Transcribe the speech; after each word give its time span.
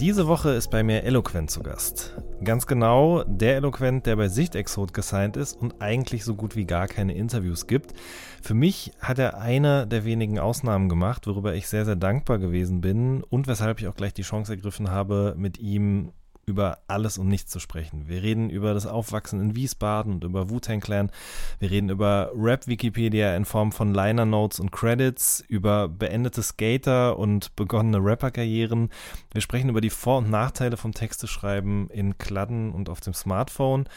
Diese 0.00 0.26
Woche 0.26 0.50
ist 0.50 0.72
bei 0.72 0.82
mir 0.82 1.04
Eloquent 1.04 1.52
zu 1.52 1.62
Gast. 1.62 2.20
Ganz 2.42 2.66
genau 2.66 3.22
der 3.22 3.54
Eloquent, 3.56 4.06
der 4.06 4.16
bei 4.16 4.26
Sichtexot 4.26 4.92
gesigned 4.92 5.36
ist 5.36 5.56
und 5.56 5.80
eigentlich 5.80 6.24
so 6.24 6.34
gut 6.34 6.56
wie 6.56 6.64
gar 6.64 6.88
keine 6.88 7.14
Interviews 7.14 7.68
gibt. 7.68 7.94
Für 8.42 8.54
mich 8.54 8.90
hat 8.98 9.20
er 9.20 9.38
eine 9.38 9.86
der 9.86 10.04
wenigen 10.04 10.40
Ausnahmen 10.40 10.88
gemacht, 10.88 11.28
worüber 11.28 11.54
ich 11.54 11.68
sehr, 11.68 11.84
sehr 11.84 11.94
dankbar 11.94 12.38
gewesen 12.38 12.80
bin 12.80 13.22
und 13.22 13.46
weshalb 13.46 13.80
ich 13.80 13.86
auch 13.86 13.94
gleich 13.94 14.12
die 14.12 14.22
Chance 14.22 14.54
ergriffen 14.54 14.90
habe, 14.90 15.36
mit 15.38 15.58
ihm 15.58 16.10
über 16.46 16.78
alles 16.88 17.18
und 17.18 17.28
nichts 17.28 17.50
zu 17.50 17.60
sprechen. 17.60 18.08
Wir 18.08 18.22
reden 18.22 18.50
über 18.50 18.74
das 18.74 18.86
Aufwachsen 18.86 19.40
in 19.40 19.56
Wiesbaden 19.56 20.14
und 20.14 20.24
über 20.24 20.50
Wu-Tang 20.50 20.80
Clan. 20.80 21.10
Wir 21.58 21.70
reden 21.70 21.90
über 21.90 22.30
Rap-Wikipedia 22.34 23.36
in 23.36 23.44
Form 23.44 23.72
von 23.72 23.94
Liner 23.94 24.26
Notes 24.26 24.60
und 24.60 24.72
Credits, 24.72 25.44
über 25.48 25.88
beendete 25.88 26.42
Skater 26.42 27.18
und 27.18 27.54
begonnene 27.56 27.98
Rapper-Karrieren. 27.98 28.90
Wir 29.32 29.40
sprechen 29.40 29.70
über 29.70 29.80
die 29.80 29.90
Vor- 29.90 30.18
und 30.18 30.30
Nachteile 30.30 30.76
vom 30.76 30.92
Texteschreiben 30.92 31.88
in 31.90 32.18
Kladden 32.18 32.72
und 32.72 32.88
auf 32.88 33.00
dem 33.00 33.14
Smartphone. 33.14 33.88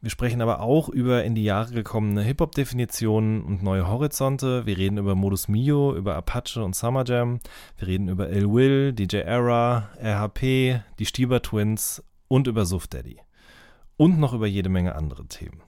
Wir 0.00 0.10
sprechen 0.10 0.40
aber 0.40 0.60
auch 0.60 0.88
über 0.88 1.24
in 1.24 1.34
die 1.34 1.42
Jahre 1.42 1.72
gekommene 1.72 2.22
Hip-Hop-Definitionen 2.22 3.42
und 3.42 3.64
neue 3.64 3.88
Horizonte. 3.88 4.64
Wir 4.64 4.78
reden 4.78 4.96
über 4.96 5.16
Modus 5.16 5.48
Mio, 5.48 5.92
über 5.92 6.14
Apache 6.14 6.62
und 6.62 6.76
Summer 6.76 7.04
Jam. 7.04 7.40
Wir 7.78 7.88
reden 7.88 8.08
über 8.08 8.30
Ill 8.30 8.52
Will, 8.52 8.92
DJ 8.92 9.16
Era, 9.16 9.90
RHP, 10.00 10.82
die 11.00 11.06
Stieber 11.06 11.42
Twins 11.42 12.04
und 12.28 12.46
über 12.46 12.64
Suf 12.64 12.86
Daddy. 12.86 13.18
Und 13.96 14.20
noch 14.20 14.34
über 14.34 14.46
jede 14.46 14.68
Menge 14.68 14.94
andere 14.94 15.26
Themen. 15.26 15.62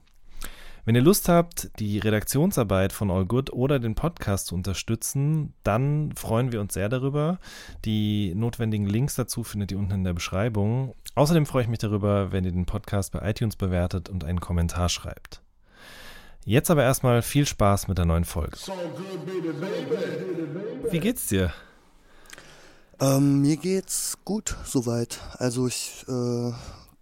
Wenn 0.83 0.95
ihr 0.95 1.01
Lust 1.01 1.29
habt, 1.29 1.69
die 1.79 1.99
Redaktionsarbeit 1.99 2.91
von 2.91 3.11
All 3.11 3.25
Good 3.25 3.53
oder 3.53 3.77
den 3.77 3.93
Podcast 3.93 4.47
zu 4.47 4.55
unterstützen, 4.55 5.53
dann 5.63 6.11
freuen 6.15 6.51
wir 6.51 6.59
uns 6.59 6.73
sehr 6.73 6.89
darüber. 6.89 7.39
Die 7.85 8.33
notwendigen 8.33 8.87
Links 8.87 9.13
dazu 9.13 9.43
findet 9.43 9.71
ihr 9.71 9.77
unten 9.77 9.93
in 9.93 10.03
der 10.03 10.13
Beschreibung. 10.13 10.95
Außerdem 11.13 11.45
freue 11.45 11.63
ich 11.63 11.69
mich 11.69 11.77
darüber, 11.77 12.31
wenn 12.31 12.45
ihr 12.45 12.51
den 12.51 12.65
Podcast 12.65 13.11
bei 13.11 13.29
iTunes 13.29 13.57
bewertet 13.57 14.09
und 14.09 14.23
einen 14.23 14.39
Kommentar 14.39 14.89
schreibt. 14.89 15.41
Jetzt 16.45 16.71
aber 16.71 16.81
erstmal 16.81 17.21
viel 17.21 17.45
Spaß 17.45 17.87
mit 17.87 17.99
der 17.99 18.05
neuen 18.05 18.25
Folge. 18.25 18.57
So 18.57 18.71
good, 18.71 19.25
baby, 19.27 19.53
baby. 19.53 20.91
Wie 20.91 20.99
geht's 20.99 21.27
dir? 21.27 21.53
Ähm, 22.99 23.41
mir 23.41 23.57
geht's 23.57 24.17
gut 24.25 24.57
soweit. 24.63 25.19
Also 25.37 25.67
ich 25.67 26.05
äh, 26.07 26.51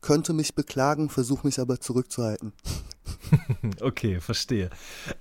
könnte 0.02 0.33
mich 0.33 0.55
beklagen, 0.55 1.09
versuche 1.09 1.47
mich 1.47 1.59
aber 1.59 1.80
zurückzuhalten. 1.80 2.53
Okay, 3.81 4.19
verstehe. 4.19 4.69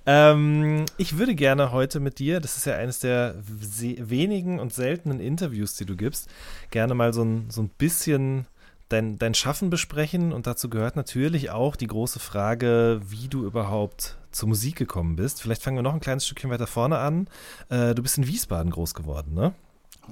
Ähm, 0.05 0.85
ich 0.97 1.17
würde 1.17 1.35
gerne 1.35 1.71
heute 1.71 1.99
mit 1.99 2.19
dir, 2.19 2.39
das 2.39 2.57
ist 2.57 2.65
ja 2.65 2.75
eines 2.75 2.99
der 2.99 3.35
wenigen 3.45 4.59
und 4.59 4.73
seltenen 4.73 5.19
Interviews, 5.19 5.75
die 5.75 5.85
du 5.85 5.95
gibst, 5.95 6.29
gerne 6.71 6.93
mal 6.93 7.13
so 7.13 7.23
ein, 7.23 7.49
so 7.49 7.61
ein 7.61 7.69
bisschen 7.69 8.47
dein, 8.89 9.17
dein 9.17 9.33
Schaffen 9.33 9.69
besprechen. 9.69 10.33
Und 10.33 10.47
dazu 10.47 10.69
gehört 10.69 10.95
natürlich 10.95 11.51
auch 11.51 11.75
die 11.75 11.87
große 11.87 12.19
Frage, 12.19 13.01
wie 13.07 13.27
du 13.27 13.45
überhaupt 13.45 14.17
zur 14.31 14.49
Musik 14.49 14.75
gekommen 14.75 15.15
bist. 15.15 15.41
Vielleicht 15.41 15.63
fangen 15.63 15.77
wir 15.77 15.83
noch 15.83 15.93
ein 15.93 16.01
kleines 16.01 16.25
Stückchen 16.25 16.49
weiter 16.49 16.67
vorne 16.67 16.97
an. 16.97 17.27
Äh, 17.69 17.95
du 17.95 18.03
bist 18.03 18.17
in 18.17 18.27
Wiesbaden 18.27 18.71
groß 18.71 18.93
geworden, 18.93 19.33
ne? 19.33 19.53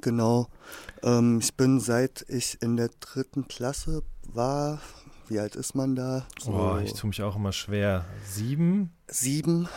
Genau. 0.01 0.47
Ähm, 1.03 1.39
ich 1.41 1.55
bin 1.55 1.79
seit 1.79 2.25
ich 2.29 2.61
in 2.61 2.77
der 2.77 2.89
dritten 2.99 3.47
Klasse 3.47 4.03
war, 4.33 4.79
wie 5.27 5.39
alt 5.39 5.55
ist 5.55 5.75
man 5.75 5.95
da? 5.95 6.25
So 6.39 6.51
oh, 6.51 6.77
ich 6.77 6.93
tue 6.93 7.09
mich 7.09 7.21
auch 7.21 7.35
immer 7.35 7.51
schwer. 7.51 8.05
Sieben? 8.25 8.91
Sieben. 9.07 9.67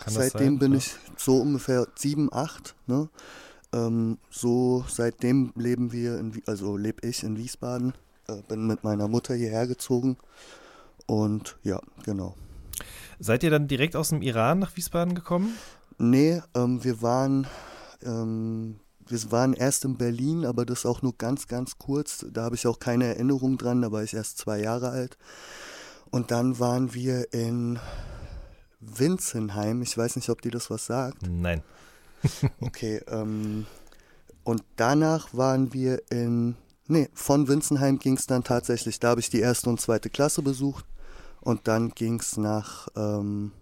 Kann 0.00 0.12
seitdem 0.12 0.58
bin 0.58 0.72
ja. 0.72 0.78
ich 0.78 0.94
so 1.16 1.38
ungefähr 1.40 1.86
sieben, 1.94 2.32
acht. 2.32 2.74
Ne? 2.86 3.08
Ähm, 3.72 4.18
so 4.30 4.84
seitdem 4.88 5.52
leben 5.56 5.92
wir, 5.92 6.18
in, 6.18 6.42
also 6.46 6.76
lebe 6.76 7.06
ich 7.06 7.22
in 7.22 7.36
Wiesbaden. 7.36 7.94
Äh, 8.28 8.42
bin 8.48 8.66
mit 8.66 8.84
meiner 8.84 9.08
Mutter 9.08 9.34
hierher 9.34 9.66
gezogen. 9.66 10.16
Und 11.06 11.56
ja, 11.62 11.80
genau. 12.04 12.34
Seid 13.18 13.42
ihr 13.42 13.50
dann 13.50 13.68
direkt 13.68 13.96
aus 13.96 14.10
dem 14.10 14.22
Iran 14.22 14.58
nach 14.58 14.76
Wiesbaden 14.76 15.14
gekommen? 15.14 15.56
Nee, 15.98 16.40
ähm, 16.54 16.84
wir 16.84 17.02
waren 17.02 17.46
ähm, 18.02 18.78
wir 19.08 19.32
waren 19.32 19.54
erst 19.54 19.84
in 19.84 19.96
Berlin, 19.96 20.44
aber 20.44 20.66
das 20.66 20.86
auch 20.86 21.02
nur 21.02 21.16
ganz, 21.16 21.46
ganz 21.46 21.78
kurz. 21.78 22.26
Da 22.30 22.44
habe 22.44 22.54
ich 22.54 22.66
auch 22.66 22.78
keine 22.78 23.06
Erinnerung 23.06 23.58
dran, 23.58 23.82
da 23.82 23.92
war 23.92 24.02
ich 24.02 24.14
erst 24.14 24.38
zwei 24.38 24.60
Jahre 24.60 24.90
alt. 24.90 25.16
Und 26.10 26.30
dann 26.30 26.58
waren 26.58 26.94
wir 26.94 27.32
in 27.32 27.78
Winzenheim. 28.80 29.82
Ich 29.82 29.96
weiß 29.96 30.16
nicht, 30.16 30.30
ob 30.30 30.42
dir 30.42 30.50
das 30.50 30.70
was 30.70 30.86
sagt. 30.86 31.26
Nein. 31.28 31.62
okay, 32.60 33.00
ähm, 33.08 33.66
und 34.44 34.64
danach 34.76 35.34
waren 35.34 35.72
wir 35.72 36.02
in, 36.10 36.56
nee, 36.86 37.08
von 37.12 37.48
Winzenheim 37.48 37.98
ging 37.98 38.16
es 38.16 38.26
dann 38.26 38.44
tatsächlich, 38.44 38.98
da 38.98 39.08
habe 39.08 39.20
ich 39.20 39.30
die 39.30 39.40
erste 39.40 39.68
und 39.68 39.80
zweite 39.80 40.10
Klasse 40.10 40.42
besucht 40.42 40.86
und 41.40 41.68
dann 41.68 41.90
ging 41.90 42.18
es 42.18 42.36
nach 42.36 42.88
ähm, 42.96 43.52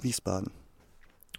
Wiesbaden. 0.00 0.50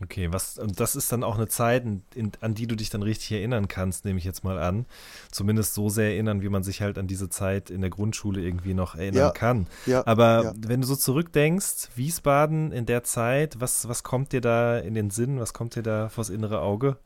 Okay, 0.02 0.32
was, 0.32 0.60
und 0.60 0.80
das 0.80 0.96
ist 0.96 1.12
dann 1.12 1.24
auch 1.24 1.36
eine 1.36 1.48
Zeit, 1.48 1.84
in, 2.14 2.32
an 2.40 2.54
die 2.54 2.68
du 2.68 2.76
dich 2.76 2.92
dann 2.92 3.02
richtig 3.02 3.32
erinnern 3.32 3.68
kannst, 3.68 4.06
nehme 4.06 4.20
ich 4.20 4.26
jetzt 4.26 4.44
mal 4.44 4.60
an. 4.60 4.86
Zumindest 5.32 5.74
so 5.74 5.90
sehr 5.90 6.12
erinnern, 6.12 6.42
wie 6.44 6.50
man 6.50 6.62
sich 6.62 6.82
halt 6.82 7.00
an 7.00 7.08
diese 7.08 7.30
Zeit 7.30 7.72
in 7.72 7.82
der 7.82 7.90
Grundschule 7.90 8.42
irgendwie 8.42 8.76
noch 8.76 8.96
erinnern 8.96 9.18
ja, 9.18 9.32
kann. 9.32 9.68
Ja, 9.88 10.06
Aber 10.06 10.44
ja. 10.44 10.54
wenn 10.56 10.82
du 10.82 10.88
so 10.88 10.96
zurückdenkst, 10.96 11.90
Wiesbaden 11.96 12.72
in 12.72 12.86
der 12.86 13.04
Zeit, 13.04 13.60
was, 13.60 13.88
was 13.88 14.04
kommt 14.04 14.34
dir 14.34 14.42
da 14.42 14.78
in 14.78 14.94
den 14.94 15.10
Sinn? 15.10 15.40
Was 15.40 15.54
kommt 15.54 15.76
dir 15.76 15.84
da 15.84 16.10
vors 16.10 16.30
innere 16.30 16.62
Auge? 16.62 16.98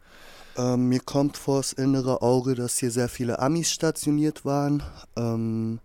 Ähm, 0.57 0.89
mir 0.89 0.99
kommt 0.99 1.37
vors 1.37 1.71
innere 1.71 2.21
Auge, 2.21 2.55
dass 2.55 2.77
hier 2.77 2.91
sehr 2.91 3.07
viele 3.07 3.39
Amis 3.39 3.71
stationiert 3.71 4.43
waren. 4.43 4.83
Ähm, 5.15 5.79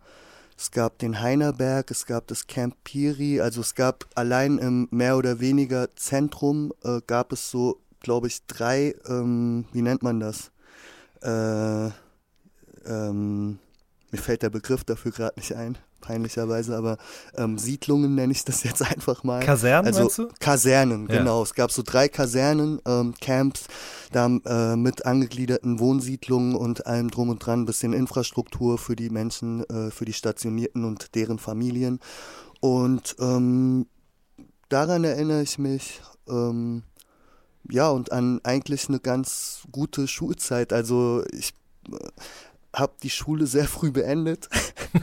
es 0.57 0.71
gab 0.71 0.99
den 0.99 1.21
Heinerberg, 1.21 1.91
es 1.91 2.07
gab 2.07 2.27
das 2.29 2.47
Camp 2.47 2.75
Piri, 2.85 3.41
also 3.41 3.61
es 3.61 3.75
gab 3.75 4.07
allein 4.15 4.59
im 4.59 4.89
mehr 4.91 5.17
oder 5.17 5.41
weniger 5.41 5.95
Zentrum 5.97 6.73
äh, 6.83 7.01
gab 7.07 7.33
es 7.33 7.51
so, 7.51 7.81
glaube 8.01 8.29
ich, 8.29 8.47
drei, 8.47 8.95
ähm, 9.07 9.67
wie 9.73 9.83
nennt 9.83 10.03
man 10.03 10.21
das? 10.21 10.51
Äh, 11.23 11.91
ähm, 12.87 13.59
mir 14.11 14.19
fällt 14.19 14.43
der 14.43 14.51
Begriff 14.51 14.85
dafür 14.85 15.13
gerade 15.13 15.39
nicht 15.39 15.55
ein 15.55 15.77
peinlicherweise, 16.01 16.77
aber 16.77 16.99
ähm, 17.37 17.59
Siedlungen 17.59 18.15
nenne 18.15 18.33
ich 18.33 18.45
das 18.45 18.63
jetzt 18.63 18.83
einfach 18.91 19.25
mal. 19.25 19.41
Kasernen, 19.41 19.87
also, 19.87 20.01
meinst 20.01 20.19
du? 20.19 20.29
Kasernen, 20.41 21.09
ja. 21.09 21.19
genau. 21.19 21.43
Es 21.43 21.55
gab 21.55 21.71
so 21.71 21.83
drei 21.85 22.09
Kasernen, 22.09 22.81
ähm, 22.87 23.15
Camps, 23.21 23.67
da 24.13 24.27
äh, 24.27 24.77
mit 24.77 25.07
angegliederten 25.07 25.79
Wohnsiedlungen 25.81 26.55
und 26.55 26.87
allem 26.87 27.11
drum 27.11 27.29
und 27.29 27.45
dran, 27.45 27.63
ein 27.63 27.67
bisschen 27.67 27.93
Infrastruktur 27.93 28.79
für 28.79 28.97
die 28.97 29.11
Menschen, 29.11 29.65
äh, 29.69 29.91
für 29.91 30.05
die 30.05 30.13
Stationierten 30.13 30.85
und 30.85 31.15
deren 31.15 31.39
Familien. 31.39 32.01
Und 32.61 33.17
ähm, 33.21 33.87
daran 34.69 35.05
erinnere 35.05 35.43
ich 35.43 35.59
mich. 35.59 36.01
Ähm, 36.29 36.83
ja, 37.71 37.91
und 37.91 38.13
an 38.13 38.41
eigentlich 38.45 38.89
eine 38.89 39.01
ganz 39.01 39.63
gute 39.73 40.07
Schulzeit. 40.07 40.73
Also 40.73 41.25
ich 41.33 41.55
äh, 41.91 41.97
habe 42.77 42.93
die 43.03 43.11
Schule 43.11 43.47
sehr 43.47 43.67
früh 43.67 43.91
beendet. 43.91 44.49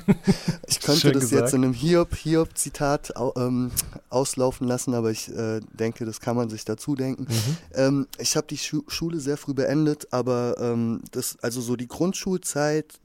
ich 0.67 0.79
könnte 0.79 1.01
Schön 1.01 1.13
das 1.13 1.23
gesagt. 1.23 1.41
jetzt 1.41 1.53
in 1.53 1.63
einem 1.63 1.73
Hiob-Zitat 1.73 3.14
ähm, 3.35 3.72
auslaufen 4.09 4.67
lassen, 4.67 4.93
aber 4.93 5.09
ich 5.09 5.29
äh, 5.35 5.59
denke, 5.73 6.05
das 6.05 6.22
kann 6.22 6.35
man 6.35 6.49
sich 6.49 6.66
dazu 6.66 6.96
denken. 6.96 7.23
Mhm. 7.23 7.58
Ähm, 7.73 8.08
ich 8.20 8.37
habe 8.37 8.46
die 8.47 8.58
Schu 8.58 8.84
Schule 8.87 9.20
sehr 9.20 9.37
früh 9.37 9.55
beendet, 9.55 10.08
aber 10.11 10.55
ähm, 10.59 11.02
das, 11.11 11.37
also 11.41 11.61
so 11.61 11.75
die 11.75 11.87
Grundschulzeit 11.87 12.99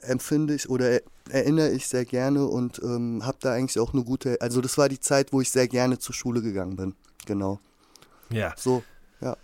empfinde 0.00 0.54
ich 0.54 0.70
oder 0.70 1.00
erinnere 1.28 1.70
ich 1.70 1.86
sehr 1.86 2.06
gerne 2.06 2.46
und 2.46 2.80
ähm, 2.82 3.24
habe 3.24 3.38
da 3.40 3.52
eigentlich 3.52 3.78
auch 3.78 3.92
eine 3.92 4.04
gute, 4.04 4.40
also 4.40 4.62
das 4.62 4.78
war 4.78 4.88
die 4.88 5.00
Zeit, 5.00 5.32
wo 5.32 5.40
ich 5.42 5.50
sehr 5.50 5.68
gerne 5.68 5.98
zur 5.98 6.14
Schule 6.14 6.40
gegangen 6.40 6.76
bin. 6.76 6.94
Genau. 7.26 7.60
Ja. 8.30 8.54
So, 8.56 8.82
ja. 9.20 9.36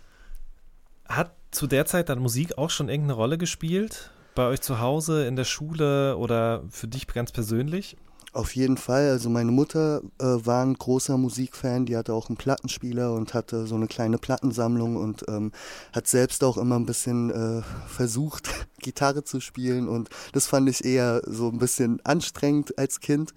Hat 1.07 1.35
zu 1.51 1.67
der 1.67 1.85
Zeit 1.85 2.09
dann 2.09 2.19
Musik 2.19 2.57
auch 2.57 2.69
schon 2.71 2.89
irgendeine 2.89 3.13
Rolle 3.13 3.37
gespielt? 3.37 4.11
Bei 4.35 4.47
euch 4.47 4.61
zu 4.61 4.79
Hause, 4.79 5.25
in 5.25 5.35
der 5.35 5.43
Schule 5.43 6.17
oder 6.17 6.63
für 6.69 6.87
dich 6.87 7.07
ganz 7.07 7.31
persönlich? 7.31 7.97
Auf 8.33 8.55
jeden 8.55 8.77
Fall. 8.77 9.09
Also 9.09 9.29
meine 9.29 9.51
Mutter 9.51 10.01
äh, 10.17 10.23
war 10.23 10.63
ein 10.63 10.75
großer 10.75 11.17
Musikfan, 11.17 11.85
die 11.85 11.97
hatte 11.97 12.13
auch 12.13 12.29
einen 12.29 12.37
Plattenspieler 12.37 13.11
und 13.13 13.33
hatte 13.33 13.67
so 13.67 13.75
eine 13.75 13.87
kleine 13.87 14.17
Plattensammlung 14.17 14.95
und 14.95 15.25
ähm, 15.27 15.51
hat 15.91 16.07
selbst 16.07 16.41
auch 16.45 16.57
immer 16.57 16.77
ein 16.77 16.85
bisschen 16.85 17.29
äh, 17.29 17.61
versucht, 17.87 18.49
Gitarre 18.79 19.25
zu 19.25 19.41
spielen 19.41 19.89
und 19.89 20.09
das 20.31 20.47
fand 20.47 20.69
ich 20.69 20.85
eher 20.85 21.21
so 21.25 21.49
ein 21.49 21.57
bisschen 21.57 21.99
anstrengend 22.05 22.77
als 22.77 23.01
Kind. 23.01 23.33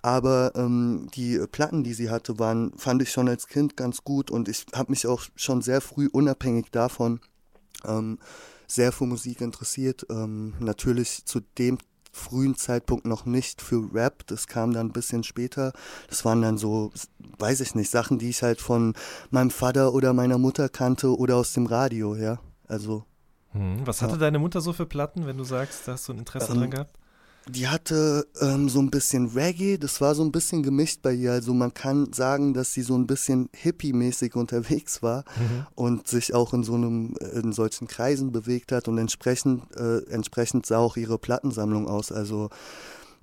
Aber 0.00 0.52
ähm, 0.54 1.10
die 1.14 1.38
Platten, 1.52 1.84
die 1.84 1.92
sie 1.92 2.08
hatte, 2.08 2.38
waren, 2.38 2.72
fand 2.78 3.02
ich 3.02 3.12
schon 3.12 3.28
als 3.28 3.48
Kind 3.48 3.76
ganz 3.76 4.02
gut 4.02 4.30
und 4.30 4.48
ich 4.48 4.64
habe 4.74 4.92
mich 4.92 5.06
auch 5.06 5.24
schon 5.36 5.60
sehr 5.60 5.82
früh 5.82 6.08
unabhängig 6.10 6.70
davon 6.70 7.20
ähm, 7.86 8.18
sehr 8.68 8.92
für 8.92 9.06
Musik 9.06 9.40
interessiert. 9.40 10.06
Ähm, 10.10 10.54
natürlich 10.60 11.24
zu 11.24 11.40
dem 11.58 11.78
frühen 12.12 12.56
Zeitpunkt 12.56 13.06
noch 13.06 13.26
nicht 13.26 13.62
für 13.62 13.92
Rap. 13.92 14.26
Das 14.26 14.46
kam 14.46 14.72
dann 14.72 14.88
ein 14.88 14.92
bisschen 14.92 15.24
später. 15.24 15.72
Das 16.08 16.24
waren 16.24 16.42
dann 16.42 16.58
so, 16.58 16.92
weiß 17.38 17.60
ich 17.60 17.74
nicht, 17.74 17.90
Sachen, 17.90 18.18
die 18.18 18.30
ich 18.30 18.42
halt 18.42 18.60
von 18.60 18.94
meinem 19.30 19.50
Vater 19.50 19.94
oder 19.94 20.12
meiner 20.12 20.38
Mutter 20.38 20.68
kannte 20.68 21.16
oder 21.16 21.36
aus 21.36 21.52
dem 21.52 21.66
Radio, 21.66 22.14
ja. 22.14 22.38
Also. 22.66 23.04
Hm, 23.52 23.86
was 23.86 24.02
hatte 24.02 24.14
ja. 24.14 24.18
deine 24.18 24.38
Mutter 24.38 24.60
so 24.60 24.72
für 24.72 24.86
Platten, 24.86 25.26
wenn 25.26 25.38
du 25.38 25.44
sagst, 25.44 25.86
da 25.86 25.92
hast 25.92 26.08
du 26.08 26.12
ein 26.12 26.18
Interesse 26.18 26.52
ähm, 26.52 26.58
dran 26.58 26.70
gehabt? 26.70 26.98
Die 27.48 27.68
hatte 27.68 28.26
ähm, 28.40 28.68
so 28.68 28.80
ein 28.80 28.90
bisschen 28.90 29.28
Reggae, 29.28 29.78
das 29.78 30.00
war 30.00 30.14
so 30.14 30.22
ein 30.22 30.32
bisschen 30.32 30.62
gemischt 30.62 31.00
bei 31.02 31.12
ihr. 31.12 31.32
Also 31.32 31.54
man 31.54 31.72
kann 31.72 32.12
sagen, 32.12 32.52
dass 32.54 32.72
sie 32.72 32.82
so 32.82 32.94
ein 32.94 33.06
bisschen 33.06 33.48
hippie-mäßig 33.52 34.34
unterwegs 34.34 35.02
war 35.02 35.24
mhm. 35.36 35.66
und 35.74 36.08
sich 36.08 36.34
auch 36.34 36.52
in 36.52 36.62
so 36.62 36.74
einem, 36.74 37.14
in 37.34 37.52
solchen 37.52 37.88
Kreisen 37.88 38.32
bewegt 38.32 38.72
hat 38.72 38.88
und 38.88 38.98
entsprechend, 38.98 39.62
äh, 39.76 39.98
entsprechend 40.10 40.66
sah 40.66 40.78
auch 40.78 40.96
ihre 40.96 41.18
Plattensammlung 41.18 41.88
aus. 41.88 42.12
Also 42.12 42.50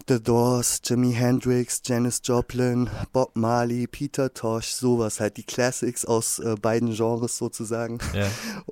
The 0.07 0.21
Doors, 0.21 0.81
Jimi 0.83 1.13
Hendrix, 1.13 1.81
Janis 1.83 2.21
Joplin, 2.23 2.89
Bob 3.11 3.35
Marley, 3.35 3.87
Peter 3.87 4.31
Tosh, 4.33 4.67
sowas 4.67 5.19
halt, 5.19 5.37
die 5.37 5.43
Classics 5.43 6.05
aus 6.05 6.37
äh, 6.39 6.55
beiden 6.61 6.93
Genres 6.93 7.37
sozusagen. 7.37 7.97
Ja. 8.13 8.27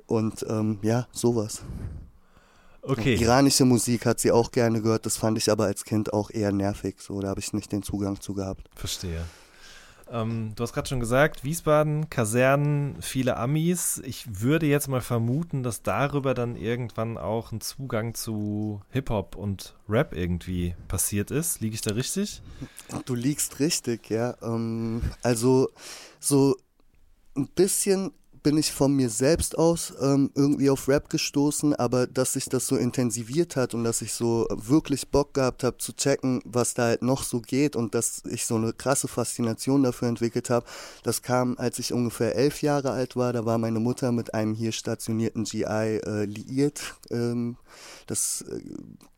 Und 0.06 0.44
ähm, 0.48 0.78
ja, 0.82 1.08
sowas. 1.10 1.62
Okay. 2.86 3.16
Iranische 3.16 3.64
Musik 3.64 4.04
hat 4.04 4.20
sie 4.20 4.30
auch 4.30 4.50
gerne 4.50 4.82
gehört, 4.82 5.06
das 5.06 5.16
fand 5.16 5.38
ich 5.38 5.50
aber 5.50 5.64
als 5.64 5.84
Kind 5.84 6.12
auch 6.12 6.30
eher 6.30 6.52
nervig. 6.52 6.96
So, 6.98 7.20
da 7.20 7.28
habe 7.28 7.40
ich 7.40 7.52
nicht 7.52 7.72
den 7.72 7.82
Zugang 7.82 8.20
zu 8.20 8.34
gehabt. 8.34 8.68
Verstehe. 8.76 9.24
Ähm, 10.10 10.52
du 10.54 10.62
hast 10.62 10.74
gerade 10.74 10.88
schon 10.88 11.00
gesagt, 11.00 11.44
Wiesbaden, 11.44 12.10
Kasernen, 12.10 12.96
viele 13.00 13.38
Amis. 13.38 14.02
Ich 14.04 14.42
würde 14.42 14.66
jetzt 14.66 14.88
mal 14.88 15.00
vermuten, 15.00 15.62
dass 15.62 15.82
darüber 15.82 16.34
dann 16.34 16.56
irgendwann 16.56 17.16
auch 17.16 17.52
ein 17.52 17.62
Zugang 17.62 18.14
zu 18.14 18.82
Hip-Hop 18.90 19.34
und 19.34 19.74
Rap 19.88 20.14
irgendwie 20.14 20.74
passiert 20.88 21.30
ist. 21.30 21.60
Liege 21.60 21.74
ich 21.74 21.80
da 21.80 21.92
richtig? 21.94 22.42
Du 23.06 23.14
liegst 23.14 23.60
richtig, 23.60 24.10
ja. 24.10 24.36
Ähm, 24.42 25.00
also 25.22 25.70
so 26.20 26.54
ein 27.34 27.48
bisschen 27.48 28.12
bin 28.44 28.58
ich 28.58 28.72
von 28.72 28.94
mir 28.94 29.08
selbst 29.08 29.58
aus 29.58 29.94
ähm, 30.00 30.30
irgendwie 30.34 30.68
auf 30.68 30.86
Rap 30.86 31.08
gestoßen, 31.08 31.74
aber 31.74 32.06
dass 32.06 32.34
sich 32.34 32.44
das 32.44 32.66
so 32.66 32.76
intensiviert 32.76 33.56
hat 33.56 33.74
und 33.74 33.84
dass 33.84 34.02
ich 34.02 34.12
so 34.12 34.46
wirklich 34.50 35.08
Bock 35.08 35.32
gehabt 35.34 35.64
habe 35.64 35.78
zu 35.78 35.94
checken, 35.94 36.42
was 36.44 36.74
da 36.74 36.84
halt 36.84 37.02
noch 37.02 37.24
so 37.24 37.40
geht 37.40 37.74
und 37.74 37.94
dass 37.94 38.22
ich 38.30 38.44
so 38.44 38.56
eine 38.56 38.74
krasse 38.74 39.08
Faszination 39.08 39.82
dafür 39.82 40.08
entwickelt 40.08 40.50
habe, 40.50 40.66
das 41.02 41.22
kam, 41.22 41.56
als 41.58 41.78
ich 41.78 41.92
ungefähr 41.94 42.36
elf 42.36 42.62
Jahre 42.62 42.90
alt 42.90 43.16
war. 43.16 43.32
Da 43.32 43.46
war 43.46 43.56
meine 43.56 43.80
Mutter 43.80 44.12
mit 44.12 44.34
einem 44.34 44.54
hier 44.54 44.72
stationierten 44.72 45.44
GI 45.44 45.64
äh, 45.64 46.26
liiert. 46.26 46.96
Ähm, 47.10 47.56
das 48.06 48.44
äh, 48.48 48.60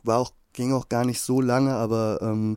war 0.05 0.21
auch 0.21 0.33
ging 0.53 0.73
auch 0.73 0.89
gar 0.89 1.05
nicht 1.05 1.21
so 1.21 1.43
lange, 1.43 1.75
aber 1.75 2.19
ähm, 2.23 2.57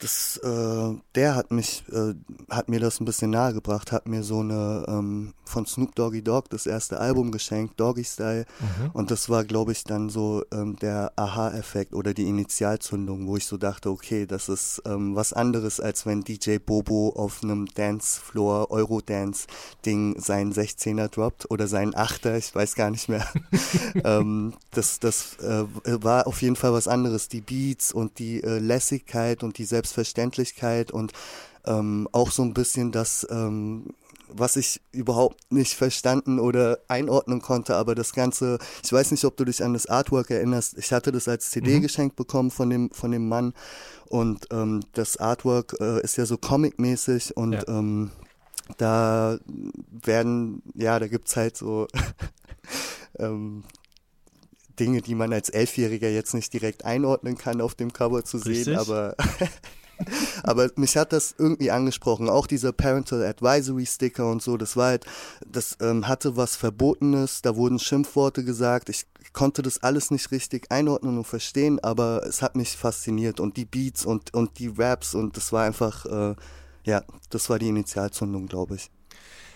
das, 0.00 0.38
äh, 0.38 0.94
der 1.14 1.34
hat 1.34 1.50
mich, 1.50 1.84
äh, 1.92 2.14
hat 2.48 2.68
mir 2.68 2.80
das 2.80 3.00
ein 3.00 3.04
bisschen 3.04 3.30
nahegebracht, 3.30 3.92
hat 3.92 4.08
mir 4.08 4.22
so 4.22 4.40
eine 4.40 4.84
ähm, 4.88 5.34
von 5.44 5.66
Snoop 5.66 5.94
Doggy 5.94 6.22
Dogg 6.22 6.48
das 6.48 6.66
erste 6.66 7.00
Album 7.00 7.32
geschenkt, 7.32 7.78
Doggy 7.78 8.04
Style. 8.04 8.46
Mhm. 8.60 8.90
Und 8.92 9.10
das 9.10 9.28
war, 9.28 9.44
glaube 9.44 9.72
ich, 9.72 9.84
dann 9.84 10.08
so 10.08 10.42
ähm, 10.52 10.76
der 10.76 11.12
Aha-Effekt 11.16 11.92
oder 11.92 12.14
die 12.14 12.28
Initialzündung, 12.28 13.26
wo 13.26 13.36
ich 13.36 13.46
so 13.46 13.58
dachte, 13.58 13.90
okay, 13.90 14.26
das 14.26 14.48
ist 14.48 14.80
ähm, 14.86 15.14
was 15.16 15.32
anderes, 15.32 15.80
als 15.80 16.06
wenn 16.06 16.22
DJ 16.22 16.58
Bobo 16.58 17.10
auf 17.10 17.42
einem 17.42 17.66
Dancefloor, 17.66 18.70
Eurodance-Ding 18.70 20.18
seinen 20.18 20.52
16er 20.52 21.08
droppt 21.08 21.50
oder 21.50 21.66
seinen 21.66 21.94
8er, 21.94 22.38
ich 22.38 22.54
weiß 22.54 22.74
gar 22.74 22.90
nicht 22.90 23.08
mehr. 23.08 23.26
ähm, 24.04 24.54
das 24.70 24.98
das 24.98 25.36
äh, 25.40 25.64
war 25.84 26.26
auf 26.26 26.40
jeden 26.40 26.56
Fall 26.56 26.72
was 26.72 26.88
anderes. 26.88 27.28
Die 27.28 27.40
Beats 27.40 27.92
und 27.92 28.18
die 28.18 28.42
äh, 28.42 28.58
Lässigkeit 28.58 29.42
und 29.42 29.58
die 29.58 29.64
Selbst 29.64 29.89
Selbstverständlichkeit 29.90 30.90
und 30.90 31.12
ähm, 31.66 32.08
auch 32.12 32.30
so 32.30 32.42
ein 32.42 32.54
bisschen 32.54 32.92
das, 32.92 33.26
ähm, 33.30 33.94
was 34.28 34.56
ich 34.56 34.80
überhaupt 34.92 35.52
nicht 35.52 35.74
verstanden 35.74 36.38
oder 36.38 36.78
einordnen 36.88 37.42
konnte, 37.42 37.74
aber 37.74 37.94
das 37.94 38.12
Ganze, 38.12 38.58
ich 38.84 38.92
weiß 38.92 39.10
nicht, 39.10 39.24
ob 39.24 39.36
du 39.36 39.44
dich 39.44 39.62
an 39.62 39.72
das 39.72 39.86
Artwork 39.86 40.30
erinnerst, 40.30 40.78
ich 40.78 40.92
hatte 40.92 41.12
das 41.12 41.28
als 41.28 41.50
CD 41.50 41.76
mhm. 41.76 41.82
geschenkt 41.82 42.16
bekommen 42.16 42.50
von 42.50 42.70
dem, 42.70 42.90
von 42.92 43.10
dem 43.10 43.28
Mann 43.28 43.52
und 44.06 44.46
ähm, 44.52 44.80
das 44.92 45.16
Artwork 45.16 45.76
äh, 45.80 46.00
ist 46.02 46.16
ja 46.16 46.26
so 46.26 46.38
comic-mäßig 46.38 47.36
und 47.36 47.52
ja. 47.52 47.68
ähm, 47.68 48.10
da 48.78 49.38
werden, 50.04 50.62
ja, 50.74 50.98
da 51.00 51.08
gibt's 51.08 51.36
halt 51.36 51.56
so 51.56 51.88
ähm, 53.18 53.64
Dinge, 54.80 55.02
die 55.02 55.14
man 55.14 55.32
als 55.32 55.50
Elfjähriger 55.50 56.08
jetzt 56.08 56.34
nicht 56.34 56.52
direkt 56.52 56.84
einordnen 56.84 57.36
kann, 57.36 57.60
auf 57.60 57.74
dem 57.74 57.92
Cover 57.92 58.24
zu 58.24 58.38
Richtig. 58.38 58.64
sehen, 58.64 58.76
aber 58.78 59.14
aber 60.42 60.70
mich 60.76 60.96
hat 60.96 61.12
das 61.12 61.34
irgendwie 61.36 61.70
angesprochen. 61.70 62.28
Auch 62.28 62.46
dieser 62.46 62.72
Parental 62.72 63.24
Advisory 63.24 63.86
Sticker 63.86 64.30
und 64.30 64.42
so, 64.42 64.56
das 64.56 64.76
war 64.76 64.88
halt, 64.88 65.04
das 65.46 65.76
ähm, 65.80 66.08
hatte 66.08 66.36
was 66.36 66.56
Verbotenes, 66.56 67.42
da 67.42 67.56
wurden 67.56 67.78
Schimpfworte 67.78 68.44
gesagt. 68.44 68.88
Ich 68.88 69.06
konnte 69.32 69.62
das 69.62 69.82
alles 69.82 70.10
nicht 70.10 70.30
richtig 70.30 70.70
einordnen 70.70 71.18
und 71.18 71.26
verstehen, 71.26 71.78
aber 71.80 72.24
es 72.26 72.42
hat 72.42 72.56
mich 72.56 72.70
fasziniert 72.70 73.38
und 73.40 73.56
die 73.56 73.64
Beats 73.64 74.04
und, 74.04 74.34
und 74.34 74.58
die 74.58 74.72
Raps 74.76 75.14
und 75.14 75.36
das 75.36 75.52
war 75.52 75.64
einfach, 75.64 76.06
äh, 76.06 76.34
ja, 76.84 77.04
das 77.28 77.50
war 77.50 77.58
die 77.58 77.68
Initialzündung, 77.68 78.46
glaube 78.46 78.76
ich. 78.76 78.90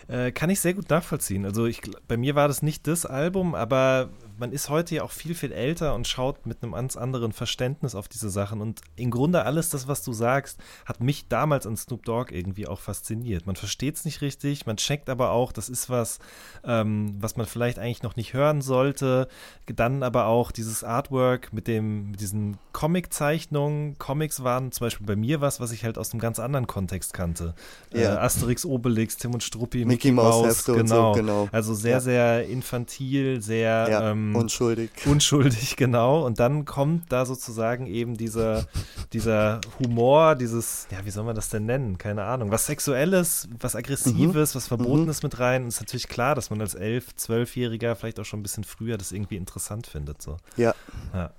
Äh, 0.07 0.33
kann 0.33 0.51
ich 0.51 0.61
sehr 0.61 0.75
gut 0.75 0.91
nachvollziehen. 0.91 1.47
Also 1.47 1.65
ich, 1.65 1.81
bei 2.07 2.17
mir 2.17 2.35
war 2.35 2.47
das 2.47 2.63
nicht 2.63 2.87
das 2.87 3.07
Album, 3.07 3.55
aber 3.55 4.11
man 4.39 4.53
ist 4.53 4.69
heute 4.69 4.97
ja 4.97 5.03
auch 5.03 5.11
viel, 5.11 5.35
viel 5.35 5.53
älter 5.53 5.95
und 5.95 6.09
schaut 6.09 6.47
mit 6.47 6.63
einem 6.63 6.73
ganz 6.73 6.97
anderen 6.97 7.33
Verständnis 7.33 7.95
auf 7.95 8.09
diese 8.09 8.31
Sachen. 8.31 8.61
Und 8.61 8.81
im 8.97 9.11
Grunde 9.11 9.45
alles 9.45 9.69
das, 9.69 9.87
was 9.87 10.03
du 10.03 10.13
sagst, 10.13 10.59
hat 10.87 11.01
mich 11.01 11.29
damals 11.29 11.67
an 11.67 11.77
Snoop 11.77 12.05
Dogg 12.05 12.35
irgendwie 12.35 12.67
auch 12.67 12.81
fasziniert. 12.81 13.47
Man 13.47 13.57
versteht 13.57 13.97
es 13.97 14.05
nicht 14.05 14.23
richtig, 14.23 14.67
man 14.67 14.77
checkt 14.77 15.09
aber 15.09 15.31
auch, 15.31 15.53
das 15.53 15.69
ist 15.69 15.91
was, 15.91 16.19
ähm, 16.65 17.15
was 17.21 17.37
man 17.37 17.47
vielleicht 17.47 17.79
eigentlich 17.79 18.03
noch 18.03 18.17
nicht 18.17 18.35
hören 18.35 18.61
sollte. 18.61 19.29
Dann 19.67 20.03
aber 20.03 20.27
auch 20.27 20.51
dieses 20.51 20.83
Artwork 20.85 21.53
mit, 21.53 21.69
dem, 21.69 22.11
mit 22.13 22.21
diesen 22.21 22.59
Comic-Zeichnungen. 22.73 23.99
Comics 23.99 24.43
waren 24.43 24.73
zum 24.73 24.87
Beispiel 24.87 25.07
bei 25.07 25.17
mir 25.17 25.41
was, 25.41 25.61
was 25.61 25.73
ich 25.73 25.85
halt 25.85 25.99
aus 25.99 26.13
einem 26.13 26.21
ganz 26.21 26.39
anderen 26.39 26.67
Kontext 26.67 27.15
kannte. 27.15 27.55
Ja. 27.93 28.15
Äh, 28.15 28.19
Asterix, 28.19 28.65
Obelix, 28.65 29.17
Tim 29.17 29.35
und 29.35 29.43
Struppi, 29.43 29.85
Mickey, 29.85 30.09
Mickey 30.09 30.13
Mouse, 30.13 30.65
genau. 30.65 31.15
So, 31.15 31.21
genau. 31.21 31.49
Also 31.53 31.75
sehr, 31.75 31.93
ja. 31.93 32.01
sehr 32.01 32.49
infantil, 32.49 33.41
sehr 33.41 33.89
ja. 33.89 34.11
ähm, 34.11 34.24
ähm, 34.31 34.37
unschuldig. 34.37 34.91
Unschuldig, 35.07 35.77
genau. 35.77 36.25
Und 36.25 36.41
dann 36.41 36.65
kommt 36.65 37.11
da 37.11 37.27
sozusagen 37.27 37.87
eben 37.87 38.17
dieser, 38.17 38.67
dieser 39.13 39.61
Humor, 39.79 40.35
dieses, 40.35 40.87
ja, 40.91 41.05
wie 41.05 41.11
soll 41.11 41.25
man 41.25 41.35
das 41.35 41.49
denn 41.49 41.67
nennen? 41.67 41.99
Keine 41.99 42.25
Ahnung. 42.25 42.51
Was 42.51 42.67
Sexuelles, 42.67 43.49
was 43.61 43.77
Aggressives, 43.77 44.55
mhm. 44.55 44.57
was 44.57 44.69
Verbotenes 44.69 45.23
mhm. 45.23 45.27
mit 45.27 45.39
rein. 45.39 45.63
Und 45.63 45.69
es 45.69 45.77
ist 45.77 45.81
natürlich 45.81 46.09
klar, 46.09 46.35
dass 46.35 46.51
man 46.51 46.61
als 46.61 46.75
elf, 46.75 47.15
zwölfjähriger 47.15 47.97
vielleicht 47.97 48.21
auch 48.21 48.25
schon 48.25 48.41
ein 48.41 48.45
bisschen 48.45 48.65
früher 48.65 48.97
das 48.97 49.13
irgendwie 49.13 49.37
interessant 49.37 49.87
findet. 49.87 50.23
So. 50.23 50.37
Ja. 50.57 50.75
Ja, 51.13 51.31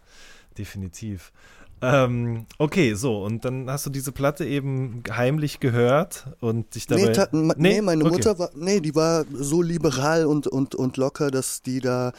definitiv. 0.58 1.32
Ähm, 1.82 2.46
okay, 2.58 2.94
so, 2.94 3.24
und 3.24 3.44
dann 3.44 3.70
hast 3.70 3.86
du 3.86 3.89
diese 3.89 4.12
Platte 4.12 4.46
eben 4.46 5.04
heimlich 5.12 5.60
gehört 5.60 6.25
und 6.39 6.74
dich 6.74 6.88
dabei. 6.88 7.27
Nee, 7.32 7.42
nee, 7.42 7.54
nee 7.58 7.82
meine 7.82 8.04
okay. 8.06 8.13
Mutter 8.13 8.39
war, 8.39 8.50
nee, 8.56 8.80
die 8.80 8.96
war 8.96 9.25
so 9.34 9.62
liberal 9.62 10.25
und, 10.25 10.48
und, 10.48 10.74
und 10.74 10.98
locker, 10.98 11.32
dass 11.32 11.62
die 11.62 11.82
da 11.82 12.13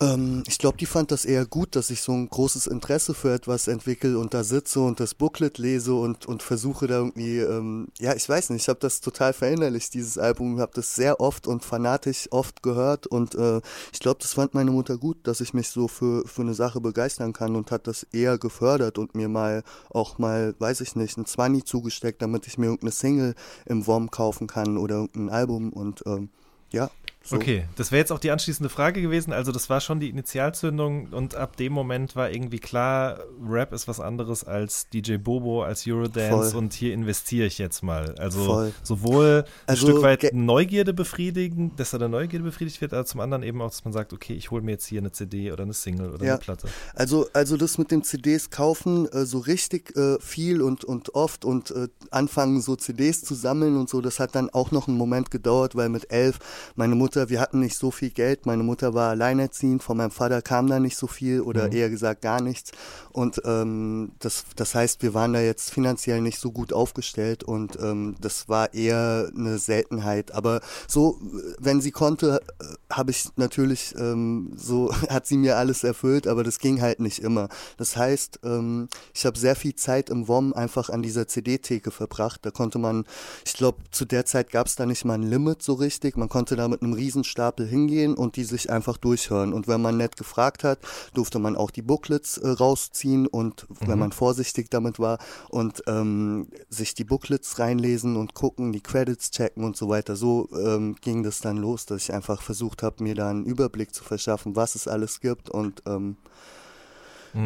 ähm, 0.00 0.44
ich 0.46 0.58
glaube, 0.58 0.78
die 0.78 0.86
fand 0.86 1.10
das 1.10 1.24
eher 1.24 1.44
gut, 1.44 1.74
dass 1.74 1.90
ich 1.90 2.02
so 2.02 2.12
ein 2.12 2.28
großes 2.28 2.68
Interesse 2.68 3.14
für 3.14 3.32
etwas 3.32 3.66
entwickle 3.66 4.16
und 4.18 4.32
da 4.32 4.44
sitze 4.44 4.80
und 4.80 5.00
das 5.00 5.14
Booklet 5.14 5.58
lese 5.58 5.94
und, 5.94 6.26
und 6.26 6.44
versuche 6.44 6.86
da 6.86 6.98
irgendwie, 6.98 7.38
ähm, 7.38 7.88
ja, 7.98 8.14
ich 8.14 8.28
weiß 8.28 8.50
nicht, 8.50 8.62
ich 8.62 8.68
habe 8.68 8.78
das 8.78 9.00
total 9.00 9.32
verinnerlicht, 9.32 9.92
dieses 9.94 10.16
Album, 10.16 10.60
habe 10.60 10.70
das 10.74 10.94
sehr 10.94 11.20
oft 11.20 11.48
und 11.48 11.64
fanatisch 11.64 12.28
oft 12.30 12.62
gehört 12.62 13.08
und 13.08 13.34
äh, 13.34 13.60
ich 13.92 13.98
glaube, 13.98 14.20
das 14.22 14.34
fand 14.34 14.54
meine 14.54 14.70
Mutter 14.70 14.98
gut, 14.98 15.18
dass 15.24 15.40
ich 15.40 15.52
mich 15.52 15.68
so 15.68 15.88
für, 15.88 16.26
für 16.28 16.42
eine 16.42 16.54
Sache 16.54 16.80
begeistern 16.80 17.32
kann 17.32 17.56
und 17.56 17.72
hat 17.72 17.88
das 17.88 18.04
eher 18.12 18.38
gefördert 18.38 18.98
und 18.98 19.16
mir 19.16 19.28
mal 19.28 19.64
auch 19.90 20.18
mal, 20.18 20.54
weiß 20.60 20.80
ich 20.80 20.94
nicht, 20.94 21.18
ein 21.18 21.26
Zwanni 21.26 21.64
zugesteckt, 21.64 22.22
damit 22.22 22.46
ich 22.46 22.56
mir 22.56 22.66
irgendeine 22.66 22.92
Single 22.92 23.34
im 23.66 23.84
WOM 23.88 24.12
kaufen 24.12 24.46
kann 24.46 24.78
oder 24.78 24.96
irgendein 24.96 25.30
Album 25.30 25.72
und 25.72 26.04
ähm, 26.06 26.28
ja. 26.70 26.88
So. 27.24 27.36
Okay, 27.36 27.64
das 27.76 27.92
wäre 27.92 27.98
jetzt 28.00 28.10
auch 28.10 28.20
die 28.20 28.30
anschließende 28.30 28.70
Frage 28.70 29.02
gewesen. 29.02 29.34
Also 29.34 29.52
das 29.52 29.68
war 29.68 29.80
schon 29.82 30.00
die 30.00 30.08
Initialzündung 30.08 31.08
und 31.08 31.34
ab 31.34 31.56
dem 31.56 31.74
Moment 31.74 32.16
war 32.16 32.30
irgendwie 32.30 32.58
klar, 32.58 33.18
Rap 33.46 33.72
ist 33.74 33.86
was 33.86 34.00
anderes 34.00 34.44
als 34.44 34.88
DJ 34.88 35.16
Bobo, 35.16 35.62
als 35.62 35.86
Eurodance 35.86 36.52
Voll. 36.52 36.58
und 36.62 36.72
hier 36.72 36.94
investiere 36.94 37.46
ich 37.46 37.58
jetzt 37.58 37.82
mal. 37.82 38.14
Also 38.18 38.42
Voll. 38.44 38.72
sowohl 38.82 39.44
ein 39.66 39.72
Also, 39.74 39.88
Stück 39.88 40.02
weit 40.02 40.32
Neugierde 40.32 40.94
befriedigen, 40.94 41.72
dass 41.76 41.90
da 41.90 41.98
der 41.98 42.08
Neugierde 42.08 42.44
befriedigt 42.44 42.80
wird, 42.80 42.94
aber 42.94 43.04
zum 43.04 43.20
anderen 43.20 43.42
eben 43.42 43.60
auch, 43.60 43.70
dass 43.70 43.84
man 43.84 43.92
sagt, 43.92 44.14
okay, 44.14 44.32
ich 44.32 44.50
hole 44.50 44.62
mir 44.62 44.70
jetzt 44.72 44.86
hier 44.86 45.00
eine 45.00 45.12
CD 45.12 45.52
oder 45.52 45.64
eine 45.64 45.74
Single 45.74 46.10
oder 46.10 46.24
Ja. 46.24 46.32
eine 46.34 46.40
Platte. 46.40 46.68
Also, 46.94 47.26
also 47.34 47.58
das 47.58 47.76
mit 47.76 47.90
dem 47.90 48.04
CDs 48.04 48.48
kaufen, 48.48 49.06
äh, 49.12 49.26
so 49.26 49.38
richtig 49.38 49.94
äh, 49.96 50.16
viel 50.20 50.62
und, 50.62 50.84
und 50.84 51.14
oft 51.14 51.44
und 51.44 51.72
äh, 51.72 51.88
anfangen 52.10 52.62
so 52.62 52.74
CDs 52.76 53.22
zu 53.22 53.34
sammeln 53.34 53.76
und 53.76 53.90
so, 53.90 54.00
das 54.00 54.18
hat 54.18 54.34
dann 54.34 54.48
auch 54.50 54.70
noch 54.70 54.88
einen 54.88 54.96
Moment 54.96 55.30
gedauert, 55.30 55.76
weil 55.76 55.90
mit 55.90 56.10
elf 56.10 56.38
meine 56.76 56.94
Mutter, 56.94 57.07
wir 57.16 57.40
hatten 57.40 57.60
nicht 57.60 57.76
so 57.76 57.90
viel 57.90 58.10
Geld, 58.10 58.46
meine 58.46 58.62
Mutter 58.62 58.94
war 58.94 59.10
alleinerziehend, 59.10 59.82
von 59.82 59.96
meinem 59.96 60.10
Vater 60.10 60.42
kam 60.42 60.66
da 60.68 60.78
nicht 60.80 60.96
so 60.96 61.06
viel 61.06 61.40
oder 61.40 61.66
Mhm. 61.66 61.72
eher 61.72 61.90
gesagt 61.90 62.22
gar 62.22 62.40
nichts 62.40 62.72
und 63.12 63.40
ähm, 63.44 64.12
das, 64.20 64.44
das 64.56 64.74
heißt, 64.74 65.02
wir 65.02 65.14
waren 65.14 65.32
da 65.32 65.40
jetzt 65.40 65.70
finanziell 65.72 66.20
nicht 66.20 66.38
so 66.38 66.52
gut 66.52 66.72
aufgestellt 66.72 67.42
und 67.44 67.78
ähm, 67.80 68.16
das 68.20 68.48
war 68.48 68.74
eher 68.74 69.30
eine 69.36 69.58
Seltenheit, 69.58 70.32
aber 70.32 70.60
so, 70.86 71.18
wenn 71.58 71.80
sie 71.80 71.90
konnte, 71.90 72.40
äh, 72.60 72.64
habe 72.94 73.10
ich 73.10 73.28
natürlich 73.36 73.94
ähm, 73.98 74.52
so, 74.56 74.92
hat 75.08 75.26
sie 75.26 75.36
mir 75.36 75.56
alles 75.56 75.84
erfüllt, 75.84 76.26
aber 76.26 76.44
das 76.44 76.58
ging 76.58 76.80
halt 76.80 77.00
nicht 77.00 77.18
immer. 77.20 77.48
Das 77.76 77.96
heißt, 77.96 78.40
ähm, 78.44 78.88
ich 79.14 79.26
habe 79.26 79.38
sehr 79.38 79.56
viel 79.56 79.74
Zeit 79.74 80.10
im 80.10 80.28
WOM 80.28 80.52
einfach 80.52 80.88
an 80.90 81.02
dieser 81.02 81.26
CD-Theke 81.26 81.90
verbracht. 81.90 82.44
Da 82.46 82.50
konnte 82.50 82.78
man, 82.78 83.04
ich 83.44 83.54
glaube, 83.54 83.78
zu 83.90 84.04
der 84.04 84.24
Zeit 84.26 84.50
gab 84.50 84.66
es 84.66 84.76
da 84.76 84.86
nicht 84.86 85.04
mal 85.04 85.14
ein 85.14 85.22
Limit 85.22 85.62
so 85.62 85.74
richtig. 85.74 86.16
Man 86.16 86.28
konnte 86.28 86.56
da 86.56 86.68
mit 86.68 86.82
einem 86.82 86.92
Riesenstapel 86.98 87.66
hingehen 87.66 88.14
und 88.14 88.36
die 88.36 88.44
sich 88.44 88.70
einfach 88.70 88.96
durchhören. 88.96 89.52
Und 89.52 89.68
wenn 89.68 89.80
man 89.80 89.96
nett 89.96 90.16
gefragt 90.16 90.64
hat, 90.64 90.80
durfte 91.14 91.38
man 91.38 91.56
auch 91.56 91.70
die 91.70 91.82
Booklets 91.82 92.38
äh, 92.38 92.48
rausziehen 92.48 93.26
und 93.26 93.66
wenn 93.80 93.98
man 93.98 94.12
vorsichtig 94.12 94.70
damit 94.70 94.98
war 94.98 95.18
und 95.48 95.82
ähm, 95.86 96.48
sich 96.68 96.94
die 96.94 97.04
Booklets 97.04 97.58
reinlesen 97.58 98.16
und 98.16 98.34
gucken, 98.34 98.72
die 98.72 98.82
Credits 98.82 99.30
checken 99.30 99.64
und 99.64 99.76
so 99.76 99.88
weiter. 99.88 100.16
So 100.16 100.48
ähm, 100.52 100.96
ging 101.00 101.22
das 101.22 101.40
dann 101.40 101.56
los, 101.56 101.86
dass 101.86 102.02
ich 102.02 102.12
einfach 102.12 102.42
versucht 102.42 102.82
habe, 102.82 103.02
mir 103.02 103.14
da 103.14 103.30
einen 103.30 103.44
Überblick 103.44 103.94
zu 103.94 104.04
verschaffen, 104.04 104.56
was 104.56 104.74
es 104.74 104.88
alles 104.88 105.20
gibt 105.20 105.48
und 105.48 105.82
ähm, 105.86 106.16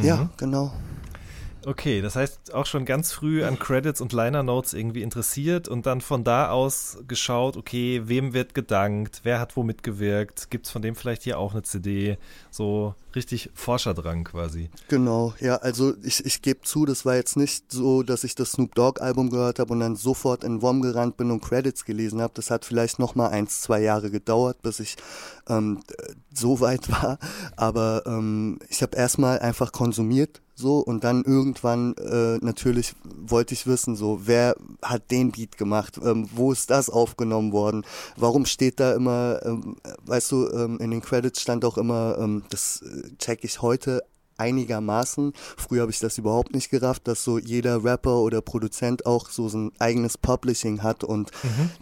ja, 0.00 0.30
genau. 0.36 0.72
Okay, 1.64 2.02
das 2.02 2.16
heißt 2.16 2.54
auch 2.54 2.66
schon 2.66 2.84
ganz 2.84 3.12
früh 3.12 3.44
an 3.44 3.58
Credits 3.58 4.00
und 4.00 4.12
Liner 4.12 4.42
Notes 4.42 4.72
irgendwie 4.74 5.02
interessiert 5.02 5.68
und 5.68 5.86
dann 5.86 6.00
von 6.00 6.24
da 6.24 6.50
aus 6.50 6.98
geschaut, 7.06 7.56
okay, 7.56 8.02
wem 8.04 8.32
wird 8.32 8.54
gedankt, 8.54 9.20
wer 9.22 9.38
hat 9.38 9.56
wo 9.56 9.62
mitgewirkt, 9.62 10.50
gibt 10.50 10.66
es 10.66 10.72
von 10.72 10.82
dem 10.82 10.96
vielleicht 10.96 11.22
hier 11.22 11.38
auch 11.38 11.52
eine 11.52 11.62
CD, 11.62 12.18
so 12.50 12.94
richtig 13.14 13.50
Forscherdrang 13.54 14.24
quasi. 14.24 14.70
Genau, 14.88 15.34
ja, 15.38 15.56
also 15.56 15.94
ich, 16.02 16.24
ich 16.24 16.42
gebe 16.42 16.62
zu, 16.62 16.84
das 16.84 17.04
war 17.04 17.14
jetzt 17.14 17.36
nicht 17.36 17.70
so, 17.70 18.02
dass 18.02 18.24
ich 18.24 18.34
das 18.34 18.52
Snoop 18.52 18.74
Dogg 18.74 19.00
Album 19.00 19.30
gehört 19.30 19.58
habe 19.58 19.72
und 19.72 19.80
dann 19.80 19.96
sofort 19.96 20.44
in 20.44 20.62
WOM 20.62 20.82
gerannt 20.82 21.16
bin 21.16 21.30
und 21.30 21.42
Credits 21.42 21.84
gelesen 21.84 22.20
habe. 22.20 22.32
Das 22.34 22.50
hat 22.50 22.64
vielleicht 22.64 22.98
noch 22.98 23.14
mal 23.14 23.28
eins, 23.28 23.60
zwei 23.60 23.80
Jahre 23.80 24.10
gedauert, 24.10 24.62
bis 24.62 24.80
ich 24.80 24.96
ähm, 25.48 25.80
äh, 25.98 26.14
so 26.32 26.60
weit 26.60 26.90
war. 27.02 27.18
Aber 27.56 28.02
ähm, 28.06 28.58
ich 28.68 28.82
habe 28.82 28.96
erstmal 28.96 29.38
einfach 29.38 29.72
konsumiert 29.72 30.40
so 30.62 30.78
und 30.78 31.04
dann 31.04 31.24
irgendwann 31.24 31.94
äh, 31.96 32.38
natürlich 32.40 32.94
wollte 33.04 33.52
ich 33.52 33.66
wissen, 33.66 33.96
so 33.96 34.20
wer 34.24 34.56
hat 34.80 35.10
den 35.10 35.32
Beat 35.32 35.58
gemacht, 35.58 36.00
ähm, 36.02 36.28
wo 36.34 36.52
ist 36.52 36.70
das 36.70 36.88
aufgenommen 36.88 37.52
worden, 37.52 37.84
warum 38.16 38.46
steht 38.46 38.80
da 38.80 38.94
immer, 38.94 39.40
ähm, 39.44 39.76
weißt 40.06 40.32
du, 40.32 40.48
ähm, 40.48 40.78
in 40.78 40.90
den 40.90 41.02
Credits 41.02 41.42
stand 41.42 41.64
auch 41.66 41.76
immer, 41.76 42.16
ähm, 42.18 42.44
das 42.48 42.82
äh, 42.82 43.16
check 43.18 43.44
ich 43.44 43.60
heute 43.60 44.02
einigermaßen. 44.38 45.32
Früher 45.56 45.82
habe 45.82 45.92
ich 45.92 45.98
das 45.98 46.18
überhaupt 46.18 46.54
nicht 46.54 46.70
gerafft, 46.70 47.06
dass 47.06 47.22
so 47.22 47.38
jeder 47.38 47.84
Rapper 47.84 48.18
oder 48.18 48.40
Produzent 48.40 49.06
auch 49.06 49.30
so 49.30 49.48
sein 49.48 49.72
eigenes 49.78 50.18
Publishing 50.18 50.82
hat 50.82 51.04
und 51.04 51.30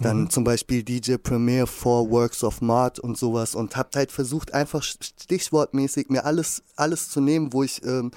dann 0.01 0.31
zum 0.31 0.45
Beispiel 0.45 0.83
DJ 0.83 1.17
Premier 1.17 1.67
for 1.67 2.11
Works 2.11 2.45
of 2.45 2.61
Mart 2.61 2.99
und 2.99 3.17
sowas 3.17 3.55
und 3.55 3.77
hab 3.77 3.95
halt 3.95 4.13
versucht 4.13 4.53
einfach 4.53 4.83
stichwortmäßig 4.83 6.09
mir 6.11 6.25
alles 6.25 6.63
alles 6.77 7.09
zu 7.09 7.21
nehmen, 7.21 7.53
wo 7.53 7.63
ich 7.63 7.85
ähm, 7.85 8.11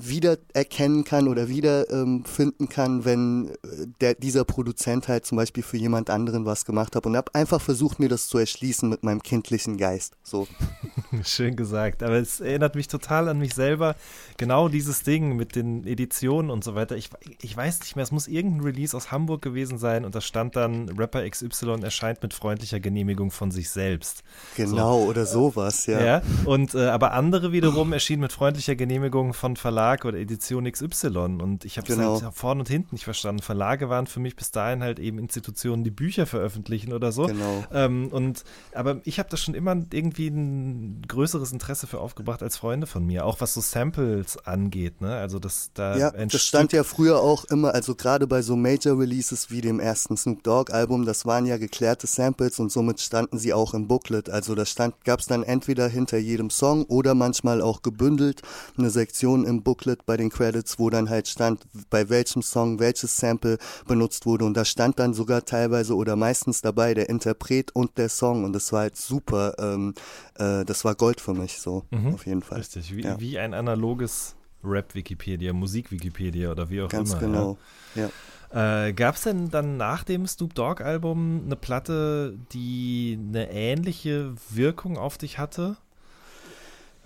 wieder 0.00 0.38
erkennen 0.54 1.02
kann 1.02 1.26
oder 1.26 1.48
wieder 1.48 1.90
ähm, 1.90 2.24
finden 2.24 2.68
kann, 2.68 3.04
wenn 3.04 3.48
äh, 3.48 3.86
der, 4.00 4.14
dieser 4.14 4.44
Produzent 4.44 5.08
halt 5.08 5.26
zum 5.26 5.36
Beispiel 5.36 5.64
für 5.64 5.76
jemand 5.76 6.08
anderen 6.08 6.46
was 6.46 6.64
gemacht 6.64 6.94
hat 6.94 7.04
und 7.04 7.16
habe 7.16 7.34
einfach 7.34 7.60
versucht, 7.60 7.98
mir 7.98 8.08
das 8.08 8.28
zu 8.28 8.38
erschließen 8.38 8.88
mit 8.88 9.02
meinem 9.02 9.24
kindlichen 9.24 9.76
Geist. 9.76 10.14
So. 10.22 10.46
Schön 11.24 11.56
gesagt, 11.56 12.04
aber 12.04 12.14
es 12.14 12.38
erinnert 12.38 12.76
mich 12.76 12.86
total 12.86 13.28
an 13.28 13.40
mich 13.40 13.54
selber. 13.54 13.96
Genau 14.36 14.68
dieses 14.68 15.02
Ding 15.02 15.34
mit 15.34 15.56
den 15.56 15.84
Editionen 15.84 16.52
und 16.52 16.62
so 16.62 16.76
weiter. 16.76 16.96
Ich, 16.96 17.10
ich 17.42 17.56
weiß 17.56 17.80
nicht 17.80 17.96
mehr, 17.96 18.04
es 18.04 18.12
muss 18.12 18.28
irgendein 18.28 18.60
Release 18.60 18.96
aus 18.96 19.10
Hamburg 19.10 19.42
gewesen 19.42 19.78
sein 19.78 20.04
und 20.04 20.14
da 20.14 20.20
stand 20.20 20.54
dann, 20.54 20.90
Rapper 20.90 21.28
XY 21.28 21.82
erscheint 21.82 22.22
mit 22.22 22.34
freundlicher 22.34 22.78
Genehmigung 22.78 23.32
von 23.32 23.50
sich 23.50 23.68
selbst. 23.70 24.22
Genau, 24.56 25.00
oder 25.02 25.26
sowas, 25.26 25.86
ja. 25.86 26.04
Ja, 26.04 26.22
und 26.44 26.74
äh, 26.76 26.86
aber 26.86 27.12
andere 27.12 27.50
wiederum 27.50 27.92
erschienen 27.92 28.22
mit 28.22 28.32
freundlicher 28.32 28.76
Genehmigung 28.76 29.34
von 29.34 29.56
Verlag 29.88 30.04
oder 30.04 30.18
Edition 30.18 30.70
XY. 30.70 31.38
Und 31.40 31.64
ich 31.64 31.78
habe 31.78 31.88
es 31.88 31.96
Genau. 31.96 32.20
halt 32.20 32.34
vorne 32.34 32.60
und 32.60 32.68
hinten 32.68 32.94
nicht 32.94 33.04
verstanden. 33.04 33.42
Verlage 33.42 33.88
waren 33.88 34.06
für 34.06 34.20
mich 34.20 34.36
bis 34.36 34.50
dahin 34.50 34.82
halt 34.82 34.98
eben 34.98 35.18
Institutionen, 35.18 35.84
die 35.84 35.90
Bücher 35.90 36.26
veröffentlichen 36.26 36.92
oder 36.92 37.12
so. 37.12 37.26
Genau. 37.26 37.64
Ähm, 37.72 38.08
und 38.10 38.44
aber 38.74 39.00
ich 39.04 39.18
habe 39.18 39.28
da 39.30 39.36
schon 39.36 39.54
immer 39.54 39.76
irgendwie 39.92 40.28
ein 40.28 41.02
größeres 41.08 41.52
Interesse 41.52 41.86
für 41.86 42.00
aufgebracht 42.00 42.42
als 42.42 42.56
Freunde 42.56 42.86
von 42.86 43.04
mir, 43.06 43.24
auch 43.24 43.40
was 43.40 43.54
so 43.54 43.60
Samples 43.60 44.36
angeht. 44.46 45.00
Ne? 45.00 45.14
Also 45.16 45.38
das 45.38 45.70
da 45.74 45.96
Ja, 45.96 46.10
das 46.10 46.42
stand 46.42 46.72
ja 46.72 46.84
früher 46.84 47.20
auch 47.20 47.44
immer, 47.46 47.74
also 47.74 47.94
gerade 47.94 48.26
bei 48.26 48.42
so 48.42 48.56
Major 48.56 48.98
Releases 48.98 49.50
wie 49.50 49.60
dem 49.60 49.80
ersten 49.80 50.16
Snoop 50.16 50.42
Dogg 50.42 50.72
Album, 50.72 51.04
das 51.06 51.24
waren 51.24 51.46
ja 51.46 51.56
geklärte 51.56 52.06
Samples 52.06 52.58
und 52.60 52.70
somit 52.70 53.00
standen 53.00 53.38
sie 53.38 53.52
auch 53.52 53.74
im 53.74 53.88
Booklet. 53.88 54.28
Also 54.28 54.54
da 54.54 54.66
stand, 54.66 54.94
gab 55.04 55.20
es 55.20 55.26
dann 55.26 55.42
entweder 55.42 55.88
hinter 55.88 56.18
jedem 56.18 56.50
Song 56.50 56.84
oder 56.84 57.14
manchmal 57.14 57.62
auch 57.62 57.82
gebündelt 57.82 58.42
eine 58.76 58.90
Sektion 58.90 59.44
im 59.44 59.62
Booklet 59.62 59.77
bei 60.06 60.16
den 60.16 60.30
Credits, 60.30 60.78
wo 60.78 60.90
dann 60.90 61.08
halt 61.10 61.28
stand, 61.28 61.66
bei 61.90 62.08
welchem 62.08 62.42
Song 62.42 62.78
welches 62.78 63.16
Sample 63.16 63.58
benutzt 63.86 64.26
wurde 64.26 64.44
und 64.44 64.54
da 64.54 64.64
stand 64.64 64.98
dann 64.98 65.14
sogar 65.14 65.44
teilweise 65.44 65.94
oder 65.94 66.16
meistens 66.16 66.60
dabei 66.60 66.94
der 66.94 67.08
Interpret 67.08 67.74
und 67.74 67.96
der 67.98 68.08
Song 68.08 68.44
und 68.44 68.52
das 68.52 68.72
war 68.72 68.80
halt 68.80 68.96
super, 68.96 69.54
ähm, 69.58 69.94
äh, 70.38 70.64
das 70.64 70.84
war 70.84 70.94
Gold 70.94 71.20
für 71.20 71.34
mich 71.34 71.58
so, 71.60 71.84
auf 72.12 72.26
jeden 72.26 72.42
Fall. 72.42 72.58
Richtig, 72.58 72.94
wie, 72.96 73.02
Ja. 73.04 73.20
wie 73.20 73.38
ein 73.38 73.54
analoges 73.54 74.34
Rap-Wikipedia, 74.64 75.52
Musik-Wikipedia 75.52 76.50
oder 76.50 76.68
wie 76.68 76.82
auch 76.82 76.88
Ganz 76.88 77.10
immer. 77.10 77.20
genau, 77.20 77.58
ja. 77.94 78.02
Ja. 78.02 78.86
Äh, 78.86 78.92
Gab 78.94 79.16
es 79.16 79.22
denn 79.22 79.50
dann 79.50 79.76
nach 79.76 80.04
dem 80.04 80.26
Snoop 80.26 80.54
Dogg-Album 80.54 81.42
eine 81.44 81.56
Platte, 81.56 82.38
die 82.52 83.18
eine 83.20 83.50
ähnliche 83.52 84.32
Wirkung 84.50 84.96
auf 84.96 85.18
dich 85.18 85.38
hatte? 85.38 85.76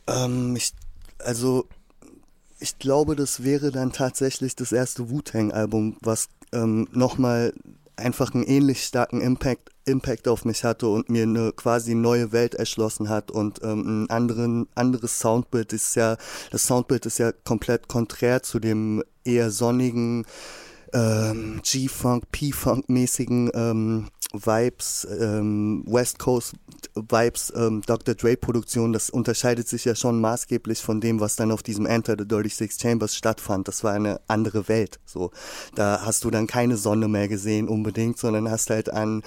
Ähm, 0.06 0.56
ich, 0.56 0.72
also, 1.18 1.66
ich 2.62 2.78
glaube, 2.78 3.16
das 3.16 3.42
wäre 3.42 3.72
dann 3.72 3.92
tatsächlich 3.92 4.54
das 4.54 4.72
erste 4.72 5.10
Wu-Tang-Album, 5.10 5.96
was 6.00 6.28
ähm, 6.52 6.86
nochmal 6.92 7.52
einfach 7.96 8.32
einen 8.34 8.44
ähnlich 8.44 8.84
starken 8.84 9.20
Impact, 9.20 9.70
Impact 9.84 10.28
auf 10.28 10.44
mich 10.44 10.64
hatte 10.64 10.86
und 10.86 11.10
mir 11.10 11.24
eine 11.24 11.52
quasi 11.52 11.94
neue 11.94 12.32
Welt 12.32 12.54
erschlossen 12.54 13.08
hat 13.08 13.30
und 13.30 13.62
ähm, 13.62 14.04
ein 14.04 14.10
anderen, 14.10 14.68
anderes 14.74 15.18
Soundbild 15.18 15.72
ist 15.72 15.96
ja, 15.96 16.16
das 16.50 16.66
Soundbild 16.66 17.04
ist 17.06 17.18
ja 17.18 17.32
komplett 17.32 17.88
konträr 17.88 18.42
zu 18.42 18.60
dem 18.60 19.02
eher 19.24 19.50
sonnigen, 19.50 20.24
ähm, 20.92 21.60
G-Funk, 21.64 22.30
P-Funk-mäßigen 22.30 23.50
ähm, 23.54 24.08
Vibes, 24.32 25.06
ähm, 25.20 25.84
West 25.86 26.18
Coast 26.18 26.54
Vibes, 26.94 27.52
ähm, 27.56 27.82
Dr. 27.86 28.14
Dre 28.14 28.36
Produktion, 28.36 28.92
das 28.92 29.10
unterscheidet 29.10 29.68
sich 29.68 29.84
ja 29.84 29.94
schon 29.94 30.20
maßgeblich 30.20 30.80
von 30.80 31.00
dem, 31.00 31.20
was 31.20 31.36
dann 31.36 31.50
auf 31.50 31.62
diesem 31.62 31.86
Enter 31.86 32.16
the 32.18 32.26
Dirty 32.26 32.48
Six 32.48 32.78
Chambers 32.80 33.16
stattfand. 33.16 33.68
Das 33.68 33.84
war 33.84 33.92
eine 33.92 34.20
andere 34.28 34.68
Welt. 34.68 35.00
So, 35.04 35.30
da 35.74 36.02
hast 36.04 36.24
du 36.24 36.30
dann 36.30 36.46
keine 36.46 36.76
Sonne 36.76 37.08
mehr 37.08 37.28
gesehen 37.28 37.68
unbedingt, 37.68 38.18
sondern 38.18 38.50
hast 38.50 38.70
halt 38.70 38.90
an, 38.90 39.22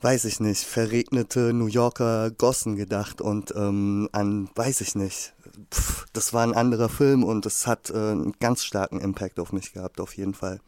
weiß 0.00 0.24
ich 0.24 0.40
nicht, 0.40 0.64
verregnete 0.64 1.52
New 1.52 1.66
Yorker 1.66 2.30
Gossen 2.30 2.76
gedacht 2.76 3.20
und 3.20 3.54
ähm, 3.56 4.08
an, 4.12 4.48
weiß 4.54 4.80
ich 4.80 4.94
nicht. 4.94 5.34
Pff, 5.72 6.06
das 6.12 6.32
war 6.32 6.42
ein 6.42 6.54
anderer 6.54 6.88
Film 6.88 7.24
und 7.24 7.44
es 7.46 7.66
hat 7.66 7.90
äh, 7.90 7.94
einen 7.94 8.34
ganz 8.40 8.64
starken 8.64 9.00
Impact 9.00 9.38
auf 9.40 9.52
mich 9.52 9.72
gehabt, 9.72 10.00
auf 10.00 10.16
jeden 10.16 10.34
Fall. 10.34 10.60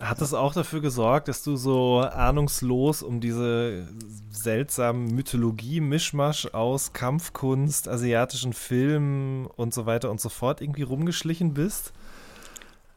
Hat 0.00 0.20
das 0.20 0.34
auch 0.34 0.52
dafür 0.52 0.80
gesorgt, 0.80 1.28
dass 1.28 1.44
du 1.44 1.54
so 1.54 2.00
ahnungslos 2.00 3.02
um 3.02 3.20
diese 3.20 3.86
seltsamen 4.30 5.14
Mythologie-Mischmasch 5.14 6.46
aus 6.52 6.92
Kampfkunst, 6.92 7.88
asiatischen 7.88 8.52
Filmen 8.52 9.46
und 9.46 9.72
so 9.72 9.86
weiter 9.86 10.10
und 10.10 10.20
so 10.20 10.28
fort 10.28 10.60
irgendwie 10.60 10.82
rumgeschlichen 10.82 11.54
bist? 11.54 11.92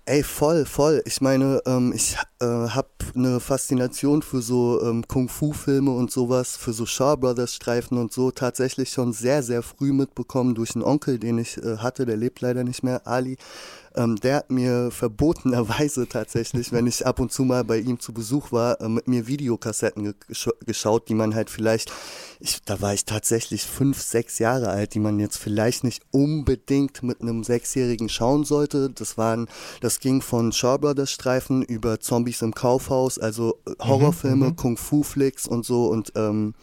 Ey, 0.10 0.24
voll, 0.24 0.66
voll. 0.66 1.04
Ich 1.06 1.20
meine, 1.20 1.62
ähm, 1.66 1.92
ich 1.94 2.16
äh, 2.40 2.46
habe 2.46 2.88
eine 3.14 3.42
Faszination 3.42 4.22
für 4.22 4.42
so 4.42 4.82
ähm, 4.82 5.06
Kung-Fu-Filme 5.06 5.92
und 5.92 6.12
sowas, 6.12 6.56
für 6.56 6.72
so 6.72 6.86
Shaw 6.86 7.18
Brothers-Streifen 7.18 7.98
und 7.98 8.14
so 8.14 8.32
tatsächlich 8.32 8.90
schon 8.90 9.12
sehr, 9.12 9.44
sehr 9.44 9.64
früh 9.64 9.92
mitbekommen 9.92 10.56
durch 10.56 10.76
einen 10.76 10.86
Onkel, 10.86 11.20
den 11.20 11.38
ich 11.40 11.58
äh, 11.58 11.78
hatte, 11.80 12.06
der 12.06 12.16
lebt 12.16 12.40
leider 12.40 12.64
nicht 12.64 12.84
mehr, 12.84 13.06
Ali. 13.06 13.36
Ähm, 13.98 14.16
der 14.18 14.38
hat 14.38 14.52
mir 14.52 14.92
verbotenerweise 14.92 16.08
tatsächlich, 16.08 16.72
wenn 16.72 16.88
ich 16.88 17.06
ab 17.06 17.20
und 17.20 17.32
zu 17.32 17.44
mal 17.44 17.64
bei 17.64 17.80
ihm 17.80 18.00
zu 18.00 18.14
Besuch 18.14 18.52
war, 18.52 18.80
äh, 18.80 18.88
mit 18.88 19.08
mir 19.08 19.28
Videokassetten 19.28 20.04
ge 20.04 20.14
geschaut, 20.66 21.10
die 21.10 21.16
man 21.16 21.34
halt 21.34 21.50
vielleicht, 21.50 21.92
ich, 22.40 22.62
da 22.64 22.80
war 22.80 22.94
ich 22.94 23.06
tatsächlich 23.06 23.64
fünf, 23.64 24.02
sechs 24.02 24.38
Jahre 24.40 24.70
alt, 24.70 24.94
die 24.94 25.00
man 25.00 25.20
jetzt 25.20 25.38
vielleicht 25.38 25.84
nicht 25.84 26.04
unbedingt 26.12 27.02
mit 27.02 27.22
einem 27.22 27.44
Sechsjährigen 27.44 28.10
schauen 28.10 28.46
sollte. 28.46 28.92
Das 28.92 29.18
waren, 29.18 29.48
das 29.82 30.00
ging 30.00 30.22
von 30.22 30.52
Shaw 30.52 30.78
Brothers 30.78 31.12
Streifen 31.12 31.64
über 31.64 32.00
Zombies 32.00 32.42
im 32.44 32.54
Kaufhaus, 32.54 33.18
also 33.18 33.58
äh, 33.66 33.72
Horrorfilme, 33.84 34.50
mhm, 34.50 34.56
Kung-Fu-Flicks 34.56 35.48
und 35.48 35.66
so 35.66 35.88
und 35.88 36.12
ähm, 36.16 36.54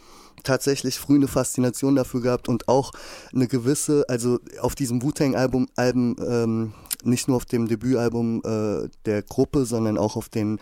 tatsächlich 0.45 0.99
früh 0.99 1.15
eine 1.15 1.27
Faszination 1.27 1.95
dafür 1.95 2.21
gehabt 2.21 2.47
und 2.47 2.67
auch 2.67 2.91
eine 3.33 3.47
gewisse, 3.47 4.05
also 4.07 4.39
auf 4.61 4.75
diesem 4.75 5.01
Wu-Tang-Album, 5.01 5.67
Alben, 5.75 6.15
ähm, 6.25 6.73
nicht 7.05 7.27
nur 7.27 7.37
auf 7.37 7.45
dem 7.45 7.67
Debütalbum 7.67 8.41
äh, 8.43 8.89
der 9.05 9.21
Gruppe, 9.23 9.65
sondern 9.65 9.97
auch 9.97 10.15
auf 10.15 10.29
den 10.29 10.59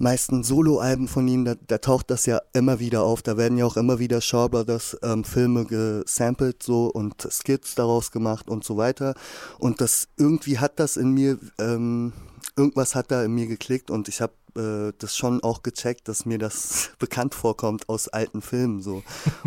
meisten 0.00 0.42
Soloalben 0.42 1.08
von 1.08 1.28
ihnen, 1.28 1.44
da, 1.44 1.54
da, 1.66 1.78
taucht 1.78 2.10
das 2.10 2.24
ja 2.26 2.40
immer 2.54 2.80
wieder 2.80 3.02
auf. 3.02 3.22
Da 3.22 3.36
werden 3.36 3.58
ja 3.58 3.66
auch 3.66 3.76
immer 3.76 3.98
wieder 3.98 4.20
Shaw 4.20 4.48
Brothers 4.48 4.96
ähm, 5.02 5.24
Filme 5.24 5.66
gesampelt 5.66 6.62
so 6.62 6.86
und 6.86 7.28
Skits 7.30 7.74
daraus 7.74 8.10
gemacht 8.10 8.48
und 8.48 8.64
so 8.64 8.76
weiter. 8.76 9.14
Und 9.58 9.80
das 9.80 10.08
irgendwie 10.16 10.58
hat 10.58 10.80
das 10.80 10.96
in 10.96 11.12
mir, 11.12 11.38
ähm, 11.58 12.14
irgendwas 12.56 12.94
hat 12.94 13.10
da 13.10 13.22
in 13.22 13.34
mir 13.34 13.46
geklickt 13.46 13.90
und 13.90 14.08
ich 14.08 14.22
habe 14.22 14.32
äh, 14.56 14.92
das 14.98 15.16
schon 15.16 15.42
auch 15.42 15.62
gecheckt, 15.62 16.08
dass 16.08 16.24
mir 16.24 16.38
das 16.38 16.90
bekannt 16.98 17.34
vorkommt 17.34 17.88
aus 17.90 18.08
alten 18.08 18.40
Filmen 18.40 18.80
so. 18.80 19.02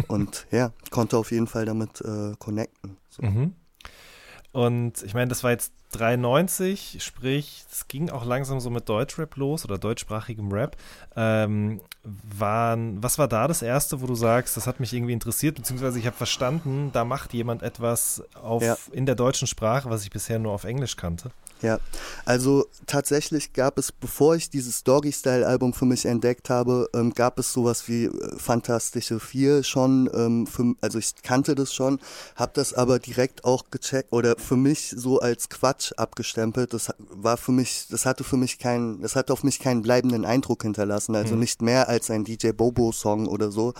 Und 0.07 0.45
ja, 0.51 0.71
konnte 0.91 1.17
auf 1.17 1.31
jeden 1.31 1.47
Fall 1.47 1.65
damit 1.65 1.99
äh, 2.01 2.33
connecten. 2.37 2.97
So. 3.09 3.23
Mhm. 3.23 3.55
Und 4.51 5.01
ich 5.01 5.15
meine, 5.15 5.29
das 5.29 5.43
war 5.43 5.49
jetzt 5.49 5.73
93, 5.93 6.97
sprich, 6.99 7.65
es 7.71 7.87
ging 7.87 8.09
auch 8.09 8.25
langsam 8.25 8.59
so 8.59 8.69
mit 8.69 8.89
Deutschrap 8.89 9.35
los 9.37 9.65
oder 9.65 9.77
deutschsprachigem 9.77 10.51
Rap. 10.51 10.75
Ähm, 11.15 11.79
waren, 12.03 13.01
was 13.01 13.17
war 13.17 13.27
da 13.27 13.47
das 13.47 13.61
Erste, 13.61 14.01
wo 14.01 14.07
du 14.07 14.15
sagst, 14.15 14.57
das 14.57 14.67
hat 14.67 14.79
mich 14.79 14.91
irgendwie 14.91 15.13
interessiert, 15.13 15.55
beziehungsweise 15.55 15.99
ich 15.99 16.05
habe 16.05 16.17
verstanden, 16.17 16.89
da 16.91 17.05
macht 17.05 17.33
jemand 17.33 17.63
etwas 17.63 18.23
auf, 18.33 18.61
ja. 18.61 18.75
in 18.91 19.05
der 19.05 19.15
deutschen 19.15 19.47
Sprache, 19.47 19.89
was 19.89 20.03
ich 20.03 20.09
bisher 20.09 20.39
nur 20.39 20.51
auf 20.51 20.65
Englisch 20.65 20.97
kannte? 20.97 21.31
Ja, 21.63 21.79
also 22.25 22.65
tatsächlich 22.87 23.53
gab 23.53 23.77
es, 23.77 23.93
bevor 23.93 24.35
ich 24.35 24.49
dieses 24.49 24.83
Doggy-Style-Album 24.83 25.73
für 25.73 25.85
mich 25.85 26.05
entdeckt 26.05 26.49
habe, 26.49 26.89
ähm, 26.93 27.13
gab 27.13 27.39
es 27.39 27.53
sowas 27.53 27.87
wie 27.87 28.05
äh, 28.05 28.37
Fantastische 28.37 29.21
Vier 29.21 29.63
schon, 29.63 30.09
ähm, 30.13 30.45
für, 30.45 30.75
also 30.81 30.99
ich 30.99 31.15
kannte 31.23 31.55
das 31.55 31.73
schon, 31.73 31.99
habe 32.35 32.51
das 32.53 32.73
aber 32.73 32.99
direkt 32.99 33.45
auch 33.45 33.63
gecheckt 33.71 34.11
oder 34.11 34.35
für 34.37 34.57
mich 34.57 34.93
so 34.97 35.21
als 35.21 35.47
Quatsch 35.47 35.82
abgestempelt. 35.97 36.73
Das 36.73 36.93
war 36.97 37.37
für 37.37 37.51
mich, 37.51 37.87
das 37.89 38.05
hatte 38.05 38.23
für 38.23 38.37
mich 38.37 38.59
keinen, 38.59 39.01
das 39.01 39.15
hat 39.15 39.29
auf 39.31 39.43
mich 39.43 39.59
keinen 39.59 39.81
bleibenden 39.81 40.25
Eindruck 40.25 40.63
hinterlassen, 40.63 41.15
also 41.15 41.33
mhm. 41.33 41.41
nicht 41.41 41.61
mehr 41.61 41.89
als 41.89 42.09
ein 42.09 42.23
DJ 42.23 42.51
Bobo-Song 42.51 43.27
oder 43.27 43.51
so. 43.51 43.73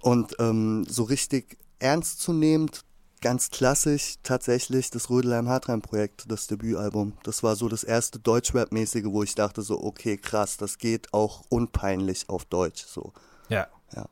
Und 0.00 0.36
ähm, 0.38 0.84
so 0.88 1.04
richtig 1.04 1.58
ernstzunehmend 1.78 2.84
ganz 3.20 3.50
klassisch 3.50 4.14
tatsächlich 4.22 4.90
das 4.90 5.10
Rödelheim-Hartheim-Projekt, 5.10 6.30
das 6.30 6.46
Debütalbum. 6.46 7.14
Das 7.22 7.42
war 7.42 7.56
so 7.56 7.68
das 7.68 7.84
erste 7.84 8.18
Deutschrap-mäßige, 8.18 9.06
wo 9.06 9.22
ich 9.22 9.34
dachte 9.34 9.62
so, 9.62 9.82
okay, 9.82 10.16
krass, 10.16 10.56
das 10.56 10.78
geht 10.78 11.12
auch 11.12 11.44
unpeinlich 11.48 12.28
auf 12.28 12.44
Deutsch 12.44 12.84
so. 12.86 13.12
Ja. 13.48 13.66
Ja. 13.94 14.06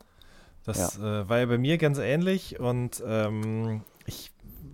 Das 0.64 0.98
ja. 0.98 1.22
Äh, 1.22 1.28
war 1.28 1.38
ja 1.38 1.46
bei 1.46 1.58
mir 1.58 1.78
ganz 1.78 1.98
ähnlich 1.98 2.60
und 2.60 3.02
ähm, 3.06 3.82
ich 4.04 4.30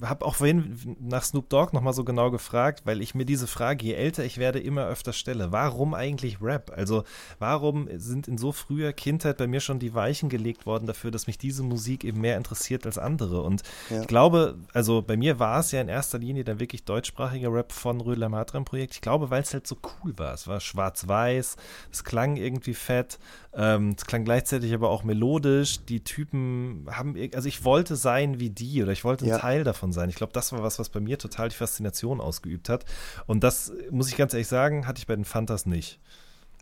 habe 0.08 0.24
auch 0.24 0.36
vorhin 0.36 0.96
nach 1.00 1.22
Snoop 1.22 1.48
Dogg 1.48 1.72
nochmal 1.72 1.92
so 1.92 2.04
genau 2.04 2.30
gefragt, 2.30 2.82
weil 2.84 3.00
ich 3.00 3.14
mir 3.14 3.24
diese 3.24 3.46
Frage, 3.46 3.84
je 3.84 3.94
älter 3.94 4.24
ich 4.24 4.38
werde, 4.38 4.60
immer 4.60 4.86
öfter 4.86 5.12
stelle. 5.12 5.52
Warum 5.52 5.94
eigentlich 5.94 6.40
Rap? 6.40 6.72
Also 6.74 7.04
warum 7.38 7.88
sind 7.96 8.28
in 8.28 8.38
so 8.38 8.52
früher 8.52 8.92
Kindheit 8.92 9.38
bei 9.38 9.46
mir 9.46 9.60
schon 9.60 9.78
die 9.78 9.94
Weichen 9.94 10.28
gelegt 10.28 10.66
worden 10.66 10.86
dafür, 10.86 11.10
dass 11.10 11.26
mich 11.26 11.38
diese 11.38 11.62
Musik 11.62 12.04
eben 12.04 12.20
mehr 12.20 12.36
interessiert 12.36 12.86
als 12.86 12.98
andere? 12.98 13.42
Und 13.42 13.62
ja. 13.90 14.00
ich 14.00 14.06
glaube, 14.06 14.56
also 14.72 15.02
bei 15.02 15.16
mir 15.16 15.38
war 15.38 15.60
es 15.60 15.72
ja 15.72 15.80
in 15.80 15.88
erster 15.88 16.18
Linie 16.18 16.44
dann 16.44 16.60
wirklich 16.60 16.84
deutschsprachiger 16.84 17.52
Rap 17.52 17.72
von 17.72 18.00
Rödler 18.00 18.28
Matram 18.28 18.64
Projekt. 18.64 18.94
Ich 18.94 19.00
glaube, 19.00 19.30
weil 19.30 19.42
es 19.42 19.52
halt 19.52 19.66
so 19.66 19.76
cool 20.02 20.18
war. 20.18 20.34
Es 20.34 20.46
war 20.46 20.60
schwarz-weiß, 20.60 21.56
es 21.92 22.04
klang 22.04 22.36
irgendwie 22.36 22.74
fett, 22.74 23.18
ähm, 23.56 23.94
es 23.96 24.04
klang 24.04 24.24
gleichzeitig 24.24 24.74
aber 24.74 24.90
auch 24.90 25.04
melodisch. 25.04 25.84
Die 25.84 26.00
Typen 26.00 26.86
haben, 26.90 27.16
also 27.34 27.48
ich 27.48 27.64
wollte 27.64 27.96
sein 27.96 28.40
wie 28.40 28.50
die 28.50 28.82
oder 28.82 28.92
ich 28.92 29.04
wollte 29.04 29.24
ein 29.24 29.28
ja. 29.28 29.38
Teil 29.38 29.64
davon 29.64 29.92
sein. 29.94 30.10
Ich 30.10 30.16
glaube, 30.16 30.32
das 30.34 30.52
war 30.52 30.62
was, 30.62 30.78
was 30.78 30.90
bei 30.90 31.00
mir 31.00 31.18
total 31.18 31.48
die 31.48 31.56
Faszination 31.56 32.20
ausgeübt 32.20 32.68
hat. 32.68 32.84
Und 33.26 33.42
das, 33.42 33.72
muss 33.90 34.08
ich 34.08 34.16
ganz 34.16 34.34
ehrlich 34.34 34.48
sagen, 34.48 34.86
hatte 34.86 34.98
ich 34.98 35.06
bei 35.06 35.16
den 35.16 35.24
Fantas 35.24 35.64
nicht. 35.64 35.98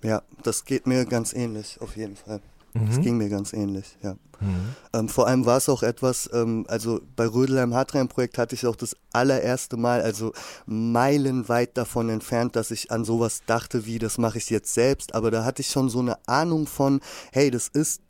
Ja, 0.03 0.23
das 0.43 0.65
geht 0.65 0.87
mir 0.87 1.05
ganz 1.07 1.33
ähnlich, 1.33 1.81
auf 1.81 1.97
jeden 1.97 2.17
Fall. 2.17 2.41
Mhm. 2.75 2.87
Das 2.87 3.01
ging 3.01 3.17
mir 3.17 3.29
ganz 3.29 3.53
ähnlich, 3.53 3.97
ja. 4.03 4.17
Mhm. 4.41 4.75
Ähm, 4.93 5.09
vor 5.09 5.27
allem 5.27 5.47
war 5.47 5.59
es 5.59 5.69
auch 5.69 5.83
etwas, 5.83 6.29
ähm, 6.33 6.65
also 6.69 7.01
bei 7.17 7.27
Rödelheim 7.27 7.75
Hartrein 7.75 8.09
Projekt 8.09 8.39
hatte 8.39 8.55
ich 8.55 8.67
auch 8.67 8.77
das 8.77 8.97
allererste 9.13 9.77
Mal, 9.77 10.01
also 10.01 10.33
meilenweit 10.67 11.77
davon 11.77 12.09
entfernt, 12.09 12.57
dass 12.57 12.71
ich 12.71 12.91
an 12.91 13.05
sowas 13.05 13.43
dachte, 13.47 13.87
wie 13.87 13.99
das 13.99 14.19
mache 14.19 14.39
ich 14.39 14.51
jetzt 14.51 14.75
selbst, 14.75 15.15
aber 15.15 15.31
da 15.31 15.45
hatte 15.45 15.63
ich 15.63 15.69
schon 15.69 15.89
so 15.89 16.01
eine 16.01 16.17
Ahnung 16.27 16.67
von, 16.67 17.01
hey, 17.31 17.51
das 17.51 17.69
ist 17.69 18.01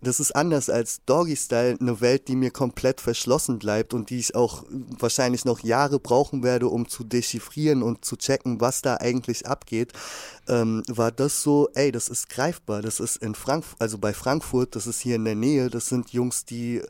das 0.00 0.20
ist 0.20 0.34
anders 0.36 0.70
als 0.70 1.00
Doggy 1.06 1.36
Style, 1.36 1.76
eine 1.80 2.00
Welt, 2.00 2.28
die 2.28 2.36
mir 2.36 2.50
komplett 2.50 3.00
verschlossen 3.00 3.58
bleibt 3.58 3.94
und 3.94 4.10
die 4.10 4.18
ich 4.18 4.34
auch 4.34 4.64
wahrscheinlich 4.98 5.44
noch 5.44 5.60
Jahre 5.60 5.98
brauchen 5.98 6.42
werde, 6.42 6.68
um 6.68 6.88
zu 6.88 7.04
dechiffrieren 7.04 7.82
und 7.82 8.04
zu 8.04 8.16
checken, 8.16 8.60
was 8.60 8.82
da 8.82 8.96
eigentlich 8.96 9.46
abgeht, 9.46 9.92
ähm, 10.48 10.82
war 10.88 11.12
das 11.12 11.42
so, 11.42 11.68
ey, 11.74 11.92
das 11.92 12.08
ist 12.08 12.28
greifbar, 12.28 12.82
das 12.82 13.00
ist 13.00 13.16
in 13.16 13.34
Frankfurt, 13.34 13.80
also 13.80 13.98
bei 13.98 14.12
Frankfurt, 14.12 14.76
das 14.76 14.86
ist 14.86 15.00
hier 15.00 15.16
in 15.16 15.24
der 15.24 15.34
Nähe, 15.34 15.70
das 15.70 15.86
sind 15.86 16.10
Jungs, 16.10 16.44
die 16.44 16.82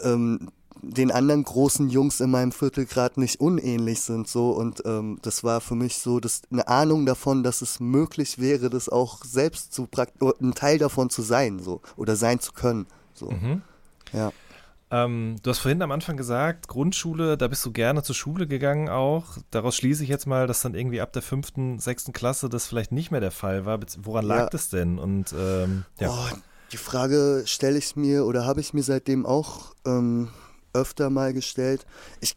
ähm, 0.00 0.50
den 0.90 1.10
anderen 1.10 1.42
großen 1.42 1.88
Jungs 1.88 2.20
in 2.20 2.30
meinem 2.30 2.52
Viertel 2.52 2.86
gerade 2.86 3.20
nicht 3.20 3.40
unähnlich 3.40 4.00
sind 4.00 4.28
so 4.28 4.50
und 4.50 4.82
ähm, 4.84 5.18
das 5.22 5.44
war 5.44 5.60
für 5.60 5.74
mich 5.74 5.98
so 5.98 6.20
das, 6.20 6.42
eine 6.50 6.68
Ahnung 6.68 7.06
davon, 7.06 7.42
dass 7.42 7.62
es 7.62 7.80
möglich 7.80 8.38
wäre, 8.38 8.70
das 8.70 8.88
auch 8.88 9.24
selbst 9.24 9.72
zu 9.72 9.88
ein 10.40 10.54
Teil 10.54 10.78
davon 10.78 11.10
zu 11.10 11.22
sein 11.22 11.58
so 11.58 11.80
oder 11.96 12.16
sein 12.16 12.40
zu 12.40 12.52
können 12.52 12.86
so 13.14 13.30
mhm. 13.30 13.62
ja. 14.12 14.32
Ähm, 14.88 15.36
du 15.42 15.50
hast 15.50 15.58
vorhin 15.58 15.82
am 15.82 15.90
Anfang 15.90 16.16
gesagt, 16.16 16.68
Grundschule, 16.68 17.36
da 17.36 17.48
bist 17.48 17.66
du 17.66 17.72
gerne 17.72 18.04
zur 18.04 18.14
Schule 18.14 18.46
gegangen 18.46 18.88
auch. 18.88 19.24
Daraus 19.50 19.74
schließe 19.74 20.04
ich 20.04 20.08
jetzt 20.08 20.26
mal, 20.26 20.46
dass 20.46 20.60
dann 20.60 20.76
irgendwie 20.76 21.00
ab 21.00 21.12
der 21.12 21.22
fünften, 21.22 21.80
sechsten 21.80 22.12
Klasse 22.12 22.48
das 22.48 22.68
vielleicht 22.68 22.92
nicht 22.92 23.10
mehr 23.10 23.20
der 23.20 23.32
Fall 23.32 23.66
war. 23.66 23.80
Woran 24.02 24.24
lag 24.24 24.38
ja. 24.38 24.46
das 24.46 24.68
denn? 24.68 25.00
Und 25.00 25.34
ähm, 25.36 25.84
ja. 25.98 26.10
Oh, 26.10 26.36
die 26.72 26.76
Frage 26.76 27.42
stelle 27.46 27.78
ich 27.78 27.96
mir 27.96 28.26
oder 28.26 28.44
habe 28.44 28.60
ich 28.60 28.74
mir 28.74 28.82
seitdem 28.84 29.26
auch 29.26 29.74
ähm, 29.84 30.28
öfter 30.76 31.10
mal 31.10 31.32
gestellt. 31.32 31.86
Ich 32.20 32.36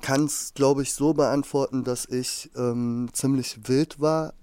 kann 0.00 0.26
es, 0.26 0.52
glaube 0.54 0.82
ich, 0.82 0.92
so 0.92 1.14
beantworten, 1.14 1.84
dass 1.84 2.04
ich 2.04 2.50
ähm, 2.56 3.08
ziemlich 3.12 3.68
wild 3.68 4.00
war 4.00 4.34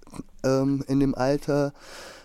ähm, 0.43 0.83
in 0.87 0.99
dem 0.99 1.13
Alter. 1.13 1.73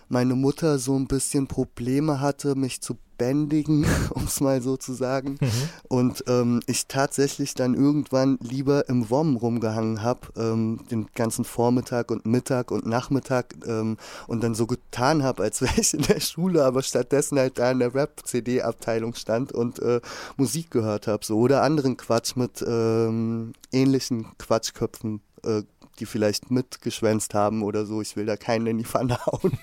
Meine 0.09 0.35
Mutter 0.35 0.79
so 0.79 0.95
ein 0.95 1.07
bisschen 1.07 1.47
Probleme 1.47 2.19
hatte, 2.19 2.55
mich 2.55 2.81
zu 2.81 2.97
bändigen, 3.17 3.85
um 4.11 4.23
es 4.25 4.39
mal 4.41 4.61
so 4.61 4.77
zu 4.77 4.93
sagen. 4.93 5.37
Mhm. 5.41 5.69
Und 5.89 6.23
ähm, 6.27 6.61
ich 6.67 6.87
tatsächlich 6.87 7.53
dann 7.53 7.73
irgendwann 7.73 8.37
lieber 8.41 8.87
im 8.89 9.09
WOM 9.09 9.35
rumgehangen 9.35 10.01
habe, 10.01 10.27
ähm, 10.37 10.79
den 10.91 11.07
ganzen 11.13 11.45
Vormittag 11.45 12.11
und 12.11 12.25
Mittag 12.25 12.71
und 12.71 12.85
Nachmittag 12.85 13.55
ähm, 13.65 13.97
und 14.27 14.43
dann 14.43 14.55
so 14.55 14.67
getan 14.67 15.23
habe, 15.23 15.43
als 15.43 15.61
wäre 15.61 15.79
ich 15.79 15.93
in 15.93 16.03
der 16.03 16.19
Schule, 16.19 16.63
aber 16.63 16.83
stattdessen 16.83 17.37
halt 17.39 17.57
da 17.57 17.71
in 17.71 17.79
der 17.79 17.93
Rap-CD-Abteilung 17.93 19.15
stand 19.15 19.51
und 19.51 19.79
äh, 19.79 20.01
Musik 20.37 20.71
gehört 20.71 21.07
habe. 21.07 21.25
So. 21.25 21.37
Oder 21.37 21.63
anderen 21.63 21.97
Quatsch 21.97 22.35
mit 22.35 22.63
ähm, 22.67 23.53
ähnlichen 23.71 24.27
Quatschköpfen 24.37 25.21
äh, 25.43 25.63
die 25.99 26.05
vielleicht 26.05 26.51
mitgeschwänzt 26.51 27.33
haben 27.33 27.63
oder 27.63 27.85
so. 27.85 28.01
Ich 28.01 28.15
will 28.15 28.25
da 28.25 28.37
keinen 28.37 28.67
in 28.67 28.77
die 28.77 28.85
Pfanne 28.85 29.17
hauen. 29.25 29.57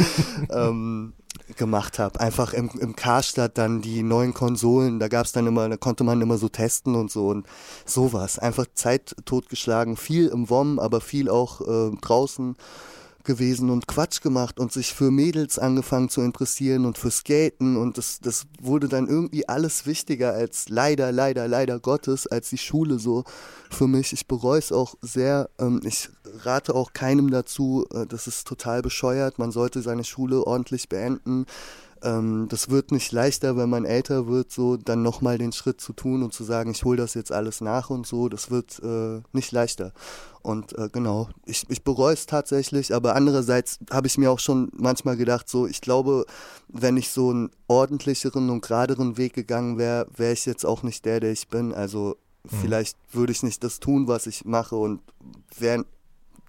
ähm, 0.50 1.12
gemacht 1.56 1.98
habe. 1.98 2.20
Einfach 2.20 2.52
im, 2.52 2.70
im 2.80 2.96
Karstadt 2.96 3.58
dann 3.58 3.82
die 3.82 4.02
neuen 4.02 4.34
Konsolen, 4.34 4.98
da 4.98 5.08
gab 5.08 5.26
es 5.26 5.32
dann 5.32 5.46
immer, 5.46 5.68
da 5.68 5.76
konnte 5.76 6.04
man 6.04 6.20
immer 6.20 6.38
so 6.38 6.48
testen 6.48 6.94
und 6.94 7.10
so 7.10 7.28
und 7.28 7.46
sowas. 7.84 8.38
Einfach 8.38 8.66
Zeit 8.74 9.14
totgeschlagen, 9.24 9.96
viel 9.96 10.28
im 10.28 10.48
WOM, 10.50 10.78
aber 10.78 11.00
viel 11.00 11.28
auch 11.28 11.60
äh, 11.60 11.96
draußen 12.00 12.56
gewesen 13.24 13.70
und 13.70 13.86
Quatsch 13.86 14.20
gemacht 14.22 14.58
und 14.58 14.72
sich 14.72 14.94
für 14.94 15.10
Mädels 15.10 15.58
angefangen 15.58 16.08
zu 16.08 16.22
interessieren 16.22 16.84
und 16.84 16.98
für 16.98 17.10
Skaten 17.10 17.76
und 17.76 17.98
das, 17.98 18.20
das 18.20 18.46
wurde 18.60 18.88
dann 18.88 19.06
irgendwie 19.08 19.48
alles 19.48 19.86
wichtiger 19.86 20.32
als 20.32 20.68
leider, 20.68 21.12
leider, 21.12 21.48
leider 21.48 21.78
Gottes, 21.78 22.26
als 22.26 22.50
die 22.50 22.58
Schule 22.58 22.98
so 22.98 23.24
für 23.70 23.86
mich. 23.86 24.12
Ich 24.12 24.26
bereue 24.26 24.58
es 24.58 24.72
auch 24.72 24.94
sehr. 25.02 25.50
Ähm, 25.58 25.80
ich 25.84 26.08
rate 26.42 26.74
auch 26.74 26.92
keinem 26.92 27.30
dazu, 27.30 27.86
äh, 27.92 28.06
das 28.06 28.26
ist 28.26 28.46
total 28.46 28.82
bescheuert, 28.82 29.38
man 29.38 29.52
sollte 29.52 29.82
seine 29.82 30.04
Schule 30.04 30.46
ordentlich 30.46 30.88
beenden. 30.88 31.46
Ähm, 32.02 32.46
das 32.48 32.70
wird 32.70 32.92
nicht 32.92 33.12
leichter, 33.12 33.56
wenn 33.56 33.68
man 33.68 33.84
älter 33.84 34.26
wird, 34.26 34.50
so 34.50 34.76
dann 34.76 35.02
nochmal 35.02 35.38
den 35.38 35.52
Schritt 35.52 35.80
zu 35.80 35.92
tun 35.92 36.22
und 36.22 36.32
zu 36.32 36.44
sagen, 36.44 36.70
ich 36.70 36.84
hole 36.84 36.96
das 36.96 37.14
jetzt 37.14 37.32
alles 37.32 37.60
nach 37.60 37.90
und 37.90 38.06
so, 38.06 38.28
das 38.28 38.50
wird 38.50 38.80
äh, 38.82 39.20
nicht 39.32 39.52
leichter. 39.52 39.92
Und 40.42 40.76
äh, 40.78 40.88
genau, 40.90 41.28
ich, 41.44 41.66
ich 41.68 41.84
bereue 41.84 42.14
es 42.14 42.26
tatsächlich, 42.26 42.94
aber 42.94 43.14
andererseits 43.14 43.78
habe 43.90 44.06
ich 44.06 44.16
mir 44.16 44.30
auch 44.30 44.38
schon 44.38 44.70
manchmal 44.72 45.16
gedacht, 45.16 45.48
so, 45.48 45.66
ich 45.66 45.80
glaube, 45.80 46.24
wenn 46.68 46.96
ich 46.96 47.10
so 47.10 47.30
einen 47.30 47.50
ordentlicheren 47.66 48.48
und 48.48 48.62
geraderen 48.62 49.18
Weg 49.18 49.34
gegangen 49.34 49.76
wäre, 49.76 50.06
wäre 50.16 50.32
ich 50.32 50.46
jetzt 50.46 50.64
auch 50.64 50.82
nicht 50.82 51.04
der, 51.04 51.20
der 51.20 51.32
ich 51.32 51.48
bin. 51.48 51.74
Also 51.74 52.16
mhm. 52.44 52.56
vielleicht 52.62 52.96
würde 53.12 53.32
ich 53.32 53.42
nicht 53.42 53.62
das 53.62 53.80
tun, 53.80 54.08
was 54.08 54.26
ich 54.26 54.46
mache 54.46 54.76
und 54.76 55.00
wäre 55.58 55.84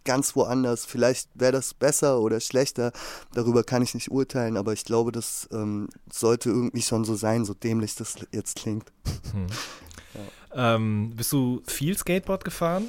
ganz 0.03 0.35
woanders. 0.35 0.85
Vielleicht 0.85 1.29
wäre 1.33 1.51
das 1.51 1.73
besser 1.73 2.19
oder 2.19 2.39
schlechter, 2.39 2.91
darüber 3.33 3.63
kann 3.63 3.81
ich 3.81 3.93
nicht 3.93 4.11
urteilen, 4.11 4.57
aber 4.57 4.73
ich 4.73 4.85
glaube, 4.85 5.11
das 5.11 5.47
ähm, 5.51 5.89
sollte 6.11 6.49
irgendwie 6.49 6.81
schon 6.81 7.05
so 7.05 7.15
sein, 7.15 7.45
so 7.45 7.53
dämlich 7.53 7.95
das 7.95 8.15
jetzt 8.31 8.57
klingt. 8.57 8.91
Hm. 9.33 9.47
Ja. 10.53 10.75
Ähm, 10.75 11.13
bist 11.15 11.31
du 11.31 11.61
viel 11.65 11.97
Skateboard 11.97 12.43
gefahren? 12.43 12.87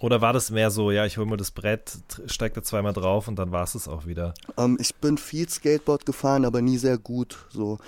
Oder 0.00 0.20
war 0.20 0.32
das 0.32 0.50
mehr 0.50 0.70
so, 0.70 0.90
ja, 0.90 1.06
ich 1.06 1.18
hole 1.18 1.26
mir 1.26 1.36
das 1.36 1.50
Brett, 1.50 1.98
steige 2.26 2.56
da 2.56 2.62
zweimal 2.62 2.92
drauf 2.92 3.26
und 3.26 3.36
dann 3.36 3.50
war 3.50 3.64
es 3.64 3.74
es 3.74 3.88
auch 3.88 4.06
wieder? 4.06 4.32
Ähm, 4.56 4.78
ich 4.80 4.94
bin 4.94 5.18
viel 5.18 5.48
Skateboard 5.48 6.06
gefahren, 6.06 6.44
aber 6.44 6.62
nie 6.62 6.78
sehr 6.78 6.98
gut. 6.98 7.38
So, 7.50 7.78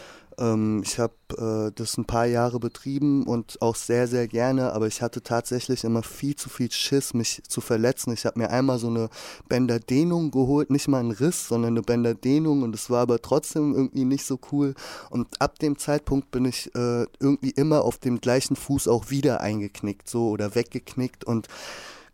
ähm, 0.40 0.83
ich 0.85 0.98
habe 0.98 1.12
äh, 1.37 1.72
das 1.74 1.96
ein 1.98 2.07
paar 2.07 2.26
Jahre 2.26 2.59
betrieben 2.59 3.24
und 3.26 3.61
auch 3.61 3.76
sehr, 3.76 4.09
sehr 4.09 4.26
gerne, 4.26 4.72
aber 4.72 4.87
ich 4.87 5.03
hatte 5.03 5.22
tatsächlich 5.22 5.85
immer 5.85 6.03
viel 6.03 6.35
zu 6.35 6.48
viel 6.48 6.70
Schiss, 6.70 7.14
mich 7.14 7.42
zu 7.46 7.61
verletzen. 7.61 8.12
Ich 8.12 8.26
habe 8.26 8.38
mir 8.38 8.50
einmal 8.50 8.79
so 8.79 8.88
eine 8.88 9.11
Bänderdehnung 9.48 10.31
geholt, 10.31 10.70
nicht 10.70 10.88
mal 10.88 11.00
ein 11.00 11.11
Riss, 11.11 11.48
sondern 11.48 11.74
eine 11.74 11.83
Bänderdehnung 11.83 12.62
und 12.62 12.74
es 12.74 12.90
war 12.90 13.03
aber 13.03 13.20
trotzdem 13.20 13.74
irgendwie 13.74 14.05
nicht 14.05 14.24
so 14.24 14.38
cool. 14.50 14.74
Und 15.11 15.40
ab 15.40 15.59
dem 15.59 15.79
Zeitpunkt 15.79 16.31
bin 16.31 16.46
ich 16.46 16.74
äh, 16.74 17.07
irgendwie 17.20 17.50
immer 17.50 17.85
auf 17.85 17.98
dem 17.98 18.20
gleichen 18.20 18.57
Fuß 18.57 18.88
auch 18.88 19.11
wieder 19.11 19.40
eingeknickt, 19.40 20.09
so 20.09 20.31
oder 20.31 20.55
weggeknickt 20.55 21.24
und 21.24 21.48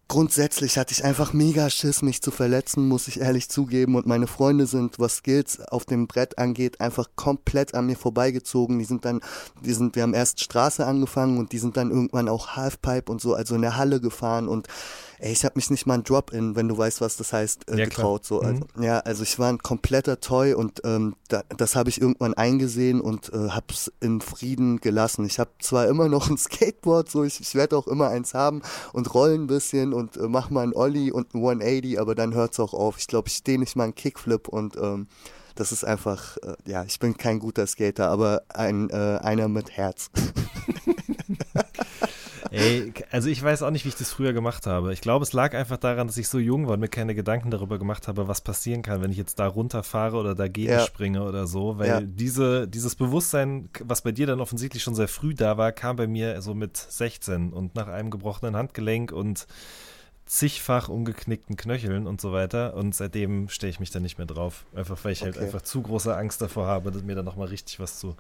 grundsätzlich 0.09 0.79
hatte 0.79 0.93
ich 0.93 1.05
einfach 1.05 1.33
mega 1.33 1.69
Schiss, 1.69 2.03
mich 2.03 2.23
zu 2.23 2.31
verletzen, 2.31 2.89
muss 2.89 3.09
ich 3.09 3.21
ehrlich 3.21 3.49
zugeben. 3.49 3.97
Und 3.97 4.07
meine 4.07 4.27
Freunde 4.27 4.67
sind, 4.67 4.99
was 4.99 5.17
Skills 5.17 5.61
auf 5.61 5.85
dem 5.85 6.07
Brett 6.07 6.39
angeht, 6.39 6.81
einfach 6.81 7.09
komplett 7.17 7.75
an 7.75 7.87
mir 7.87 7.97
vorbeigezogen. 7.97 8.79
Die 8.79 8.85
sind 8.85 9.05
dann, 9.05 9.21
die 9.65 9.73
sind, 9.73 9.97
wir 9.97 10.03
haben 10.03 10.15
erst 10.15 10.41
Straße 10.41 10.87
angefangen 10.87 11.39
und 11.39 11.53
die 11.53 11.59
sind 11.59 11.77
dann 11.77 11.91
irgendwann 11.91 12.29
auch 12.29 12.57
Halfpipe 12.57 13.11
und 13.11 13.21
so, 13.21 13.35
also 13.35 13.55
in 13.55 13.63
der 13.63 13.77
Halle 13.77 14.01
gefahren 14.01 14.49
und 14.49 14.69
ey, 15.19 15.33
ich 15.33 15.45
habe 15.45 15.55
mich 15.57 15.71
nicht 15.71 15.87
mal 15.87 15.95
ein 15.95 16.05
Drop-In, 16.05 16.57
wenn 16.57 16.69
du 16.69 16.77
weißt, 16.77 17.01
was 17.01 17.17
das 17.17 17.33
heißt, 17.33 17.71
äh, 17.71 17.79
ja, 17.79 17.85
getraut. 17.85 18.25
So. 18.25 18.41
Also, 18.41 18.65
mhm. 18.75 18.83
Ja, 18.83 18.99
also 19.01 19.23
ich 19.23 19.39
war 19.39 19.49
ein 19.49 19.59
kompletter 19.59 20.21
Toy 20.21 20.55
und 20.55 20.81
ähm, 20.85 21.17
da, 21.29 21.43
das 21.57 21.77
habe 21.77 21.89
ich 21.89 22.01
irgendwann 22.01 22.35
eingesehen 22.35 23.01
und 23.01 23.33
äh, 23.33 23.51
habe 23.51 23.67
es 23.71 23.93
in 24.01 24.21
Frieden 24.21 24.81
gelassen. 24.81 25.25
Ich 25.27 25.39
habe 25.39 25.51
zwar 25.61 25.89
immer 25.89 26.09
noch 26.09 26.29
ein 26.31 26.39
Skateboard, 26.39 27.11
so 27.11 27.25
ich, 27.25 27.41
ich 27.41 27.55
werde 27.55 27.77
auch 27.77 27.87
immer 27.87 28.09
eins 28.09 28.35
haben 28.35 28.63
und 28.93 29.13
rollen 29.15 29.45
ein 29.45 29.47
bisschen 29.47 29.93
und 29.93 30.17
äh, 30.17 30.29
mach 30.29 30.51
mal 30.51 30.63
ein 30.63 30.75
Ollie 30.75 31.13
und 31.13 31.35
ein 31.35 31.39
180, 31.39 32.01
aber 32.01 32.15
dann 32.15 32.35
hört 32.35 32.53
es 32.53 32.61
auch 32.61 32.75
auf. 32.75 32.99
Ich 32.99 33.07
glaube, 33.07 33.29
ich 33.29 33.35
stehe 33.35 33.59
nicht 33.59 33.77
mal 33.77 33.85
einen 33.85 33.95
Kickflip 33.95 34.49
und 34.49 34.77
ähm, 34.77 35.07
das 35.57 35.73
ist 35.73 35.85
einfach, 35.85 36.37
äh, 36.39 36.55
ja, 36.67 36.85
ich 36.85 36.99
bin 36.99 37.17
kein 37.17 37.39
guter 37.39 37.67
Skater, 37.67 38.11
aber 38.11 38.43
ein, 38.49 38.91
äh, 38.91 39.19
einer 39.23 39.49
mit 39.49 39.71
Herz. 39.71 40.11
Ey, 42.51 42.93
also 43.11 43.29
ich 43.29 43.43
weiß 43.43 43.63
auch 43.63 43.71
nicht, 43.71 43.85
wie 43.85 43.89
ich 43.89 43.97
das 43.97 44.13
früher 44.13 44.33
gemacht 44.33 44.67
habe. 44.67 44.93
Ich 44.93 45.01
glaube, 45.01 45.23
es 45.23 45.33
lag 45.33 45.55
einfach 45.55 45.77
daran, 45.77 46.07
dass 46.07 46.17
ich 46.17 46.29
so 46.29 46.39
jung 46.39 46.67
war 46.67 46.75
und 46.75 46.81
mir 46.81 46.89
keine 46.89 47.15
Gedanken 47.15 47.51
darüber 47.51 47.79
gemacht 47.79 48.09
habe, 48.09 48.29
was 48.29 48.41
passieren 48.41 48.83
kann, 48.83 49.03
wenn 49.03 49.11
ich 49.11 49.17
jetzt 49.17 49.39
da 49.39 49.47
runterfahre 49.47 50.17
oder 50.17 50.35
dagegen 50.35 50.73
ja. 50.73 50.81
springe 50.81 51.23
oder 51.23 51.47
so. 51.47 51.79
Weil 51.79 51.89
ja. 51.89 52.01
diese, 52.01 52.69
dieses 52.69 52.95
Bewusstsein, 52.95 53.69
was 53.83 54.03
bei 54.03 54.13
dir 54.13 54.27
dann 54.27 54.41
offensichtlich 54.41 54.83
schon 54.83 54.95
sehr 54.95 55.09
früh 55.09 55.35
da 55.35 55.57
war, 55.57 55.73
kam 55.73 55.97
bei 55.97 56.07
mir 56.07 56.41
so 56.43 56.55
mit 56.55 56.77
16 56.77 57.53
und 57.53 57.75
nach 57.75 57.89
einem 57.89 58.11
gebrochenen 58.11 58.57
Handgelenk 58.57 59.13
und 59.13 59.47
zigfach 60.27 60.89
umgeknickten 60.89 61.57
Knöcheln 61.57 62.09
und 62.09 62.21
so 62.21 62.33
weiter. 62.33 62.75
Und 62.75 62.95
seitdem 62.95 63.49
stehe 63.49 63.71
ich 63.71 63.79
mich 63.79 63.91
da 63.91 64.01
nicht 64.01 64.19
mehr 64.19 64.27
drauf. 64.27 64.67
Einfach 64.75 64.99
weil 65.05 65.13
ich 65.13 65.23
halt 65.23 65.37
okay. 65.37 65.45
halt 65.45 65.55
einfach 65.55 65.65
zu 65.65 65.83
große 65.83 66.15
Angst 66.15 66.43
davor 66.43 66.67
habe, 66.67 66.91
mir 67.03 67.15
da 67.15 67.23
nochmal 67.23 67.49
richtig 67.49 67.79
was 67.79 67.99
zu. 67.99 68.17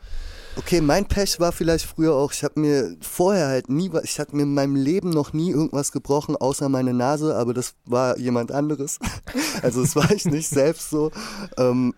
Okay, 0.57 0.81
mein 0.81 1.07
Pech 1.07 1.41
war 1.41 1.51
vielleicht 1.51 1.85
früher 1.85 2.15
auch, 2.15 2.33
ich 2.33 2.45
habe 2.45 2.61
mir 2.61 2.97
vorher 3.01 3.49
halt 3.49 3.69
nie, 3.69 3.91
ich 4.05 4.21
hatte 4.21 4.37
mir 4.37 4.45
in 4.45 4.55
meinem 4.55 4.77
Leben 4.77 5.11
noch 5.11 5.33
nie 5.33 5.51
irgendwas 5.51 5.91
gebrochen, 5.91 6.37
außer 6.37 6.69
meine 6.69 6.95
Nase, 6.95 7.37
aber 7.37 7.53
das 7.53 7.75
war 7.85 8.17
jemand 8.19 8.53
anderes. 8.53 8.99
also 9.63 9.83
das 9.83 9.97
war 9.97 10.11
ich 10.13 10.25
nicht 10.27 10.49
selbst 10.49 10.91
so. 10.91 11.11
Ähm, 11.59 11.93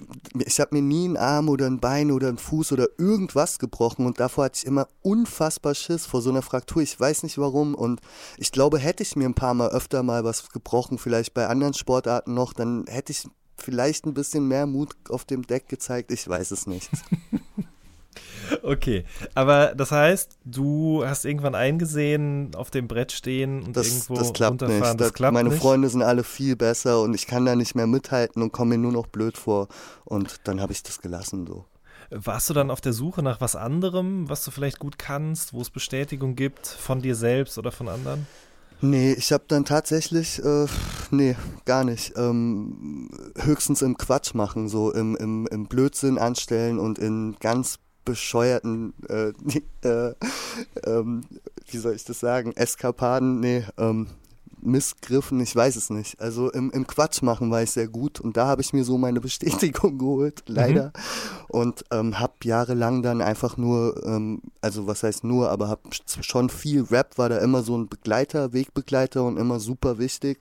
ich 0.45 0.59
habe 0.59 0.75
mir 0.75 0.83
nie 0.83 1.05
einen 1.05 1.17
Arm 1.19 1.49
oder 1.49 1.67
ein 1.67 1.81
Bein 1.81 2.11
oder 2.11 2.29
einen 2.29 2.39
Fuß 2.39 2.73
oder 2.73 2.89
irgendwas 2.97 3.59
gebrochen 3.59 4.07
und 4.07 4.19
davor 4.21 4.47
hatte 4.47 4.59
ich 4.63 4.67
immer 4.67 4.89
unfassbar 5.03 5.75
Schiss 5.75 6.07
vor 6.07 6.23
so 6.23 6.31
einer 6.31 6.43
Fraktur. 6.43 6.83
Ich 6.83 6.99
weiß 6.99 7.23
nicht 7.25 7.39
warum 7.39 7.75
und 7.75 8.01
ich 8.39 8.53
glaube, 8.53 8.79
hätte 8.79 9.03
ich 9.03 9.15
mir 9.15 9.29
ein 9.29 9.35
paar 9.35 9.55
Mal 9.55 9.69
öfter 9.69 9.98
öfter 9.99 10.03
mal 10.03 10.25
was 10.25 10.49
gebrochen, 10.51 10.99
vielleicht 10.99 11.35
bei 11.35 11.47
anderen 11.47 11.75
Sportarten 11.75 12.35
noch, 12.35 12.53
dann 12.53 12.85
hätte 12.89 13.13
ich 13.13 13.27
vielleicht 13.57 14.07
ein 14.07 14.15
bisschen 14.15 14.47
mehr 14.47 14.67
Mut 14.67 14.95
auf 15.09 15.25
dem 15.25 15.47
Deck 15.47 15.69
gezeigt. 15.69 16.13
Ich 16.13 16.29
weiß 16.29 16.51
es 16.51 16.67
nicht. 16.67 16.91
Okay, 18.63 19.05
aber 19.35 19.75
das 19.77 19.93
heißt, 19.93 20.39
du 20.45 21.05
hast 21.05 21.25
irgendwann 21.27 21.55
eingesehen, 21.55 22.55
auf 22.55 22.71
dem 22.71 22.89
Brett 22.89 23.13
stehen 23.13 23.63
und 23.63 23.77
das, 23.77 23.89
irgendwo 23.89 24.15
das 24.15 24.33
klappt 24.33 24.63
runterfahren. 24.63 24.97
Nicht. 24.97 25.01
Das 25.01 25.13
klappt 25.13 25.35
meine 25.35 25.51
nicht. 25.51 25.61
Freunde 25.61 25.89
sind 25.89 26.03
alle 26.03 26.25
viel 26.25 26.57
besser 26.57 27.03
und 27.03 27.15
ich 27.15 27.27
kann 27.27 27.45
da 27.45 27.55
nicht 27.55 27.75
mehr 27.75 27.87
mithalten 27.87 28.43
und 28.43 28.51
komme 28.51 28.71
mir 28.71 28.79
nur 28.79 28.93
noch 28.93 29.07
blöd 29.07 29.37
vor. 29.37 29.69
Und 30.05 30.41
dann 30.45 30.61
habe 30.61 30.73
ich 30.73 30.83
das 30.83 31.01
gelassen 31.01 31.47
so. 31.47 31.67
Warst 32.11 32.49
du 32.49 32.55
dann 32.55 32.71
auf 32.71 32.81
der 32.81 32.95
Suche 32.95 33.23
nach 33.23 33.41
was 33.41 33.55
anderem, 33.55 34.29
was 34.29 34.45
du 34.45 34.51
vielleicht 34.51 34.79
gut 34.79 34.99
kannst, 34.99 35.53
wo 35.53 35.61
es 35.61 35.71
Bestätigung 35.71 36.35
gibt 36.35 36.67
von 36.67 37.03
dir 37.03 37.15
selbst 37.15 37.59
oder 37.59 37.71
von 37.71 37.89
anderen? 37.89 38.27
Nee, 38.81 39.13
ich 39.13 39.33
habe 39.33 39.45
dann 39.49 39.65
tatsächlich, 39.65 40.43
äh, 40.45 40.67
nee, 41.11 41.37
gar 41.65 41.83
nicht. 41.83 42.13
Ähm, 42.17 43.11
höchstens 43.37 43.83
im 43.83 43.99
Quatsch 43.99 44.35
machen, 44.35 44.69
so 44.69 44.93
im, 44.93 45.17
im, 45.17 45.49
im 45.49 45.67
Blödsinn 45.67 46.17
anstellen 46.17 46.79
und 46.79 46.99
in 46.99 47.37
ganz 47.41 47.81
bescheuerten, 48.05 48.95
äh, 49.09 49.33
äh, 49.89 50.15
ähm, 50.85 51.23
wie 51.71 51.79
soll 51.79 51.95
ich 51.95 52.05
das 52.05 52.21
sagen, 52.21 52.53
Eskapaden, 52.53 53.41
nee, 53.41 53.65
ähm, 53.79 54.07
Missgriffen, 54.63 55.41
ich 55.41 55.55
weiß 55.55 55.77
es 55.77 55.91
nicht. 55.91 56.21
Also 56.21 56.51
im, 56.51 56.71
im 56.71 56.87
Quatsch 56.87 57.23
machen 57.23 57.51
war 57.51 57.63
ich 57.63 57.71
sehr 57.71 57.89
gut 57.89 58.21
und 58.21 58.37
da 58.37 58.47
habe 58.47 58.63
ich 58.63 58.73
mir 58.73 58.85
so 58.85 58.99
meine 58.99 59.21
Bestätigung 59.29 59.99
geholt, 59.99 60.43
leider. 60.47 60.87
Mhm. 60.87 60.93
Und 61.49 61.85
ähm, 61.91 62.19
habe 62.19 62.35
jahrelang 62.45 63.03
dann 63.03 63.23
einfach 63.23 63.57
nur, 63.57 64.05
ähm, 64.05 64.43
also 64.61 64.87
was 64.87 65.03
heißt 65.03 65.25
nur, 65.25 65.51
aber 65.51 65.69
habe 65.69 65.83
schon 66.21 66.51
viel 66.51 66.83
Rap, 66.83 67.19
war 67.19 67.29
da 67.29 67.39
immer 67.39 67.63
so 67.63 67.77
ein 67.77 67.89
Begleiter, 67.89 68.53
Wegbegleiter 68.53 69.25
und 69.25 69.37
immer 69.37 69.61
super 69.61 69.99
wichtig. 69.99 70.41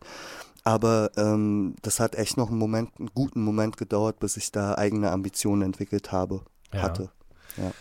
Aber 0.64 1.12
ähm, 1.16 1.76
das 1.82 2.02
hat 2.02 2.16
echt 2.16 2.36
noch 2.36 2.50
einen 2.50 2.60
Moment, 2.60 2.92
einen 3.00 3.12
guten 3.14 3.42
Moment 3.42 3.78
gedauert, 3.78 4.20
bis 4.20 4.36
ich 4.36 4.52
da 4.52 4.76
eigene 4.76 5.12
Ambitionen 5.12 5.62
entwickelt 5.62 6.12
habe, 6.12 6.42
ja. 6.74 6.82
hatte. 6.82 7.10
Ja. 7.56 7.72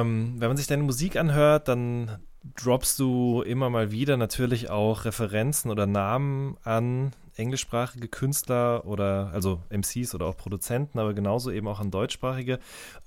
Ähm, 0.00 0.36
wenn 0.38 0.48
man 0.48 0.56
sich 0.56 0.66
deine 0.66 0.82
Musik 0.82 1.16
anhört, 1.16 1.68
dann 1.68 2.18
droppst 2.56 2.98
du 2.98 3.42
immer 3.42 3.70
mal 3.70 3.90
wieder 3.90 4.16
natürlich 4.16 4.70
auch 4.70 5.04
Referenzen 5.04 5.70
oder 5.70 5.86
Namen 5.86 6.56
an 6.64 7.12
englischsprachige 7.36 8.08
Künstler 8.08 8.84
oder 8.84 9.30
also 9.32 9.60
MCs 9.70 10.14
oder 10.14 10.26
auch 10.26 10.36
Produzenten, 10.36 10.98
aber 10.98 11.14
genauso 11.14 11.50
eben 11.50 11.68
auch 11.68 11.80
an 11.80 11.90
deutschsprachige. 11.90 12.58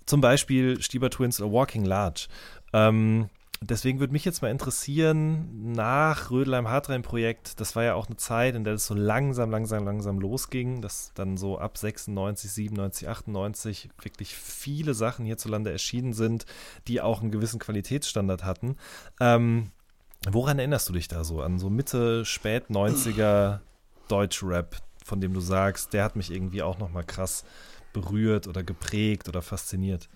Zum 0.05 0.21
Beispiel 0.21 0.81
Stieber 0.81 1.09
Twins 1.09 1.39
oder 1.41 1.51
Walking 1.51 1.85
Large. 1.85 2.27
Ähm, 2.73 3.29
deswegen 3.69 3.99
würde 3.99 4.13
mich 4.13 4.25
jetzt 4.25 4.41
mal 4.41 4.51
interessieren, 4.51 5.71
nach 5.73 6.31
Rödelheim-Hartrein-Projekt, 6.31 7.59
das 7.59 7.75
war 7.75 7.83
ja 7.83 7.95
auch 7.95 8.07
eine 8.07 8.17
Zeit, 8.17 8.55
in 8.55 8.63
der 8.63 8.73
es 8.73 8.85
so 8.85 8.93
langsam, 8.93 9.51
langsam, 9.51 9.83
langsam 9.85 10.19
losging, 10.19 10.81
dass 10.81 11.11
dann 11.13 11.37
so 11.37 11.57
ab 11.57 11.77
96, 11.77 12.51
97, 12.51 13.09
98 13.09 13.89
wirklich 14.01 14.35
viele 14.35 14.93
Sachen 14.93 15.25
hierzulande 15.25 15.71
erschienen 15.71 16.13
sind, 16.13 16.45
die 16.87 17.01
auch 17.01 17.21
einen 17.21 17.31
gewissen 17.31 17.59
Qualitätsstandard 17.59 18.43
hatten. 18.43 18.77
Ähm, 19.19 19.71
woran 20.27 20.59
erinnerst 20.59 20.89
du 20.89 20.93
dich 20.93 21.07
da 21.07 21.23
so? 21.23 21.41
An 21.41 21.59
so 21.59 21.69
Mitte, 21.69 22.25
Spät 22.25 22.69
90er 22.69 23.59
Deutschrap, 24.07 24.77
von 25.03 25.21
dem 25.21 25.33
du 25.33 25.39
sagst, 25.39 25.93
der 25.93 26.03
hat 26.03 26.15
mich 26.15 26.31
irgendwie 26.31 26.61
auch 26.61 26.77
nochmal 26.77 27.03
krass 27.03 27.43
berührt 27.93 28.47
oder 28.47 28.63
geprägt 28.63 29.29
oder 29.29 29.41
fasziniert? 29.41 30.09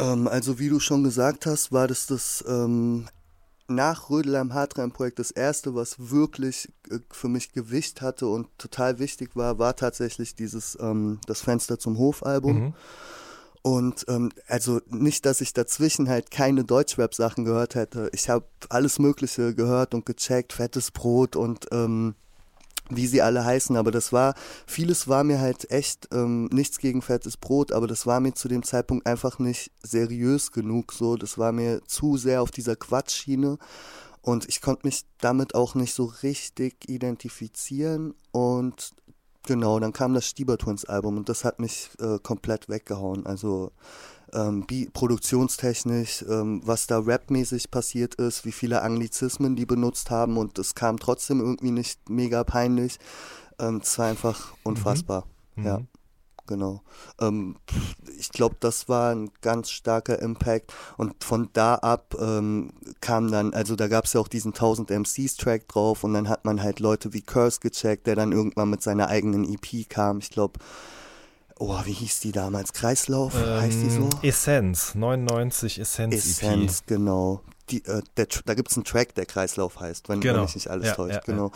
Ähm, 0.00 0.28
also 0.28 0.58
wie 0.58 0.68
du 0.68 0.80
schon 0.80 1.04
gesagt 1.04 1.46
hast, 1.46 1.72
war 1.72 1.88
das 1.88 2.06
das 2.06 2.44
ähm, 2.48 3.08
nach 3.70 4.10
Rödelheim 4.10 4.52
Hartrein 4.52 4.90
Projekt 4.92 5.18
das 5.18 5.30
erste, 5.30 5.74
was 5.74 6.10
wirklich 6.10 6.68
äh, 6.90 6.98
für 7.10 7.28
mich 7.28 7.52
Gewicht 7.52 8.02
hatte 8.02 8.26
und 8.26 8.46
total 8.58 8.98
wichtig 8.98 9.36
war, 9.36 9.58
war 9.58 9.76
tatsächlich 9.76 10.34
dieses 10.34 10.76
ähm, 10.80 11.20
das 11.26 11.40
Fenster 11.40 11.78
zum 11.78 11.98
Hof 11.98 12.24
Album. 12.24 12.58
Mhm. 12.58 12.74
Und 13.62 14.06
ähm, 14.08 14.30
also 14.48 14.80
nicht, 14.88 15.26
dass 15.26 15.42
ich 15.42 15.52
dazwischen 15.52 16.08
halt 16.08 16.30
keine 16.30 16.64
Deutschrap-Sachen 16.64 17.44
gehört 17.44 17.74
hätte. 17.74 18.08
Ich 18.12 18.30
habe 18.30 18.46
alles 18.70 18.98
Mögliche 18.98 19.54
gehört 19.54 19.94
und 19.94 20.06
gecheckt, 20.06 20.54
fettes 20.54 20.90
Brot 20.90 21.36
und 21.36 21.66
ähm, 21.70 22.14
wie 22.90 23.06
sie 23.06 23.22
alle 23.22 23.44
heißen, 23.44 23.76
aber 23.76 23.90
das 23.90 24.12
war, 24.12 24.34
vieles 24.66 25.08
war 25.08 25.24
mir 25.24 25.40
halt 25.40 25.70
echt 25.70 26.08
ähm, 26.12 26.46
nichts 26.52 26.78
gegen 26.78 27.02
fettes 27.02 27.36
Brot, 27.36 27.72
aber 27.72 27.86
das 27.86 28.06
war 28.06 28.20
mir 28.20 28.34
zu 28.34 28.48
dem 28.48 28.62
Zeitpunkt 28.62 29.06
einfach 29.06 29.38
nicht 29.38 29.70
seriös 29.82 30.52
genug, 30.52 30.92
so, 30.92 31.16
das 31.16 31.38
war 31.38 31.52
mir 31.52 31.80
zu 31.86 32.16
sehr 32.16 32.42
auf 32.42 32.50
dieser 32.50 32.76
Quatschschiene 32.76 33.58
und 34.22 34.48
ich 34.48 34.60
konnte 34.60 34.86
mich 34.86 35.04
damit 35.18 35.54
auch 35.54 35.74
nicht 35.74 35.94
so 35.94 36.04
richtig 36.22 36.88
identifizieren 36.88 38.14
und 38.32 38.90
genau, 39.46 39.78
dann 39.80 39.92
kam 39.92 40.14
das 40.14 40.26
Stieber 40.26 40.58
Twins 40.58 40.84
Album 40.84 41.16
und 41.16 41.28
das 41.28 41.44
hat 41.44 41.58
mich 41.60 41.90
äh, 42.00 42.18
komplett 42.22 42.68
weggehauen, 42.68 43.26
also 43.26 43.72
ähm, 44.32 44.66
produktionstechnisch, 44.92 46.24
ähm, 46.28 46.60
was 46.64 46.86
da 46.86 47.00
rapmäßig 47.00 47.70
passiert 47.70 48.14
ist, 48.16 48.44
wie 48.44 48.52
viele 48.52 48.82
Anglizismen 48.82 49.56
die 49.56 49.66
benutzt 49.66 50.10
haben 50.10 50.36
und 50.36 50.58
es 50.58 50.74
kam 50.74 50.98
trotzdem 50.98 51.40
irgendwie 51.40 51.70
nicht 51.70 52.08
mega 52.08 52.44
peinlich. 52.44 52.98
Ähm, 53.58 53.80
es 53.82 53.98
war 53.98 54.06
einfach 54.06 54.54
unfassbar. 54.62 55.26
Mhm. 55.56 55.66
Ja, 55.66 55.80
genau. 56.46 56.82
Ähm, 57.20 57.56
ich 58.18 58.30
glaube, 58.30 58.56
das 58.60 58.88
war 58.88 59.14
ein 59.14 59.30
ganz 59.40 59.70
starker 59.70 60.20
Impact 60.20 60.72
und 60.96 61.22
von 61.24 61.48
da 61.52 61.76
ab 61.76 62.14
ähm, 62.20 62.72
kam 63.00 63.30
dann, 63.30 63.54
also 63.54 63.76
da 63.76 63.88
gab 63.88 64.04
es 64.04 64.12
ja 64.12 64.20
auch 64.20 64.28
diesen 64.28 64.52
1000 64.52 64.90
MCs 64.90 65.36
Track 65.36 65.68
drauf 65.68 66.04
und 66.04 66.14
dann 66.14 66.28
hat 66.28 66.44
man 66.44 66.62
halt 66.62 66.80
Leute 66.80 67.12
wie 67.12 67.22
Curse 67.22 67.60
gecheckt, 67.60 68.06
der 68.06 68.16
dann 68.16 68.32
irgendwann 68.32 68.70
mit 68.70 68.82
seiner 68.82 69.08
eigenen 69.08 69.44
EP 69.44 69.88
kam. 69.88 70.18
Ich 70.18 70.30
glaube, 70.30 70.58
oh, 71.60 71.78
wie 71.84 71.92
hieß 71.92 72.20
die 72.20 72.32
damals? 72.32 72.72
Kreislauf, 72.72 73.34
ähm, 73.34 73.60
heißt 73.60 73.82
die 73.82 73.90
so? 73.90 74.08
Essenz, 74.22 74.94
99 74.94 75.78
Essenz 75.78 76.14
Essenz, 76.14 76.80
EP. 76.80 76.86
genau. 76.86 77.42
Die, 77.70 77.84
äh, 77.84 78.02
der, 78.16 78.26
da 78.46 78.54
gibt 78.54 78.70
es 78.70 78.76
einen 78.76 78.84
Track, 78.84 79.14
der 79.14 79.26
Kreislauf 79.26 79.78
heißt, 79.78 80.08
wenn, 80.08 80.20
genau. 80.20 80.36
wenn 80.36 80.42
mich 80.42 80.56
nicht 80.56 80.68
alles 80.68 80.88
ja, 80.88 80.94
täuscht, 80.94 81.14
ja, 81.14 81.20
genau. 81.24 81.52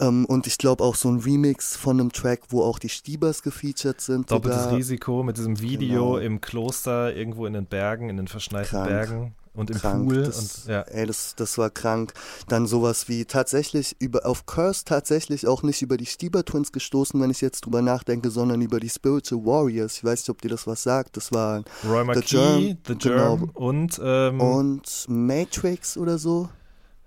Ja. 0.00 0.08
Ähm, 0.08 0.24
und 0.24 0.48
ich 0.48 0.58
glaube 0.58 0.82
auch 0.82 0.96
so 0.96 1.08
ein 1.08 1.20
Remix 1.20 1.76
von 1.76 2.00
einem 2.00 2.10
Track, 2.10 2.40
wo 2.48 2.62
auch 2.64 2.80
die 2.80 2.88
Stiebers 2.88 3.42
gefeatured 3.42 4.00
sind. 4.00 4.30
Doppeltes 4.32 4.62
sogar. 4.62 4.76
Risiko 4.76 5.22
mit 5.22 5.36
diesem 5.36 5.60
Video 5.60 6.14
genau. 6.14 6.16
im 6.18 6.40
Kloster 6.40 7.14
irgendwo 7.14 7.46
in 7.46 7.52
den 7.52 7.66
Bergen, 7.66 8.08
in 8.08 8.16
den 8.16 8.26
verschneiten 8.26 8.70
Krank. 8.70 8.88
Bergen 8.88 9.34
und 9.54 9.70
im 9.70 9.76
krank. 9.76 10.08
Pool. 10.08 10.24
Das, 10.24 10.64
und, 10.64 10.70
ja. 10.70 10.82
Ey, 10.82 11.06
das, 11.06 11.34
das 11.36 11.56
war 11.58 11.70
krank. 11.70 12.12
Dann 12.48 12.66
sowas 12.66 13.08
wie 13.08 13.24
tatsächlich 13.24 13.96
über 13.98 14.26
auf 14.26 14.46
Curse 14.46 14.84
tatsächlich 14.84 15.46
auch 15.46 15.62
nicht 15.62 15.82
über 15.82 15.96
die 15.96 16.06
Stieber 16.06 16.44
Twins 16.44 16.72
gestoßen, 16.72 17.20
wenn 17.20 17.30
ich 17.30 17.40
jetzt 17.40 17.64
drüber 17.64 17.82
nachdenke, 17.82 18.30
sondern 18.30 18.60
über 18.60 18.80
die 18.80 18.88
Spiritual 18.88 19.44
Warriors. 19.44 19.96
Ich 19.98 20.04
weiß 20.04 20.20
nicht, 20.20 20.30
ob 20.30 20.42
dir 20.42 20.48
das 20.48 20.66
was 20.66 20.82
sagt. 20.82 21.16
Das 21.16 21.32
war 21.32 21.62
Roy 21.88 22.04
McKee, 22.04 22.20
The 22.20 22.36
Germ, 22.36 22.78
The 22.86 22.94
Germ 22.96 23.40
genau. 23.40 23.50
und 23.54 24.00
ähm, 24.02 24.40
und 24.40 25.06
Matrix 25.08 25.96
oder 25.96 26.18
so. 26.18 26.48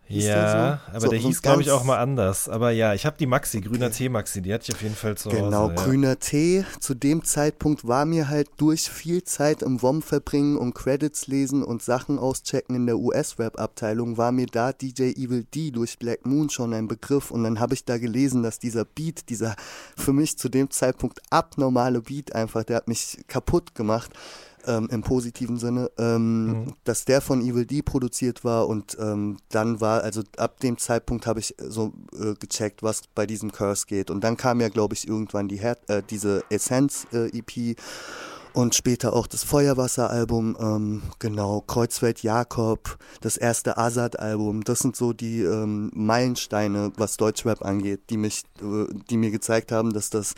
Ja, 0.10 0.80
so? 0.86 0.92
aber 0.92 1.02
so, 1.02 1.08
der 1.10 1.20
hieß, 1.20 1.42
glaube 1.42 1.62
ich, 1.62 1.72
auch 1.72 1.84
mal 1.84 1.98
anders. 1.98 2.48
Aber 2.48 2.72
ja, 2.72 2.94
ich 2.94 3.06
habe 3.06 3.18
die 3.18 3.26
Maxi, 3.26 3.60
grüner 3.60 3.88
okay. 3.88 3.96
Tee 3.96 4.10
Maxi, 4.10 4.42
die 4.42 4.54
hatte 4.54 4.66
ich 4.70 4.76
auf 4.76 4.82
jeden 4.82 4.96
Fall 4.96 5.18
zu 5.18 5.30
genau, 5.30 5.46
Hause. 5.46 5.74
Genau, 5.74 5.84
grüner 5.84 6.10
ja. 6.10 6.16
Tee. 6.16 6.66
Zu 6.80 6.94
dem 6.94 7.24
Zeitpunkt 7.26 7.86
war 7.88 8.06
mir 8.06 8.30
halt 8.30 8.50
durch 8.58 8.90
viel 8.90 9.24
Zeit 9.24 9.62
im 9.62 9.82
WOM 9.82 10.02
verbringen 10.02 10.58
und 10.58 10.74
Credits 10.74 11.28
lesen 11.28 11.62
und 11.64 11.84
Sachen 11.84 12.20
auschecken 12.20 12.76
in 12.76 12.86
der 12.86 12.98
US-Rap-Abteilung, 12.98 14.18
war 14.18 14.32
mir 14.32 14.48
da 14.48 14.72
DJ 14.72 15.12
Evil 15.12 15.46
D 15.54 15.72
durch 15.72 16.00
Black 16.00 16.26
Moon 16.26 16.50
schon 16.50 16.74
ein 16.74 16.88
Begriff. 16.88 17.30
Und 17.30 17.44
dann 17.44 17.60
habe 17.60 17.74
ich 17.74 17.84
da 17.84 17.98
gelesen, 17.98 18.44
dass 18.44 18.60
dieser 18.60 18.86
Beat, 18.86 19.30
dieser 19.30 19.56
für 19.98 20.14
mich 20.14 20.38
zu 20.38 20.48
dem 20.48 20.72
Zeitpunkt 20.72 21.22
abnormale 21.30 22.02
Beat 22.02 22.34
einfach, 22.34 22.64
der 22.64 22.78
hat 22.78 22.88
mich 22.88 23.18
kaputt 23.28 23.76
gemacht 23.76 24.12
ähm, 24.68 24.88
im 24.92 25.02
positiven 25.02 25.58
Sinne, 25.58 25.90
ähm, 25.98 26.46
mhm. 26.46 26.74
dass 26.84 27.06
der 27.06 27.22
von 27.22 27.42
Evil 27.42 27.66
D 27.66 27.82
produziert 27.82 28.44
war 28.44 28.68
und 28.68 28.98
ähm, 29.00 29.38
dann 29.50 29.82
war, 29.82 30.04
also 30.04 30.22
ab 30.38 30.60
dem 30.60 30.78
Zeitpunkt 30.78 31.26
habe 31.26 31.40
ich 31.40 31.56
so 31.58 31.94
äh, 32.14 32.34
gecheckt, 32.36 32.84
was 32.84 33.04
bei 33.16 33.26
diesem 33.26 33.52
Curse 33.52 33.86
geht. 33.88 34.12
Und 34.12 34.24
dann 34.24 34.38
kam 34.38 34.62
ja, 34.62 34.70
glaube 34.70 34.94
ich, 34.94 35.08
irgendwann 35.08 35.48
die 35.48 35.58
Her 35.58 35.78
äh, 35.88 36.04
diese 36.10 36.44
Essenz-EP. 36.50 37.58
Äh, 37.58 37.76
und 38.54 38.74
später 38.74 39.14
auch 39.14 39.28
das 39.28 39.44
Feuerwasser-Album, 39.44 40.58
ähm, 40.60 41.02
genau, 41.20 41.62
Kreuzfeld 41.62 42.24
Jakob, 42.24 42.98
das 43.22 43.38
erste 43.38 43.78
Azad-Album, 43.78 44.64
das 44.64 44.80
sind 44.80 44.96
so 44.96 45.14
die 45.14 45.44
ähm, 45.44 45.92
Meilensteine, 45.94 46.92
was 46.98 47.18
Deutschrap 47.18 47.64
angeht, 47.64 48.10
die 48.10 48.18
mich, 48.18 48.46
äh, 48.64 48.92
die 49.12 49.18
mir 49.18 49.30
gezeigt 49.30 49.72
haben, 49.72 49.94
dass 49.94 50.10
das 50.10 50.34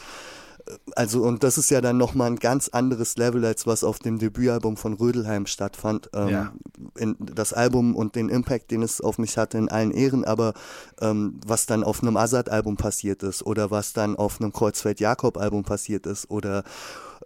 also 0.96 1.24
und 1.24 1.44
das 1.44 1.58
ist 1.58 1.72
ja 1.72 1.82
dann 1.82 1.98
nochmal 1.98 2.28
ein 2.28 2.36
ganz 2.38 2.70
anderes 2.70 3.18
Level, 3.18 3.44
als 3.46 3.66
was 3.66 3.84
auf 3.84 4.00
dem 4.00 4.20
Debütalbum 4.20 4.78
von 4.78 4.94
Rödelheim 4.94 5.46
stattfand. 5.46 6.10
Ähm, 6.14 6.30
ja. 6.30 6.54
in, 6.98 7.16
das 7.20 7.54
Album 7.54 7.96
und 7.96 8.16
den 8.16 8.30
Impact, 8.30 8.72
den 8.72 8.84
es 8.84 9.02
auf 9.02 9.18
mich 9.18 9.38
hatte, 9.38 9.58
in 9.58 9.70
allen 9.70 9.92
Ehren, 9.92 10.26
aber 10.26 10.54
ähm, 11.02 11.40
was 11.46 11.66
dann 11.66 11.84
auf 11.84 12.02
einem 12.02 12.18
Azad-Album 12.18 12.78
passiert 12.78 13.24
ist 13.24 13.46
oder 13.46 13.72
was 13.72 13.94
dann 13.94 14.16
auf 14.16 14.40
einem 14.40 14.54
Kreuzfeld-Jakob-Album 14.54 15.64
passiert 15.64 16.06
ist 16.06 16.30
oder 16.30 16.64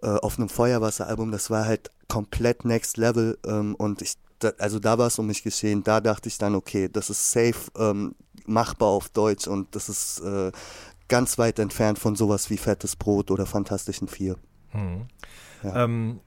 äh, 0.02 0.08
auf 0.08 0.38
einem 0.38 0.48
Feuerwasser-Album, 0.48 1.30
das 1.30 1.50
war 1.50 1.66
halt 1.66 1.90
komplett 2.08 2.64
next 2.64 2.96
level 2.96 3.38
ähm, 3.46 3.74
und 3.74 4.02
ich 4.02 4.14
also 4.58 4.78
da 4.78 4.98
war 4.98 5.06
es 5.06 5.18
um 5.18 5.26
mich 5.26 5.42
geschehen, 5.42 5.84
da 5.84 6.02
dachte 6.02 6.28
ich 6.28 6.36
dann, 6.36 6.54
okay, 6.54 6.90
das 6.92 7.08
ist 7.08 7.30
safe 7.30 7.70
ähm, 7.78 8.14
machbar 8.46 8.88
auf 8.88 9.08
Deutsch 9.08 9.46
und 9.46 9.74
das 9.74 9.88
ist 9.88 10.20
äh, 10.20 10.52
ganz 11.08 11.38
weit 11.38 11.58
entfernt 11.58 11.98
von 11.98 12.16
sowas 12.16 12.50
wie 12.50 12.56
Fettes 12.56 12.96
Brot 12.96 13.30
oder 13.30 13.46
Fantastischen 13.46 14.08
Vier. 14.08 14.36
Hm. 14.70 15.06
Ja. 15.62 15.84
Ähm, 15.84 16.20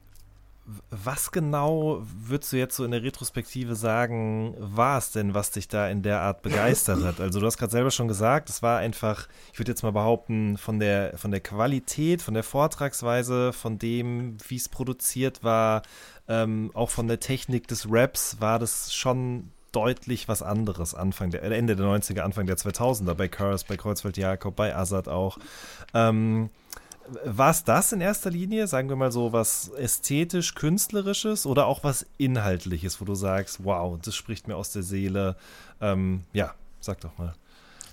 was 0.90 1.30
genau 1.30 2.02
würdest 2.02 2.52
du 2.52 2.58
jetzt 2.58 2.76
so 2.76 2.84
in 2.84 2.90
der 2.90 3.02
Retrospektive 3.02 3.74
sagen, 3.74 4.54
war 4.58 4.98
es 4.98 5.12
denn, 5.12 5.32
was 5.32 5.50
dich 5.50 5.68
da 5.68 5.88
in 5.88 6.02
der 6.02 6.20
Art 6.20 6.42
begeistert 6.42 7.02
hat? 7.04 7.20
Also 7.20 7.40
du 7.40 7.46
hast 7.46 7.56
gerade 7.56 7.72
selber 7.72 7.90
schon 7.90 8.08
gesagt, 8.08 8.50
es 8.50 8.62
war 8.62 8.78
einfach, 8.78 9.28
ich 9.52 9.58
würde 9.58 9.72
jetzt 9.72 9.82
mal 9.82 9.92
behaupten, 9.92 10.58
von 10.58 10.78
der, 10.78 11.16
von 11.16 11.30
der 11.30 11.40
Qualität, 11.40 12.20
von 12.20 12.34
der 12.34 12.42
Vortragsweise, 12.42 13.54
von 13.54 13.78
dem, 13.78 14.36
wie 14.46 14.56
es 14.56 14.68
produziert 14.68 15.42
war, 15.42 15.82
ähm, 16.28 16.70
auch 16.74 16.90
von 16.90 17.08
der 17.08 17.20
Technik 17.20 17.66
des 17.68 17.86
Raps, 17.88 18.38
war 18.40 18.58
das 18.58 18.92
schon 18.94 19.50
deutlich 19.72 20.28
was 20.28 20.42
anderes 20.42 20.94
Anfang 20.94 21.30
der, 21.30 21.42
Ende 21.42 21.76
der 21.76 21.86
90er, 21.86 22.20
Anfang 22.20 22.46
der 22.46 22.56
2000er, 22.56 23.14
bei 23.14 23.28
Curse, 23.28 23.64
bei 23.68 23.76
Kreuzfeld 23.76 24.16
Jakob, 24.16 24.56
bei 24.56 24.74
Azad 24.74 25.08
auch. 25.08 25.38
Ähm, 25.94 26.50
war 27.24 27.50
es 27.50 27.64
das 27.64 27.92
in 27.92 28.00
erster 28.00 28.30
Linie, 28.30 28.66
sagen 28.66 28.88
wir 28.88 28.96
mal 28.96 29.12
so, 29.12 29.32
was 29.32 29.70
ästhetisch-künstlerisches 29.70 31.46
oder 31.46 31.66
auch 31.66 31.82
was 31.84 32.06
Inhaltliches, 32.18 33.00
wo 33.00 33.04
du 33.04 33.14
sagst, 33.14 33.64
wow, 33.64 33.98
das 34.02 34.14
spricht 34.14 34.48
mir 34.48 34.56
aus 34.56 34.72
der 34.72 34.82
Seele? 34.82 35.36
Ähm, 35.80 36.24
ja, 36.32 36.54
sag 36.80 37.00
doch 37.00 37.16
mal. 37.18 37.34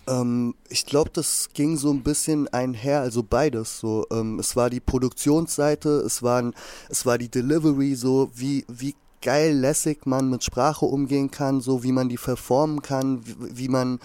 Ähm, 0.08 0.56
ich 0.70 0.86
glaube, 0.86 1.12
das 1.14 1.50
ging 1.54 1.78
so 1.78 1.92
ein 1.92 2.04
bisschen 2.04 2.48
einher, 2.50 3.02
also 3.02 3.24
beides. 3.24 3.80
So, 3.80 4.06
ähm, 4.12 4.40
es 4.40 4.56
war 4.56 4.70
die 4.70 4.80
Produktionsseite, 4.80 5.90
es 5.90 6.22
waren, 6.22 6.54
es 6.90 7.06
war 7.06 7.18
die 7.18 7.30
Delivery, 7.30 7.96
so 7.96 8.30
wie 8.36 8.66
wie 8.68 8.96
geil 9.26 9.54
lässig 9.54 10.06
man 10.06 10.30
mit 10.30 10.44
Sprache 10.44 10.86
umgehen 10.86 11.32
kann, 11.32 11.60
so 11.60 11.84
wie 11.84 11.92
man 11.92 12.10
die 12.10 12.18
verformen 12.18 12.84
kann, 12.84 13.26
wie, 13.26 13.58
wie 13.58 13.68
man 13.68 14.00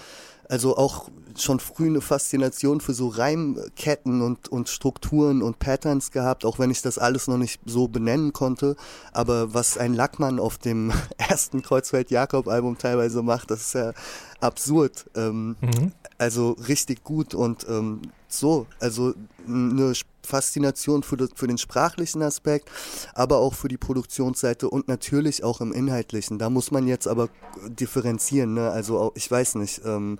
also 0.48 0.78
auch 0.78 1.11
schon 1.37 1.61
früh 1.61 1.87
eine 1.87 2.00
Faszination 2.00 2.80
für 2.80 2.94
so 2.94 3.06
Reimketten 3.09 4.22
und, 4.22 4.48
und 4.48 4.68
Strukturen 4.68 5.42
und 5.42 5.59
Patterns 5.59 6.11
gehabt, 6.11 6.44
auch 6.44 6.59
wenn 6.59 6.70
ich 6.70 6.83
das 6.83 6.98
alles 6.98 7.28
noch 7.28 7.37
nicht 7.37 7.61
so 7.66 7.87
benennen 7.87 8.33
konnte. 8.33 8.76
Aber 9.12 9.54
was 9.54 9.76
ein 9.78 9.94
Lackmann 9.94 10.40
auf 10.40 10.56
dem 10.59 10.90
ersten 11.18 11.62
Kreuzfeld-Jakob-Album 11.62 12.78
teilweise 12.78 13.22
macht, 13.22 13.50
das 13.50 13.61
ist 13.61 13.74
ja 13.74 13.92
absurd. 14.40 15.04
Ähm, 15.14 15.56
mhm. 15.61 15.92
Also 16.18 16.56
richtig 16.66 17.04
gut 17.04 17.35
und 17.35 17.66
ähm, 17.68 18.00
so, 18.26 18.66
also 18.80 19.14
eine 19.46 19.94
Faszination 20.22 21.02
für, 21.02 21.28
für 21.35 21.46
den 21.46 21.59
sprachlichen 21.59 22.22
Aspekt, 22.22 22.70
aber 23.14 23.38
auch 23.38 23.54
für 23.54 23.68
die 23.68 23.76
Produktionsseite 23.76 24.68
und 24.68 24.88
natürlich 24.88 25.44
auch 25.44 25.61
im 25.61 25.72
Inhaltlichen. 25.72 26.38
Da 26.38 26.50
muss 26.50 26.70
man 26.70 26.87
jetzt 26.87 27.06
aber 27.06 27.28
differenzieren. 27.68 28.54
Ne? 28.54 28.70
Also 28.70 29.12
ich 29.14 29.30
weiß 29.30 29.56
nicht. 29.56 29.83
Ähm, 29.85 30.18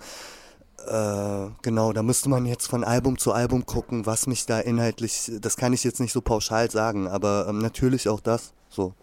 äh, 0.87 1.47
genau, 1.61 1.93
da 1.93 2.01
müsste 2.01 2.27
man 2.27 2.47
jetzt 2.47 2.67
von 2.67 2.83
Album 2.83 3.19
zu 3.19 3.33
Album 3.33 3.67
gucken, 3.67 4.07
was 4.07 4.25
mich 4.25 4.47
da 4.47 4.59
inhaltlich, 4.59 5.31
das 5.39 5.55
kann 5.55 5.73
ich 5.73 5.83
jetzt 5.83 5.99
nicht 5.99 6.11
so 6.11 6.21
pauschal 6.21 6.71
sagen, 6.71 7.07
aber 7.07 7.45
ähm, 7.47 7.59
natürlich 7.59 8.09
auch 8.09 8.19
das 8.19 8.53
so. 8.67 8.95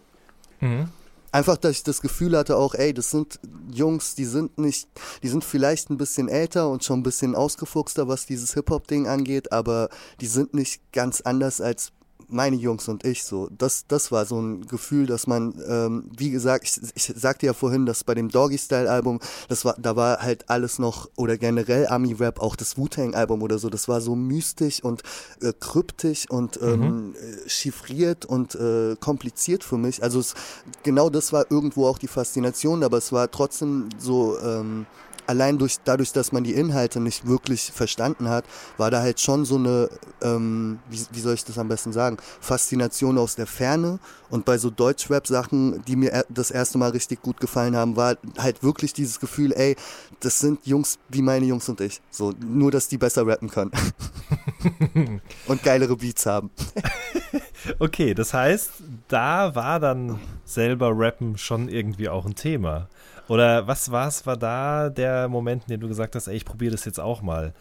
Mhm 0.59 0.89
einfach, 1.31 1.57
dass 1.57 1.77
ich 1.77 1.83
das 1.83 2.01
Gefühl 2.01 2.37
hatte 2.37 2.57
auch, 2.57 2.73
ey, 2.73 2.93
das 2.93 3.11
sind 3.11 3.39
Jungs, 3.71 4.15
die 4.15 4.25
sind 4.25 4.57
nicht, 4.57 4.87
die 5.23 5.27
sind 5.27 5.43
vielleicht 5.43 5.89
ein 5.89 5.97
bisschen 5.97 6.27
älter 6.27 6.69
und 6.69 6.83
schon 6.83 6.99
ein 6.99 7.03
bisschen 7.03 7.35
ausgefuchster, 7.35 8.07
was 8.07 8.25
dieses 8.25 8.53
Hip-Hop-Ding 8.53 9.07
angeht, 9.07 9.51
aber 9.51 9.89
die 10.21 10.27
sind 10.27 10.53
nicht 10.53 10.81
ganz 10.91 11.21
anders 11.21 11.61
als 11.61 11.91
meine 12.29 12.55
Jungs 12.55 12.87
und 12.87 13.05
ich 13.05 13.23
so. 13.23 13.49
Das, 13.57 13.85
das 13.87 14.11
war 14.11 14.25
so 14.25 14.39
ein 14.39 14.65
Gefühl, 14.67 15.05
dass 15.05 15.27
man, 15.27 15.53
ähm, 15.67 16.09
wie 16.17 16.29
gesagt, 16.29 16.65
ich, 16.65 16.79
ich 16.95 17.13
sagte 17.15 17.45
ja 17.45 17.53
vorhin, 17.53 17.85
dass 17.85 18.03
bei 18.03 18.15
dem 18.15 18.29
Doggy 18.29 18.57
Style 18.57 18.89
Album, 18.89 19.19
das 19.47 19.65
war, 19.65 19.75
da 19.79 19.95
war 19.95 20.21
halt 20.21 20.49
alles 20.49 20.79
noch 20.79 21.09
oder 21.15 21.37
generell 21.37 21.87
Ami 21.87 22.13
Rap, 22.13 22.39
auch 22.39 22.55
das 22.55 22.77
Wu-Tang 22.77 23.15
Album 23.15 23.41
oder 23.41 23.59
so, 23.59 23.69
das 23.69 23.87
war 23.87 24.01
so 24.01 24.15
mystisch 24.15 24.83
und 24.83 25.03
äh, 25.41 25.53
kryptisch 25.59 26.29
und 26.29 26.59
ähm, 26.61 26.79
mhm. 26.79 27.15
Chiffriert 27.47 28.25
und 28.25 28.55
äh, 28.55 28.95
kompliziert 28.99 29.63
für 29.63 29.77
mich. 29.77 30.03
Also 30.03 30.19
es, 30.19 30.35
genau 30.83 31.09
das 31.09 31.33
war 31.33 31.49
irgendwo 31.49 31.87
auch 31.87 31.97
die 31.97 32.07
Faszination, 32.07 32.83
aber 32.83 32.97
es 32.97 33.11
war 33.11 33.29
trotzdem 33.31 33.89
so 33.97 34.37
ähm, 34.39 34.85
allein 35.29 35.59
durch, 35.59 35.77
dadurch, 35.85 36.11
dass 36.11 36.31
man 36.31 36.43
die 36.43 36.53
Inhalte 36.53 36.99
nicht 36.99 37.27
wirklich 37.27 37.71
verstanden 37.71 38.29
hat, 38.29 38.45
war 38.77 38.89
da 38.89 39.01
halt 39.01 39.19
schon 39.19 39.45
so 39.45 39.55
eine, 39.57 39.89
ähm, 40.21 40.79
wie, 40.89 40.99
wie 41.11 41.19
soll 41.19 41.35
ich 41.35 41.45
das 41.45 41.59
am 41.59 41.67
besten 41.67 41.93
sagen, 41.93 42.17
Faszination 42.41 43.17
aus 43.19 43.35
der 43.35 43.45
Ferne. 43.45 43.99
Und 44.31 44.45
bei 44.45 44.57
so 44.57 44.69
Deutschrap-Sachen, 44.71 45.83
die 45.85 45.95
mir 45.95 46.25
das 46.29 46.49
erste 46.51 46.77
Mal 46.79 46.91
richtig 46.91 47.21
gut 47.21 47.39
gefallen 47.39 47.75
haben, 47.75 47.95
war 47.95 48.17
halt 48.37 48.63
wirklich 48.63 48.91
dieses 48.93 49.19
Gefühl, 49.19 49.53
ey, 49.53 49.75
das 50.19 50.39
sind 50.39 50.65
Jungs 50.65 50.97
wie 51.09 51.21
meine 51.21 51.45
Jungs 51.45 51.69
und 51.69 51.79
ich. 51.79 52.01
So, 52.09 52.33
nur, 52.43 52.71
dass 52.71 52.87
die 52.87 52.97
besser 52.97 53.25
rappen 53.25 53.49
können. 53.49 53.71
und 55.47 55.63
geilere 55.63 55.95
Beats 55.95 56.25
haben. 56.25 56.49
okay, 57.79 58.15
das 58.15 58.33
heißt, 58.33 58.71
da 59.07 59.53
war 59.53 59.79
dann 59.79 60.19
selber 60.43 60.91
Rappen 60.93 61.37
schon 61.37 61.69
irgendwie 61.69 62.09
auch 62.09 62.25
ein 62.25 62.35
Thema. 62.35 62.89
Oder 63.29 63.67
was 63.67 63.91
war's, 63.91 64.25
war 64.25 64.37
da 64.37 64.89
der 64.89 65.29
Moment, 65.29 65.63
in 65.63 65.69
dem 65.69 65.81
du 65.81 65.87
gesagt 65.87 66.15
hast, 66.15 66.27
ey, 66.27 66.35
ich 66.35 66.45
probiere 66.45 66.71
das 66.71 66.85
jetzt 66.85 66.99
auch 66.99 67.21
mal? 67.21 67.53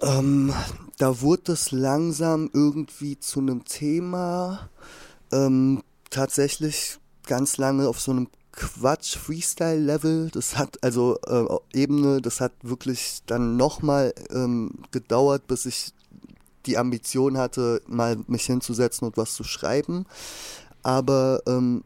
Ähm, 0.00 0.54
da 0.96 1.20
wurde 1.20 1.52
es 1.52 1.72
langsam 1.72 2.48
irgendwie 2.52 3.18
zu 3.18 3.40
einem 3.40 3.64
Thema. 3.64 4.70
Ähm, 5.32 5.82
tatsächlich 6.10 6.98
ganz 7.26 7.58
lange 7.58 7.88
auf 7.88 8.00
so 8.00 8.12
einem 8.12 8.28
Quatsch-Freestyle-Level. 8.52 10.30
Das 10.30 10.56
hat 10.56 10.82
also 10.82 11.18
äh, 11.26 11.78
Ebene, 11.78 12.20
das 12.20 12.40
hat 12.40 12.52
wirklich 12.62 13.20
dann 13.26 13.56
nochmal 13.56 14.14
ähm, 14.30 14.70
gedauert, 14.90 15.46
bis 15.46 15.66
ich 15.66 15.92
die 16.66 16.78
Ambition 16.78 17.38
hatte, 17.38 17.82
mal 17.86 18.18
mich 18.26 18.44
hinzusetzen 18.44 19.06
und 19.06 19.16
was 19.16 19.34
zu 19.34 19.44
schreiben. 19.44 20.06
Aber 20.82 21.42
ähm, 21.46 21.82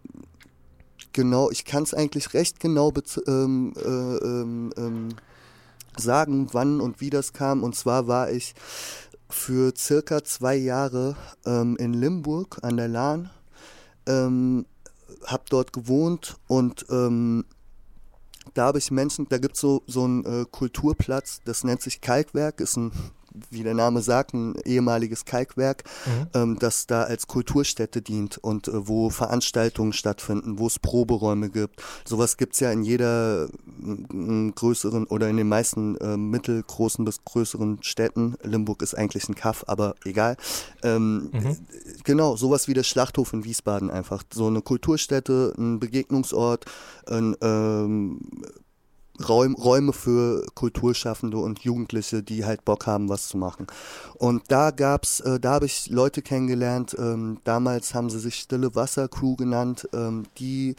genau, 1.12 1.50
ich 1.50 1.64
kann 1.64 1.82
es 1.82 1.94
eigentlich 1.94 2.34
recht 2.34 2.60
genau 2.60 2.92
ähm, 3.26 3.72
äh, 3.76 3.88
ähm, 3.88 4.72
ähm, 4.76 5.08
sagen, 5.96 6.48
wann 6.52 6.80
und 6.80 7.00
wie 7.00 7.10
das 7.10 7.32
kam. 7.32 7.62
Und 7.62 7.76
zwar 7.76 8.06
war 8.06 8.30
ich 8.30 8.54
für 9.28 9.72
circa 9.76 10.24
zwei 10.24 10.56
Jahre 10.56 11.16
ähm, 11.46 11.76
in 11.78 11.94
Limburg 11.94 12.58
an 12.62 12.76
der 12.76 12.88
Lahn, 12.88 13.30
ähm, 14.06 14.66
habe 15.24 15.44
dort 15.48 15.72
gewohnt 15.72 16.36
und 16.48 16.86
ähm, 16.90 17.44
da 18.54 18.66
habe 18.66 18.78
ich 18.78 18.90
Menschen, 18.90 19.28
da 19.28 19.38
gibt 19.38 19.56
so, 19.56 19.82
so 19.86 20.04
einen 20.04 20.24
äh, 20.24 20.44
Kulturplatz, 20.50 21.40
das 21.44 21.64
nennt 21.64 21.80
sich 21.80 22.00
Kalkwerk, 22.00 22.60
ist 22.60 22.76
ein 22.76 22.92
wie 23.50 23.62
der 23.62 23.74
Name 23.74 24.02
sagt, 24.02 24.34
ein 24.34 24.54
ehemaliges 24.64 25.24
Kalkwerk, 25.24 25.84
mhm. 26.06 26.26
ähm, 26.34 26.58
das 26.58 26.86
da 26.86 27.02
als 27.04 27.26
Kulturstätte 27.26 28.02
dient 28.02 28.38
und 28.38 28.68
äh, 28.68 28.88
wo 28.88 29.10
Veranstaltungen 29.10 29.92
stattfinden, 29.92 30.58
wo 30.58 30.66
es 30.66 30.78
Proberäume 30.78 31.50
gibt. 31.50 31.82
Sowas 32.04 32.36
gibt's 32.36 32.60
ja 32.60 32.70
in 32.70 32.82
jeder 32.82 33.46
äh, 33.46 34.50
größeren 34.54 35.06
oder 35.06 35.28
in 35.28 35.36
den 35.36 35.48
meisten 35.48 35.96
äh, 35.96 36.16
mittelgroßen 36.16 37.04
bis 37.04 37.24
größeren 37.24 37.82
Städten. 37.82 38.36
Limburg 38.42 38.82
ist 38.82 38.94
eigentlich 38.94 39.28
ein 39.28 39.34
Kaff, 39.34 39.64
aber 39.66 39.94
egal. 40.04 40.36
Ähm, 40.82 41.30
mhm. 41.32 41.56
Genau, 42.04 42.36
sowas 42.36 42.68
wie 42.68 42.74
der 42.74 42.82
Schlachthof 42.82 43.32
in 43.32 43.44
Wiesbaden 43.44 43.90
einfach. 43.90 44.22
So 44.32 44.46
eine 44.46 44.62
Kulturstätte, 44.62 45.54
ein 45.56 45.80
Begegnungsort, 45.80 46.66
ein 47.06 47.36
ähm, 47.40 48.20
Räum, 49.22 49.54
Räume 49.54 49.92
für 49.92 50.46
Kulturschaffende 50.54 51.38
und 51.38 51.60
Jugendliche, 51.60 52.22
die 52.22 52.44
halt 52.44 52.64
Bock 52.64 52.86
haben, 52.86 53.08
was 53.08 53.28
zu 53.28 53.36
machen. 53.36 53.66
Und 54.14 54.42
da 54.48 54.70
gab's, 54.70 55.20
äh, 55.20 55.40
da 55.40 55.52
habe 55.52 55.66
ich 55.66 55.88
Leute 55.88 56.22
kennengelernt. 56.22 56.96
Ähm, 56.98 57.38
damals 57.44 57.94
haben 57.94 58.10
sie 58.10 58.18
sich 58.18 58.36
Stille 58.36 58.74
Wasser 58.74 59.08
Crew 59.08 59.36
genannt, 59.36 59.88
ähm, 59.92 60.24
die 60.38 60.76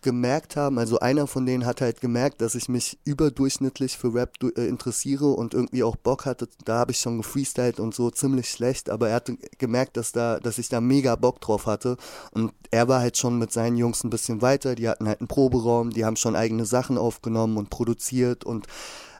gemerkt 0.00 0.56
haben, 0.56 0.78
also 0.78 1.00
einer 1.00 1.26
von 1.26 1.44
denen 1.44 1.66
hat 1.66 1.80
halt 1.80 2.00
gemerkt, 2.00 2.40
dass 2.40 2.54
ich 2.54 2.68
mich 2.68 2.98
überdurchschnittlich 3.04 3.98
für 3.98 4.14
Rap 4.14 4.34
äh, 4.56 4.66
interessiere 4.66 5.26
und 5.26 5.54
irgendwie 5.54 5.82
auch 5.82 5.96
Bock 5.96 6.24
hatte. 6.24 6.48
Da 6.64 6.78
habe 6.78 6.92
ich 6.92 6.98
schon 6.98 7.18
gefreestylt 7.18 7.80
und 7.80 7.94
so 7.94 8.10
ziemlich 8.10 8.48
schlecht, 8.48 8.90
aber 8.90 9.08
er 9.08 9.16
hatte 9.16 9.36
gemerkt, 9.58 9.96
dass 9.96 10.12
da, 10.12 10.38
dass 10.38 10.58
ich 10.58 10.68
da 10.68 10.80
mega 10.80 11.16
Bock 11.16 11.40
drauf 11.40 11.66
hatte. 11.66 11.96
Und 12.30 12.52
er 12.70 12.86
war 12.86 13.00
halt 13.00 13.16
schon 13.16 13.38
mit 13.38 13.52
seinen 13.52 13.76
Jungs 13.76 14.04
ein 14.04 14.10
bisschen 14.10 14.40
weiter. 14.40 14.76
Die 14.76 14.88
hatten 14.88 15.08
halt 15.08 15.20
einen 15.20 15.28
Proberaum, 15.28 15.90
die 15.90 16.04
haben 16.04 16.16
schon 16.16 16.36
eigene 16.36 16.64
Sachen 16.64 16.96
aufgenommen 16.96 17.56
und 17.56 17.70
produziert 17.70 18.44
und 18.44 18.68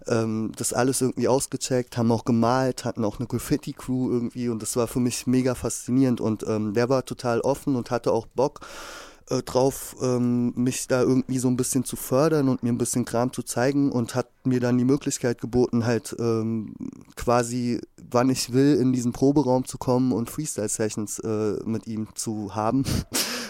ähm, 0.07 0.53
das 0.57 0.73
alles 0.73 1.01
irgendwie 1.01 1.29
ausgecheckt, 1.29 1.97
haben 1.97 2.13
auch 2.13 2.25
gemalt, 2.25 2.85
hatten 2.85 3.05
auch 3.05 3.19
eine 3.19 3.27
Graffiti-Crew 3.27 4.11
irgendwie 4.11 4.49
und 4.49 4.63
das 4.63 4.77
war 4.77 4.87
für 4.87 5.01
mich 5.01 5.27
mega 5.27 5.55
faszinierend 5.55 6.21
und 6.21 6.47
ähm, 6.47 6.73
der 6.75 6.89
war 6.89 7.05
total 7.05 7.41
offen 7.41 7.77
und 7.77 7.91
hatte 7.91 8.13
auch 8.13 8.27
Bock 8.27 8.61
äh, 9.31 9.43
drauf, 9.43 9.97
ähm, 10.01 10.53
mich 10.57 10.87
da 10.89 11.03
irgendwie 11.03 11.39
so 11.39 11.49
ein 11.49 11.57
bisschen 11.57 11.85
zu 11.85 11.97
fördern 11.97 12.49
und 12.49 12.63
mir 12.63 12.73
ein 12.73 12.79
bisschen 12.79 13.05
Kram 13.05 13.33
zu 13.33 13.43
zeigen 13.43 13.93
und 13.93 14.15
hat 14.15 14.29
mir 14.45 14.61
dann 14.61 14.79
die 14.79 14.85
Möglichkeit 14.85 15.41
geboten, 15.41 15.85
halt 15.85 16.17
ähm, 16.19 16.75
quasi, 17.17 17.81
wann 18.11 18.31
ich 18.31 18.53
will, 18.53 18.77
in 18.77 18.93
diesen 18.93 19.13
Proberaum 19.13 19.65
zu 19.65 19.79
kommen 19.79 20.13
und 20.13 20.31
Freestyle-Sessions 20.31 21.19
äh, 21.21 21.57
mit 21.65 21.87
ihm 21.87 22.09
zu 22.15 22.55
haben. 22.55 22.85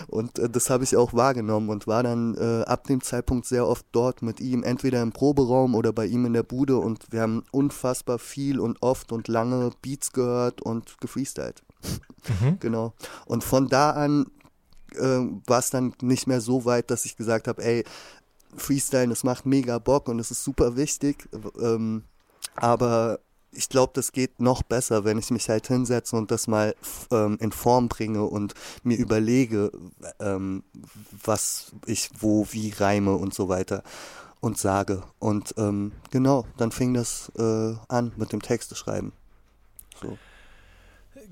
Und 0.08 0.38
äh, 0.38 0.48
das 0.48 0.70
habe 0.70 0.84
ich 0.84 0.96
auch 0.96 1.12
wahrgenommen 1.12 1.68
und 1.68 1.86
war 1.86 2.02
dann 2.02 2.34
äh, 2.36 2.62
ab 2.64 2.84
dem 2.86 3.02
Zeitpunkt 3.02 3.46
sehr 3.46 3.66
oft 3.66 3.84
dort 3.92 4.22
mit 4.22 4.40
ihm, 4.40 4.62
entweder 4.62 5.02
im 5.02 5.12
Proberaum 5.12 5.74
oder 5.74 5.92
bei 5.92 6.06
ihm 6.06 6.24
in 6.24 6.32
der 6.32 6.44
Bude 6.44 6.78
und 6.78 7.06
wir 7.10 7.20
haben 7.20 7.44
unfassbar 7.50 8.18
viel 8.18 8.58
und 8.58 8.80
oft 8.80 9.12
und 9.12 9.28
lange 9.28 9.70
Beats 9.82 10.12
gehört 10.12 10.62
und 10.62 10.98
gefreestylt. 11.00 11.62
Mhm. 12.40 12.58
Genau. 12.60 12.94
Und 13.26 13.44
von 13.44 13.68
da 13.68 13.90
an 13.90 14.26
äh, 14.94 15.27
war 15.46 15.59
es 15.59 15.70
dann 15.70 15.94
nicht 16.03 16.27
mehr 16.27 16.40
so 16.40 16.64
weit, 16.64 16.90
dass 16.90 17.05
ich 17.05 17.16
gesagt 17.16 17.48
habe, 17.48 17.64
ey, 17.64 17.85
Freestyle, 18.57 19.09
das 19.09 19.24
macht 19.24 19.46
mega 19.46 19.79
Bock 19.79 20.09
und 20.09 20.18
es 20.18 20.31
ist 20.31 20.42
super 20.42 20.77
wichtig. 20.77 21.29
Ähm, 21.61 22.05
aber 22.57 23.20
ich 23.53 23.68
glaube, 23.68 23.92
das 23.94 24.12
geht 24.12 24.40
noch 24.40 24.62
besser, 24.62 25.05
wenn 25.05 25.18
ich 25.18 25.31
mich 25.31 25.48
halt 25.48 25.66
hinsetze 25.66 26.16
und 26.16 26.31
das 26.31 26.46
mal 26.46 26.74
ähm, 27.11 27.38
in 27.40 27.53
Form 27.53 27.88
bringe 27.88 28.24
und 28.24 28.55
mir 28.83 28.98
überlege, 28.98 29.72
ähm, 30.20 30.62
was 31.24 31.72
ich 31.87 32.11
wo 32.18 32.46
wie 32.51 32.70
reime 32.70 33.14
und 33.14 33.35
so 33.35 33.48
weiter 33.48 33.83
und 34.40 34.59
sage. 34.59 35.03
Und 35.18 35.55
ähm, 35.57 35.92
genau, 36.11 36.46
dann 36.57 36.72
fing 36.72 36.94
das 36.94 37.33
äh, 37.37 37.74
an 37.88 38.12
mit 38.16 38.33
dem 38.33 38.42
Texte 38.42 38.74
schreiben. 38.74 39.12
So. 40.01 40.18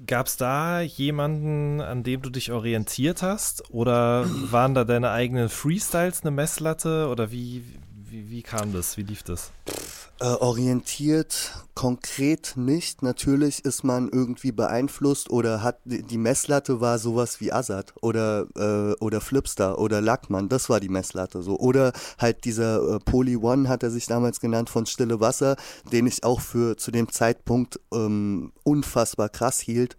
Gab 0.05 0.27
es 0.27 0.37
da 0.37 0.81
jemanden, 0.81 1.81
an 1.81 2.03
dem 2.03 2.21
du 2.23 2.31
dich 2.31 2.53
orientiert 2.53 3.23
hast? 3.23 3.71
Oder 3.71 4.27
waren 4.51 4.75
da 4.75 4.85
deine 4.85 5.11
eigenen 5.11 5.49
Freestyles 5.49 6.23
eine 6.23 6.33
Messlatte? 6.33 7.09
Oder 7.09 7.31
wie, 7.31 7.65
wie, 8.11 8.31
wie 8.31 8.43
kam 8.43 8.73
das? 8.73 8.97
Wie 8.97 9.03
lief 9.03 9.23
das? 9.23 9.53
Äh, 10.19 10.25
orientiert 10.25 11.53
konkret 11.75 12.55
nicht. 12.57 13.03
Natürlich 13.03 13.67
ist 13.67 13.85
man 13.85 14.09
irgendwie 14.09 14.51
beeinflusst 14.51 15.29
oder 15.29 15.63
hat 15.63 15.79
die 15.85 16.17
Messlatte 16.17 16.81
war 16.81 16.99
sowas 16.99 17.39
wie 17.43 17.53
Azad 17.53 17.93
oder 18.01 18.47
äh, 18.57 18.95
oder 18.95 19.21
Flipstar 19.21 19.79
oder 19.79 20.01
Lackmann. 20.01 20.49
Das 20.49 20.71
war 20.71 20.81
die 20.81 20.89
Messlatte 20.89 21.43
so. 21.43 21.59
Oder 21.59 21.93
halt 22.19 22.47
dieser 22.47 22.95
äh, 22.95 22.99
Poly 22.99 23.37
One 23.37 23.69
hat 23.69 23.83
er 23.83 23.91
sich 23.91 24.07
damals 24.07 24.41
genannt 24.41 24.71
von 24.71 24.87
Stille 24.87 25.21
Wasser, 25.21 25.57
den 25.93 26.07
ich 26.07 26.25
auch 26.25 26.41
für 26.41 26.79
zu 26.79 26.91
dem 26.91 27.13
Zeitpunkt 27.13 27.79
ähm, 27.93 28.53
unfassbar 28.65 29.29
krass 29.29 29.61
hielt 29.61 29.99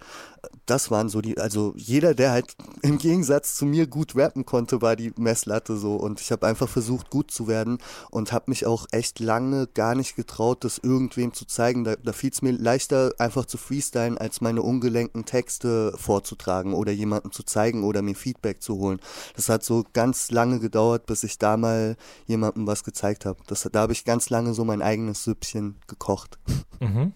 das 0.66 0.92
waren 0.92 1.10
so 1.10 1.22
die, 1.22 1.38
also 1.38 1.74
jeder, 1.76 2.14
der 2.14 2.32
halt 2.32 2.56
im 2.82 2.98
Gegensatz 2.98 3.56
zu 3.56 3.66
mir 3.66 3.88
gut 3.88 4.16
rappen 4.16 4.46
konnte, 4.46 4.82
war 4.82 4.96
die 4.96 5.14
Messlatte 5.18 5.78
so. 5.78 5.96
Und 5.96 6.22
ich 6.22 6.32
habe 6.32 6.46
einfach 6.46 6.70
versucht, 6.70 7.10
gut 7.10 7.32
zu 7.32 7.48
werden 7.48 7.80
und 8.12 8.32
habe 8.32 8.46
mich 8.48 8.66
auch 8.66 8.86
echt 8.92 9.20
lange 9.20 9.57
gar 9.66 9.96
nicht 9.96 10.16
getraut, 10.16 10.64
das 10.64 10.78
irgendwem 10.78 11.34
zu 11.34 11.46
zeigen. 11.46 11.84
Da, 11.84 11.96
da 11.96 12.14
fiel 12.14 12.30
es 12.30 12.44
mir 12.44 12.52
leichter, 12.52 13.14
einfach 13.18 13.46
zu 13.46 13.58
freestylen, 13.58 14.18
als 14.18 14.42
meine 14.42 14.62
ungelenken 14.62 15.26
Texte 15.26 15.94
vorzutragen 15.98 16.74
oder 16.74 16.92
jemandem 16.92 17.32
zu 17.32 17.44
zeigen 17.44 17.84
oder 17.84 18.02
mir 18.02 18.16
Feedback 18.16 18.62
zu 18.62 18.78
holen. 18.78 19.00
Das 19.36 19.50
hat 19.50 19.64
so 19.64 19.86
ganz 19.94 20.30
lange 20.30 20.60
gedauert, 20.60 21.08
bis 21.08 21.24
ich 21.24 21.40
da 21.40 21.58
mal 21.58 21.96
jemandem 22.28 22.68
was 22.68 22.84
gezeigt 22.84 23.26
habe. 23.26 23.40
Da 23.48 23.80
habe 23.80 23.94
ich 23.94 24.06
ganz 24.06 24.30
lange 24.30 24.54
so 24.54 24.64
mein 24.64 24.82
eigenes 24.82 25.24
Süppchen 25.24 25.78
gekocht. 25.88 26.38
Mhm. 26.80 27.14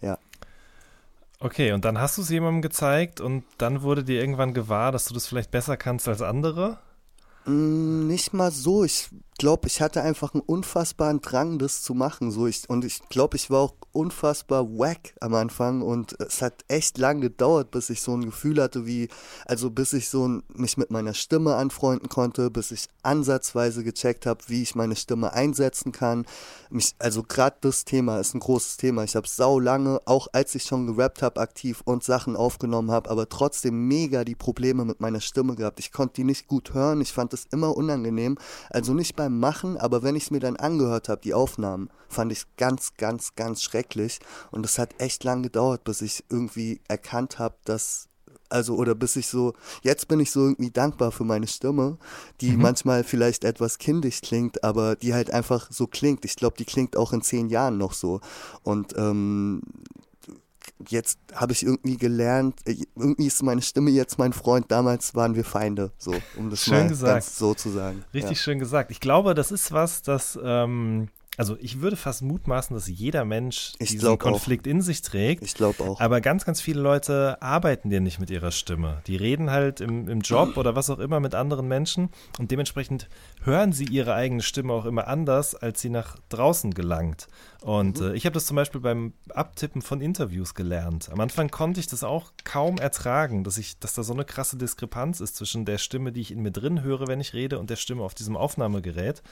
Ja. 0.00 0.16
Okay, 1.38 1.72
und 1.72 1.84
dann 1.84 1.98
hast 1.98 2.16
du 2.16 2.22
es 2.22 2.30
jemandem 2.30 2.62
gezeigt 2.62 3.20
und 3.20 3.44
dann 3.58 3.82
wurde 3.82 4.04
dir 4.04 4.18
irgendwann 4.18 4.54
gewahr, 4.54 4.90
dass 4.90 5.04
du 5.04 5.12
das 5.12 5.26
vielleicht 5.26 5.50
besser 5.50 5.76
kannst 5.76 6.08
als 6.08 6.22
andere? 6.22 6.78
Mm, 7.46 8.06
nicht 8.06 8.32
mal 8.32 8.50
so. 8.50 8.84
Ich 8.84 9.10
glaube, 9.42 9.66
ich 9.66 9.80
hatte 9.80 10.02
einfach 10.02 10.34
einen 10.34 10.40
unfassbaren 10.40 11.20
Drang, 11.20 11.58
das 11.58 11.82
zu 11.82 11.94
machen. 11.94 12.30
So 12.30 12.46
ich, 12.46 12.70
und 12.70 12.84
ich 12.84 13.00
glaube, 13.08 13.36
ich 13.36 13.50
war 13.50 13.58
auch 13.58 13.74
unfassbar 13.90 14.64
wack 14.78 15.14
am 15.20 15.34
Anfang 15.34 15.82
und 15.82 16.14
es 16.20 16.42
hat 16.42 16.64
echt 16.68 16.96
lang 16.96 17.20
gedauert, 17.20 17.72
bis 17.72 17.90
ich 17.90 18.02
so 18.02 18.14
ein 18.14 18.24
Gefühl 18.24 18.62
hatte, 18.62 18.86
wie, 18.86 19.08
also 19.44 19.68
bis 19.70 19.94
ich 19.94 20.08
so 20.08 20.28
ein, 20.28 20.44
mich 20.54 20.76
mit 20.76 20.92
meiner 20.92 21.12
Stimme 21.12 21.56
anfreunden 21.56 22.08
konnte, 22.08 22.52
bis 22.52 22.70
ich 22.70 22.86
ansatzweise 23.02 23.82
gecheckt 23.82 24.26
habe, 24.26 24.44
wie 24.46 24.62
ich 24.62 24.76
meine 24.76 24.94
Stimme 24.94 25.32
einsetzen 25.32 25.90
kann. 25.90 26.24
Mich, 26.70 26.94
also 27.00 27.24
gerade 27.24 27.56
das 27.62 27.84
Thema 27.84 28.20
ist 28.20 28.34
ein 28.34 28.40
großes 28.40 28.76
Thema. 28.76 29.02
Ich 29.02 29.16
habe 29.16 29.26
sau 29.26 29.58
lange, 29.58 30.00
auch 30.04 30.28
als 30.32 30.54
ich 30.54 30.62
schon 30.62 30.86
gerappt 30.86 31.20
habe, 31.20 31.40
aktiv 31.40 31.82
und 31.84 32.04
Sachen 32.04 32.36
aufgenommen 32.36 32.92
habe, 32.92 33.10
aber 33.10 33.28
trotzdem 33.28 33.88
mega 33.88 34.22
die 34.24 34.36
Probleme 34.36 34.84
mit 34.84 35.00
meiner 35.00 35.20
Stimme 35.20 35.56
gehabt. 35.56 35.80
Ich 35.80 35.90
konnte 35.90 36.14
die 36.14 36.24
nicht 36.24 36.46
gut 36.46 36.74
hören. 36.74 37.00
Ich 37.00 37.12
fand 37.12 37.32
das 37.32 37.46
immer 37.50 37.76
unangenehm. 37.76 38.38
Also 38.70 38.94
nicht 38.94 39.16
beim 39.16 39.31
Machen, 39.38 39.76
aber 39.76 40.02
wenn 40.02 40.16
ich 40.16 40.24
es 40.24 40.30
mir 40.30 40.40
dann 40.40 40.56
angehört 40.56 41.08
habe, 41.08 41.20
die 41.22 41.34
Aufnahmen, 41.34 41.90
fand 42.08 42.32
ich 42.32 42.38
es 42.38 42.46
ganz, 42.56 42.94
ganz, 42.96 43.34
ganz 43.34 43.62
schrecklich. 43.62 44.20
Und 44.50 44.64
es 44.66 44.78
hat 44.78 45.00
echt 45.00 45.24
lang 45.24 45.42
gedauert, 45.42 45.84
bis 45.84 46.02
ich 46.02 46.24
irgendwie 46.28 46.80
erkannt 46.88 47.38
habe, 47.38 47.56
dass 47.64 48.08
also 48.52 48.76
oder 48.76 48.94
bis 48.94 49.16
ich 49.16 49.26
so, 49.28 49.54
jetzt 49.82 50.08
bin 50.08 50.20
ich 50.20 50.30
so 50.30 50.40
irgendwie 50.40 50.70
dankbar 50.70 51.10
für 51.10 51.24
meine 51.24 51.46
Stimme, 51.46 51.96
die 52.40 52.50
mhm. 52.50 52.62
manchmal 52.62 53.02
vielleicht 53.02 53.44
etwas 53.44 53.78
kindisch 53.78 54.20
klingt, 54.20 54.62
aber 54.62 54.94
die 54.94 55.14
halt 55.14 55.30
einfach 55.30 55.70
so 55.72 55.86
klingt. 55.86 56.24
Ich 56.24 56.36
glaube, 56.36 56.56
die 56.58 56.66
klingt 56.66 56.96
auch 56.96 57.12
in 57.14 57.22
zehn 57.22 57.48
Jahren 57.48 57.78
noch 57.78 57.94
so. 57.94 58.20
Und 58.62 58.94
ähm, 58.96 59.62
jetzt 60.88 61.18
habe 61.34 61.52
ich 61.52 61.64
irgendwie 61.64 61.96
gelernt, 61.96 62.60
äh, 62.66 62.76
irgendwie 62.96 63.26
ist 63.26 63.42
meine 63.42 63.62
Stimme 63.62 63.90
jetzt 63.90 64.18
mein 64.18 64.32
Freund, 64.32 64.70
damals 64.70 65.14
waren 65.14 65.34
wir 65.34 65.44
Feinde, 65.44 65.92
so, 65.98 66.14
um 66.36 66.50
das 66.50 66.64
schön 66.64 66.74
mal 66.74 66.88
gesagt. 66.88 67.12
ganz 67.12 67.38
so 67.38 67.54
zu 67.54 67.70
sagen. 67.70 68.04
Richtig 68.14 68.38
ja. 68.38 68.42
schön 68.42 68.58
gesagt. 68.58 68.90
Ich 68.90 69.00
glaube, 69.00 69.34
das 69.34 69.52
ist 69.52 69.72
was, 69.72 70.02
das 70.02 70.38
ähm, 70.42 71.08
also 71.38 71.56
ich 71.60 71.80
würde 71.80 71.96
fast 71.96 72.20
mutmaßen, 72.22 72.74
dass 72.74 72.88
jeder 72.88 73.24
Mensch 73.24 73.72
ich 73.78 73.90
diesen 73.90 74.18
Konflikt 74.18 74.66
auch. 74.66 74.70
in 74.70 74.82
sich 74.82 75.00
trägt. 75.00 75.42
Ich 75.42 75.54
glaube 75.54 75.82
auch. 75.82 75.98
Aber 75.98 76.20
ganz, 76.20 76.44
ganz 76.44 76.60
viele 76.60 76.80
Leute 76.80 77.40
arbeiten 77.40 77.90
ja 77.90 78.00
nicht 78.00 78.18
mit 78.18 78.28
ihrer 78.28 78.50
Stimme. 78.50 79.00
Die 79.06 79.16
reden 79.16 79.50
halt 79.50 79.80
im, 79.80 80.08
im 80.08 80.20
Job 80.20 80.58
oder 80.58 80.76
was 80.76 80.90
auch 80.90 80.98
immer 80.98 81.20
mit 81.20 81.34
anderen 81.34 81.68
Menschen 81.68 82.10
und 82.38 82.50
dementsprechend 82.50 83.08
hören 83.42 83.72
sie 83.72 83.84
ihre 83.84 84.14
eigene 84.14 84.42
Stimme 84.42 84.74
auch 84.74 84.84
immer 84.84 85.08
anders, 85.08 85.54
als 85.54 85.80
sie 85.80 85.88
nach 85.88 86.18
draußen 86.28 86.74
gelangt. 86.74 87.28
Und 87.62 88.00
mhm. 88.00 88.08
äh, 88.08 88.14
ich 88.14 88.26
habe 88.26 88.34
das 88.34 88.44
zum 88.44 88.56
Beispiel 88.56 88.80
beim 88.80 89.14
Abtippen 89.30 89.80
von 89.80 90.02
Interviews 90.02 90.54
gelernt. 90.54 91.08
Am 91.10 91.20
Anfang 91.20 91.50
konnte 91.50 91.80
ich 91.80 91.86
das 91.86 92.04
auch 92.04 92.32
kaum 92.44 92.76
ertragen, 92.76 93.44
dass 93.44 93.56
ich, 93.56 93.78
dass 93.78 93.94
da 93.94 94.02
so 94.02 94.12
eine 94.12 94.24
krasse 94.24 94.58
Diskrepanz 94.58 95.20
ist 95.20 95.36
zwischen 95.36 95.64
der 95.64 95.78
Stimme, 95.78 96.12
die 96.12 96.20
ich 96.20 96.32
in 96.32 96.42
mir 96.42 96.50
drin 96.50 96.82
höre, 96.82 97.06
wenn 97.06 97.20
ich 97.20 97.32
rede, 97.32 97.58
und 97.58 97.70
der 97.70 97.76
Stimme 97.76 98.02
auf 98.02 98.14
diesem 98.14 98.36
Aufnahmegerät. 98.36 99.22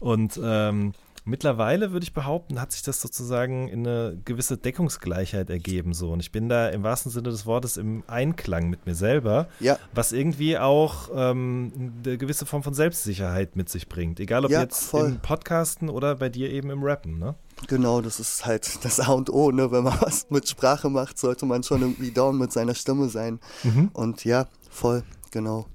Und 0.00 0.38
ähm, 0.42 0.92
Mittlerweile 1.28 1.92
würde 1.92 2.04
ich 2.04 2.14
behaupten, 2.14 2.58
hat 2.58 2.72
sich 2.72 2.82
das 2.82 3.02
sozusagen 3.02 3.68
in 3.68 3.86
eine 3.86 4.18
gewisse 4.24 4.56
Deckungsgleichheit 4.56 5.50
ergeben. 5.50 5.92
So. 5.92 6.10
Und 6.10 6.20
ich 6.20 6.32
bin 6.32 6.48
da 6.48 6.68
im 6.70 6.82
wahrsten 6.82 7.12
Sinne 7.12 7.28
des 7.28 7.44
Wortes 7.44 7.76
im 7.76 8.02
Einklang 8.06 8.70
mit 8.70 8.86
mir 8.86 8.94
selber, 8.94 9.46
ja. 9.60 9.78
was 9.92 10.12
irgendwie 10.12 10.56
auch 10.56 11.10
ähm, 11.14 12.00
eine 12.02 12.16
gewisse 12.16 12.46
Form 12.46 12.62
von 12.62 12.72
Selbstsicherheit 12.72 13.56
mit 13.56 13.68
sich 13.68 13.90
bringt. 13.90 14.20
Egal 14.20 14.46
ob 14.46 14.50
ja, 14.50 14.62
jetzt 14.62 14.86
voll. 14.86 15.06
im 15.08 15.20
Podcasten 15.20 15.90
oder 15.90 16.16
bei 16.16 16.30
dir 16.30 16.50
eben 16.50 16.70
im 16.70 16.82
Rappen, 16.82 17.18
ne? 17.18 17.34
Genau, 17.66 18.00
das 18.00 18.20
ist 18.20 18.46
halt 18.46 18.82
das 18.84 18.98
A 18.98 19.12
und 19.12 19.28
O, 19.28 19.50
ne? 19.50 19.70
Wenn 19.70 19.84
man 19.84 19.98
was 20.00 20.30
mit 20.30 20.48
Sprache 20.48 20.88
macht, 20.88 21.18
sollte 21.18 21.44
man 21.44 21.62
schon 21.62 21.82
irgendwie 21.82 22.10
down 22.10 22.38
mit 22.38 22.52
seiner 22.52 22.74
Stimme 22.74 23.10
sein. 23.10 23.38
Mhm. 23.64 23.90
Und 23.92 24.24
ja, 24.24 24.46
voll, 24.70 25.02
genau. 25.30 25.66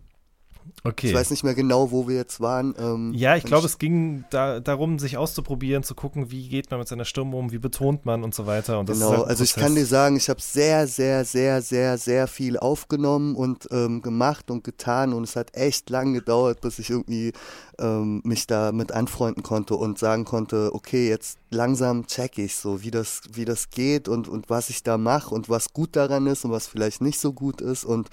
Okay. 0.85 1.07
Ich 1.07 1.13
weiß 1.13 1.31
nicht 1.31 1.45
mehr 1.45 1.53
genau, 1.53 1.91
wo 1.91 2.09
wir 2.09 2.17
jetzt 2.17 2.41
waren. 2.41 2.75
Ähm, 2.77 3.13
ja, 3.15 3.37
ich 3.37 3.45
glaube, 3.45 3.65
es 3.65 3.77
ging 3.77 4.25
da, 4.29 4.59
darum, 4.59 4.99
sich 4.99 5.15
auszuprobieren, 5.15 5.81
zu 5.83 5.95
gucken, 5.95 6.29
wie 6.29 6.49
geht 6.49 6.69
man 6.71 6.79
mit 6.79 6.89
seiner 6.89 7.05
Stimme 7.05 7.37
um, 7.37 7.53
wie 7.53 7.57
betont 7.57 8.05
man 8.05 8.21
und 8.21 8.35
so 8.35 8.47
weiter. 8.47 8.79
Und 8.79 8.87
genau, 8.87 9.11
halt 9.11 9.27
also 9.27 9.45
ich 9.45 9.53
kann 9.53 9.75
dir 9.75 9.85
sagen, 9.85 10.17
ich 10.17 10.27
habe 10.27 10.41
sehr, 10.41 10.85
sehr, 10.87 11.23
sehr, 11.23 11.61
sehr, 11.61 11.97
sehr 11.97 12.27
viel 12.27 12.57
aufgenommen 12.57 13.35
und 13.35 13.69
ähm, 13.71 14.01
gemacht 14.01 14.51
und 14.51 14.65
getan 14.65 15.13
und 15.13 15.23
es 15.23 15.37
hat 15.37 15.55
echt 15.55 15.89
lang 15.89 16.13
gedauert, 16.13 16.59
bis 16.59 16.79
ich 16.79 16.89
irgendwie 16.89 17.31
ähm, 17.79 18.21
mich 18.25 18.45
da 18.45 18.73
mit 18.73 18.91
anfreunden 18.91 19.41
konnte 19.41 19.75
und 19.75 19.97
sagen 19.97 20.25
konnte, 20.25 20.71
okay, 20.73 21.07
jetzt 21.07 21.39
langsam 21.49 22.07
check 22.07 22.37
ich 22.37 22.57
so, 22.57 22.83
wie 22.83 22.91
das, 22.91 23.21
wie 23.31 23.45
das 23.45 23.69
geht 23.69 24.09
und, 24.09 24.27
und 24.27 24.49
was 24.49 24.69
ich 24.69 24.83
da 24.83 24.97
mache 24.97 25.33
und 25.33 25.47
was 25.47 25.71
gut 25.71 25.95
daran 25.95 26.27
ist 26.27 26.43
und 26.43 26.51
was 26.51 26.67
vielleicht 26.67 27.01
nicht 27.01 27.21
so 27.21 27.31
gut 27.31 27.61
ist 27.61 27.85
und 27.85 28.09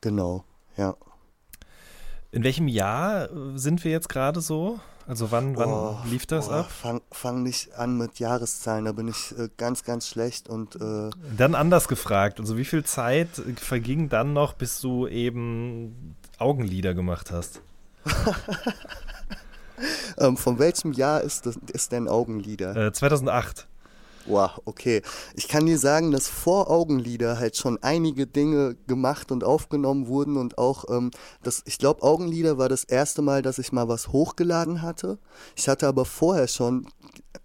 genau, 0.00 0.44
ja. 0.76 0.94
In 2.32 2.44
welchem 2.44 2.66
Jahr 2.66 3.30
äh, 3.30 3.58
sind 3.58 3.84
wir 3.84 3.90
jetzt 3.90 4.08
gerade 4.08 4.40
so? 4.40 4.80
Also 5.06 5.30
wann, 5.30 5.56
wann 5.56 5.68
oh, 5.68 5.98
lief 6.06 6.26
das 6.26 6.48
oh, 6.48 6.52
ab? 6.52 6.70
Fang, 6.70 7.02
fang 7.10 7.42
nicht 7.42 7.74
an 7.74 7.98
mit 7.98 8.18
Jahreszahlen, 8.18 8.86
da 8.86 8.92
bin 8.92 9.08
ich 9.08 9.36
äh, 9.38 9.48
ganz, 9.58 9.84
ganz 9.84 10.08
schlecht 10.08 10.48
und 10.48 10.76
äh 10.76 11.10
Dann 11.36 11.54
anders 11.54 11.88
gefragt, 11.88 12.40
also 12.40 12.56
wie 12.56 12.64
viel 12.64 12.84
Zeit 12.84 13.28
verging 13.56 14.08
dann 14.08 14.32
noch, 14.32 14.54
bis 14.54 14.80
du 14.80 15.06
eben 15.06 16.16
Augenlider 16.38 16.94
gemacht 16.94 17.30
hast? 17.30 17.60
ähm, 20.18 20.36
von 20.38 20.58
welchem 20.58 20.92
Jahr 20.92 21.20
ist, 21.20 21.44
das, 21.44 21.58
ist 21.72 21.92
denn 21.92 22.08
Augenlider? 22.08 22.76
Äh, 22.76 22.92
2008. 22.92 23.66
Wow, 24.26 24.60
okay. 24.64 25.02
Ich 25.34 25.48
kann 25.48 25.66
dir 25.66 25.78
sagen, 25.78 26.12
dass 26.12 26.28
vor 26.28 26.70
Augenlider 26.70 27.38
halt 27.38 27.56
schon 27.56 27.82
einige 27.82 28.26
Dinge 28.26 28.76
gemacht 28.86 29.32
und 29.32 29.42
aufgenommen 29.42 30.06
wurden 30.06 30.36
und 30.36 30.58
auch, 30.58 30.84
ähm, 30.88 31.10
das, 31.42 31.62
ich 31.66 31.78
glaube, 31.78 32.02
Augenlider 32.02 32.58
war 32.58 32.68
das 32.68 32.84
erste 32.84 33.22
Mal, 33.22 33.42
dass 33.42 33.58
ich 33.58 33.72
mal 33.72 33.88
was 33.88 34.08
hochgeladen 34.08 34.82
hatte. 34.82 35.18
Ich 35.56 35.68
hatte 35.68 35.88
aber 35.88 36.04
vorher 36.04 36.46
schon, 36.46 36.86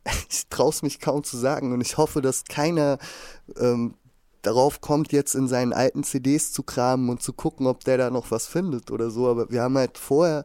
ich 0.29 0.47
traue 0.49 0.69
es 0.69 0.83
mich 0.83 0.99
kaum 0.99 1.23
zu 1.23 1.37
sagen 1.37 1.73
und 1.73 1.81
ich 1.81 1.97
hoffe, 1.97 2.21
dass 2.21 2.43
keiner 2.43 2.99
ähm, 3.57 3.95
darauf 4.43 4.81
kommt, 4.81 5.11
jetzt 5.11 5.35
in 5.35 5.47
seinen 5.47 5.73
alten 5.73 6.03
CDs 6.03 6.53
zu 6.53 6.63
kramen 6.63 7.09
und 7.09 7.21
zu 7.21 7.33
gucken, 7.33 7.67
ob 7.67 7.83
der 7.83 7.97
da 7.97 8.09
noch 8.09 8.31
was 8.31 8.47
findet 8.47 8.91
oder 8.91 9.09
so. 9.09 9.27
Aber 9.27 9.49
wir 9.49 9.61
haben 9.61 9.77
halt 9.77 9.97
vorher 9.97 10.43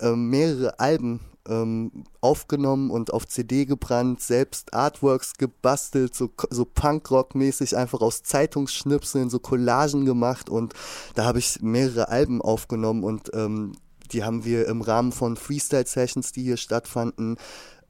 ähm, 0.00 0.28
mehrere 0.28 0.78
Alben 0.80 1.20
ähm, 1.48 2.04
aufgenommen 2.20 2.90
und 2.90 3.12
auf 3.12 3.26
CD 3.26 3.64
gebrannt, 3.64 4.20
selbst 4.20 4.74
Artworks 4.74 5.34
gebastelt, 5.34 6.14
so, 6.14 6.30
so 6.50 6.64
Punkrock-mäßig, 6.64 7.76
einfach 7.76 8.00
aus 8.00 8.22
Zeitungsschnipseln, 8.22 9.30
so 9.30 9.38
Collagen 9.38 10.04
gemacht 10.04 10.50
und 10.50 10.74
da 11.14 11.24
habe 11.24 11.38
ich 11.38 11.60
mehrere 11.62 12.08
Alben 12.08 12.42
aufgenommen 12.42 13.04
und 13.04 13.30
ähm, 13.34 13.72
die 14.12 14.24
haben 14.24 14.44
wir 14.44 14.66
im 14.68 14.80
Rahmen 14.80 15.12
von 15.12 15.36
Freestyle-Sessions, 15.36 16.32
die 16.32 16.42
hier 16.42 16.56
stattfanden, 16.56 17.36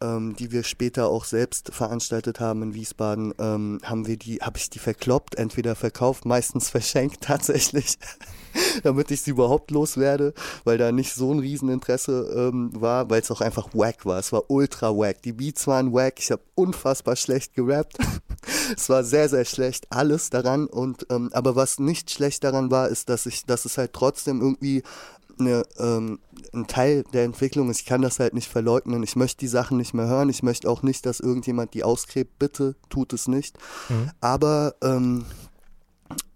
ähm, 0.00 0.36
die 0.36 0.52
wir 0.52 0.62
später 0.62 1.08
auch 1.08 1.24
selbst 1.24 1.74
veranstaltet 1.74 2.40
haben 2.40 2.62
in 2.62 2.74
Wiesbaden, 2.74 3.34
ähm, 3.38 3.80
haben 3.82 4.06
wir 4.06 4.16
die, 4.16 4.38
habe 4.38 4.58
ich 4.58 4.70
die 4.70 4.78
verkloppt, 4.78 5.36
entweder 5.36 5.74
verkauft, 5.74 6.24
meistens 6.24 6.70
verschenkt 6.70 7.22
tatsächlich, 7.22 7.98
damit 8.82 9.10
ich 9.10 9.22
sie 9.22 9.30
überhaupt 9.30 9.70
loswerde, 9.70 10.34
weil 10.64 10.78
da 10.78 10.92
nicht 10.92 11.14
so 11.14 11.32
ein 11.32 11.40
Rieseninteresse 11.40 12.50
ähm, 12.52 12.70
war, 12.74 13.10
weil 13.10 13.20
es 13.20 13.30
auch 13.30 13.40
einfach 13.40 13.68
wack 13.72 14.06
war. 14.06 14.18
Es 14.18 14.32
war 14.32 14.50
ultra 14.50 14.96
wack. 14.96 15.22
Die 15.22 15.32
Beats 15.32 15.66
waren 15.66 15.92
wack. 15.92 16.14
Ich 16.18 16.30
habe 16.30 16.42
unfassbar 16.54 17.16
schlecht 17.16 17.54
gerappt. 17.54 17.98
es 18.76 18.88
war 18.88 19.04
sehr, 19.04 19.28
sehr 19.28 19.44
schlecht, 19.44 19.86
alles 19.90 20.30
daran. 20.30 20.66
Und 20.66 21.06
ähm, 21.10 21.30
aber 21.32 21.56
was 21.56 21.78
nicht 21.78 22.10
schlecht 22.10 22.44
daran 22.44 22.70
war, 22.70 22.88
ist, 22.88 23.08
dass 23.08 23.26
ich, 23.26 23.44
dass 23.44 23.64
es 23.64 23.78
halt 23.78 23.92
trotzdem 23.92 24.40
irgendwie 24.40 24.82
eine, 25.40 25.64
ähm, 25.78 26.18
ein 26.52 26.66
Teil 26.66 27.04
der 27.12 27.24
Entwicklung. 27.24 27.70
Ich 27.70 27.84
kann 27.84 28.02
das 28.02 28.18
halt 28.18 28.34
nicht 28.34 28.48
verleugnen. 28.48 29.02
Ich 29.02 29.16
möchte 29.16 29.38
die 29.38 29.48
Sachen 29.48 29.76
nicht 29.76 29.94
mehr 29.94 30.06
hören. 30.06 30.28
Ich 30.28 30.42
möchte 30.42 30.68
auch 30.68 30.82
nicht, 30.82 31.06
dass 31.06 31.20
irgendjemand 31.20 31.74
die 31.74 31.84
ausgräbt. 31.84 32.38
Bitte 32.38 32.76
tut 32.88 33.12
es 33.12 33.28
nicht. 33.28 33.58
Mhm. 33.88 34.10
Aber 34.20 34.74
ähm, 34.82 35.24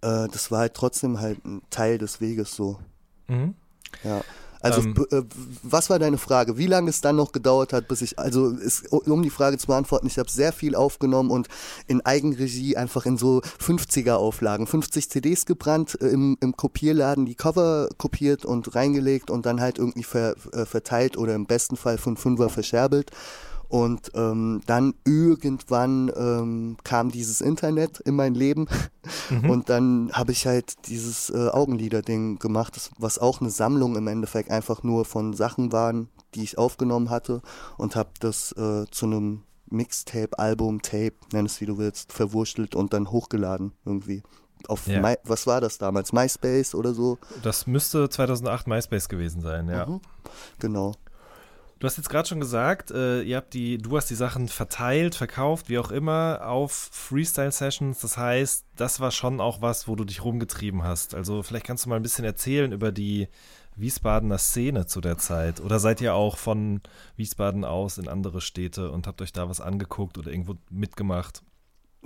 äh, 0.02 0.28
das 0.28 0.50
war 0.50 0.60
halt 0.60 0.74
trotzdem 0.74 1.20
halt 1.20 1.44
ein 1.44 1.62
Teil 1.70 1.98
des 1.98 2.20
Weges 2.20 2.54
so. 2.54 2.78
Mhm. 3.28 3.54
Ja. 4.04 4.22
Also 4.62 4.80
ähm, 4.80 4.94
äh, 5.10 5.22
was 5.62 5.90
war 5.90 5.98
deine 5.98 6.18
Frage? 6.18 6.56
Wie 6.56 6.66
lange 6.66 6.90
es 6.90 7.00
dann 7.00 7.16
noch 7.16 7.32
gedauert 7.32 7.72
hat, 7.72 7.88
bis 7.88 8.00
ich, 8.00 8.18
also 8.18 8.50
ist, 8.50 8.90
um 8.92 9.22
die 9.22 9.30
Frage 9.30 9.58
zu 9.58 9.66
beantworten, 9.66 10.06
ich 10.06 10.18
habe 10.18 10.30
sehr 10.30 10.52
viel 10.52 10.74
aufgenommen 10.74 11.30
und 11.30 11.48
in 11.88 12.00
Eigenregie 12.00 12.76
einfach 12.76 13.04
in 13.04 13.18
so 13.18 13.42
50er 13.60 14.14
Auflagen, 14.14 14.66
50 14.66 15.10
CDs 15.10 15.46
gebrannt, 15.46 15.98
äh, 16.00 16.08
im, 16.08 16.38
im 16.40 16.56
Kopierladen 16.56 17.26
die 17.26 17.34
Cover 17.34 17.88
kopiert 17.98 18.44
und 18.44 18.74
reingelegt 18.74 19.30
und 19.30 19.46
dann 19.46 19.60
halt 19.60 19.78
irgendwie 19.78 20.04
ver, 20.04 20.36
äh, 20.52 20.64
verteilt 20.64 21.16
oder 21.16 21.34
im 21.34 21.46
besten 21.46 21.76
Fall 21.76 21.98
von 21.98 22.16
Fünfer 22.16 22.48
verscherbelt. 22.48 23.10
Und 23.72 24.10
ähm, 24.14 24.60
dann 24.66 24.92
irgendwann 25.06 26.12
ähm, 26.14 26.76
kam 26.84 27.10
dieses 27.10 27.40
Internet 27.40 28.00
in 28.00 28.14
mein 28.14 28.34
Leben 28.34 28.68
mhm. 29.30 29.48
und 29.48 29.70
dann 29.70 30.10
habe 30.12 30.32
ich 30.32 30.46
halt 30.46 30.86
dieses 30.88 31.30
äh, 31.30 31.48
Augenlider-Ding 31.48 32.38
gemacht, 32.38 32.90
was 32.98 33.18
auch 33.18 33.40
eine 33.40 33.48
Sammlung 33.48 33.96
im 33.96 34.08
Endeffekt 34.08 34.50
einfach 34.50 34.82
nur 34.82 35.06
von 35.06 35.32
Sachen 35.32 35.72
waren, 35.72 36.10
die 36.34 36.42
ich 36.42 36.58
aufgenommen 36.58 37.08
hatte 37.08 37.40
und 37.78 37.96
habe 37.96 38.10
das 38.20 38.52
äh, 38.58 38.84
zu 38.90 39.06
einem 39.06 39.44
Mixtape, 39.70 40.38
Album, 40.38 40.82
Tape, 40.82 41.14
nenn 41.32 41.46
es 41.46 41.62
wie 41.62 41.66
du 41.66 41.78
willst, 41.78 42.12
verwurschtelt 42.12 42.74
und 42.74 42.92
dann 42.92 43.10
hochgeladen 43.10 43.72
irgendwie. 43.86 44.22
Auf 44.68 44.86
ja. 44.86 45.00
My, 45.00 45.14
was 45.24 45.46
war 45.46 45.62
das 45.62 45.78
damals? 45.78 46.12
MySpace 46.12 46.74
oder 46.74 46.92
so? 46.92 47.16
Das 47.42 47.66
müsste 47.66 48.10
2008 48.10 48.66
MySpace 48.66 49.08
gewesen 49.08 49.40
sein, 49.40 49.70
ja. 49.70 49.86
Mhm. 49.86 50.02
Genau. 50.58 50.92
Du 51.82 51.86
hast 51.86 51.96
jetzt 51.96 52.10
gerade 52.10 52.28
schon 52.28 52.38
gesagt, 52.38 52.92
äh, 52.92 53.22
ihr 53.22 53.36
habt 53.36 53.54
die, 53.54 53.76
du 53.76 53.96
hast 53.96 54.08
die 54.08 54.14
Sachen 54.14 54.46
verteilt, 54.46 55.16
verkauft, 55.16 55.68
wie 55.68 55.80
auch 55.80 55.90
immer, 55.90 56.46
auf 56.46 56.70
Freestyle-Sessions. 56.92 57.98
Das 57.98 58.16
heißt, 58.16 58.66
das 58.76 59.00
war 59.00 59.10
schon 59.10 59.40
auch 59.40 59.62
was, 59.62 59.88
wo 59.88 59.96
du 59.96 60.04
dich 60.04 60.22
rumgetrieben 60.22 60.84
hast. 60.84 61.12
Also 61.12 61.42
vielleicht 61.42 61.66
kannst 61.66 61.84
du 61.84 61.88
mal 61.88 61.96
ein 61.96 62.02
bisschen 62.02 62.24
erzählen 62.24 62.70
über 62.70 62.92
die 62.92 63.26
Wiesbadener 63.74 64.38
Szene 64.38 64.86
zu 64.86 65.00
der 65.00 65.18
Zeit. 65.18 65.60
Oder 65.60 65.80
seid 65.80 66.00
ihr 66.00 66.14
auch 66.14 66.36
von 66.36 66.82
Wiesbaden 67.16 67.64
aus 67.64 67.98
in 67.98 68.06
andere 68.06 68.40
Städte 68.40 68.92
und 68.92 69.08
habt 69.08 69.20
euch 69.20 69.32
da 69.32 69.48
was 69.48 69.60
angeguckt 69.60 70.18
oder 70.18 70.30
irgendwo 70.30 70.54
mitgemacht? 70.70 71.42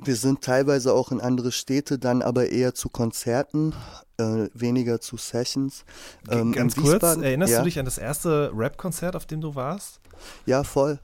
Wir 0.05 0.16
sind 0.16 0.42
teilweise 0.42 0.92
auch 0.92 1.11
in 1.11 1.20
andere 1.20 1.53
Städte, 1.53 1.99
dann 1.99 2.20
aber 2.22 2.51
eher 2.51 2.74
zu 2.74 2.88
Konzerten, 2.90 3.72
äh, 4.18 4.49
weniger 4.53 5.01
zu 5.01 5.16
Sessions. 5.16 5.84
Ähm, 6.30 6.53
Ganz 6.53 6.76
kurz, 6.76 7.03
erinnerst 7.03 7.53
ja? 7.53 7.59
du 7.61 7.64
dich 7.64 7.78
an 7.78 7.86
das 7.86 7.99
erste 7.99 8.51
Rap-Konzert, 8.55 9.16
auf 9.16 9.26
dem 9.26 9.40
du 9.40 9.55
warst? 9.55 10.01
Ja, 10.44 10.64
voll 10.64 10.99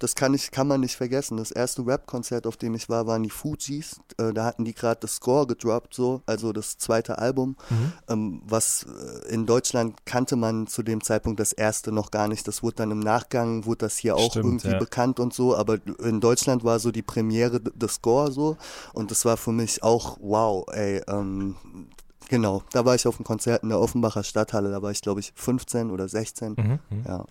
das 0.00 0.14
kann, 0.14 0.32
ich, 0.32 0.50
kann 0.50 0.66
man 0.66 0.80
nicht 0.80 0.96
vergessen. 0.96 1.36
Das 1.36 1.50
erste 1.50 1.86
Rap-Konzert, 1.86 2.46
auf 2.46 2.56
dem 2.56 2.74
ich 2.74 2.88
war, 2.88 3.06
waren 3.06 3.22
die 3.22 3.30
Fujis. 3.30 4.00
Äh, 4.16 4.32
da 4.32 4.46
hatten 4.46 4.64
die 4.64 4.74
gerade 4.74 5.00
das 5.00 5.16
Score 5.16 5.46
gedroppt, 5.46 5.92
so, 5.92 6.22
also 6.24 6.54
das 6.54 6.78
zweite 6.78 7.18
Album. 7.18 7.56
Mhm. 7.68 7.92
Ähm, 8.08 8.42
was 8.46 8.86
äh, 8.86 9.32
in 9.32 9.44
Deutschland 9.44 10.06
kannte 10.06 10.36
man 10.36 10.66
zu 10.66 10.82
dem 10.82 11.02
Zeitpunkt 11.02 11.38
das 11.38 11.52
erste 11.52 11.92
noch 11.92 12.10
gar 12.10 12.28
nicht. 12.28 12.48
Das 12.48 12.62
wurde 12.62 12.76
dann 12.76 12.90
im 12.90 13.00
Nachgang, 13.00 13.66
wurde 13.66 13.80
das 13.80 13.98
hier 13.98 14.16
auch 14.16 14.30
Stimmt, 14.30 14.46
irgendwie 14.46 14.70
ja. 14.70 14.78
bekannt 14.78 15.20
und 15.20 15.34
so. 15.34 15.54
Aber 15.54 15.76
in 15.98 16.20
Deutschland 16.20 16.64
war 16.64 16.78
so 16.78 16.90
die 16.90 17.02
Premiere 17.02 17.60
des 17.60 17.94
Score 17.96 18.32
so. 18.32 18.56
Und 18.94 19.10
das 19.10 19.26
war 19.26 19.36
für 19.36 19.52
mich 19.52 19.82
auch 19.82 20.16
wow, 20.22 20.66
ey. 20.72 21.02
Ähm, 21.08 21.56
genau, 22.30 22.62
da 22.72 22.86
war 22.86 22.94
ich 22.94 23.06
auf 23.06 23.16
einem 23.18 23.24
Konzert 23.24 23.64
in 23.64 23.68
der 23.68 23.78
Offenbacher 23.80 24.24
Stadthalle. 24.24 24.70
Da 24.70 24.80
war 24.80 24.92
ich, 24.92 25.02
glaube 25.02 25.20
ich, 25.20 25.32
15 25.34 25.90
oder 25.90 26.08
16. 26.08 26.54
Mhm, 26.56 26.78
mhm. 26.88 27.04
ja. 27.06 27.26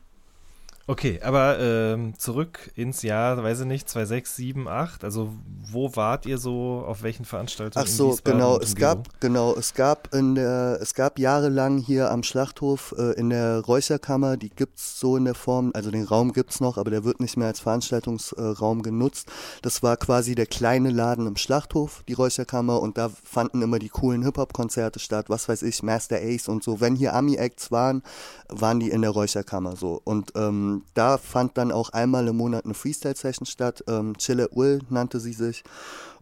Okay, 0.90 1.20
aber 1.22 1.60
ähm, 1.60 2.18
zurück 2.18 2.72
ins 2.74 3.04
Jahr, 3.04 3.44
weiß 3.44 3.60
ich 3.60 3.68
nicht, 3.68 3.88
26, 3.88 4.26
7, 4.28 4.68
8. 4.68 5.04
Also 5.04 5.32
wo 5.72 5.96
wart 5.96 6.26
ihr 6.26 6.40
so, 6.40 6.84
auf 6.84 7.04
welchen 7.04 7.26
Veranstaltungen? 7.26 7.86
Ach 7.88 7.88
so, 7.88 8.18
genau, 8.24 8.58
es 8.58 8.74
gab, 8.74 9.08
genau, 9.20 9.54
es 9.54 9.76
gab 9.76 10.12
in 10.16 10.34
der, 10.34 10.80
es 10.82 10.96
gab 10.96 11.20
jahrelang 11.20 11.78
hier 11.78 12.10
am 12.10 12.24
Schlachthof 12.24 12.96
äh, 12.98 13.12
in 13.20 13.30
der 13.30 13.60
Räucherkammer, 13.60 14.36
die 14.36 14.50
gibt's 14.50 15.00
so 15.00 15.16
in 15.16 15.26
der 15.26 15.36
Form, 15.36 15.70
also 15.76 15.92
den 15.92 16.06
Raum 16.06 16.34
gibt's 16.34 16.60
noch, 16.60 16.80
aber 16.80 16.90
der 16.90 17.04
wird 17.04 17.20
nicht 17.20 17.38
mehr 17.38 17.50
als 17.50 17.60
Veranstaltungsraum 17.60 18.80
äh, 18.80 18.82
genutzt. 18.82 19.32
Das 19.62 19.84
war 19.84 19.96
quasi 19.96 20.34
der 20.34 20.48
kleine 20.48 20.90
Laden 20.90 21.28
im 21.28 21.36
Schlachthof, 21.36 22.04
die 22.08 22.14
Räucherkammer, 22.14 22.82
und 22.82 22.98
da 22.98 23.12
fanden 23.24 23.62
immer 23.62 23.78
die 23.78 23.90
coolen 23.90 24.24
Hip-Hop-Konzerte 24.24 24.98
statt, 24.98 25.30
was 25.30 25.48
weiß 25.48 25.62
ich, 25.62 25.84
Master 25.84 26.18
Ace 26.20 26.50
und 26.50 26.64
so. 26.64 26.82
Wenn 26.82 26.96
hier 26.96 27.14
Ami-Acts 27.14 27.70
waren, 27.70 28.02
waren 28.48 28.80
die 28.80 28.90
in 28.90 29.04
der 29.04 29.12
Räucherkammer 29.12 29.76
so. 29.76 30.02
Und 30.04 30.32
ähm, 30.36 30.79
da 30.94 31.18
fand 31.18 31.58
dann 31.58 31.72
auch 31.72 31.90
einmal 31.90 32.28
im 32.28 32.38
Monat 32.38 32.66
eine 32.66 32.74
Freestyle-Session 32.74 33.46
statt. 33.46 33.84
Ähm, 33.88 34.18
Chille 34.18 34.50
Will 34.54 34.82
nannte 34.90 35.20
sie 35.20 35.34
sich. 35.34 35.64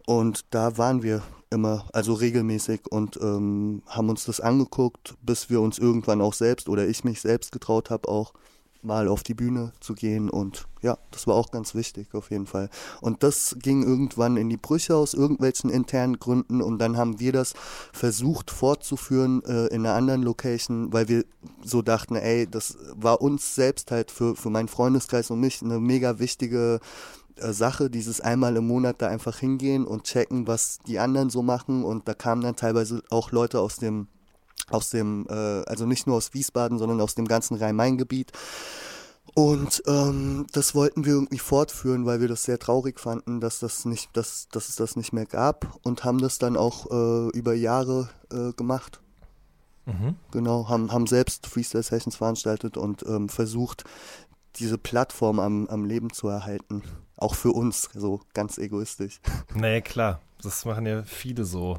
Und 0.06 0.46
da 0.50 0.78
waren 0.78 1.02
wir 1.02 1.22
immer, 1.50 1.86
also 1.92 2.14
regelmäßig 2.14 2.90
und 2.90 3.18
ähm, 3.20 3.82
haben 3.86 4.08
uns 4.08 4.24
das 4.24 4.40
angeguckt, 4.40 5.14
bis 5.22 5.50
wir 5.50 5.60
uns 5.60 5.78
irgendwann 5.78 6.20
auch 6.20 6.34
selbst 6.34 6.68
oder 6.68 6.86
ich 6.86 7.04
mich 7.04 7.20
selbst 7.20 7.52
getraut 7.52 7.90
habe, 7.90 8.08
auch 8.08 8.32
mal 8.82 9.08
auf 9.08 9.22
die 9.22 9.34
Bühne 9.34 9.72
zu 9.80 9.94
gehen 9.94 10.30
und 10.30 10.66
ja, 10.82 10.98
das 11.10 11.26
war 11.26 11.34
auch 11.34 11.50
ganz 11.50 11.74
wichtig 11.74 12.14
auf 12.14 12.30
jeden 12.30 12.46
Fall. 12.46 12.70
Und 13.00 13.22
das 13.22 13.56
ging 13.60 13.82
irgendwann 13.82 14.36
in 14.36 14.48
die 14.48 14.56
Brüche 14.56 14.94
aus 14.94 15.14
irgendwelchen 15.14 15.70
internen 15.70 16.18
Gründen 16.18 16.62
und 16.62 16.78
dann 16.78 16.96
haben 16.96 17.18
wir 17.18 17.32
das 17.32 17.54
versucht 17.92 18.50
fortzuführen 18.50 19.42
äh, 19.44 19.66
in 19.66 19.84
einer 19.84 19.94
anderen 19.94 20.22
Location, 20.22 20.92
weil 20.92 21.08
wir 21.08 21.24
so 21.64 21.82
dachten, 21.82 22.14
ey, 22.14 22.46
das 22.48 22.78
war 22.94 23.20
uns 23.20 23.54
selbst 23.54 23.90
halt 23.90 24.10
für, 24.10 24.36
für 24.36 24.50
meinen 24.50 24.68
Freundeskreis 24.68 25.30
und 25.30 25.40
mich 25.40 25.62
eine 25.62 25.80
mega 25.80 26.18
wichtige 26.18 26.80
äh, 27.36 27.52
Sache, 27.52 27.90
dieses 27.90 28.20
einmal 28.20 28.56
im 28.56 28.66
Monat 28.66 29.02
da 29.02 29.08
einfach 29.08 29.38
hingehen 29.38 29.86
und 29.86 30.04
checken, 30.04 30.46
was 30.46 30.78
die 30.86 30.98
anderen 30.98 31.30
so 31.30 31.42
machen 31.42 31.84
und 31.84 32.06
da 32.08 32.14
kamen 32.14 32.42
dann 32.42 32.56
teilweise 32.56 33.02
auch 33.10 33.32
Leute 33.32 33.60
aus 33.60 33.76
dem 33.76 34.08
aus 34.70 34.90
dem, 34.90 35.26
äh, 35.28 35.32
also 35.32 35.86
nicht 35.86 36.06
nur 36.06 36.16
aus 36.16 36.34
Wiesbaden, 36.34 36.78
sondern 36.78 37.00
aus 37.00 37.14
dem 37.14 37.26
ganzen 37.26 37.56
Rhein-Main-Gebiet. 37.56 38.32
Und 39.34 39.82
ähm, 39.86 40.46
das 40.52 40.74
wollten 40.74 41.04
wir 41.04 41.12
irgendwie 41.12 41.38
fortführen, 41.38 42.06
weil 42.06 42.20
wir 42.20 42.28
das 42.28 42.42
sehr 42.42 42.58
traurig 42.58 42.98
fanden, 42.98 43.40
dass 43.40 43.60
das 43.60 43.84
nicht, 43.84 44.16
dass, 44.16 44.48
dass 44.48 44.68
es 44.68 44.76
das 44.76 44.96
nicht 44.96 45.12
mehr 45.12 45.26
gab 45.26 45.78
und 45.82 46.04
haben 46.04 46.18
das 46.18 46.38
dann 46.38 46.56
auch 46.56 46.90
äh, 46.90 47.28
über 47.36 47.54
Jahre 47.54 48.08
äh, 48.32 48.52
gemacht. 48.54 49.00
Mhm. 49.86 50.16
Genau, 50.32 50.68
haben, 50.68 50.92
haben 50.92 51.06
selbst 51.06 51.46
Freestyle 51.46 51.82
Sessions 51.82 52.16
veranstaltet 52.16 52.76
und 52.76 53.04
ähm, 53.06 53.28
versucht, 53.28 53.84
diese 54.56 54.78
Plattform 54.78 55.40
am, 55.40 55.66
am 55.68 55.84
Leben 55.84 56.12
zu 56.12 56.28
erhalten. 56.28 56.82
Auch 57.16 57.34
für 57.34 57.52
uns, 57.52 57.88
so 57.94 58.20
ganz 58.34 58.58
egoistisch. 58.58 59.20
Nee, 59.54 59.80
klar. 59.80 60.20
Das 60.42 60.64
machen 60.64 60.86
ja 60.86 61.02
viele 61.02 61.44
so 61.44 61.78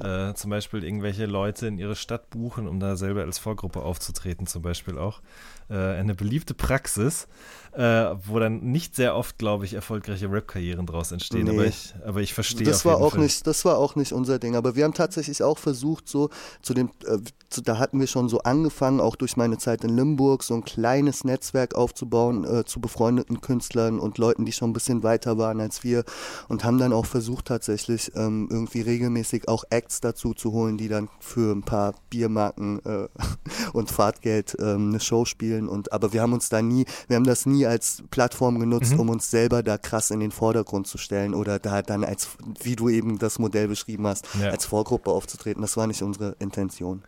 äh, 0.00 0.34
zum 0.34 0.50
Beispiel 0.50 0.84
irgendwelche 0.84 1.26
Leute 1.26 1.66
in 1.66 1.78
ihre 1.78 1.96
Stadt 1.96 2.30
buchen, 2.30 2.68
um 2.68 2.80
da 2.80 2.96
selber 2.96 3.22
als 3.22 3.38
Vorgruppe 3.38 3.82
aufzutreten, 3.82 4.46
zum 4.46 4.62
Beispiel 4.62 4.98
auch. 4.98 5.20
Äh, 5.68 5.74
eine 5.74 6.14
beliebte 6.14 6.54
Praxis, 6.54 7.26
äh, 7.72 7.82
wo 8.24 8.38
dann 8.38 8.60
nicht 8.60 8.94
sehr 8.94 9.16
oft, 9.16 9.36
glaube 9.36 9.64
ich, 9.64 9.74
erfolgreiche 9.74 10.30
Rap-Karrieren 10.30 10.86
draus 10.86 11.10
entstehen. 11.10 11.44
Nee. 11.44 11.54
Aber, 11.54 11.66
ich, 11.66 11.94
aber 12.06 12.20
ich 12.20 12.34
verstehe 12.34 12.64
das 12.64 12.84
war 12.84 12.98
auch 12.98 13.14
Fall. 13.14 13.22
nicht, 13.22 13.44
Das 13.48 13.64
war 13.64 13.76
auch 13.76 13.96
nicht 13.96 14.12
unser 14.12 14.38
Ding. 14.38 14.54
Aber 14.54 14.76
wir 14.76 14.84
haben 14.84 14.94
tatsächlich 14.94 15.42
auch 15.42 15.58
versucht, 15.58 16.08
so 16.08 16.30
zu 16.62 16.72
dem, 16.72 16.90
äh, 17.04 17.18
zu, 17.50 17.62
da 17.62 17.78
hatten 17.78 17.98
wir 17.98 18.06
schon 18.06 18.28
so 18.28 18.38
angefangen, 18.42 19.00
auch 19.00 19.16
durch 19.16 19.36
meine 19.36 19.58
Zeit 19.58 19.82
in 19.82 19.96
Limburg, 19.96 20.44
so 20.44 20.54
ein 20.54 20.64
kleines 20.64 21.24
Netzwerk 21.24 21.74
aufzubauen 21.74 22.44
äh, 22.44 22.64
zu 22.64 22.80
befreundeten 22.80 23.40
Künstlern 23.40 23.98
und 23.98 24.18
Leuten, 24.18 24.44
die 24.44 24.52
schon 24.52 24.70
ein 24.70 24.72
bisschen 24.72 25.02
weiter 25.02 25.36
waren 25.36 25.60
als 25.60 25.82
wir 25.82 26.04
und 26.48 26.62
haben 26.62 26.78
dann 26.78 26.92
auch 26.92 27.06
versucht, 27.06 27.46
tatsächlich 27.46 28.12
ähm, 28.14 28.46
irgendwie 28.52 28.82
regelmäßig 28.82 29.48
auch 29.48 29.64
Acts 29.70 30.00
dazu 30.00 30.32
zu 30.32 30.52
holen, 30.52 30.78
die 30.78 30.88
dann 30.88 31.08
für 31.18 31.52
ein 31.52 31.62
paar 31.62 31.94
Biermarken 32.08 32.78
äh, 32.84 33.08
und 33.72 33.90
Fahrtgeld 33.90 34.56
ähm, 34.60 34.90
eine 34.90 35.00
Show 35.00 35.24
spielen 35.24 35.55
spielen 35.56 35.68
und 35.68 35.92
aber 35.92 36.12
wir 36.12 36.22
haben 36.22 36.32
uns 36.32 36.48
da 36.48 36.62
nie, 36.62 36.84
wir 37.08 37.16
haben 37.16 37.24
das 37.24 37.46
nie 37.46 37.66
als 37.66 38.02
Plattform 38.10 38.58
genutzt, 38.58 38.94
mhm. 38.94 39.00
um 39.00 39.08
uns 39.10 39.30
selber 39.30 39.62
da 39.62 39.78
krass 39.78 40.10
in 40.10 40.20
den 40.20 40.30
Vordergrund 40.30 40.86
zu 40.86 40.98
stellen 40.98 41.34
oder 41.34 41.58
da 41.58 41.82
dann 41.82 42.04
als, 42.04 42.28
wie 42.62 42.76
du 42.76 42.88
eben 42.88 43.18
das 43.18 43.38
Modell 43.38 43.68
beschrieben 43.68 44.06
hast, 44.06 44.28
ja. 44.40 44.50
als 44.50 44.66
Vorgruppe 44.66 45.10
aufzutreten. 45.10 45.62
Das 45.62 45.76
war 45.76 45.86
nicht 45.86 46.02
unsere 46.02 46.36
Intention. 46.38 47.02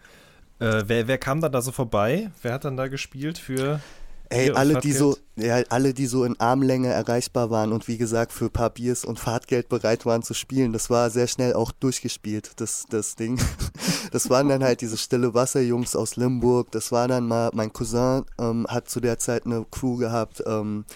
Äh, 0.60 0.84
wer, 0.86 1.06
wer 1.06 1.18
kam 1.18 1.40
dann 1.40 1.52
da 1.52 1.62
so 1.62 1.70
vorbei? 1.70 2.30
Wer 2.42 2.52
hat 2.52 2.64
dann 2.64 2.76
da 2.76 2.88
gespielt 2.88 3.38
für 3.38 3.80
Ey, 4.30 4.50
alle, 4.50 4.80
die 4.80 4.92
so, 4.92 5.16
ja, 5.36 5.62
alle, 5.70 5.94
die 5.94 6.06
so 6.06 6.24
in 6.24 6.38
Armlänge 6.38 6.88
erreichbar 6.88 7.50
waren 7.50 7.72
und 7.72 7.88
wie 7.88 7.96
gesagt 7.96 8.32
für 8.32 8.46
ein 8.46 8.50
paar 8.50 8.70
Biers 8.70 9.04
und 9.04 9.18
Fahrtgeld 9.18 9.70
bereit 9.70 10.04
waren 10.04 10.22
zu 10.22 10.34
spielen, 10.34 10.72
das 10.74 10.90
war 10.90 11.08
sehr 11.08 11.26
schnell 11.28 11.54
auch 11.54 11.72
durchgespielt, 11.72 12.52
das, 12.56 12.84
das 12.90 13.16
Ding. 13.16 13.40
Das 14.10 14.30
waren 14.30 14.48
dann 14.48 14.64
halt 14.64 14.80
diese 14.80 14.96
stille 14.96 15.34
Wasserjungs 15.34 15.94
aus 15.94 16.16
Limburg. 16.16 16.70
Das 16.70 16.92
war 16.92 17.08
dann 17.08 17.28
mal, 17.28 17.50
mein 17.52 17.74
Cousin 17.74 18.24
ähm, 18.40 18.66
hat 18.66 18.88
zu 18.88 19.00
der 19.00 19.18
Zeit 19.18 19.44
eine 19.44 19.66
Crew 19.70 19.96
gehabt, 19.96 20.42
ähm, 20.46 20.86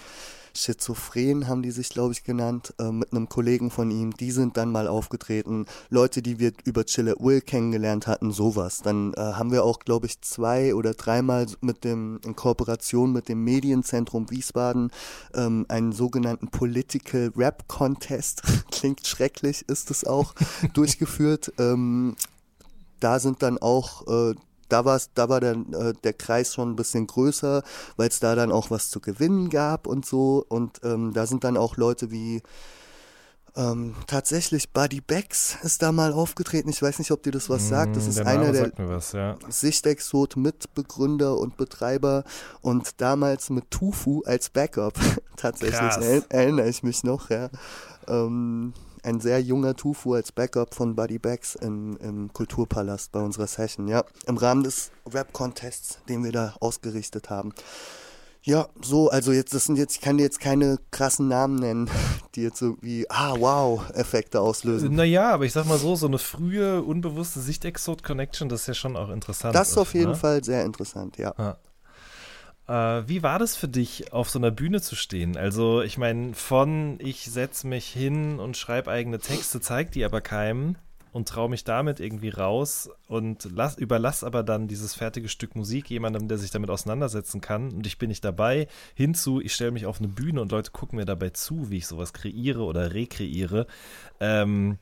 Schizophren 0.55 1.47
haben 1.47 1.63
die 1.63 1.71
sich, 1.71 1.89
glaube 1.89 2.13
ich, 2.13 2.23
genannt, 2.23 2.73
äh, 2.79 2.91
mit 2.91 3.11
einem 3.11 3.27
Kollegen 3.27 3.71
von 3.71 3.89
ihm. 3.91 4.15
Die 4.15 4.31
sind 4.31 4.55
dann 4.57 4.71
mal 4.71 4.87
aufgetreten. 4.87 5.65
Leute, 5.89 6.21
die 6.21 6.39
wir 6.39 6.53
über 6.63 6.85
Chille 6.85 7.15
Will 7.19 7.41
kennengelernt 7.41 8.07
hatten, 8.07 8.31
sowas. 8.31 8.81
Dann 8.83 9.13
äh, 9.13 9.19
haben 9.19 9.51
wir 9.51 9.63
auch, 9.63 9.79
glaube 9.79 10.05
ich, 10.05 10.21
zwei 10.21 10.75
oder 10.75 10.93
dreimal 10.93 11.47
mit 11.61 11.83
dem, 11.83 12.19
in 12.23 12.35
Kooperation 12.35 13.11
mit 13.11 13.29
dem 13.29 13.43
Medienzentrum 13.43 14.29
Wiesbaden 14.29 14.91
ähm, 15.33 15.65
einen 15.69 15.91
sogenannten 15.91 16.49
Political 16.49 17.31
Rap 17.35 17.67
Contest, 17.67 18.43
klingt 18.71 19.05
schrecklich, 19.07 19.67
ist 19.67 19.89
es 19.89 20.05
auch, 20.05 20.33
durchgeführt. 20.73 21.51
Ähm, 21.57 22.15
da 22.99 23.19
sind 23.19 23.41
dann 23.41 23.57
auch 23.57 24.07
äh, 24.07 24.35
da, 24.73 24.85
war's, 24.85 25.11
da 25.13 25.29
war 25.29 25.39
dann 25.39 25.71
äh, 25.73 25.93
der 26.03 26.13
Kreis 26.13 26.53
schon 26.53 26.71
ein 26.71 26.75
bisschen 26.75 27.05
größer, 27.05 27.63
weil 27.95 28.09
es 28.09 28.19
da 28.19 28.33
dann 28.35 28.51
auch 28.51 28.71
was 28.71 28.89
zu 28.89 28.99
gewinnen 28.99 29.49
gab 29.49 29.85
und 29.85 30.05
so. 30.05 30.43
Und 30.49 30.81
ähm, 30.83 31.13
da 31.13 31.27
sind 31.27 31.43
dann 31.43 31.57
auch 31.57 31.77
Leute 31.77 32.09
wie 32.09 32.41
ähm, 33.55 33.93
tatsächlich 34.07 34.71
Buddy 34.71 34.99
Becks 34.99 35.57
ist 35.61 35.83
da 35.83 35.91
mal 35.91 36.11
aufgetreten. 36.11 36.69
Ich 36.69 36.81
weiß 36.81 36.97
nicht, 36.97 37.11
ob 37.11 37.21
dir 37.21 37.31
das 37.31 37.51
was 37.51 37.69
sagt. 37.69 37.95
Das 37.95 38.05
mm, 38.05 38.09
ist 38.09 38.17
der 38.17 38.27
einer 38.27 38.51
der 38.51 38.71
was, 38.77 39.11
ja. 39.11 39.37
Sichtexot-Mitbegründer 39.47 41.37
und 41.37 41.55
Betreiber 41.55 42.23
und 42.61 42.99
damals 42.99 43.51
mit 43.51 43.69
Tufu 43.69 44.23
als 44.25 44.49
Backup. 44.49 44.95
tatsächlich 45.37 46.23
erinnere 46.29 46.67
ich 46.67 46.81
mich 46.81 47.03
noch, 47.03 47.29
ja. 47.29 47.49
Ähm, 48.07 48.73
ein 49.03 49.19
sehr 49.19 49.41
junger 49.41 49.75
Tufu 49.75 50.13
als 50.13 50.31
Backup 50.31 50.73
von 50.73 50.95
Buddy 50.95 51.19
Bags 51.19 51.55
im, 51.55 51.97
im 51.97 52.31
Kulturpalast 52.33 53.11
bei 53.11 53.19
unserer 53.19 53.47
Session, 53.47 53.87
ja. 53.87 54.03
Im 54.25 54.37
Rahmen 54.37 54.63
des 54.63 54.91
Rap-Contests, 55.11 55.99
den 56.09 56.23
wir 56.23 56.31
da 56.31 56.55
ausgerichtet 56.59 57.29
haben. 57.29 57.53
Ja, 58.45 58.67
so, 58.81 59.09
also 59.09 59.31
jetzt, 59.31 59.53
das 59.53 59.65
sind 59.65 59.77
jetzt, 59.77 59.95
ich 59.95 60.01
kann 60.01 60.17
dir 60.17 60.23
jetzt 60.23 60.41
keine 60.41 60.77
krassen 60.91 61.29
Namen 61.29 61.55
nennen, 61.55 61.89
die 62.35 62.41
jetzt 62.41 62.57
so 62.57 62.77
wie, 62.81 63.09
ah, 63.09 63.35
wow, 63.39 63.89
Effekte 63.93 64.41
auslösen. 64.41 64.95
Naja, 64.95 65.31
aber 65.31 65.45
ich 65.45 65.53
sag 65.53 65.65
mal 65.65 65.77
so, 65.77 65.95
so 65.95 66.07
eine 66.07 66.17
frühe, 66.17 66.81
unbewusste 66.81 67.39
Sichtexot-Connection, 67.39 68.49
das 68.49 68.61
ist 68.61 68.67
ja 68.67 68.73
schon 68.73 68.97
auch 68.97 69.09
interessant. 69.09 69.55
Das 69.55 69.69
ist 69.69 69.77
auf 69.77 69.93
jeden 69.93 70.11
ne? 70.11 70.15
Fall 70.15 70.43
sehr 70.43 70.65
interessant, 70.65 71.17
ja. 71.17 71.33
Ah. 71.37 71.57
Äh, 72.67 72.73
wie 73.07 73.23
war 73.23 73.39
das 73.39 73.55
für 73.55 73.67
dich, 73.67 74.13
auf 74.13 74.29
so 74.29 74.39
einer 74.39 74.51
Bühne 74.51 74.81
zu 74.81 74.95
stehen? 74.95 75.37
Also, 75.37 75.81
ich 75.81 75.97
meine, 75.97 76.33
von 76.33 76.97
ich 76.99 77.25
setze 77.25 77.67
mich 77.67 77.87
hin 77.87 78.39
und 78.39 78.57
schreibe 78.57 78.91
eigene 78.91 79.19
Texte, 79.19 79.61
zeigt 79.61 79.95
die 79.95 80.05
aber 80.05 80.21
keinem, 80.21 80.75
und 81.13 81.27
traue 81.27 81.47
mich 81.47 81.63
damit 81.63 81.99
irgendwie 81.99 82.29
raus 82.29 82.89
und 83.07 83.47
lass, 83.53 83.77
überlass 83.77 84.23
aber 84.23 84.43
dann 84.43 84.67
dieses 84.67 84.95
fertige 84.95 85.29
Stück 85.29 85.55
Musik 85.55 85.89
jemandem, 85.89 86.27
der 86.27 86.39
sich 86.39 86.49
damit 86.49 86.71
auseinandersetzen 86.71 87.39
kann 87.39 87.71
und 87.71 87.85
ich 87.85 87.99
bin 87.99 88.09
nicht 88.09 88.25
dabei, 88.25 88.67
hinzu, 88.95 89.39
ich 89.39 89.53
stelle 89.53 89.71
mich 89.71 89.85
auf 89.85 89.99
eine 89.99 90.07
Bühne 90.07 90.41
und 90.41 90.51
Leute 90.51 90.71
gucken 90.71 90.97
mir 90.97 91.05
dabei 91.05 91.29
zu, 91.29 91.69
wie 91.69 91.77
ich 91.77 91.87
sowas 91.87 92.13
kreiere 92.13 92.63
oder 92.63 92.93
rekreiere. 92.93 93.67
Ähm, 94.19 94.79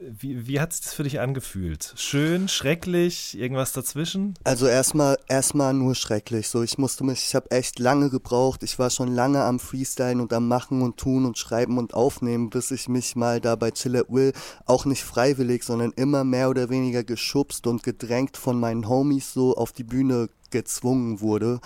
wie, 0.00 0.46
wie 0.46 0.60
hat 0.60 0.72
sich 0.72 0.82
das 0.82 0.94
für 0.94 1.04
dich 1.04 1.20
angefühlt? 1.20 1.94
Schön, 1.96 2.48
schrecklich, 2.48 3.38
irgendwas 3.38 3.72
dazwischen? 3.72 4.34
Also 4.44 4.66
erstmal 4.66 5.18
erstmal 5.28 5.72
nur 5.74 5.94
schrecklich. 5.94 6.48
So, 6.48 6.62
ich 6.62 6.78
musste 6.78 7.04
mich, 7.04 7.26
ich 7.26 7.34
habe 7.34 7.50
echt 7.50 7.78
lange 7.78 8.10
gebraucht. 8.10 8.62
Ich 8.62 8.78
war 8.78 8.90
schon 8.90 9.08
lange 9.08 9.42
am 9.42 9.58
Freestylen 9.58 10.20
und 10.20 10.32
am 10.32 10.48
Machen 10.48 10.82
und 10.82 10.98
Tun 10.98 11.24
und 11.24 11.38
Schreiben 11.38 11.78
und 11.78 11.94
Aufnehmen, 11.94 12.50
bis 12.50 12.70
ich 12.70 12.88
mich 12.88 13.16
mal 13.16 13.40
da 13.40 13.56
bei 13.56 13.70
Chill 13.70 13.96
at 13.96 14.10
Will 14.10 14.32
auch 14.66 14.84
nicht 14.84 15.02
freiwillig, 15.02 15.64
sondern 15.64 15.92
immer 15.92 16.24
mehr 16.24 16.50
oder 16.50 16.68
weniger 16.68 17.04
geschubst 17.04 17.66
und 17.66 17.82
gedrängt 17.82 18.36
von 18.36 18.60
meinen 18.60 18.88
Homies 18.88 19.32
so 19.32 19.56
auf 19.56 19.72
die 19.72 19.84
Bühne 19.84 20.28
gezwungen 20.50 21.20
wurde. 21.20 21.60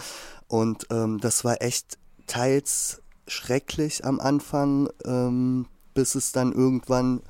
Und 0.46 0.86
ähm, 0.90 1.18
das 1.20 1.44
war 1.44 1.62
echt 1.62 1.98
teils 2.26 3.02
schrecklich 3.26 4.04
am 4.04 4.20
Anfang, 4.20 4.88
ähm, 5.04 5.66
bis 5.94 6.14
es 6.14 6.32
dann 6.32 6.52
irgendwann 6.52 7.22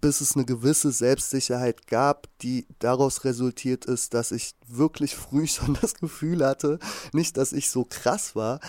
bis 0.00 0.20
es 0.20 0.36
eine 0.36 0.44
gewisse 0.44 0.92
Selbstsicherheit 0.92 1.86
gab, 1.86 2.28
die 2.40 2.66
daraus 2.78 3.24
resultiert 3.24 3.84
ist, 3.84 4.14
dass 4.14 4.30
ich 4.30 4.54
wirklich 4.66 5.16
früh 5.16 5.46
schon 5.48 5.76
das 5.80 5.94
Gefühl 5.94 6.44
hatte, 6.44 6.78
nicht, 7.12 7.36
dass 7.36 7.52
ich 7.52 7.70
so 7.70 7.84
krass 7.84 8.36
war, 8.36 8.60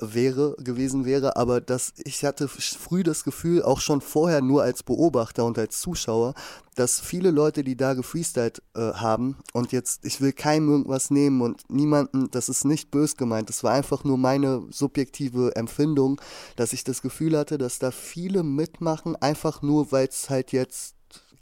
wäre, 0.00 0.56
gewesen 0.58 1.04
wäre, 1.04 1.36
aber 1.36 1.60
dass 1.60 1.94
ich 2.04 2.24
hatte 2.24 2.48
früh 2.48 3.02
das 3.02 3.24
Gefühl, 3.24 3.62
auch 3.62 3.80
schon 3.80 4.00
vorher 4.00 4.42
nur 4.42 4.62
als 4.62 4.82
Beobachter 4.82 5.44
und 5.44 5.58
als 5.58 5.80
Zuschauer, 5.80 6.34
dass 6.74 7.00
viele 7.00 7.30
Leute, 7.30 7.64
die 7.64 7.76
da 7.76 7.94
gefreestylt 7.94 8.62
äh, 8.74 8.80
haben 8.80 9.36
und 9.54 9.72
jetzt, 9.72 10.04
ich 10.04 10.20
will 10.20 10.32
keinem 10.32 10.68
irgendwas 10.68 11.10
nehmen 11.10 11.40
und 11.40 11.70
niemanden, 11.70 12.30
das 12.30 12.48
ist 12.48 12.64
nicht 12.64 12.90
bös 12.90 13.16
gemeint, 13.16 13.48
das 13.48 13.64
war 13.64 13.72
einfach 13.72 14.04
nur 14.04 14.18
meine 14.18 14.62
subjektive 14.70 15.56
Empfindung, 15.56 16.20
dass 16.56 16.74
ich 16.74 16.84
das 16.84 17.00
Gefühl 17.00 17.36
hatte, 17.38 17.56
dass 17.56 17.78
da 17.78 17.90
viele 17.90 18.42
mitmachen, 18.42 19.16
einfach 19.16 19.62
nur, 19.62 19.92
weil 19.92 20.08
es 20.08 20.28
halt 20.28 20.52
jetzt 20.52 20.95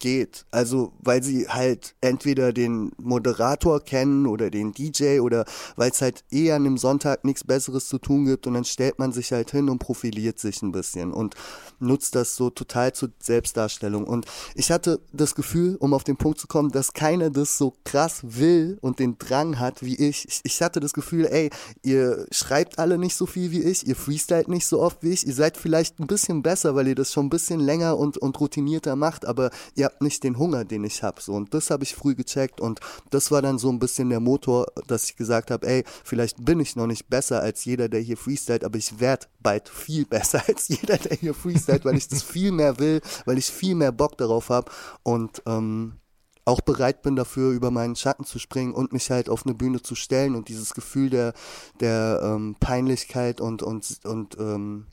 geht. 0.04 0.44
Also, 0.50 0.92
weil 0.98 1.22
sie 1.22 1.48
halt 1.48 1.94
entweder 2.02 2.52
den 2.52 2.92
Moderator 2.98 3.80
kennen 3.80 4.26
oder 4.26 4.50
den 4.50 4.74
DJ 4.74 5.20
oder 5.20 5.46
weil 5.76 5.90
es 5.90 6.02
halt 6.02 6.24
eh 6.30 6.52
an 6.52 6.64
dem 6.64 6.76
Sonntag 6.76 7.24
nichts 7.24 7.42
Besseres 7.42 7.88
zu 7.88 7.96
tun 7.96 8.26
gibt 8.26 8.46
und 8.46 8.52
dann 8.52 8.66
stellt 8.66 8.98
man 8.98 9.12
sich 9.12 9.32
halt 9.32 9.50
hin 9.50 9.70
und 9.70 9.78
profiliert 9.78 10.38
sich 10.38 10.60
ein 10.60 10.72
bisschen 10.72 11.10
und 11.10 11.36
nutzt 11.78 12.14
das 12.16 12.36
so 12.36 12.50
total 12.50 12.92
zur 12.92 13.12
Selbstdarstellung. 13.18 14.04
Und 14.04 14.26
ich 14.54 14.70
hatte 14.70 15.00
das 15.14 15.34
Gefühl, 15.34 15.76
um 15.76 15.94
auf 15.94 16.04
den 16.04 16.18
Punkt 16.18 16.38
zu 16.38 16.48
kommen, 16.48 16.70
dass 16.70 16.92
keiner 16.92 17.30
das 17.30 17.56
so 17.56 17.72
krass 17.84 18.20
will 18.22 18.76
und 18.82 18.98
den 18.98 19.16
Drang 19.16 19.58
hat 19.58 19.82
wie 19.82 19.96
ich. 19.96 20.28
Ich, 20.28 20.40
ich 20.44 20.60
hatte 20.60 20.80
das 20.80 20.92
Gefühl, 20.92 21.24
ey, 21.24 21.48
ihr 21.82 22.26
schreibt 22.30 22.78
alle 22.78 22.98
nicht 22.98 23.16
so 23.16 23.24
viel 23.24 23.52
wie 23.52 23.62
ich, 23.62 23.86
ihr 23.86 23.96
freestylt 23.96 24.48
nicht 24.48 24.66
so 24.66 24.82
oft 24.82 25.02
wie 25.02 25.12
ich, 25.12 25.26
ihr 25.26 25.32
seid 25.32 25.56
vielleicht 25.56 25.98
ein 25.98 26.06
bisschen 26.06 26.42
besser, 26.42 26.74
weil 26.74 26.88
ihr 26.88 26.94
das 26.94 27.10
schon 27.10 27.26
ein 27.26 27.30
bisschen 27.30 27.60
länger 27.60 27.96
und, 27.96 28.18
und 28.18 28.38
routinierter 28.38 28.96
macht, 28.96 29.24
aber 29.24 29.48
ihr 29.74 29.86
habt 29.86 29.93
nicht 30.02 30.24
den 30.24 30.38
Hunger, 30.38 30.64
den 30.64 30.84
ich 30.84 31.02
habe. 31.02 31.20
So, 31.20 31.34
und 31.34 31.54
das 31.54 31.70
habe 31.70 31.84
ich 31.84 31.94
früh 31.94 32.14
gecheckt 32.14 32.60
und 32.60 32.80
das 33.10 33.30
war 33.30 33.42
dann 33.42 33.58
so 33.58 33.70
ein 33.70 33.78
bisschen 33.78 34.10
der 34.10 34.20
Motor, 34.20 34.66
dass 34.86 35.04
ich 35.04 35.16
gesagt 35.16 35.50
habe, 35.50 35.66
ey, 35.66 35.84
vielleicht 36.04 36.44
bin 36.44 36.60
ich 36.60 36.76
noch 36.76 36.86
nicht 36.86 37.08
besser 37.08 37.40
als 37.40 37.64
jeder, 37.64 37.88
der 37.88 38.00
hier 38.00 38.16
freestylt, 38.16 38.64
aber 38.64 38.78
ich 38.78 39.00
werde 39.00 39.26
bald 39.40 39.68
viel 39.68 40.04
besser 40.06 40.42
als 40.46 40.68
jeder, 40.68 40.96
der 40.98 41.16
hier 41.16 41.34
freestylt, 41.34 41.84
weil 41.84 41.96
ich 41.96 42.08
das 42.08 42.22
viel 42.22 42.52
mehr 42.52 42.78
will, 42.78 43.00
weil 43.24 43.38
ich 43.38 43.46
viel 43.46 43.74
mehr 43.74 43.92
Bock 43.92 44.18
darauf 44.18 44.48
habe 44.48 44.70
und 45.02 45.42
ähm, 45.46 45.94
auch 46.44 46.60
bereit 46.60 47.02
bin 47.02 47.16
dafür, 47.16 47.52
über 47.52 47.70
meinen 47.70 47.96
Schatten 47.96 48.24
zu 48.24 48.38
springen 48.38 48.74
und 48.74 48.92
mich 48.92 49.10
halt 49.10 49.28
auf 49.28 49.46
eine 49.46 49.54
Bühne 49.54 49.80
zu 49.80 49.94
stellen 49.94 50.34
und 50.34 50.48
dieses 50.48 50.74
Gefühl 50.74 51.10
der, 51.10 51.32
der 51.80 52.20
ähm, 52.22 52.56
Peinlichkeit 52.60 53.40
und, 53.40 53.62
und, 53.62 54.00
und 54.04 54.36
ähm, 54.38 54.86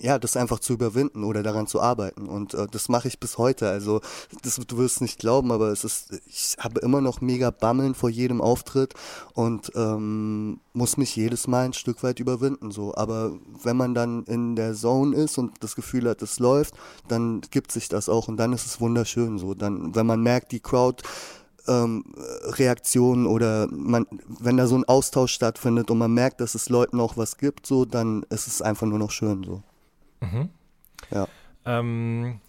ja, 0.00 0.18
das 0.18 0.36
einfach 0.36 0.58
zu 0.58 0.72
überwinden 0.72 1.22
oder 1.22 1.42
daran 1.42 1.66
zu 1.66 1.80
arbeiten. 1.80 2.26
Und 2.26 2.54
äh, 2.54 2.66
das 2.70 2.88
mache 2.88 3.08
ich 3.08 3.20
bis 3.20 3.38
heute. 3.38 3.68
Also, 3.68 4.00
das, 4.42 4.56
du 4.56 4.78
wirst 4.78 5.00
nicht 5.00 5.18
glauben, 5.18 5.52
aber 5.52 5.68
es 5.68 5.84
ist, 5.84 6.20
ich 6.26 6.56
habe 6.58 6.80
immer 6.80 7.00
noch 7.00 7.20
mega 7.20 7.50
Bammeln 7.50 7.94
vor 7.94 8.10
jedem 8.10 8.40
Auftritt 8.40 8.94
und 9.34 9.70
ähm, 9.76 10.60
muss 10.72 10.96
mich 10.96 11.14
jedes 11.14 11.46
Mal 11.46 11.66
ein 11.66 11.72
Stück 11.72 12.02
weit 12.02 12.18
überwinden. 12.18 12.72
So. 12.72 12.94
Aber 12.96 13.32
wenn 13.62 13.76
man 13.76 13.94
dann 13.94 14.24
in 14.24 14.56
der 14.56 14.74
Zone 14.74 15.16
ist 15.16 15.38
und 15.38 15.52
das 15.60 15.76
Gefühl 15.76 16.08
hat, 16.08 16.22
es 16.22 16.40
läuft, 16.40 16.74
dann 17.06 17.40
gibt 17.50 17.70
sich 17.70 17.88
das 17.88 18.08
auch 18.08 18.26
und 18.26 18.36
dann 18.36 18.52
ist 18.52 18.66
es 18.66 18.80
wunderschön. 18.80 19.38
So. 19.38 19.54
Dann, 19.54 19.94
wenn 19.94 20.06
man 20.06 20.22
merkt, 20.22 20.50
die 20.50 20.60
Crowd 20.60 21.04
ähm, 21.68 22.04
Reaktionen 22.42 23.26
oder 23.26 23.68
man, 23.70 24.06
wenn 24.26 24.56
da 24.56 24.66
so 24.66 24.76
ein 24.76 24.84
Austausch 24.84 25.32
stattfindet 25.32 25.90
und 25.90 25.98
man 25.98 26.12
merkt, 26.12 26.40
dass 26.40 26.54
es 26.54 26.68
Leuten 26.68 27.00
auch 27.00 27.16
was 27.16 27.38
gibt, 27.38 27.66
so, 27.66 27.84
dann 27.84 28.24
ist 28.28 28.46
es 28.48 28.60
einfach 28.60 28.86
nur 28.86 28.98
noch 28.98 29.12
schön 29.12 29.44
so. 29.44 29.62
Mhm. 30.20 30.48
Ja. 31.10 31.28
Ähm, 31.64 32.40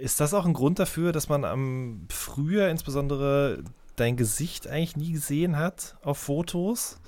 ist 0.00 0.20
das 0.20 0.34
auch 0.34 0.44
ein 0.44 0.54
Grund 0.54 0.78
dafür, 0.78 1.12
dass 1.12 1.28
man 1.28 1.44
am 1.44 2.06
früher 2.10 2.68
insbesondere 2.68 3.62
dein 3.96 4.16
Gesicht 4.16 4.66
eigentlich 4.66 4.96
nie 4.96 5.12
gesehen 5.12 5.56
hat 5.56 5.96
auf 6.02 6.18
Fotos? 6.18 6.98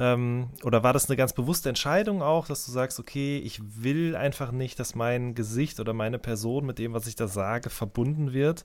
Ähm, 0.00 0.48
oder 0.64 0.82
war 0.82 0.92
das 0.92 1.08
eine 1.08 1.16
ganz 1.16 1.32
bewusste 1.32 1.68
Entscheidung 1.68 2.22
auch, 2.22 2.46
dass 2.46 2.66
du 2.66 2.72
sagst, 2.72 2.98
okay, 2.98 3.38
ich 3.38 3.60
will 3.82 4.16
einfach 4.16 4.50
nicht, 4.50 4.78
dass 4.80 4.94
mein 4.94 5.34
Gesicht 5.34 5.78
oder 5.78 5.92
meine 5.92 6.18
Person 6.18 6.66
mit 6.66 6.78
dem, 6.78 6.92
was 6.94 7.06
ich 7.06 7.14
da 7.14 7.28
sage, 7.28 7.70
verbunden 7.70 8.32
wird? 8.32 8.64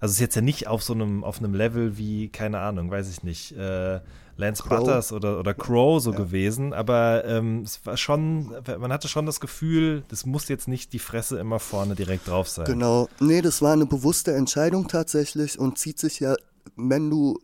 Also 0.00 0.10
es 0.10 0.16
ist 0.16 0.20
jetzt 0.20 0.36
ja 0.36 0.42
nicht 0.42 0.66
auf 0.66 0.82
so 0.82 0.92
einem, 0.92 1.24
auf 1.24 1.38
einem 1.38 1.54
Level 1.54 1.96
wie, 1.96 2.28
keine 2.28 2.58
Ahnung, 2.58 2.90
weiß 2.90 3.10
ich 3.10 3.22
nicht, 3.22 3.52
äh, 3.52 4.00
Lance 4.36 4.62
Crow. 4.62 4.80
Butters 4.80 5.12
oder, 5.12 5.38
oder 5.38 5.54
Crow 5.54 6.02
so 6.02 6.12
ja. 6.12 6.18
gewesen, 6.18 6.72
aber 6.72 7.24
ähm, 7.24 7.62
es 7.62 7.84
war 7.84 7.96
schon, 7.96 8.54
man 8.78 8.92
hatte 8.92 9.08
schon 9.08 9.26
das 9.26 9.40
Gefühl, 9.40 10.04
das 10.08 10.26
muss 10.26 10.48
jetzt 10.48 10.68
nicht 10.68 10.92
die 10.92 10.98
Fresse 10.98 11.38
immer 11.38 11.60
vorne 11.60 11.94
direkt 11.94 12.28
drauf 12.28 12.48
sein. 12.48 12.66
Genau, 12.66 13.08
nee, 13.20 13.42
das 13.42 13.62
war 13.62 13.72
eine 13.72 13.86
bewusste 13.86 14.34
Entscheidung 14.34 14.88
tatsächlich 14.88 15.58
und 15.58 15.78
zieht 15.78 15.98
sich 15.98 16.20
ja 16.20 16.34
wenn 16.76 17.10
du 17.10 17.38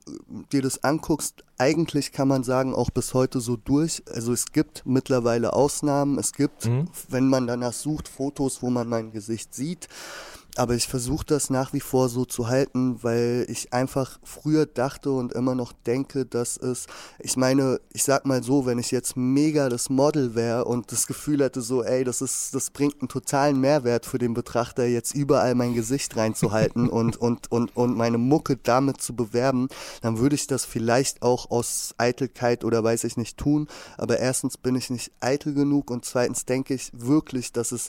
dir 0.52 0.62
das 0.62 0.82
anguckst, 0.82 1.44
eigentlich 1.58 2.12
kann 2.12 2.28
man 2.28 2.42
sagen, 2.42 2.74
auch 2.74 2.90
bis 2.90 3.14
heute 3.14 3.40
so 3.40 3.56
durch. 3.56 4.02
Also 4.10 4.32
es 4.32 4.52
gibt 4.52 4.82
mittlerweile 4.86 5.52
Ausnahmen. 5.52 6.18
Es 6.18 6.32
gibt, 6.32 6.66
mhm. 6.66 6.88
wenn 7.08 7.28
man 7.28 7.46
danach 7.46 7.72
sucht, 7.72 8.08
Fotos, 8.08 8.62
wo 8.62 8.70
man 8.70 8.88
mein 8.88 9.12
Gesicht 9.12 9.54
sieht. 9.54 9.88
Aber 10.56 10.74
ich 10.74 10.88
versuche 10.88 11.24
das 11.24 11.50
nach 11.50 11.72
wie 11.72 11.80
vor 11.80 12.08
so 12.08 12.24
zu 12.24 12.48
halten, 12.48 13.02
weil 13.02 13.46
ich 13.48 13.72
einfach 13.72 14.18
früher 14.22 14.66
dachte 14.66 15.12
und 15.12 15.32
immer 15.32 15.54
noch 15.54 15.72
denke, 15.72 16.26
dass 16.26 16.56
es, 16.56 16.86
ich 17.18 17.36
meine, 17.36 17.80
ich 17.92 18.02
sag 18.02 18.26
mal 18.26 18.42
so, 18.42 18.66
wenn 18.66 18.78
ich 18.78 18.90
jetzt 18.90 19.16
mega 19.16 19.68
das 19.68 19.90
Model 19.90 20.34
wäre 20.34 20.64
und 20.64 20.92
das 20.92 21.06
Gefühl 21.06 21.42
hätte 21.42 21.60
so, 21.60 21.82
ey, 21.82 22.04
das 22.04 22.20
ist, 22.20 22.54
das 22.54 22.70
bringt 22.70 23.00
einen 23.00 23.08
totalen 23.08 23.60
Mehrwert 23.60 24.06
für 24.06 24.18
den 24.18 24.34
Betrachter, 24.34 24.86
jetzt 24.86 25.14
überall 25.14 25.54
mein 25.54 25.74
Gesicht 25.74 26.16
reinzuhalten 26.16 26.88
und, 26.90 27.16
und, 27.16 27.50
und, 27.50 27.76
und 27.76 27.96
meine 27.96 28.18
Mucke 28.18 28.56
damit 28.56 29.00
zu 29.00 29.14
bewerben, 29.14 29.68
dann 30.02 30.18
würde 30.18 30.34
ich 30.34 30.46
das 30.46 30.64
vielleicht 30.64 31.22
auch 31.22 31.50
aus 31.50 31.94
Eitelkeit 31.98 32.64
oder 32.64 32.82
weiß 32.82 33.04
ich 33.04 33.16
nicht 33.16 33.36
tun. 33.36 33.68
Aber 33.96 34.18
erstens 34.18 34.56
bin 34.56 34.74
ich 34.74 34.90
nicht 34.90 35.12
eitel 35.20 35.54
genug 35.54 35.90
und 35.90 36.04
zweitens 36.04 36.44
denke 36.44 36.74
ich 36.74 36.90
wirklich, 36.92 37.52
dass 37.52 37.72
es 37.72 37.88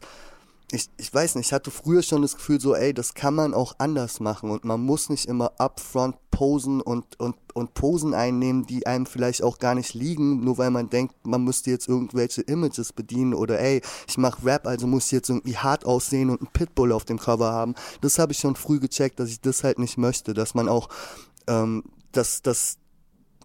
ich, 0.74 0.90
ich 0.98 1.14
weiß 1.14 1.36
nicht, 1.36 1.48
ich 1.48 1.54
hatte 1.54 1.70
früher 1.70 2.02
schon 2.02 2.22
das 2.22 2.36
Gefühl 2.36 2.62
so, 2.62 2.76
ey, 2.76 2.94
das 2.94 3.14
kann 3.14 3.36
man 3.36 3.54
auch 3.54 3.76
anders 3.78 4.20
machen 4.20 4.50
und 4.52 4.64
man 4.64 4.82
muss 4.82 5.10
nicht 5.10 5.26
immer 5.26 5.52
upfront 5.58 6.16
posen 6.32 6.82
und, 6.82 7.20
und, 7.20 7.36
und 7.54 7.74
Posen 7.74 8.14
einnehmen, 8.14 8.66
die 8.66 8.88
einem 8.88 9.06
vielleicht 9.06 9.44
auch 9.44 9.60
gar 9.60 9.76
nicht 9.76 9.94
liegen, 9.94 10.44
nur 10.44 10.58
weil 10.58 10.72
man 10.72 10.90
denkt, 10.90 11.14
man 11.28 11.44
müsste 11.44 11.72
jetzt 11.72 11.90
irgendwelche 11.90 12.42
Images 12.42 12.94
bedienen 12.94 13.34
oder 13.34 13.60
ey, 13.60 13.82
ich 14.08 14.18
mache 14.18 14.46
Rap, 14.46 14.66
also 14.66 14.88
muss 14.88 15.08
ich 15.08 15.12
jetzt 15.12 15.30
irgendwie 15.30 15.58
hart 15.58 15.86
aussehen 15.86 16.30
und 16.30 16.40
einen 16.40 16.52
Pitbull 16.54 16.94
auf 16.94 17.04
dem 17.04 17.20
Cover 17.20 17.52
haben. 17.52 17.76
Das 18.00 18.18
habe 18.18 18.32
ich 18.32 18.40
schon 18.40 18.56
früh 18.56 18.80
gecheckt, 18.80 19.20
dass 19.20 19.30
ich 19.30 19.42
das 19.42 19.64
halt 19.64 19.78
nicht 19.78 19.98
möchte, 19.98 20.34
dass 20.34 20.56
man 20.56 20.70
auch, 20.70 20.88
ähm, 21.48 21.84
dass, 22.14 22.42
dass, 22.42 22.78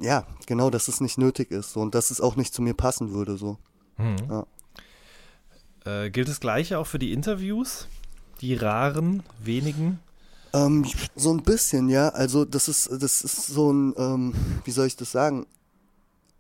ja, 0.01 0.27
genau, 0.47 0.71
dass 0.71 0.87
es 0.87 1.01
nicht 1.01 1.19
nötig 1.19 1.51
ist 1.51 1.73
so, 1.73 1.81
und 1.81 1.95
dass 1.95 2.11
es 2.11 2.21
auch 2.21 2.37
nicht 2.37 2.55
zu 2.55 2.63
mir 2.63 2.75
passen 2.75 3.13
würde, 3.13 3.37
so. 3.37 3.59
Mhm. 3.99 4.17
Ja. 4.31 4.47
Äh, 5.87 6.11
gilt 6.11 6.29
das 6.29 6.41
Gleiche 6.41 6.79
auch 6.79 6.87
für 6.87 6.99
die 6.99 7.13
Interviews? 7.13 7.87
Die 8.41 8.55
raren, 8.55 9.23
wenigen? 9.43 10.01
Ähm, 10.53 10.85
so 11.15 11.33
ein 11.33 11.43
bisschen, 11.43 11.89
ja. 11.89 12.09
Also 12.09 12.45
das 12.45 12.69
ist, 12.69 12.91
das 12.91 13.23
ist 13.23 13.47
so 13.47 13.73
ein, 13.73 13.95
ähm, 13.97 14.35
wie 14.65 14.73
soll 14.73 14.89
ich 14.89 14.97
das 14.97 15.13
sagen? 15.13 15.47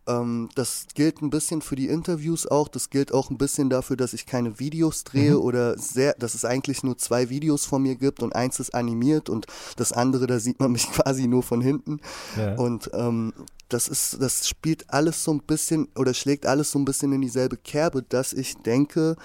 Ähm, 0.06 0.48
das 0.54 0.86
gilt 0.94 1.20
ein 1.20 1.30
bisschen 1.30 1.62
für 1.62 1.76
die 1.76 1.88
Interviews 1.88 2.46
auch. 2.46 2.68
Das 2.68 2.90
gilt 2.90 3.12
auch 3.12 3.30
ein 3.30 3.38
bisschen 3.38 3.70
dafür, 3.70 3.96
dass 3.96 4.12
ich 4.12 4.26
keine 4.26 4.58
Videos 4.58 5.04
drehe 5.04 5.32
mhm. 5.32 5.40
oder 5.40 5.78
sehr, 5.78 6.14
dass 6.14 6.34
es 6.34 6.44
eigentlich 6.44 6.82
nur 6.82 6.96
zwei 6.98 7.28
Videos 7.28 7.64
von 7.64 7.82
mir 7.82 7.96
gibt 7.96 8.22
und 8.22 8.34
eins 8.34 8.60
ist 8.60 8.74
animiert 8.74 9.28
und 9.28 9.46
das 9.76 9.92
andere, 9.92 10.26
da 10.26 10.38
sieht 10.38 10.60
man 10.60 10.72
mich 10.72 10.90
quasi 10.92 11.26
nur 11.26 11.42
von 11.42 11.60
hinten. 11.60 12.00
Ja. 12.36 12.54
Und 12.54 12.90
ähm, 12.94 13.32
das 13.68 13.88
ist, 13.88 14.20
das 14.20 14.48
spielt 14.48 14.90
alles 14.90 15.24
so 15.24 15.32
ein 15.32 15.40
bisschen 15.40 15.88
oder 15.96 16.14
schlägt 16.14 16.46
alles 16.46 16.70
so 16.70 16.78
ein 16.78 16.84
bisschen 16.84 17.12
in 17.12 17.20
dieselbe 17.20 17.56
Kerbe, 17.56 18.02
dass 18.02 18.32
ich 18.32 18.56
denke, 18.58 19.16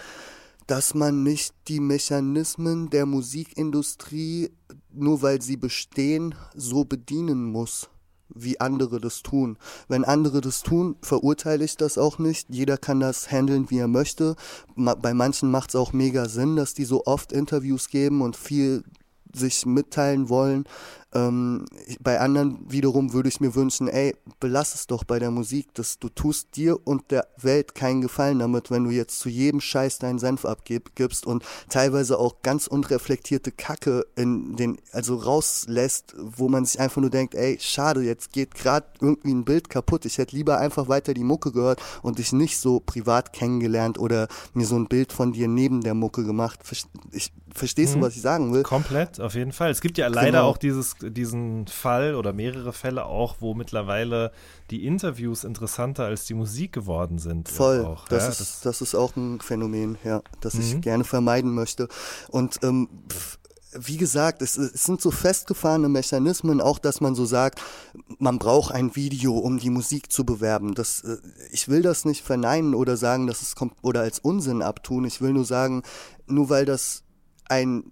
dass 0.66 0.94
man 0.96 1.24
nicht 1.24 1.54
die 1.68 1.80
Mechanismen 1.80 2.90
der 2.90 3.06
Musikindustrie, 3.06 4.52
nur 4.92 5.22
weil 5.22 5.42
sie 5.42 5.58
bestehen, 5.58 6.34
so 6.56 6.86
bedienen 6.86 7.44
muss 7.44 7.90
wie 8.36 8.60
andere 8.60 9.00
das 9.00 9.22
tun. 9.24 9.58
Wenn 9.88 10.04
andere 10.04 10.42
das 10.42 10.64
tun, 10.64 10.96
verurteile 11.02 11.66
ich 11.66 11.78
das 11.78 11.98
auch 11.98 12.20
nicht. 12.20 12.48
Jeder 12.50 12.78
kann 12.78 13.00
das 13.00 13.32
handeln, 13.32 13.70
wie 13.70 13.80
er 13.80 13.88
möchte. 13.88 14.36
Bei 14.76 15.14
manchen 15.14 15.52
macht 15.52 15.70
es 15.70 15.76
auch 15.76 15.94
mega 15.94 16.28
Sinn, 16.28 16.56
dass 16.56 16.74
die 16.74 16.86
so 16.86 17.06
oft 17.06 17.32
Interviews 17.32 17.90
geben 17.90 18.22
und 18.22 18.36
viel 18.36 18.84
sich 19.34 19.66
mitteilen 19.66 20.30
wollen. 20.30 20.66
Ähm, 21.14 21.66
bei 22.00 22.20
anderen 22.20 22.60
wiederum 22.70 23.12
würde 23.12 23.28
ich 23.28 23.42
mir 23.42 23.54
wünschen, 23.54 23.88
ey, 23.88 24.16
belass 24.40 24.74
es 24.76 24.88
doch 24.88 25.04
bei 25.04 25.20
der 25.20 25.32
Musik, 25.32 25.74
dass 25.74 26.00
du 26.00 26.08
tust 26.08 26.56
dir 26.56 26.80
und 26.86 27.12
der 27.12 27.28
Welt 27.38 27.76
keinen 27.76 28.02
Gefallen 28.02 28.40
damit, 28.40 28.72
wenn 28.72 28.86
du 28.86 28.92
jetzt 28.92 29.20
zu 29.20 29.28
jedem 29.28 29.60
Scheiß 29.60 30.00
deinen 30.00 30.20
Senf 30.20 30.46
abgibst 30.46 31.26
und 31.26 31.44
teilweise 31.70 32.18
auch 32.18 32.42
ganz 32.44 32.68
unreflektierte 32.68 33.52
Kacke 33.52 34.06
in 34.16 34.56
den, 34.56 34.78
also 34.94 35.16
rauslässt, 35.16 36.16
wo 36.18 36.48
man 36.48 36.66
sich 36.66 36.80
einfach 36.80 37.02
nur 37.02 37.10
denkt, 37.10 37.36
ey, 37.36 37.58
schade, 37.60 38.02
jetzt 38.02 38.32
geht 38.32 38.56
gerade 38.56 38.88
irgendwie 39.02 39.34
ein 39.34 39.44
Bild 39.44 39.70
kaputt. 39.70 40.06
Ich 40.06 40.18
hätte 40.18 40.36
lieber 40.36 40.60
einfach 40.60 40.88
weiter 40.88 41.14
die 41.14 41.24
Mucke 41.24 41.52
gehört 41.52 41.82
und 42.04 42.20
dich 42.20 42.32
nicht 42.32 42.58
so 42.58 42.80
privat 42.80 43.34
kennengelernt 43.34 44.00
oder 44.00 44.28
mir 44.54 44.66
so 44.66 44.76
ein 44.76 44.88
Bild 44.88 45.12
von 45.12 45.34
dir 45.34 45.48
neben 45.50 45.82
der 45.82 45.94
Mucke 45.94 46.24
gemacht. 46.24 46.60
Ich, 47.12 47.32
verstehst 47.54 47.96
mhm. 47.96 48.02
du, 48.02 48.06
was 48.08 48.16
ich 48.16 48.22
sagen 48.22 48.54
will? 48.54 48.64
Komplett, 48.64 49.20
auf 49.20 49.36
jeden 49.36 49.52
Fall. 49.52 49.72
Es 49.72 49.82
gibt 49.82 49.98
ja 49.98 50.08
leider 50.08 50.32
genau. 50.32 50.48
auch 50.48 50.58
dieses 50.58 50.96
diesen 51.02 51.68
Fall 51.68 52.16
oder 52.16 52.34
mehrere 52.34 52.74
Fälle 52.74 53.06
auch, 53.06 53.38
wo 53.40 53.54
mittlerweile 53.54 54.32
die 54.70 54.86
Interviews 54.86 55.44
interessanter 55.44 56.06
als 56.06 56.26
die 56.26 56.34
Musik 56.34 56.72
geworden 56.72 57.20
sind. 57.20 57.50
Voll, 57.50 57.86
auch, 57.86 58.08
das, 58.08 58.24
ja? 58.24 58.30
ist, 58.30 58.40
das, 58.40 58.62
das, 58.62 58.82
ist 58.82 58.96
auch 58.96 59.16
ein 59.16 59.42
Phänomen, 59.42 59.98
ja, 60.04 60.22
das 60.40 60.56
mhm. 60.56 60.62
ich 60.62 60.82
gerne 60.82 61.04
vermeiden 61.04 61.54
möchte. 61.54 61.88
Und 62.30 62.60
ähm, 62.64 62.88
wie 63.74 63.98
gesagt, 63.98 64.42
es, 64.42 64.58
es, 64.58 64.84
sind 64.84 65.02
so 65.02 65.12
festgefahrene 65.12 65.90
Mechanismen, 65.90 66.60
auch 66.62 66.80
dass 66.80 67.00
man 67.00 67.16
so 67.16 67.26
sagt, 67.26 67.62
man 68.20 68.38
braucht 68.38 68.74
ein 68.74 68.96
Video, 68.96 69.38
um 69.38 69.60
die 69.60 69.70
Musik 69.70 70.12
zu 70.12 70.26
bewerben. 70.26 70.74
Das, 70.74 71.04
äh, 71.04 71.18
ich 71.52 71.70
will 71.70 71.82
das 71.82 72.06
nicht 72.06 72.24
verneinen 72.24 72.76
oder 72.76 72.98
sagen, 72.98 73.28
dass 73.28 73.42
es 73.42 73.56
kommt 73.56 73.76
oder 73.82 74.02
als 74.02 74.20
Unsinn 74.20 74.62
abtun. 74.62 75.06
Ich 75.06 75.22
will 75.22 75.34
nur 75.34 75.46
sagen, 75.46 75.84
nur 76.28 76.50
weil 76.50 76.66
das 76.66 77.04
ein 77.52 77.84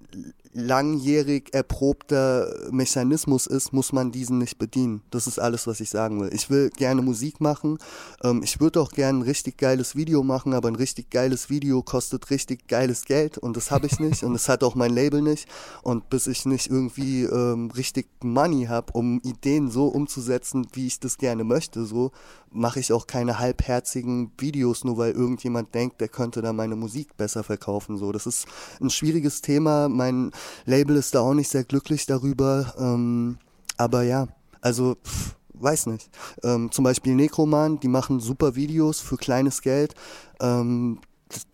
langjährig 0.54 1.54
erprobter 1.54 2.70
Mechanismus 2.72 3.46
ist, 3.46 3.72
muss 3.72 3.94
man 3.94 4.12
diesen 4.12 4.40
nicht 4.40 4.58
bedienen. 4.58 5.02
Das 5.12 5.28
ist 5.28 5.40
alles, 5.40 5.68
was 5.68 5.80
ich 5.80 5.90
sagen 5.90 6.20
will. 6.20 6.34
Ich 6.34 6.50
will 6.50 6.70
gerne 6.72 7.02
Musik 7.02 7.40
machen. 7.40 7.78
Ähm, 8.24 8.42
ich 8.44 8.60
würde 8.60 8.82
auch 8.82 8.92
gerne 8.92 9.20
ein 9.20 9.24
richtig 9.24 9.58
geiles 9.58 9.96
Video 9.96 10.24
machen, 10.24 10.54
aber 10.54 10.68
ein 10.68 10.76
richtig 10.76 11.12
geiles 11.12 11.50
Video 11.50 11.84
kostet 11.84 12.32
richtig 12.32 12.68
geiles 12.68 13.06
Geld 13.06 13.38
und 13.38 13.58
das 13.58 13.70
habe 13.70 13.86
ich 13.86 14.00
nicht 14.00 14.24
und 14.24 14.34
das 14.34 14.50
hat 14.50 14.64
auch 14.64 14.76
mein 14.76 14.94
Label 14.94 15.22
nicht. 15.22 15.48
Und 15.84 16.10
bis 16.10 16.26
ich 16.26 16.46
nicht 16.46 16.68
irgendwie 16.68 17.24
ähm, 17.24 17.70
richtig 17.72 18.08
Money 18.24 18.66
habe, 18.66 18.94
um 18.94 19.22
Ideen 19.22 19.70
so 19.70 19.88
umzusetzen, 19.88 20.68
wie 20.74 20.88
ich 20.88 21.00
das 21.00 21.18
gerne 21.18 21.44
möchte, 21.44 21.86
so 21.86 22.12
mache 22.52 22.80
ich 22.80 22.92
auch 22.92 23.08
keine 23.08 23.40
halbherzigen 23.40 24.32
Videos, 24.38 24.84
nur 24.84 24.98
weil 24.98 25.12
irgendjemand 25.12 25.74
denkt, 25.76 26.02
der 26.02 26.08
könnte 26.08 26.42
da 26.42 26.54
meine 26.54 26.76
Musik 26.76 27.16
besser 27.18 27.44
verkaufen. 27.44 27.98
So, 27.98 28.12
das 28.12 28.26
ist 28.26 28.48
ein 28.82 28.90
schwieriges 28.90 29.42
Thema. 29.42 29.88
Mein 29.88 30.32
Label 30.66 30.96
ist 30.96 31.16
da 31.16 31.22
auch 31.22 31.34
nicht 31.34 31.50
sehr 31.50 31.64
glücklich 31.64 32.06
darüber. 32.06 32.74
Ähm, 32.78 33.38
aber 33.78 34.04
ja, 34.04 34.28
also 34.62 34.96
pff, 35.04 35.36
weiß 35.54 35.88
nicht. 35.88 36.10
Ähm, 36.44 36.72
zum 36.72 36.84
Beispiel 36.84 37.16
Necroman, 37.16 37.80
die 37.80 37.88
machen 37.88 38.20
super 38.20 38.56
Videos 38.56 39.00
für 39.00 39.18
kleines 39.18 39.62
Geld. 39.62 39.96
Ähm, 40.40 41.00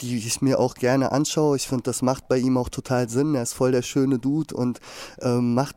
die 0.01 0.17
ich 0.17 0.41
mir 0.41 0.59
auch 0.59 0.75
gerne 0.75 1.11
anschaue. 1.11 1.57
Ich 1.57 1.67
finde, 1.67 1.83
das 1.83 2.01
macht 2.01 2.27
bei 2.27 2.37
ihm 2.37 2.57
auch 2.57 2.69
total 2.69 3.09
Sinn. 3.09 3.35
Er 3.35 3.43
ist 3.43 3.53
voll 3.53 3.71
der 3.71 3.81
schöne 3.81 4.19
Dude 4.19 4.55
und 4.55 4.79
ähm, 5.19 5.53
macht, 5.53 5.75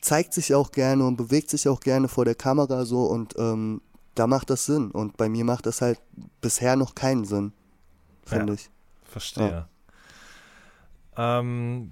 zeigt 0.00 0.32
sich 0.32 0.54
auch 0.54 0.72
gerne 0.72 1.06
und 1.06 1.16
bewegt 1.16 1.50
sich 1.50 1.68
auch 1.68 1.80
gerne 1.80 2.08
vor 2.08 2.24
der 2.24 2.34
Kamera 2.34 2.84
so 2.84 3.04
und 3.04 3.34
ähm, 3.38 3.82
da 4.14 4.26
macht 4.26 4.50
das 4.50 4.64
Sinn. 4.64 4.90
Und 4.90 5.16
bei 5.16 5.28
mir 5.28 5.44
macht 5.44 5.66
das 5.66 5.80
halt 5.80 6.00
bisher 6.40 6.76
noch 6.76 6.94
keinen 6.94 7.24
Sinn, 7.24 7.52
finde 8.24 8.54
ja, 8.54 8.54
ich. 8.54 8.70
Verstehe. 9.04 9.50
Ja. 9.50 9.68
Ähm, 11.18 11.90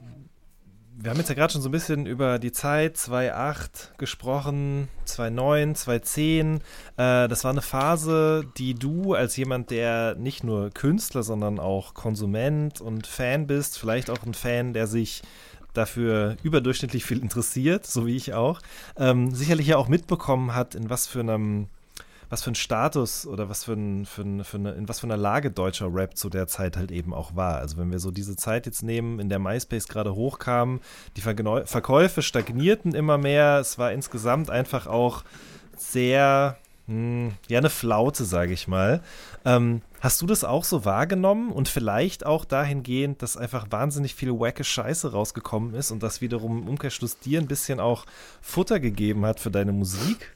wir 0.98 1.10
haben 1.10 1.18
jetzt 1.18 1.28
ja 1.28 1.34
gerade 1.34 1.52
schon 1.52 1.60
so 1.60 1.68
ein 1.68 1.72
bisschen 1.72 2.06
über 2.06 2.38
die 2.38 2.52
Zeit 2.52 2.96
2008 2.96 3.98
gesprochen, 3.98 4.88
2009, 5.04 5.74
2010. 5.74 6.56
Äh, 6.56 6.60
das 6.96 7.44
war 7.44 7.50
eine 7.50 7.60
Phase, 7.60 8.46
die 8.56 8.74
du 8.74 9.12
als 9.12 9.36
jemand, 9.36 9.70
der 9.70 10.14
nicht 10.14 10.42
nur 10.42 10.70
Künstler, 10.70 11.22
sondern 11.22 11.58
auch 11.58 11.92
Konsument 11.92 12.80
und 12.80 13.06
Fan 13.06 13.46
bist, 13.46 13.78
vielleicht 13.78 14.08
auch 14.08 14.24
ein 14.24 14.32
Fan, 14.32 14.72
der 14.72 14.86
sich 14.86 15.22
dafür 15.74 16.36
überdurchschnittlich 16.42 17.04
viel 17.04 17.20
interessiert, 17.20 17.86
so 17.86 18.06
wie 18.06 18.16
ich 18.16 18.32
auch, 18.32 18.62
ähm, 18.96 19.34
sicherlich 19.34 19.66
ja 19.66 19.76
auch 19.76 19.88
mitbekommen 19.88 20.54
hat, 20.54 20.74
in 20.74 20.88
was 20.88 21.06
für 21.06 21.20
einem 21.20 21.68
was 22.28 22.42
für 22.42 22.50
ein 22.50 22.56
Status 22.56 23.26
oder 23.26 23.48
was 23.48 23.64
für, 23.64 23.74
ein, 23.74 24.06
für, 24.06 24.22
ein, 24.22 24.44
für 24.44 24.56
eine, 24.56 24.72
in 24.72 24.88
was 24.88 25.00
für 25.00 25.06
einer 25.06 25.16
Lage 25.16 25.50
deutscher 25.50 25.92
Rap 25.92 26.16
zu 26.16 26.28
der 26.28 26.46
Zeit 26.46 26.76
halt 26.76 26.90
eben 26.90 27.14
auch 27.14 27.36
war. 27.36 27.58
Also 27.58 27.76
wenn 27.76 27.90
wir 27.90 27.98
so 27.98 28.10
diese 28.10 28.36
Zeit 28.36 28.66
jetzt 28.66 28.82
nehmen, 28.82 29.20
in 29.20 29.28
der 29.28 29.38
MySpace 29.38 29.88
gerade 29.88 30.14
hochkam, 30.14 30.80
die 31.16 31.20
Verkäufe 31.20 32.22
stagnierten 32.22 32.94
immer 32.94 33.18
mehr, 33.18 33.58
es 33.60 33.78
war 33.78 33.92
insgesamt 33.92 34.50
einfach 34.50 34.86
auch 34.86 35.22
sehr, 35.76 36.56
hm, 36.86 37.34
ja, 37.48 37.58
eine 37.58 37.70
Flaute, 37.70 38.24
sage 38.24 38.52
ich 38.52 38.66
mal. 38.66 39.02
Ähm, 39.44 39.82
hast 40.00 40.20
du 40.22 40.26
das 40.26 40.44
auch 40.44 40.64
so 40.64 40.84
wahrgenommen 40.84 41.52
und 41.52 41.68
vielleicht 41.68 42.26
auch 42.26 42.44
dahingehend, 42.44 43.22
dass 43.22 43.36
einfach 43.36 43.66
wahnsinnig 43.70 44.14
viel 44.14 44.32
wacke 44.32 44.64
Scheiße 44.64 45.12
rausgekommen 45.12 45.74
ist 45.74 45.90
und 45.90 46.02
das 46.02 46.20
wiederum 46.20 46.62
im 46.62 46.68
Umkehrschluss 46.68 47.18
dir 47.18 47.40
ein 47.40 47.46
bisschen 47.46 47.78
auch 47.78 48.06
Futter 48.40 48.80
gegeben 48.80 49.26
hat 49.26 49.40
für 49.40 49.50
deine 49.50 49.72
Musik? 49.72 50.35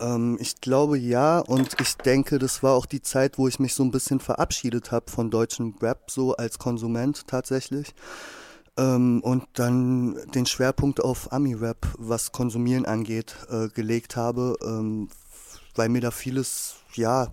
Ähm, 0.00 0.36
ich 0.40 0.60
glaube 0.60 0.98
ja 0.98 1.38
und 1.38 1.80
ich 1.80 1.96
denke, 1.96 2.38
das 2.38 2.62
war 2.62 2.74
auch 2.74 2.86
die 2.86 3.02
Zeit, 3.02 3.38
wo 3.38 3.48
ich 3.48 3.58
mich 3.58 3.74
so 3.74 3.82
ein 3.82 3.90
bisschen 3.90 4.20
verabschiedet 4.20 4.92
habe 4.92 5.10
von 5.10 5.30
deutschem 5.30 5.74
Rap, 5.80 6.10
so 6.10 6.34
als 6.36 6.58
Konsument 6.58 7.26
tatsächlich. 7.26 7.94
Ähm, 8.76 9.20
und 9.22 9.44
dann 9.54 10.16
den 10.34 10.46
Schwerpunkt 10.46 11.00
auf 11.00 11.32
Ami-Rap, 11.32 11.86
was 11.96 12.32
Konsumieren 12.32 12.86
angeht, 12.86 13.36
äh, 13.48 13.68
gelegt 13.68 14.16
habe, 14.16 14.56
ähm, 14.64 15.08
weil 15.76 15.88
mir 15.88 16.00
da 16.00 16.10
vieles, 16.10 16.76
ja, 16.94 17.28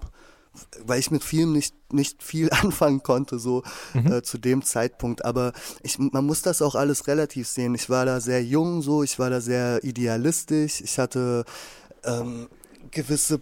weil 0.86 1.00
ich 1.00 1.10
mit 1.10 1.24
vielem 1.24 1.54
nicht, 1.54 1.74
nicht 1.92 2.22
viel 2.22 2.50
anfangen 2.62 3.02
konnte, 3.02 3.40
so 3.40 3.64
mhm. 3.94 4.12
äh, 4.12 4.22
zu 4.22 4.38
dem 4.38 4.64
Zeitpunkt. 4.64 5.26
Aber 5.26 5.54
ich, 5.82 5.98
man 5.98 6.26
muss 6.26 6.44
das 6.44 6.62
auch 6.62 6.76
alles 6.76 7.08
relativ 7.08 7.48
sehen. 7.48 7.74
Ich 7.74 7.90
war 7.90 8.06
da 8.06 8.20
sehr 8.20 8.44
jung, 8.44 8.84
so, 8.84 9.02
ich 9.02 9.18
war 9.18 9.32
da 9.32 9.42
sehr 9.42 9.84
idealistisch. 9.84 10.82
Ich 10.82 11.00
hatte 11.00 11.46
ähm, 12.06 12.50
gewisse 12.92 13.42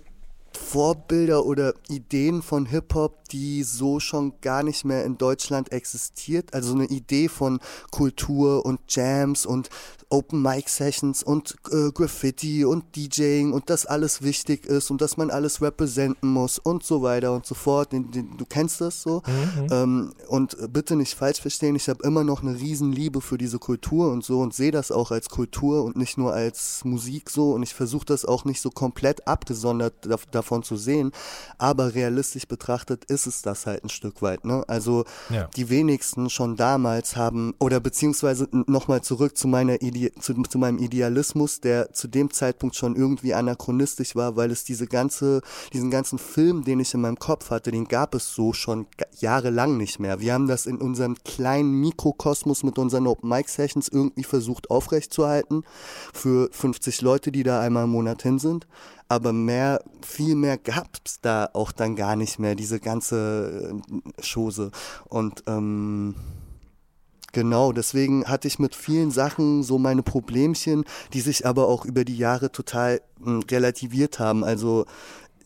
Vorbilder 0.54 1.46
oder 1.46 1.74
Ideen 1.88 2.42
von 2.42 2.66
Hip-Hop, 2.66 3.29
die 3.32 3.64
so 3.64 4.00
schon 4.00 4.34
gar 4.42 4.64
nicht 4.64 4.86
mehr 4.86 5.06
in 5.06 5.18
Deutschland 5.18 5.72
existiert. 5.72 6.54
Also 6.54 6.74
eine 6.74 6.86
Idee 6.86 7.30
von 7.30 7.60
Kultur 7.92 8.66
und 8.66 8.80
Jams 8.88 9.46
und 9.46 9.70
Open 10.12 10.42
Mic 10.42 10.68
Sessions 10.70 11.22
und 11.22 11.56
äh, 11.72 11.92
Graffiti 11.92 12.66
und 12.66 12.96
DJing 12.96 13.54
und 13.54 13.70
das 13.70 13.86
alles 13.86 14.24
wichtig 14.24 14.66
ist 14.66 14.90
und 14.90 15.02
dass 15.02 15.18
man 15.18 15.30
alles 15.30 15.62
representen 15.62 16.32
muss 16.32 16.58
und 16.58 16.84
so 16.84 17.04
weiter 17.04 17.32
und 17.34 17.46
so 17.46 17.54
fort. 17.54 17.94
Du 17.94 18.46
kennst 18.48 18.82
das 18.82 19.04
so. 19.04 19.22
Mhm. 19.28 19.68
Ähm, 19.72 20.14
und 20.28 20.58
bitte 20.74 20.96
nicht 20.96 21.14
falsch 21.14 21.42
verstehen, 21.42 21.76
ich 21.76 21.90
habe 21.90 22.04
immer 22.04 22.24
noch 22.24 22.42
eine 22.42 22.56
Riesenliebe 22.56 23.22
für 23.22 23.38
diese 23.38 23.60
Kultur 23.60 24.12
und 24.12 24.24
so 24.24 24.40
und 24.42 24.54
sehe 24.54 24.72
das 24.72 24.92
auch 24.92 25.12
als 25.12 25.30
Kultur 25.30 25.84
und 25.84 25.96
nicht 25.96 26.18
nur 26.18 26.34
als 26.34 26.84
Musik 26.84 27.30
so 27.30 27.52
und 27.52 27.62
ich 27.62 27.76
versuche 27.76 28.06
das 28.06 28.26
auch 28.26 28.46
nicht 28.46 28.62
so 28.62 28.72
komplett 28.72 29.28
abgesondert 29.28 29.94
davon 30.32 30.64
zu 30.64 30.76
sehen. 30.76 31.12
Aber 31.60 31.94
realistisch 31.94 32.48
betrachtet 32.48 33.06
ist 33.06 33.19
es 33.28 33.42
das 33.42 33.66
halt 33.66 33.84
ein 33.84 33.90
Stück 33.90 34.22
weit. 34.22 34.46
Ne? 34.46 34.64
Also 34.68 35.06
ja. 35.30 35.50
die 35.56 35.70
wenigsten 35.70 36.30
schon 36.30 36.56
damals 36.56 37.16
haben, 37.16 37.54
oder 37.60 37.80
beziehungsweise 37.80 38.48
nochmal 38.52 39.02
zurück 39.02 39.38
zu 39.38 39.48
meiner 39.48 39.82
Idee, 39.82 40.12
zu, 40.20 40.34
zu 40.44 40.58
meinem 40.58 40.78
Idealismus, 40.78 41.62
der 41.62 41.94
zu 41.94 42.08
dem 42.08 42.32
Zeitpunkt 42.32 42.76
schon 42.76 42.96
irgendwie 42.96 43.34
anachronistisch 43.34 44.16
war, 44.16 44.36
weil 44.36 44.52
es 44.52 44.64
diese 44.64 44.88
ganze, 44.88 45.42
diesen 45.74 45.92
ganzen 45.92 46.20
Film, 46.20 46.64
den 46.64 46.80
ich 46.80 46.94
in 46.94 47.02
meinem 47.02 47.20
Kopf 47.20 47.50
hatte, 47.50 47.72
den 47.72 47.88
gab 47.88 48.16
es 48.16 48.34
so 48.34 48.54
schon 48.54 48.88
jahrelang 49.20 49.78
nicht 49.78 50.00
mehr. 50.00 50.20
Wir 50.20 50.34
haben 50.34 50.48
das 50.48 50.66
in 50.66 50.78
unserem 50.78 51.16
kleinen 51.24 51.74
Mikrokosmos 51.80 52.64
mit 52.64 52.78
unseren 52.78 53.08
Open 53.08 53.30
Mic 53.30 53.50
Sessions 53.50 53.90
irgendwie 53.90 54.24
versucht 54.24 54.70
aufrechtzuerhalten 54.70 55.64
für 56.14 56.50
50 56.52 57.02
Leute, 57.02 57.32
die 57.32 57.44
da 57.44 57.60
einmal 57.60 57.86
im 57.86 57.92
Monat 57.92 58.22
hin 58.22 58.40
sind 58.40 58.68
aber 59.10 59.34
mehr, 59.34 59.84
viel 60.02 60.36
mehr 60.36 60.58
gab's 60.58 61.20
da 61.22 61.50
auch 61.54 61.72
dann 61.72 61.96
gar 61.96 62.16
nicht 62.16 62.40
mehr, 62.40 62.56
diese 62.56 62.80
ganze 62.80 63.74
äh, 64.18 64.22
Chose. 64.22 64.72
Und 65.10 65.44
ähm, 65.48 66.16
Genau, 67.32 67.72
deswegen 67.72 68.26
hatte 68.26 68.48
ich 68.48 68.58
mit 68.58 68.76
vielen 68.76 69.12
Sachen 69.12 69.62
so 69.62 69.78
meine 69.78 70.02
Problemchen, 70.02 70.84
die 71.14 71.22
sich 71.22 71.46
aber 71.46 71.68
auch 71.68 71.86
über 71.86 72.04
die 72.04 72.18
Jahre 72.18 72.52
total 72.52 73.02
hm, 73.24 73.44
relativiert 73.52 74.18
haben. 74.18 74.44
Also 74.44 74.86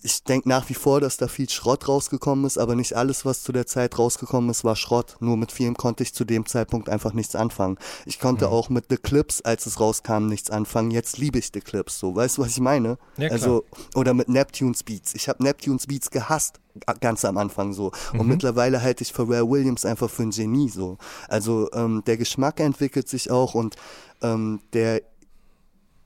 ich 0.04 0.24
denke 0.24 0.49
nach 0.49 0.70
wie 0.70 0.74
vor, 0.74 0.99
dass 0.99 1.18
da 1.18 1.28
viel 1.28 1.49
Schrott 1.49 1.88
rausgekommen 1.88 2.45
ist, 2.45 2.58
aber 2.58 2.76
nicht 2.76 2.93
alles, 2.93 3.26
was 3.26 3.41
zu 3.41 3.51
der 3.51 3.66
Zeit 3.66 3.97
rausgekommen 3.97 4.49
ist, 4.49 4.64
war 4.64 4.76
Schrott. 4.76 5.16
Nur 5.20 5.38
mit 5.38 5.51
vielem 5.51 5.76
konnte 5.76 6.04
ich 6.04 6.14
zu 6.14 6.26
dem 6.26 6.45
Zeitpunkt 6.45 6.89
einfach 6.89 7.14
nichts 7.14 7.36
anfangen. 7.36 7.78
Ich 8.06 8.20
konnte 8.20 8.49
auch 8.49 8.70
mit 8.70 8.86
The 8.89 8.97
Clips, 8.97 9.41
als 9.41 9.66
es 9.66 9.80
rauskam, 9.80 10.28
nichts 10.28 10.49
anfangen. 10.49 10.91
Jetzt 10.91 11.18
liebe 11.18 11.39
ich 11.39 11.51
The 11.54 11.62
Clips 11.62 11.99
so. 11.99 12.16
Weißt 12.16 12.38
du, 12.38 12.41
was 12.41 12.49
ich 12.49 12.60
meine? 12.60 12.97
Ja, 13.18 13.30
also, 13.30 13.64
oder 13.95 14.14
mit 14.14 14.28
Neptune's 14.28 14.84
Beats. 14.84 15.16
Ich 15.16 15.30
habe 15.30 15.41
Neptune's 15.41 15.88
Beats 15.88 16.12
gehasst, 16.12 16.60
ganz 16.99 17.24
am 17.24 17.38
Anfang 17.38 17.72
so. 17.74 17.91
Und 18.12 18.28
mittlerweile 18.28 18.82
halte 18.82 19.04
ich 19.04 19.14
Pharrell 19.14 19.49
Williams 19.49 19.86
einfach 19.86 20.10
für 20.10 20.24
ein 20.24 20.32
Genie 20.32 20.70
so. 20.70 20.97
Also 21.30 21.70
ähm, 21.74 22.04
der 22.06 22.18
Geschmack 22.18 22.60
entwickelt 22.60 23.08
sich 23.08 23.32
auch 23.32 23.54
und 23.54 23.78
ähm, 24.22 24.60
der 24.74 25.01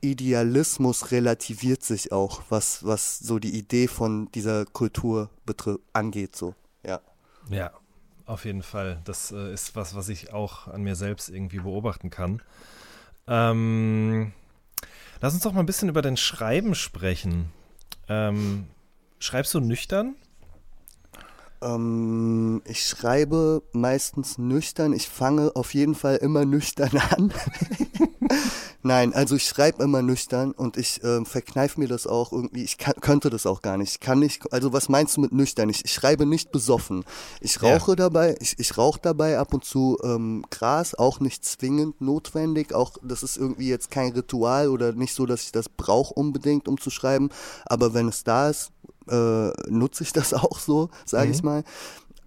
Idealismus 0.01 1.11
relativiert 1.11 1.83
sich 1.83 2.11
auch, 2.11 2.43
was, 2.49 2.85
was 2.85 3.19
so 3.19 3.39
die 3.39 3.57
Idee 3.57 3.87
von 3.87 4.31
dieser 4.31 4.65
Kultur 4.65 5.29
angeht, 5.93 6.35
so. 6.35 6.53
Ja. 6.83 7.01
Ja, 7.49 7.71
auf 8.25 8.45
jeden 8.45 8.63
Fall. 8.63 9.01
Das 9.05 9.31
äh, 9.31 9.53
ist 9.53 9.75
was, 9.75 9.95
was 9.95 10.09
ich 10.09 10.33
auch 10.33 10.67
an 10.67 10.83
mir 10.83 10.95
selbst 10.95 11.29
irgendwie 11.29 11.59
beobachten 11.59 12.09
kann. 12.09 12.41
Ähm, 13.27 14.33
lass 15.21 15.33
uns 15.33 15.43
doch 15.43 15.53
mal 15.53 15.61
ein 15.61 15.65
bisschen 15.65 15.89
über 15.89 16.01
dein 16.01 16.17
Schreiben 16.17 16.75
sprechen. 16.75 17.51
Ähm, 18.07 18.67
schreibst 19.19 19.53
du 19.53 19.59
nüchtern? 19.59 20.15
Ähm, 21.61 22.61
ich 22.65 22.85
schreibe 22.85 23.63
meistens 23.71 24.37
nüchtern. 24.37 24.93
Ich 24.93 25.07
fange 25.07 25.55
auf 25.55 25.73
jeden 25.73 25.95
Fall 25.95 26.17
immer 26.17 26.45
nüchtern 26.45 26.97
an. 27.15 27.33
Nein, 28.87 29.13
also 29.13 29.35
ich 29.35 29.45
schreibe 29.45 29.83
immer 29.83 30.01
nüchtern 30.01 30.53
und 30.53 30.77
ich 30.77 31.03
ähm, 31.03 31.25
verkneife 31.25 31.77
mir 31.77 31.89
das 31.89 32.07
auch 32.07 32.31
irgendwie. 32.31 32.63
Ich 32.63 32.77
kann, 32.77 32.93
könnte 33.01 33.29
das 33.29 33.45
auch 33.45 33.61
gar 33.61 33.75
nicht. 33.77 33.91
Ich 33.91 33.99
kann 33.99 34.19
nicht. 34.19 34.53
Also 34.53 34.71
was 34.71 34.87
meinst 34.87 35.17
du 35.17 35.21
mit 35.21 35.33
nüchtern? 35.33 35.67
Ich, 35.67 35.83
ich 35.83 35.91
schreibe 35.91 36.25
nicht 36.25 36.51
besoffen. 36.53 37.03
Ich 37.41 37.59
Ja. 37.61 37.75
rauche 37.75 37.97
dabei. 37.97 38.37
Ich, 38.39 38.57
ich 38.59 38.77
rauche 38.77 38.99
dabei 39.01 39.37
ab 39.39 39.53
und 39.53 39.65
zu 39.65 39.97
ähm, 40.03 40.45
Gras, 40.49 40.95
auch 40.95 41.19
nicht 41.19 41.43
zwingend 41.43 41.99
notwendig. 41.99 42.73
Auch 42.73 42.93
das 43.03 43.23
ist 43.23 43.35
irgendwie 43.35 43.67
jetzt 43.67 43.91
kein 43.91 44.13
Ritual 44.13 44.69
oder 44.69 44.93
nicht 44.93 45.13
so, 45.13 45.25
dass 45.25 45.43
ich 45.43 45.51
das 45.51 45.67
brauche 45.67 46.13
unbedingt, 46.13 46.69
um 46.69 46.79
zu 46.79 46.89
schreiben. 46.89 47.29
Aber 47.65 47.93
wenn 47.93 48.07
es 48.07 48.23
da 48.23 48.49
ist, 48.49 48.71
äh, 49.09 49.49
nutze 49.69 50.03
ich 50.03 50.13
das 50.13 50.33
auch 50.33 50.59
so, 50.59 50.89
sage 51.05 51.31
ich 51.31 51.43
mal. 51.43 51.65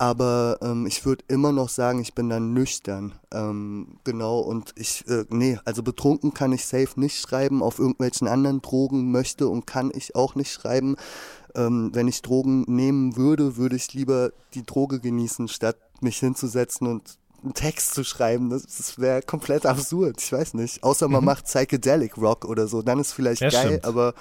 Aber 0.00 0.56
ähm, 0.62 0.86
ich 0.86 1.04
würde 1.04 1.26
immer 1.28 1.52
noch 1.52 1.68
sagen, 1.68 2.00
ich 2.00 2.14
bin 2.14 2.30
dann 2.30 2.54
nüchtern. 2.54 3.12
Ähm, 3.34 3.98
genau, 4.02 4.38
und 4.40 4.72
ich, 4.76 5.06
äh, 5.08 5.26
nee, 5.28 5.58
also 5.66 5.82
betrunken 5.82 6.32
kann 6.32 6.52
ich 6.52 6.64
safe 6.64 6.98
nicht 6.98 7.20
schreiben, 7.20 7.62
auf 7.62 7.78
irgendwelchen 7.78 8.26
anderen 8.26 8.62
Drogen 8.62 9.10
möchte 9.10 9.46
und 9.46 9.66
kann 9.66 9.92
ich 9.94 10.14
auch 10.14 10.36
nicht 10.36 10.52
schreiben. 10.52 10.96
Ähm, 11.54 11.90
wenn 11.92 12.08
ich 12.08 12.22
Drogen 12.22 12.62
nehmen 12.62 13.18
würde, 13.18 13.58
würde 13.58 13.76
ich 13.76 13.92
lieber 13.92 14.32
die 14.54 14.64
Droge 14.64 15.00
genießen, 15.00 15.48
statt 15.48 15.76
mich 16.00 16.16
hinzusetzen 16.16 16.86
und 16.86 17.18
einen 17.42 17.54
Text 17.54 17.94
zu 17.94 18.04
schreiben. 18.04 18.50
Das, 18.50 18.62
das 18.62 18.98
wäre 18.98 19.22
komplett 19.22 19.66
absurd. 19.66 20.20
Ich 20.20 20.32
weiß 20.32 20.54
nicht. 20.54 20.82
Außer 20.82 21.08
man 21.08 21.24
macht 21.24 21.46
Psychedelic 21.46 22.16
Rock 22.18 22.44
oder 22.44 22.66
so, 22.66 22.82
dann 22.82 22.98
ist 23.00 23.12
vielleicht 23.12 23.40
Ja, 23.40 23.50
geil, 23.50 23.66
stimmt. 23.66 23.84
aber 23.84 24.14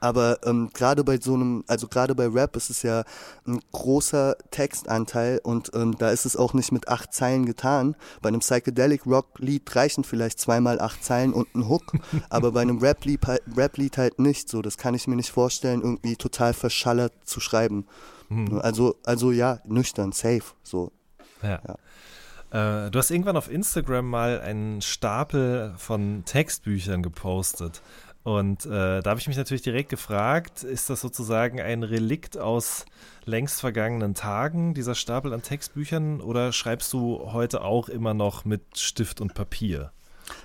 aber 0.00 0.38
ähm, 0.44 0.70
gerade 0.72 1.04
bei 1.04 1.18
so 1.20 1.34
einem, 1.34 1.64
also 1.66 1.88
gerade 1.88 2.14
bei 2.14 2.26
Rap 2.26 2.56
ist 2.56 2.70
es 2.70 2.82
ja 2.82 3.04
ein 3.46 3.60
großer 3.72 4.36
Textanteil 4.50 5.40
und 5.42 5.70
ähm, 5.74 5.96
da 5.98 6.10
ist 6.10 6.26
es 6.26 6.36
auch 6.36 6.54
nicht 6.54 6.72
mit 6.72 6.88
acht 6.88 7.12
Zeilen 7.14 7.46
getan. 7.46 7.96
Bei 8.22 8.28
einem 8.28 8.40
Psychedelic 8.40 9.06
Rock 9.06 9.38
Lied 9.38 9.74
reichen 9.74 10.04
vielleicht 10.04 10.38
zweimal 10.40 10.80
acht 10.80 11.04
Zeilen 11.04 11.32
und 11.32 11.54
ein 11.54 11.68
Hook, 11.68 11.92
aber 12.30 12.52
bei 12.52 12.62
einem 12.62 12.78
Rap 12.78 13.04
Lied 13.04 13.26
halt, 13.26 13.42
Rap 13.56 13.76
-Lied 13.78 13.96
halt 13.96 14.18
nicht 14.18 14.48
so. 14.48 14.62
Das 14.62 14.76
kann 14.76 14.94
ich 14.94 15.06
mir 15.06 15.16
nicht 15.16 15.30
vorstellen, 15.30 15.82
irgendwie 15.82 16.16
total 16.16 16.52
verschallert 16.54 17.12
zu 17.24 17.40
schreiben. 17.40 17.86
Also 18.60 18.96
also 19.04 19.30
ja, 19.30 19.60
nüchtern, 19.66 20.10
safe, 20.10 20.42
so. 20.64 20.90
Ja. 21.42 21.60
Äh, 22.50 22.90
du 22.90 22.98
hast 22.98 23.10
irgendwann 23.10 23.36
auf 23.36 23.50
Instagram 23.50 24.08
mal 24.08 24.40
einen 24.40 24.80
Stapel 24.82 25.74
von 25.76 26.24
Textbüchern 26.24 27.02
gepostet. 27.02 27.82
Und 28.22 28.66
äh, 28.66 29.02
da 29.02 29.10
habe 29.10 29.20
ich 29.20 29.28
mich 29.28 29.36
natürlich 29.36 29.62
direkt 29.62 29.88
gefragt, 29.88 30.64
ist 30.64 30.90
das 30.90 31.00
sozusagen 31.00 31.60
ein 31.60 31.84
Relikt 31.84 32.36
aus 32.36 32.84
längst 33.24 33.60
vergangenen 33.60 34.14
Tagen, 34.14 34.74
dieser 34.74 34.96
Stapel 34.96 35.32
an 35.32 35.42
Textbüchern, 35.42 36.20
oder 36.20 36.52
schreibst 36.52 36.92
du 36.92 37.32
heute 37.32 37.62
auch 37.62 37.88
immer 37.88 38.14
noch 38.14 38.44
mit 38.44 38.62
Stift 38.78 39.20
und 39.20 39.34
Papier? 39.34 39.92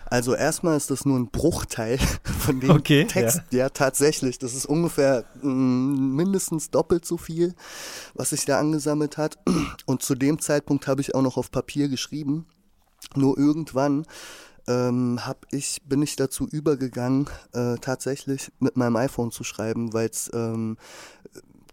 Also 0.06 0.36
erstmal 0.36 0.78
ist 0.78 0.92
das 0.92 1.06
nur 1.06 1.18
ein 1.18 1.30
Bruchteil 1.30 1.98
von 2.40 2.60
dem 2.60 2.72
Okay, 2.72 3.06
Text. 3.06 3.42
Ja. 3.52 3.70
tatsächlich. 3.70 4.40
Das 4.40 4.54
ist 4.54 4.66
ungefähr 4.66 5.26
mm, 5.42 6.16
mindestens 6.16 6.70
doppelt 6.70 7.06
so 7.06 7.18
viel, 7.18 7.56
was 8.14 8.32
sich 8.32 8.46
da 8.46 8.60
angesammelt 8.60 9.18
hat. 9.18 9.38
Und 9.86 10.04
zu 10.04 10.16
dem 10.16 10.40
Zeitpunkt 10.40 10.88
habe 10.88 11.02
ich 11.02 11.16
auch 11.16 11.22
noch 11.22 11.38
auf 11.38 11.52
Papier 11.52 11.88
geschrieben. 11.88 12.46
Nur 13.16 13.38
irgendwann 13.38 14.06
ähm, 14.68 15.26
hab 15.26 15.46
ich, 15.52 15.82
bin 15.86 16.02
ich 16.02 16.16
dazu 16.16 16.48
übergegangen, 16.48 17.28
äh, 17.54 17.76
tatsächlich 17.80 18.52
mit 18.60 18.78
meinem 18.78 18.96
iPhone 18.96 19.32
zu 19.32 19.44
schreiben, 19.44 19.94
weil 19.94 20.10
es 20.10 20.30
ähm, 20.34 20.78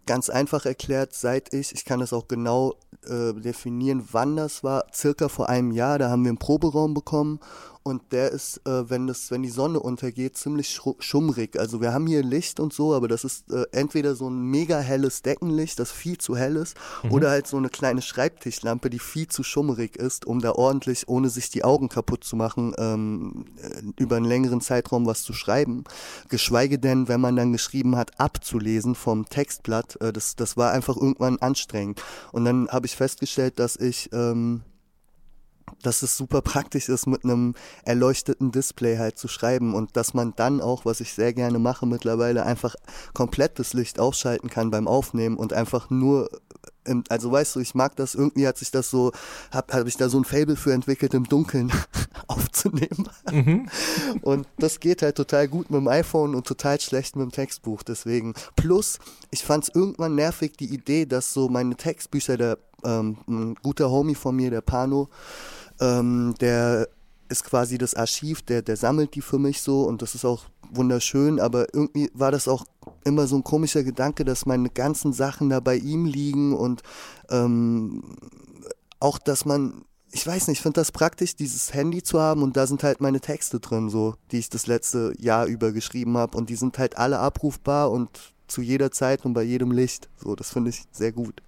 ganz 0.07 0.31
einfach 0.31 0.65
erklärt, 0.65 1.13
seit 1.13 1.53
ich, 1.53 1.73
ich 1.73 1.85
kann 1.85 2.01
das 2.01 2.15
auch 2.15 2.29
genau 2.29 2.77
äh, 3.07 3.35
definieren, 3.35 4.09
wann 4.11 4.37
das 4.37 4.65
war, 4.65 4.87
circa 4.93 5.29
vor 5.29 5.51
einem 5.51 5.71
Jahr, 5.71 5.99
da 5.99 6.09
haben 6.09 6.25
wir 6.25 6.31
einen 6.31 6.39
Proberaum 6.39 6.95
bekommen 6.95 7.41
und 7.89 8.13
der 8.13 8.31
ist, 8.31 8.61
äh, 8.67 8.89
wenn 8.91 9.07
das, 9.07 9.31
wenn 9.31 9.43
die 9.43 9.49
Sonne 9.49 9.81
untergeht, 9.81 10.37
ziemlich 10.37 10.79
schummrig. 10.99 11.59
Also 11.59 11.81
wir 11.81 11.93
haben 11.93 12.07
hier 12.07 12.23
Licht 12.23 12.61
und 12.61 12.73
so, 12.73 12.95
aber 12.95 13.09
das 13.09 13.25
ist 13.25 13.51
äh, 13.51 13.65
entweder 13.73 14.15
so 14.15 14.29
ein 14.29 14.43
mega 14.43 14.79
helles 14.79 15.23
Deckenlicht, 15.23 15.79
das 15.79 15.91
viel 15.93 16.19
zu 16.19 16.37
hell 16.37 16.57
ist, 16.57 16.77
oder 17.11 17.31
halt 17.31 17.47
so 17.47 17.57
eine 17.57 17.69
kleine 17.69 18.03
Schreibtischlampe, 18.03 18.91
die 18.91 18.99
viel 18.99 19.29
zu 19.29 19.43
schummrig 19.43 19.97
ist, 19.97 20.27
um 20.27 20.41
da 20.41 20.53
ordentlich, 20.53 21.09
ohne 21.09 21.29
sich 21.29 21.51
die 21.51 21.65
Augen 21.65 21.89
kaputt 21.89 22.25
zu 22.25 22.37
machen, 22.37 22.75
ähm, 22.79 23.47
äh, 23.63 24.03
über 24.03 24.17
einen 24.17 24.27
längeren 24.27 24.61
Zeitraum 24.61 25.07
was 25.07 25.23
zu 25.23 25.33
schreiben. 25.33 25.85
Geschweige 26.29 26.79
denn, 26.79 27.09
wenn 27.09 27.21
man 27.21 27.37
dann 27.37 27.53
geschrieben 27.53 27.97
hat, 27.97 28.19
abzulesen 28.21 28.95
vom 28.95 29.29
Textblatt. 29.29 30.01
Äh, 30.01 30.13
das, 30.13 30.37
das 30.37 30.57
war 30.57 30.73
einfach 30.73 30.97
irgendwann 30.97 31.39
anstrengend. 31.39 32.03
Und 32.33 32.45
dann 32.45 32.69
habe 32.69 32.87
ich 32.87 32.97
festgestellt, 32.97 33.59
dass 33.59 33.77
ich 33.77 34.11
ähm, 34.13 34.63
dass 35.83 36.03
es 36.03 36.17
super 36.17 36.43
praktisch 36.43 36.89
ist, 36.89 37.07
mit 37.07 37.25
einem 37.25 37.55
erleuchteten 37.85 38.53
Display 38.53 38.99
halt 38.99 39.19
zu 39.19 39.29
schreiben 39.29 39.75
und 39.75 39.97
dass 39.97 40.15
man 40.15 40.33
dann 40.37 40.61
auch, 40.61 40.85
was 40.85 41.01
ich 41.01 41.13
sehr 41.13 41.33
gerne 41.33 41.59
mache 41.59 41.87
mittlerweile, 41.87 42.45
einfach 42.45 42.75
komplett 43.15 43.59
das 43.59 43.73
Licht 43.73 43.99
ausschalten 44.01 44.51
kann 44.51 44.71
beim 44.71 44.89
Aufnehmen 44.89 45.37
und 45.37 45.53
einfach 45.53 45.91
nur, 45.91 46.29
im, 46.85 47.05
also 47.09 47.31
weißt 47.31 47.57
du, 47.57 47.61
ich 47.61 47.75
mag 47.75 47.97
das, 47.97 48.15
irgendwie 48.15 48.47
hat 48.47 48.59
sich 48.59 48.71
das 48.71 48.91
so, 48.91 49.13
hab, 49.53 49.73
hab 49.73 49.87
ich 49.87 49.97
da 49.97 50.09
so 50.09 50.19
ein 50.19 50.25
Fable 50.25 50.57
für 50.57 50.73
entwickelt, 50.73 51.15
im 51.15 51.25
Dunkeln 51.25 51.71
aufzunehmen. 52.27 53.09
Und 54.23 54.47
das 54.59 54.81
geht 54.81 55.03
halt 55.03 55.17
total 55.17 55.49
gut 55.49 55.71
mit 55.71 55.81
dem 55.81 55.89
iPhone 55.89 56.35
und 56.35 56.47
total 56.47 56.81
schlecht 56.81 57.17
mit 57.17 57.25
dem 57.25 57.33
Textbuch, 57.33 57.83
deswegen. 57.83 58.35
Plus, 58.57 58.99
ich 59.31 59.45
fand 59.45 59.65
es 59.65 59.75
irgendwann 59.75 60.15
nervig, 60.15 60.57
die 60.57 60.73
Idee, 60.73 61.07
dass 61.07 61.33
so 61.33 61.49
meine 61.49 61.77
Textbücher, 61.77 62.37
der 62.37 62.59
ähm, 62.85 63.19
ein 63.29 63.55
guter 63.57 63.91
Homie 63.91 64.15
von 64.15 64.37
mir, 64.37 64.51
der 64.51 64.61
Pano, 64.61 65.09
ähm, 65.81 66.35
der 66.41 66.89
ist 67.29 67.45
quasi 67.45 67.79
das 67.79 67.95
Archiv, 67.95 68.43
der, 68.43 68.63
der 68.63 68.77
sammelt 68.77 69.15
die 69.15 69.21
für 69.21 69.39
mich 69.39 69.61
so 69.61 69.83
und 69.83 70.03
das 70.03 70.15
ist 70.15 70.25
auch 70.25 70.45
wunderschön, 70.71 71.41
aber 71.41 71.73
irgendwie 71.75 72.11
war 72.15 72.31
das 72.31 72.49
auch 72.49 72.65
immer 73.05 73.27
so 73.27 73.37
ein 73.37 73.45
komischer 73.45 73.83
Gedanke, 73.83 74.25
dass 74.25 74.47
meine 74.47 74.71
ganzen 74.71 75.13
Sachen 75.13 75.51
da 75.51 75.61
bei 75.61 75.77
ihm 75.77 76.05
liegen 76.07 76.55
und 76.55 76.83
ähm, 77.31 78.17
auch, 79.01 79.19
dass 79.19 79.45
man, 79.45 79.85
ich 80.11 80.27
weiß 80.27 80.49
nicht, 80.49 80.59
ich 80.59 80.63
finde 80.63 80.81
das 80.81 80.93
praktisch, 80.93 81.37
dieses 81.37 81.75
Handy 81.75 82.03
zu 82.03 82.21
haben 82.21 82.43
und 82.43 82.57
da 82.57 82.67
sind 82.67 82.83
halt 82.83 83.01
meine 83.01 83.21
Texte 83.21 83.61
drin, 83.61 83.91
so, 83.91 84.15
die 84.31 84.39
ich 84.39 84.49
das 84.49 84.67
letzte 84.67 85.13
Jahr 85.19 85.47
über 85.47 85.73
geschrieben 85.73 86.17
habe 86.17 86.37
und 86.37 86.51
die 86.51 86.57
sind 86.57 86.79
halt 86.79 86.97
alle 86.97 87.19
abrufbar 87.19 87.91
und 87.91 88.35
zu 88.47 88.63
jeder 88.63 88.91
Zeit 88.91 89.25
und 89.25 89.35
bei 89.35 89.43
jedem 89.43 89.71
Licht. 89.71 90.09
So, 90.17 90.35
das 90.35 90.51
finde 90.51 90.71
ich 90.71 90.85
sehr 90.91 91.13
gut. 91.13 91.43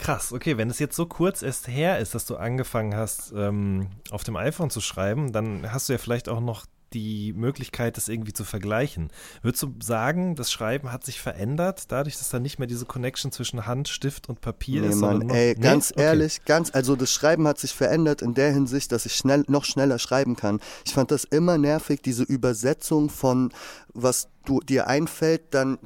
Krass, 0.00 0.32
okay, 0.32 0.56
wenn 0.56 0.70
es 0.70 0.78
jetzt 0.78 0.96
so 0.96 1.04
kurz 1.04 1.42
erst 1.42 1.68
her 1.68 1.98
ist, 1.98 2.14
dass 2.14 2.24
du 2.24 2.36
angefangen 2.36 2.96
hast, 2.96 3.32
ähm, 3.36 3.88
auf 4.10 4.24
dem 4.24 4.34
iPhone 4.36 4.70
zu 4.70 4.80
schreiben, 4.80 5.30
dann 5.30 5.70
hast 5.70 5.88
du 5.88 5.92
ja 5.92 5.98
vielleicht 5.98 6.30
auch 6.30 6.40
noch 6.40 6.64
die 6.94 7.34
Möglichkeit, 7.34 7.98
das 7.98 8.08
irgendwie 8.08 8.32
zu 8.32 8.42
vergleichen. 8.44 9.12
Würdest 9.42 9.62
du 9.62 9.74
sagen, 9.80 10.34
das 10.36 10.50
Schreiben 10.50 10.90
hat 10.90 11.04
sich 11.04 11.20
verändert, 11.20 11.84
dadurch, 11.92 12.16
dass 12.16 12.30
da 12.30 12.40
nicht 12.40 12.58
mehr 12.58 12.66
diese 12.66 12.86
Connection 12.86 13.30
zwischen 13.30 13.66
Hand, 13.66 13.88
Stift 13.88 14.28
und 14.30 14.40
Papier 14.40 14.80
Nee, 14.80 14.88
ist? 14.88 14.96
Mann, 14.96 15.10
sondern 15.20 15.28
nur- 15.28 15.36
ey, 15.36 15.54
Nee? 15.56 15.62
ganz 15.62 15.92
Okay. 15.92 16.02
ehrlich, 16.02 16.44
ganz, 16.46 16.70
also 16.74 16.96
das 16.96 17.12
Schreiben 17.12 17.46
hat 17.46 17.58
sich 17.60 17.74
verändert 17.74 18.22
in 18.22 18.32
der 18.34 18.52
Hinsicht, 18.52 18.90
dass 18.90 19.04
ich 19.06 19.14
schnell, 19.14 19.44
noch 19.48 19.66
schneller 19.66 19.98
schreiben 20.00 20.34
kann. 20.34 20.60
Ich 20.86 20.94
fand 20.94 21.10
das 21.12 21.24
immer 21.24 21.58
nervig, 21.58 22.00
diese 22.02 22.24
Übersetzung 22.24 23.08
von, 23.10 23.52
was 23.94 24.28
du 24.46 24.60
dir 24.60 24.88
einfällt, 24.88 25.42
dann 25.54 25.78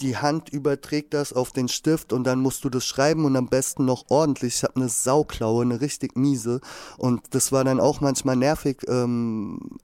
die 0.00 0.16
Hand 0.16 0.48
überträgt 0.48 1.14
das 1.14 1.32
auf 1.32 1.52
den 1.52 1.68
Stift 1.68 2.12
und 2.12 2.24
dann 2.24 2.40
musst 2.40 2.64
du 2.64 2.70
das 2.70 2.84
schreiben 2.84 3.24
und 3.24 3.36
am 3.36 3.48
besten 3.48 3.84
noch 3.84 4.04
ordentlich. 4.08 4.56
Ich 4.56 4.62
habe 4.64 4.76
eine 4.76 4.88
Sauklaue, 4.88 5.62
eine 5.62 5.80
richtig 5.80 6.16
miese 6.16 6.60
und 6.96 7.22
das 7.30 7.52
war 7.52 7.64
dann 7.64 7.80
auch 7.80 8.00
manchmal 8.00 8.36
nervig, 8.36 8.82
ähm, 8.88 9.78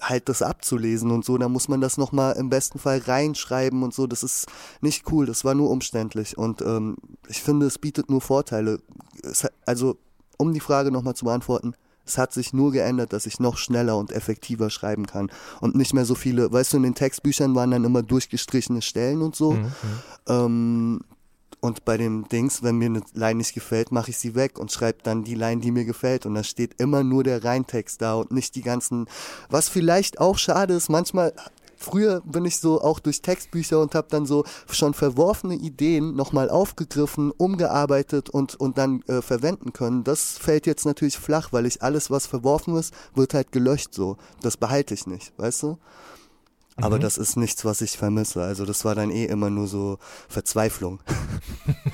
halt 0.00 0.28
das 0.28 0.42
abzulesen 0.42 1.10
und 1.10 1.24
so, 1.24 1.36
da 1.38 1.48
muss 1.48 1.68
man 1.68 1.80
das 1.80 1.96
nochmal 1.96 2.36
im 2.36 2.50
besten 2.50 2.78
Fall 2.78 2.98
reinschreiben 2.98 3.82
und 3.82 3.92
so, 3.92 4.06
das 4.06 4.22
ist 4.22 4.46
nicht 4.80 5.10
cool, 5.10 5.26
das 5.26 5.44
war 5.44 5.54
nur 5.54 5.70
umständlich 5.70 6.38
und 6.38 6.62
ähm, 6.62 6.96
ich 7.28 7.42
finde, 7.42 7.66
es 7.66 7.78
bietet 7.78 8.08
nur 8.08 8.20
Vorteile. 8.20 8.80
Es, 9.22 9.46
also, 9.64 9.96
um 10.38 10.52
die 10.52 10.60
Frage 10.60 10.92
nochmal 10.92 11.14
zu 11.14 11.24
beantworten, 11.24 11.74
es 12.06 12.18
hat 12.18 12.32
sich 12.32 12.52
nur 12.52 12.72
geändert, 12.72 13.12
dass 13.12 13.26
ich 13.26 13.40
noch 13.40 13.58
schneller 13.58 13.96
und 13.98 14.12
effektiver 14.12 14.70
schreiben 14.70 15.06
kann 15.06 15.30
und 15.60 15.74
nicht 15.74 15.92
mehr 15.92 16.04
so 16.04 16.14
viele, 16.14 16.50
weißt 16.52 16.72
du, 16.72 16.76
in 16.78 16.84
den 16.84 16.94
Textbüchern 16.94 17.54
waren 17.54 17.72
dann 17.72 17.84
immer 17.84 18.02
durchgestrichene 18.02 18.82
Stellen 18.82 19.22
und 19.22 19.34
so. 19.34 19.52
Mhm. 19.52 19.72
Ähm, 20.28 21.00
und 21.60 21.84
bei 21.84 21.96
dem 21.96 22.28
Dings, 22.28 22.62
wenn 22.62 22.76
mir 22.76 22.86
eine 22.86 23.02
Line 23.14 23.38
nicht 23.38 23.54
gefällt, 23.54 23.90
mache 23.90 24.10
ich 24.10 24.18
sie 24.18 24.34
weg 24.34 24.58
und 24.58 24.70
schreibe 24.70 24.98
dann 25.02 25.24
die 25.24 25.34
Line, 25.34 25.60
die 25.60 25.72
mir 25.72 25.84
gefällt. 25.84 26.24
Und 26.26 26.34
da 26.34 26.44
steht 26.44 26.80
immer 26.80 27.02
nur 27.02 27.24
der 27.24 27.42
Reintext 27.42 28.00
da 28.00 28.14
und 28.14 28.30
nicht 28.30 28.54
die 28.54 28.62
ganzen, 28.62 29.06
was 29.48 29.68
vielleicht 29.68 30.20
auch 30.20 30.38
schade 30.38 30.74
ist. 30.74 30.88
Manchmal 30.90 31.32
früher 31.76 32.22
bin 32.24 32.44
ich 32.44 32.58
so 32.58 32.80
auch 32.80 32.98
durch 32.98 33.22
Textbücher 33.22 33.80
und 33.80 33.94
habe 33.94 34.08
dann 34.10 34.26
so 34.26 34.44
schon 34.70 34.94
verworfene 34.94 35.54
Ideen 35.54 36.14
nochmal 36.14 36.50
aufgegriffen, 36.50 37.30
umgearbeitet 37.30 38.30
und, 38.30 38.54
und 38.54 38.78
dann 38.78 39.02
äh, 39.02 39.22
verwenden 39.22 39.72
können. 39.72 40.04
Das 40.04 40.38
fällt 40.38 40.66
jetzt 40.66 40.86
natürlich 40.86 41.18
flach, 41.18 41.52
weil 41.52 41.66
ich 41.66 41.82
alles, 41.82 42.10
was 42.10 42.26
verworfen 42.26 42.76
ist, 42.76 42.94
wird 43.14 43.34
halt 43.34 43.52
gelöscht 43.52 43.94
so. 43.94 44.16
Das 44.42 44.56
behalte 44.56 44.94
ich 44.94 45.06
nicht, 45.06 45.32
weißt 45.38 45.62
du? 45.62 45.78
Aber 46.76 46.96
mhm. 46.96 47.00
das 47.00 47.16
ist 47.16 47.36
nichts, 47.36 47.64
was 47.64 47.80
ich 47.80 47.92
vermisse. 47.92 48.42
Also 48.42 48.66
das 48.66 48.84
war 48.84 48.94
dann 48.94 49.10
eh 49.10 49.24
immer 49.24 49.48
nur 49.48 49.66
so 49.66 49.98
Verzweiflung. 50.28 51.00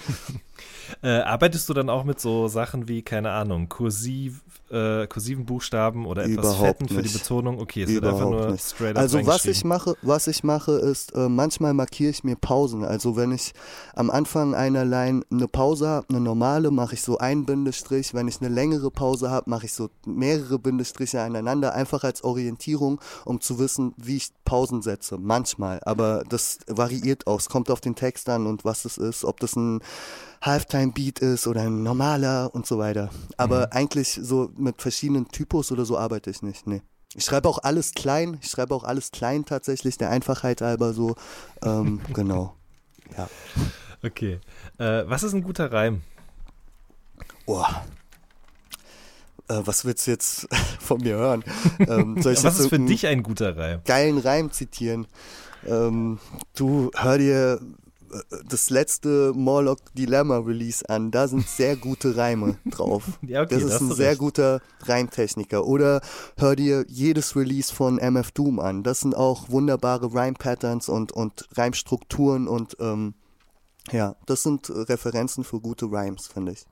äh, 1.03 1.21
arbeitest 1.21 1.69
du 1.69 1.75
dann 1.75 1.89
auch 1.89 2.05
mit 2.05 2.21
so 2.21 2.49
Sachen 2.49 2.89
wie, 2.89 3.03
keine 3.03 3.31
Ahnung, 3.31 3.69
kursiv, 3.69 4.43
äh, 4.73 5.07
kursiven 5.07 5.45
Buchstaben 5.45 6.07
oder 6.07 6.25
etwas 6.25 6.47
Überhaupt 6.47 6.67
Fetten 6.67 6.85
nicht. 6.85 6.95
für 6.95 7.03
die 7.03 7.09
Betonung? 7.11 7.61
Okay, 7.61 7.83
es 7.83 7.91
Überhaupt 7.91 8.21
wird 8.21 8.27
einfach 8.31 8.45
nur 8.47 8.53
nicht. 8.53 8.65
straight 8.65 8.97
up 8.97 9.03
Also 9.03 9.27
was 9.27 9.45
ich 9.45 9.65
mache, 9.65 9.97
was 10.03 10.27
ich 10.27 10.43
mache, 10.45 10.73
ist 10.73 11.15
äh, 11.15 11.29
manchmal 11.29 11.75
markiere 11.75 12.11
ich 12.11 12.25
mir 12.25 12.37
Pausen. 12.37 12.85
Also 12.85 13.17
wenn 13.17 13.33
ich 13.33 13.53
am 13.95 14.11
Anfang 14.11 14.55
einer 14.55 14.85
Line 14.85 15.23
eine 15.31 15.47
Pause 15.49 15.89
habe, 15.89 16.07
eine 16.09 16.21
normale, 16.21 16.71
mache 16.71 16.95
ich 16.95 17.03
so 17.03 17.19
einen 17.19 17.45
Bindestrich. 17.45 18.15
Wenn 18.15 18.29
ich 18.29 18.41
eine 18.41 18.49
längere 18.49 18.91
Pause 18.91 19.31
habe, 19.31 19.51
mache 19.51 19.67
ich 19.67 19.73
so 19.75 19.91
mehrere 20.07 20.59
Bindestriche 20.59 21.21
aneinander, 21.21 21.75
einfach 21.75 22.03
als 22.05 22.25
Orientierung, 22.25 23.01
um 23.25 23.41
zu 23.41 23.59
wissen, 23.59 23.93
wie 23.99 24.17
ich 24.17 24.31
Pausen 24.45 24.83
setze. 24.83 25.19
Manchmal, 25.19 25.81
aber 25.85 26.25
das 26.29 26.59
variiert 26.67 27.27
auch. 27.27 27.39
Es 27.39 27.49
kommt 27.49 27.71
auf 27.71 27.81
den 27.81 27.95
Text 27.95 28.29
an 28.29 28.47
und 28.47 28.65
was 28.65 28.85
es 28.85 28.97
ist, 28.97 29.25
ob 29.25 29.39
das 29.41 29.55
ein 29.57 29.81
Halftime-Beat 30.43 31.21
ist 31.21 31.47
oder 31.47 31.63
ein 31.63 31.83
normaler 31.83 32.51
und 32.53 32.67
so 32.67 32.79
weiter. 32.79 33.11
Aber 33.37 33.73
eigentlich 33.73 34.19
so 34.21 34.51
mit 34.57 34.83
verschiedenen 34.83 35.29
Typos 35.29 35.71
oder 35.71 35.85
so 35.85 35.97
arbeite 35.97 36.31
ich 36.31 36.43
nicht. 36.43 36.67
Nee. 36.67 36.83
Ich 37.15 37.25
schreibe 37.25 37.49
auch 37.49 37.59
alles 37.63 37.93
klein. 37.93 38.39
Ich 38.43 38.51
schreibe 38.51 38.75
auch 38.75 38.85
alles 38.85 39.13
klein 39.13 39.45
tatsächlich, 39.45 39.99
der 39.99 40.11
Einfachheit 40.11 40.61
halber 40.61 40.93
so. 40.95 41.15
Ähm, 41.63 42.01
genau. 42.13 42.57
Ja. 43.17 43.29
Okay. 44.03 44.41
Äh, 44.79 45.05
was 45.07 45.23
ist 45.23 45.33
ein 45.33 45.43
guter 45.43 45.71
Reim? 45.71 46.03
Oh. 47.47 47.65
Äh, 49.49 49.61
was 49.65 49.85
willst 49.85 50.07
du 50.07 50.11
jetzt 50.11 50.49
von 50.81 51.01
mir 51.01 51.17
hören? 51.17 51.45
Ähm, 51.79 52.17
Was 52.25 52.59
ist 52.59 52.69
für 52.69 52.79
dich 52.79 53.07
ein 53.07 53.23
guter 53.23 53.57
Reim? 53.57 53.81
geilen 53.85 54.19
Reim 54.19 54.51
zitieren? 54.51 55.07
Ähm, 55.67 56.19
du 56.55 56.91
hör 56.97 57.19
dir 57.19 57.61
das 58.49 58.71
letzte 58.71 59.33
Morlock 59.35 59.79
Dilemma 59.95 60.39
Release 60.39 60.89
an. 60.89 61.11
Da 61.11 61.29
sind 61.29 61.47
sehr 61.49 61.77
gute 61.77 62.17
Reime 62.17 62.59
drauf. 62.71 63.05
Ja, 63.23 63.43
okay, 63.43 63.55
das 63.55 63.61
da 63.63 63.67
ist 63.69 63.75
hast 63.75 63.81
ein 63.83 63.89
du 63.89 63.95
sehr 63.95 64.11
recht. 64.11 64.19
guter 64.19 64.61
Reimtechniker. 64.83 65.67
Oder 65.67 66.01
hör 66.37 66.57
dir 66.57 66.85
jedes 66.89 67.37
Release 67.37 67.73
von 67.73 67.99
MF 67.99 68.31
Doom 68.33 68.59
an. 68.61 68.83
Das 68.83 69.01
sind 69.01 69.17
auch 69.17 69.49
wunderbare 69.51 70.13
Rhyme-Patterns 70.13 70.89
und, 70.89 71.13
und 71.13 71.49
Reimstrukturen 71.57 72.49
und 72.49 72.77
ähm, 72.81 73.15
ja, 73.91 74.17
das 74.27 74.43
sind 74.43 74.71
Referenzen 74.71 75.45
für 75.45 75.61
gute 75.61 75.87
Rhymes, 75.87 76.27
finde 76.29 76.53
ich. 76.53 76.65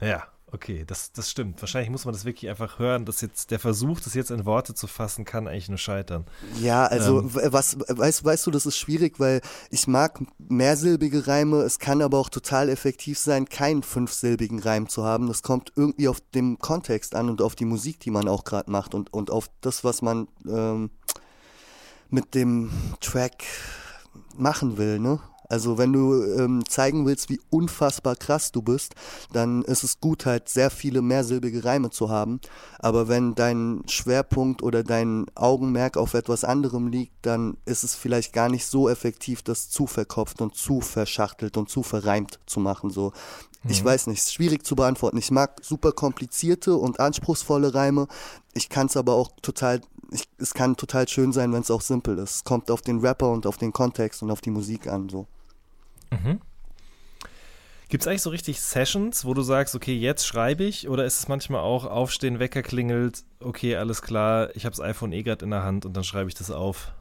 Ja, 0.00 0.24
okay, 0.54 0.84
das, 0.86 1.12
das 1.12 1.30
stimmt. 1.30 1.60
Wahrscheinlich 1.60 1.90
muss 1.90 2.04
man 2.04 2.14
das 2.14 2.24
wirklich 2.24 2.48
einfach 2.48 2.78
hören, 2.78 3.04
dass 3.04 3.20
jetzt 3.20 3.50
der 3.50 3.58
Versuch, 3.58 4.00
das 4.00 4.14
jetzt 4.14 4.30
in 4.30 4.46
Worte 4.46 4.72
zu 4.72 4.86
fassen, 4.86 5.24
kann 5.24 5.48
eigentlich 5.48 5.68
nur 5.68 5.78
scheitern. 5.78 6.24
Ja, 6.60 6.86
also 6.86 7.20
Ähm. 7.20 7.30
was 7.34 7.76
weißt, 7.88 8.24
weißt 8.24 8.46
du, 8.46 8.50
das 8.52 8.64
ist 8.64 8.78
schwierig, 8.78 9.18
weil 9.18 9.40
ich 9.70 9.86
mag 9.88 10.20
mehrsilbige 10.38 11.26
Reime, 11.26 11.62
es 11.62 11.78
kann 11.78 12.00
aber 12.00 12.18
auch 12.18 12.28
total 12.28 12.68
effektiv 12.68 13.18
sein, 13.18 13.48
keinen 13.48 13.82
fünfsilbigen 13.82 14.60
Reim 14.60 14.88
zu 14.88 15.04
haben. 15.04 15.26
Das 15.26 15.42
kommt 15.42 15.72
irgendwie 15.74 16.08
auf 16.08 16.20
den 16.34 16.58
Kontext 16.58 17.14
an 17.14 17.28
und 17.28 17.42
auf 17.42 17.56
die 17.56 17.64
Musik, 17.64 17.98
die 18.00 18.10
man 18.10 18.28
auch 18.28 18.44
gerade 18.44 18.70
macht 18.70 18.94
und, 18.94 19.12
und 19.12 19.30
auf 19.30 19.50
das, 19.60 19.82
was 19.82 20.02
man 20.02 20.28
ähm, 20.48 20.90
mit 22.10 22.34
dem 22.34 22.70
Track 23.00 23.44
machen 24.36 24.78
will, 24.78 25.00
ne? 25.00 25.18
Also 25.48 25.78
wenn 25.78 25.92
du 25.92 26.22
ähm, 26.38 26.64
zeigen 26.68 27.06
willst, 27.06 27.28
wie 27.28 27.40
unfassbar 27.50 28.16
krass 28.16 28.52
du 28.52 28.62
bist, 28.62 28.94
dann 29.32 29.62
ist 29.62 29.84
es 29.84 30.00
gut, 30.00 30.26
halt 30.26 30.48
sehr 30.48 30.70
viele 30.70 31.02
mehrsilbige 31.02 31.64
Reime 31.64 31.90
zu 31.90 32.10
haben. 32.10 32.40
Aber 32.78 33.08
wenn 33.08 33.34
dein 33.34 33.82
Schwerpunkt 33.86 34.62
oder 34.62 34.82
dein 34.82 35.26
Augenmerk 35.34 35.96
auf 35.96 36.14
etwas 36.14 36.44
anderem 36.44 36.88
liegt, 36.88 37.14
dann 37.22 37.56
ist 37.64 37.84
es 37.84 37.94
vielleicht 37.94 38.32
gar 38.32 38.48
nicht 38.48 38.66
so 38.66 38.88
effektiv, 38.88 39.42
das 39.42 39.70
zu 39.70 39.86
verkopft 39.86 40.40
und 40.40 40.54
zu 40.54 40.80
verschachtelt 40.80 41.56
und 41.56 41.68
zu 41.68 41.82
verreimt 41.82 42.40
zu 42.46 42.60
machen. 42.60 42.90
So, 42.90 43.12
ich 43.66 43.82
weiß 43.82 44.08
nicht, 44.08 44.18
ist 44.18 44.34
schwierig 44.34 44.64
zu 44.66 44.76
beantworten. 44.76 45.16
Ich 45.16 45.30
mag 45.30 45.58
super 45.62 45.92
komplizierte 45.92 46.76
und 46.76 47.00
anspruchsvolle 47.00 47.74
Reime. 47.74 48.08
Ich 48.52 48.68
kann 48.68 48.88
es 48.88 48.96
aber 48.96 49.14
auch 49.14 49.30
total, 49.40 49.80
ich, 50.10 50.28
es 50.38 50.52
kann 50.52 50.76
total 50.76 51.08
schön 51.08 51.32
sein, 51.32 51.52
wenn 51.52 51.62
es 51.62 51.70
auch 51.70 51.80
simpel 51.80 52.18
ist. 52.18 52.36
Es 52.36 52.44
kommt 52.44 52.70
auf 52.70 52.82
den 52.82 53.00
Rapper 53.00 53.30
und 53.30 53.46
auf 53.46 53.56
den 53.56 53.72
Kontext 53.72 54.22
und 54.22 54.30
auf 54.30 54.42
die 54.42 54.50
Musik 54.50 54.86
an. 54.86 55.08
So. 55.08 55.26
Gibt 57.88 58.02
es 58.02 58.08
eigentlich 58.08 58.22
so 58.22 58.30
richtig 58.30 58.60
Sessions, 58.60 59.24
wo 59.24 59.34
du 59.34 59.42
sagst, 59.42 59.74
okay, 59.74 59.96
jetzt 59.96 60.26
schreibe 60.26 60.64
ich? 60.64 60.88
Oder 60.88 61.04
ist 61.04 61.18
es 61.18 61.28
manchmal 61.28 61.60
auch 61.60 61.84
aufstehen, 61.84 62.38
Wecker 62.38 62.62
klingelt, 62.62 63.24
okay, 63.40 63.76
alles 63.76 64.02
klar, 64.02 64.54
ich 64.56 64.64
habe 64.64 64.74
das 64.74 64.84
iPhone 64.84 65.12
eh 65.12 65.22
gerade 65.22 65.44
in 65.44 65.50
der 65.50 65.62
Hand 65.62 65.86
und 65.86 65.96
dann 65.96 66.04
schreibe 66.04 66.28
ich 66.28 66.34
das 66.34 66.50
auf? 66.50 66.92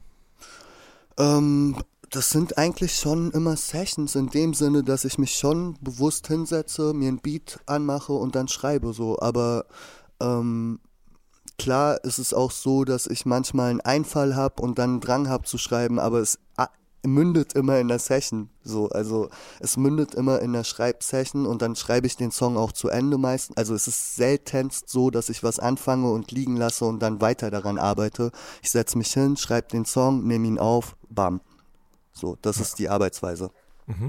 Ähm, 1.18 1.78
das 2.09 2.30
sind 2.30 2.57
eigentlich 2.59 2.95
schon 2.95 3.32
immer 3.32 3.57
Sessions 3.57 4.16
in 4.16 4.30
dem 4.30 4.53
Sinne, 4.53 4.84
dass 4.84 5.03
ich 5.03 5.18
mich 5.18 5.36
schon 5.36 5.78
bewusst 5.82 6.28
hinsetze, 6.28 6.93
mir 6.93 7.07
ein 7.07 7.20
Beat 7.20 7.59
anmache 7.66 8.14
und 8.14 8.36
dann 8.36 8.47
schreibe 8.47 8.93
so. 8.93 9.18
Aber 9.20 9.66
ähm, 10.20 10.80
klar 11.57 12.03
ist 12.03 12.20
es 12.20 12.34
auch 12.34 12.51
so, 12.51 12.84
dass 12.84 13.07
ich 13.07 13.26
manchmal 13.26 13.72
einen 13.72 13.82
Einfall 13.82 14.36
habe 14.36 14.61
und 14.61 14.78
dann 14.78 14.91
einen 14.91 14.99
Drang 15.01 15.28
habe 15.28 15.45
zu 15.45 15.57
schreiben, 15.57 15.97
aber 15.97 16.20
es 16.20 16.38
mündet 17.06 17.54
immer 17.54 17.80
in 17.80 17.88
der 17.88 17.99
Session. 17.99 18.49
So, 18.64 18.89
also 18.89 19.30
es 19.60 19.78
mündet 19.78 20.16
immer 20.16 20.41
in 20.41 20.54
der 20.54 20.64
Schreibsession 20.64 21.45
und 21.45 21.62
dann 21.62 21.76
schreibe 21.76 22.08
ich 22.08 22.16
den 22.16 22.32
Song 22.32 22.58
auch 22.58 22.72
zu 22.72 22.89
Ende 22.89 23.18
meistens. 23.18 23.58
Also 23.58 23.76
es 23.76 23.88
ist 23.88 24.16
seltenst 24.16 24.89
so, 24.89 25.10
dass 25.10 25.30
ich 25.30 25.43
was 25.43 25.60
anfange 25.60 26.12
und 26.12 26.32
liegen 26.32 26.56
lasse 26.56 26.86
und 26.86 26.99
dann 26.99 27.22
weiter 27.22 27.51
daran 27.51 27.78
arbeite. 27.78 28.32
Ich 28.62 28.72
setze 28.72 28.97
mich 28.97 29.12
hin, 29.14 29.38
schreibe 29.38 29.68
den 29.68 29.86
Song, 29.86 30.26
nehme 30.26 30.47
ihn 30.47 30.60
auf, 30.60 30.95
bam. 31.10 31.41
So, 32.14 32.38
das 32.41 32.60
ist 32.60 32.80
die 32.80 32.89
Arbeitsweise. 32.89 33.51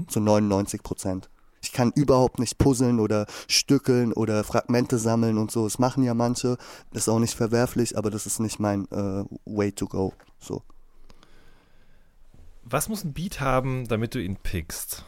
Zu 0.07 0.21
99 0.21 0.83
Prozent. 0.83 1.29
Ich 1.61 1.73
kann 1.73 1.91
überhaupt 1.95 2.37
nicht 2.37 2.59
puzzeln 2.59 2.99
oder 2.99 3.25
stückeln 3.47 4.13
oder 4.13 4.43
Fragmente 4.43 4.99
sammeln 4.99 5.39
und 5.39 5.51
so. 5.51 5.63
Das 5.63 5.79
machen 5.79 6.03
ja 6.03 6.13
manche. 6.13 6.57
Ist 6.93 7.09
auch 7.09 7.19
nicht 7.19 7.33
verwerflich, 7.33 7.97
aber 7.97 8.11
das 8.11 8.27
ist 8.27 8.39
nicht 8.39 8.59
mein 8.59 8.85
äh, 8.91 9.25
way 9.45 9.71
to 9.71 9.87
go. 9.87 10.13
So. 10.39 10.61
Was 12.67 12.89
muss 12.89 13.03
ein 13.03 13.13
Beat 13.13 13.39
haben, 13.39 13.87
damit 13.87 14.15
du 14.15 14.19
ihn 14.21 14.37
pickst? 14.37 15.05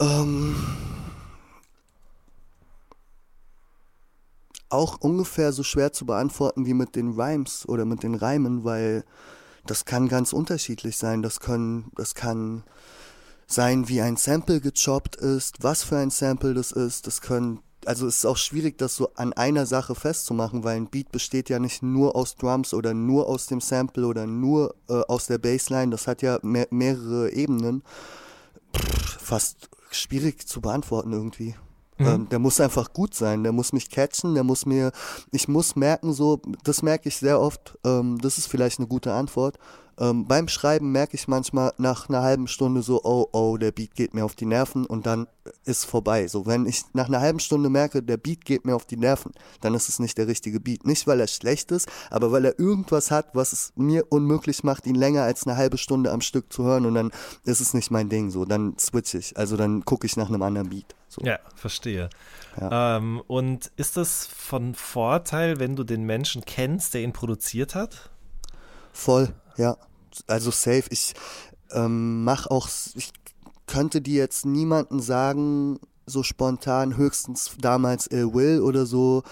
Ähm, 0.00 0.56
auch 4.70 4.98
ungefähr 5.00 5.52
so 5.52 5.62
schwer 5.62 5.92
zu 5.92 6.06
beantworten 6.06 6.64
wie 6.64 6.74
mit 6.74 6.96
den 6.96 7.12
Rhymes 7.12 7.68
oder 7.68 7.84
mit 7.84 8.02
den 8.02 8.14
Reimen, 8.14 8.64
weil 8.64 9.04
das 9.66 9.84
kann 9.84 10.08
ganz 10.08 10.32
unterschiedlich 10.32 10.96
sein. 10.96 11.22
Das 11.22 11.38
können, 11.40 11.92
das 11.96 12.14
kann 12.14 12.64
sein, 13.46 13.88
wie 13.88 14.00
ein 14.00 14.16
Sample 14.16 14.60
gechoppt 14.60 15.16
ist, 15.16 15.62
was 15.62 15.82
für 15.82 15.98
ein 15.98 16.10
Sample 16.10 16.54
das 16.54 16.72
ist. 16.72 17.06
Das 17.06 17.20
können, 17.20 17.60
also 17.86 18.06
es 18.06 18.16
ist 18.16 18.26
auch 18.26 18.36
schwierig, 18.36 18.78
das 18.78 18.96
so 18.96 19.10
an 19.14 19.32
einer 19.32 19.66
Sache 19.66 19.94
festzumachen, 19.94 20.64
weil 20.64 20.76
ein 20.76 20.88
Beat 20.88 21.12
besteht 21.12 21.48
ja 21.48 21.58
nicht 21.58 21.82
nur 21.82 22.16
aus 22.16 22.36
Drums 22.36 22.74
oder 22.74 22.94
nur 22.94 23.28
aus 23.28 23.46
dem 23.46 23.60
Sample 23.60 24.06
oder 24.06 24.26
nur 24.26 24.74
äh, 24.88 25.00
aus 25.08 25.26
der 25.26 25.38
Bassline. 25.38 25.90
Das 25.90 26.06
hat 26.06 26.22
ja 26.22 26.38
mehr, 26.42 26.66
mehrere 26.70 27.30
Ebenen. 27.32 27.82
Pff, 28.76 29.18
fast 29.20 29.68
schwierig 29.90 30.46
zu 30.46 30.60
beantworten 30.60 31.12
irgendwie. 31.12 31.54
Ähm, 31.98 32.28
der 32.28 32.38
muss 32.38 32.60
einfach 32.60 32.92
gut 32.92 33.14
sein, 33.14 33.42
der 33.42 33.52
muss 33.52 33.72
mich 33.72 33.88
catchen, 33.88 34.34
der 34.34 34.44
muss 34.44 34.66
mir, 34.66 34.92
ich 35.32 35.48
muss 35.48 35.76
merken, 35.76 36.12
so, 36.12 36.42
das 36.62 36.82
merke 36.82 37.08
ich 37.08 37.16
sehr 37.16 37.40
oft, 37.40 37.78
ähm, 37.84 38.18
das 38.18 38.36
ist 38.36 38.48
vielleicht 38.48 38.78
eine 38.78 38.86
gute 38.86 39.14
Antwort. 39.14 39.58
Ähm, 39.98 40.26
beim 40.26 40.48
Schreiben 40.48 40.92
merke 40.92 41.14
ich 41.14 41.26
manchmal 41.26 41.72
nach 41.78 42.08
einer 42.08 42.22
halben 42.22 42.48
Stunde 42.48 42.82
so, 42.82 43.00
oh, 43.02 43.28
oh, 43.32 43.56
der 43.56 43.72
Beat 43.72 43.94
geht 43.94 44.12
mir 44.12 44.24
auf 44.24 44.34
die 44.34 44.44
Nerven 44.44 44.84
und 44.84 45.06
dann 45.06 45.26
ist 45.64 45.86
vorbei. 45.86 46.28
So, 46.28 46.44
wenn 46.44 46.66
ich 46.66 46.82
nach 46.92 47.06
einer 47.06 47.20
halben 47.20 47.40
Stunde 47.40 47.70
merke, 47.70 48.02
der 48.02 48.18
Beat 48.18 48.44
geht 48.44 48.66
mir 48.66 48.76
auf 48.76 48.84
die 48.84 48.98
Nerven, 48.98 49.32
dann 49.60 49.74
ist 49.74 49.88
es 49.88 49.98
nicht 49.98 50.18
der 50.18 50.26
richtige 50.26 50.60
Beat. 50.60 50.86
Nicht, 50.86 51.06
weil 51.06 51.20
er 51.20 51.28
schlecht 51.28 51.70
ist, 51.72 51.88
aber 52.10 52.30
weil 52.30 52.44
er 52.44 52.58
irgendwas 52.58 53.10
hat, 53.10 53.30
was 53.34 53.52
es 53.52 53.72
mir 53.76 54.04
unmöglich 54.10 54.64
macht, 54.64 54.86
ihn 54.86 54.96
länger 54.96 55.22
als 55.22 55.46
eine 55.46 55.56
halbe 55.56 55.78
Stunde 55.78 56.12
am 56.12 56.20
Stück 56.20 56.52
zu 56.52 56.64
hören 56.64 56.84
und 56.84 56.94
dann 56.94 57.10
ist 57.44 57.60
es 57.60 57.72
nicht 57.72 57.90
mein 57.90 58.08
Ding. 58.08 58.30
So, 58.30 58.44
dann 58.44 58.76
switch 58.78 59.14
ich. 59.14 59.36
Also 59.38 59.56
dann 59.56 59.84
gucke 59.84 60.06
ich 60.06 60.16
nach 60.16 60.28
einem 60.28 60.42
anderen 60.42 60.68
Beat. 60.68 60.94
So. 61.08 61.24
Ja, 61.24 61.38
verstehe. 61.54 62.10
Ja. 62.60 62.98
Ähm, 62.98 63.22
und 63.26 63.70
ist 63.76 63.96
das 63.96 64.26
von 64.26 64.74
Vorteil, 64.74 65.58
wenn 65.58 65.76
du 65.76 65.84
den 65.84 66.02
Menschen 66.02 66.44
kennst, 66.44 66.92
der 66.92 67.02
ihn 67.02 67.12
produziert 67.12 67.74
hat? 67.74 68.10
Voll, 68.92 69.34
ja. 69.56 69.76
Also 70.26 70.50
safe. 70.50 70.84
Ich 70.90 71.14
ähm, 71.72 72.24
mach 72.24 72.46
auch, 72.46 72.68
ich 72.94 73.12
könnte 73.66 74.00
dir 74.00 74.16
jetzt 74.16 74.46
niemanden 74.46 75.00
sagen, 75.00 75.78
so 76.06 76.22
spontan, 76.22 76.96
höchstens 76.96 77.56
damals 77.60 78.06
Ill 78.06 78.32
Will 78.32 78.60
oder 78.60 78.86
so, 78.86 79.24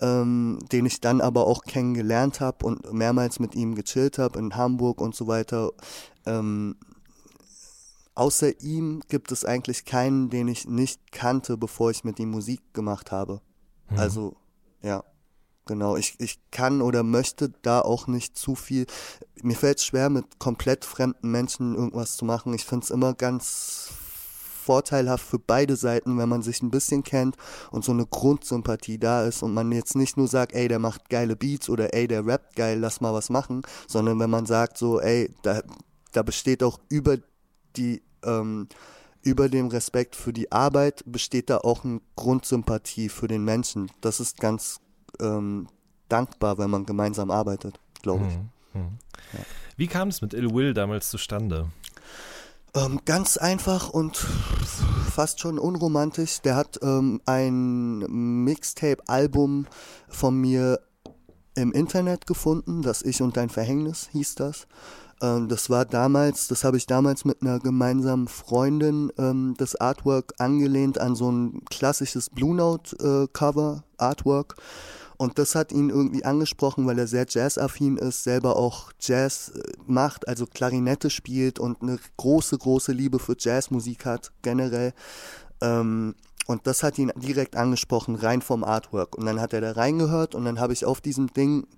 ähm, 0.00 0.58
den 0.72 0.86
ich 0.86 1.00
dann 1.00 1.20
aber 1.20 1.46
auch 1.46 1.64
kennengelernt 1.64 2.40
habe 2.40 2.64
und 2.66 2.92
mehrmals 2.92 3.38
mit 3.38 3.54
ihm 3.54 3.74
gechillt 3.74 4.18
habe 4.18 4.38
in 4.38 4.56
Hamburg 4.56 5.00
und 5.00 5.14
so 5.14 5.26
weiter. 5.26 5.70
Ähm, 6.24 6.76
außer 8.14 8.60
ihm 8.60 9.02
gibt 9.08 9.30
es 9.30 9.44
eigentlich 9.44 9.84
keinen, 9.84 10.30
den 10.30 10.48
ich 10.48 10.66
nicht 10.66 11.12
kannte, 11.12 11.56
bevor 11.56 11.90
ich 11.90 12.04
mit 12.04 12.18
ihm 12.18 12.30
Musik 12.30 12.60
gemacht 12.72 13.12
habe. 13.12 13.40
Mhm. 13.90 13.98
Also, 13.98 14.36
ja. 14.82 15.04
Genau, 15.64 15.96
ich, 15.96 16.16
ich 16.18 16.40
kann 16.50 16.82
oder 16.82 17.04
möchte 17.04 17.52
da 17.62 17.80
auch 17.80 18.08
nicht 18.08 18.36
zu 18.36 18.56
viel. 18.56 18.86
Mir 19.42 19.56
fällt 19.56 19.78
es 19.78 19.84
schwer, 19.84 20.10
mit 20.10 20.38
komplett 20.40 20.84
fremden 20.84 21.30
Menschen 21.30 21.76
irgendwas 21.76 22.16
zu 22.16 22.24
machen. 22.24 22.52
Ich 22.52 22.64
finde 22.64 22.84
es 22.84 22.90
immer 22.90 23.14
ganz 23.14 23.90
vorteilhaft 24.62 25.24
für 25.24 25.38
beide 25.38 25.76
Seiten, 25.76 26.18
wenn 26.18 26.28
man 26.28 26.42
sich 26.42 26.62
ein 26.62 26.70
bisschen 26.70 27.02
kennt 27.02 27.36
und 27.70 27.84
so 27.84 27.92
eine 27.92 28.06
Grundsympathie 28.06 28.98
da 28.98 29.24
ist 29.24 29.42
und 29.42 29.54
man 29.54 29.70
jetzt 29.72 29.96
nicht 29.96 30.16
nur 30.16 30.28
sagt, 30.28 30.52
ey, 30.52 30.68
der 30.68 30.78
macht 30.78 31.10
geile 31.10 31.36
Beats 31.36 31.68
oder 31.68 31.94
ey, 31.94 32.06
der 32.08 32.26
rappt 32.26 32.56
geil, 32.56 32.78
lass 32.78 33.00
mal 33.00 33.12
was 33.12 33.28
machen, 33.28 33.62
sondern 33.88 34.18
wenn 34.18 34.30
man 34.30 34.46
sagt 34.46 34.78
so, 34.78 35.00
ey, 35.00 35.34
da, 35.42 35.62
da 36.12 36.22
besteht 36.22 36.62
auch 36.62 36.78
über 36.88 37.18
die, 37.76 38.02
ähm, 38.24 38.68
über 39.22 39.48
dem 39.48 39.68
Respekt 39.68 40.16
für 40.16 40.32
die 40.32 40.50
Arbeit 40.50 41.02
besteht 41.06 41.50
da 41.50 41.58
auch 41.58 41.84
eine 41.84 42.00
Grundsympathie 42.16 43.08
für 43.08 43.28
den 43.28 43.44
Menschen. 43.44 43.90
Das 44.00 44.20
ist 44.20 44.38
ganz 44.38 44.80
ähm, 45.20 45.68
dankbar, 46.08 46.58
wenn 46.58 46.70
man 46.70 46.86
gemeinsam 46.86 47.30
arbeitet, 47.30 47.78
glaube 48.02 48.26
ich. 48.28 48.36
Mhm. 48.74 48.80
Mhm. 48.80 48.98
Ja. 49.32 49.40
Wie 49.76 49.86
kam 49.86 50.08
es 50.08 50.22
mit 50.22 50.34
Ill 50.34 50.52
Will 50.54 50.74
damals 50.74 51.10
zustande? 51.10 51.70
Ähm, 52.74 53.00
ganz 53.04 53.36
einfach 53.36 53.90
und 53.90 54.16
fast 54.16 55.40
schon 55.40 55.58
unromantisch. 55.58 56.40
Der 56.40 56.56
hat 56.56 56.78
ähm, 56.82 57.20
ein 57.26 57.98
Mixtape-Album 58.44 59.66
von 60.08 60.40
mir 60.40 60.80
im 61.54 61.72
Internet 61.72 62.26
gefunden, 62.26 62.80
das 62.82 63.02
Ich 63.02 63.20
und 63.20 63.36
dein 63.36 63.50
Verhängnis 63.50 64.08
hieß 64.12 64.36
das. 64.36 64.66
Ähm, 65.20 65.48
das 65.48 65.68
war 65.68 65.84
damals, 65.84 66.48
das 66.48 66.64
habe 66.64 66.76
ich 66.76 66.86
damals 66.86 67.24
mit 67.24 67.42
einer 67.42 67.58
gemeinsamen 67.58 68.26
Freundin 68.26 69.12
ähm, 69.18 69.54
das 69.58 69.76
Artwork 69.76 70.34
angelehnt 70.38 70.98
an 70.98 71.14
so 71.14 71.30
ein 71.30 71.64
klassisches 71.70 72.30
Blue 72.30 72.54
Note 72.54 72.96
äh, 72.96 73.28
Cover 73.32 73.84
Artwork. 73.98 74.56
Und 75.22 75.38
das 75.38 75.54
hat 75.54 75.70
ihn 75.70 75.88
irgendwie 75.88 76.24
angesprochen, 76.24 76.84
weil 76.84 76.98
er 76.98 77.06
sehr 77.06 77.26
jazzaffin 77.28 77.96
ist, 77.96 78.24
selber 78.24 78.56
auch 78.56 78.90
Jazz 78.98 79.52
äh, 79.54 79.60
macht, 79.86 80.26
also 80.26 80.46
Klarinette 80.46 81.10
spielt 81.10 81.60
und 81.60 81.80
eine 81.80 82.00
große, 82.16 82.58
große 82.58 82.90
Liebe 82.90 83.20
für 83.20 83.36
Jazzmusik 83.38 84.04
hat, 84.04 84.32
generell. 84.42 84.92
Ähm, 85.60 86.16
und 86.48 86.66
das 86.66 86.82
hat 86.82 86.98
ihn 86.98 87.12
direkt 87.14 87.54
angesprochen, 87.54 88.16
rein 88.16 88.42
vom 88.42 88.64
Artwork. 88.64 89.16
Und 89.16 89.26
dann 89.26 89.40
hat 89.40 89.52
er 89.52 89.60
da 89.60 89.70
reingehört 89.70 90.34
und 90.34 90.44
dann 90.44 90.58
habe 90.58 90.72
ich 90.72 90.84
auf 90.84 91.00
diesem 91.00 91.32
Ding 91.32 91.68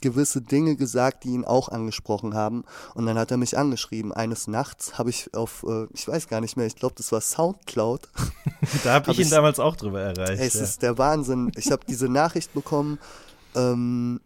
gewisse 0.00 0.40
Dinge 0.40 0.76
gesagt, 0.76 1.24
die 1.24 1.30
ihn 1.30 1.44
auch 1.44 1.68
angesprochen 1.68 2.34
haben. 2.34 2.64
Und 2.94 3.06
dann 3.06 3.18
hat 3.18 3.30
er 3.30 3.36
mich 3.36 3.56
angeschrieben. 3.56 4.12
Eines 4.12 4.46
Nachts 4.46 4.98
habe 4.98 5.10
ich 5.10 5.34
auf, 5.34 5.64
äh, 5.68 5.86
ich 5.92 6.06
weiß 6.06 6.28
gar 6.28 6.40
nicht 6.40 6.56
mehr, 6.56 6.66
ich 6.66 6.76
glaube, 6.76 6.94
das 6.96 7.12
war 7.12 7.20
Soundcloud. 7.20 8.08
da 8.84 8.94
habe 8.94 9.12
ich 9.12 9.20
ihn 9.20 9.30
damals 9.30 9.58
auch 9.58 9.76
drüber 9.76 10.00
erreicht. 10.00 10.40
Ey, 10.40 10.46
es 10.46 10.54
ja. 10.54 10.62
ist 10.62 10.82
der 10.82 10.98
Wahnsinn. 10.98 11.52
Ich 11.56 11.70
habe 11.70 11.82
diese 11.88 12.08
Nachricht 12.08 12.54
bekommen. 12.54 12.98
Ähm, 13.54 14.20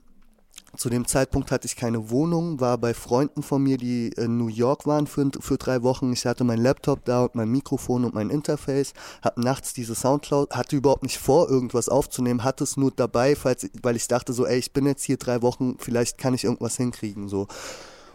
zu 0.77 0.89
dem 0.89 1.07
Zeitpunkt 1.07 1.51
hatte 1.51 1.66
ich 1.66 1.77
keine 1.77 2.11
Wohnung, 2.11 2.59
war 2.59 2.79
bei 2.79 2.95
Freunden 2.95 3.43
von 3.43 3.62
mir, 3.62 3.77
die 3.77 4.09
in 4.09 4.39
New 4.39 4.49
York 4.49 4.87
waren 4.87 5.07
für, 5.07 5.31
für 5.41 5.59
drei 5.59 5.83
Wochen. 5.83 6.12
Ich 6.12 6.25
hatte 6.25 6.45
meinen 6.45 6.62
Laptop 6.62 7.05
da 7.05 7.25
und 7.25 7.35
mein 7.35 7.51
Mikrofon 7.51 8.05
und 8.05 8.14
mein 8.14 8.31
Interface, 8.31 8.95
hab 9.20 9.37
nachts 9.37 9.75
diese 9.75 9.95
Soundcloud, 9.95 10.55
hatte 10.55 10.77
überhaupt 10.77 11.03
nicht 11.03 11.18
vor, 11.18 11.51
irgendwas 11.51 11.91
aufzunehmen, 11.91 12.43
hatte 12.43 12.64
es 12.64 12.79
nur 12.79 12.91
dabei, 12.91 13.37
falls, 13.37 13.68
weil 13.83 13.97
ich 13.97 14.09
dachte 14.09 14.33
so, 14.33 14.47
ey, 14.47 14.59
ich 14.59 14.73
bin 14.73 14.87
jetzt 14.87 15.05
hier 15.05 15.18
drei 15.18 15.43
Wochen, 15.43 15.77
vielleicht 15.79 16.16
kann 16.16 16.33
ich 16.33 16.45
irgendwas 16.45 16.77
hinkriegen, 16.77 17.29
so. 17.29 17.49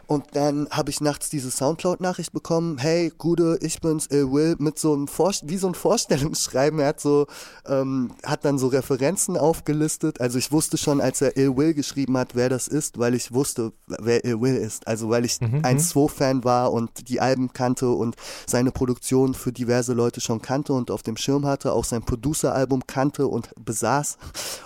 Und 0.07 0.25
dann 0.31 0.69
habe 0.71 0.89
ich 0.89 1.01
nachts 1.01 1.29
diese 1.29 1.51
Soundcloud-Nachricht 1.51 2.31
bekommen, 2.31 2.77
hey, 2.77 3.11
Gude, 3.17 3.59
ich 3.61 3.81
bin's, 3.81 4.07
Ill 4.07 4.31
Will, 4.31 4.55
mit 4.57 4.79
so 4.79 4.93
einem 4.93 5.09
Vor 5.09 5.33
wie 5.43 5.57
so 5.57 5.67
ein 5.67 5.75
Vorstellungsschreiben. 5.75 6.79
Er 6.79 6.87
hat 6.87 7.01
so, 7.01 7.27
ähm, 7.65 8.11
hat 8.25 8.45
dann 8.45 8.57
so 8.57 8.67
Referenzen 8.67 9.35
aufgelistet. 9.35 10.21
Also 10.21 10.37
ich 10.37 10.53
wusste 10.53 10.77
schon, 10.77 11.01
als 11.01 11.21
er 11.21 11.35
Ill 11.35 11.57
Will 11.57 11.73
geschrieben 11.73 12.17
hat, 12.17 12.35
wer 12.35 12.47
das 12.47 12.69
ist, 12.69 12.97
weil 12.97 13.13
ich 13.15 13.33
wusste, 13.33 13.73
wer 13.87 14.23
Ill 14.23 14.39
Will 14.39 14.55
ist. 14.55 14.87
Also 14.87 15.09
weil 15.09 15.25
ich 15.25 15.41
mhm, 15.41 15.57
1-2-Fan 15.57 16.37
mhm. 16.37 16.43
war 16.45 16.71
und 16.71 17.09
die 17.09 17.19
Alben 17.19 17.51
kannte 17.51 17.89
und 17.89 18.15
seine 18.45 18.71
Produktion 18.71 19.33
für 19.33 19.51
diverse 19.51 19.93
Leute 19.93 20.21
schon 20.21 20.41
kannte 20.41 20.71
und 20.71 20.89
auf 20.89 21.03
dem 21.03 21.17
Schirm 21.17 21.45
hatte, 21.45 21.73
auch 21.73 21.83
sein 21.83 22.03
Producer-Album 22.03 22.87
kannte 22.87 23.27
und 23.27 23.49
besaß. 23.59 24.17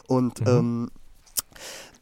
Und 0.08 0.42
mhm. 0.42 0.48
ähm, 0.48 0.92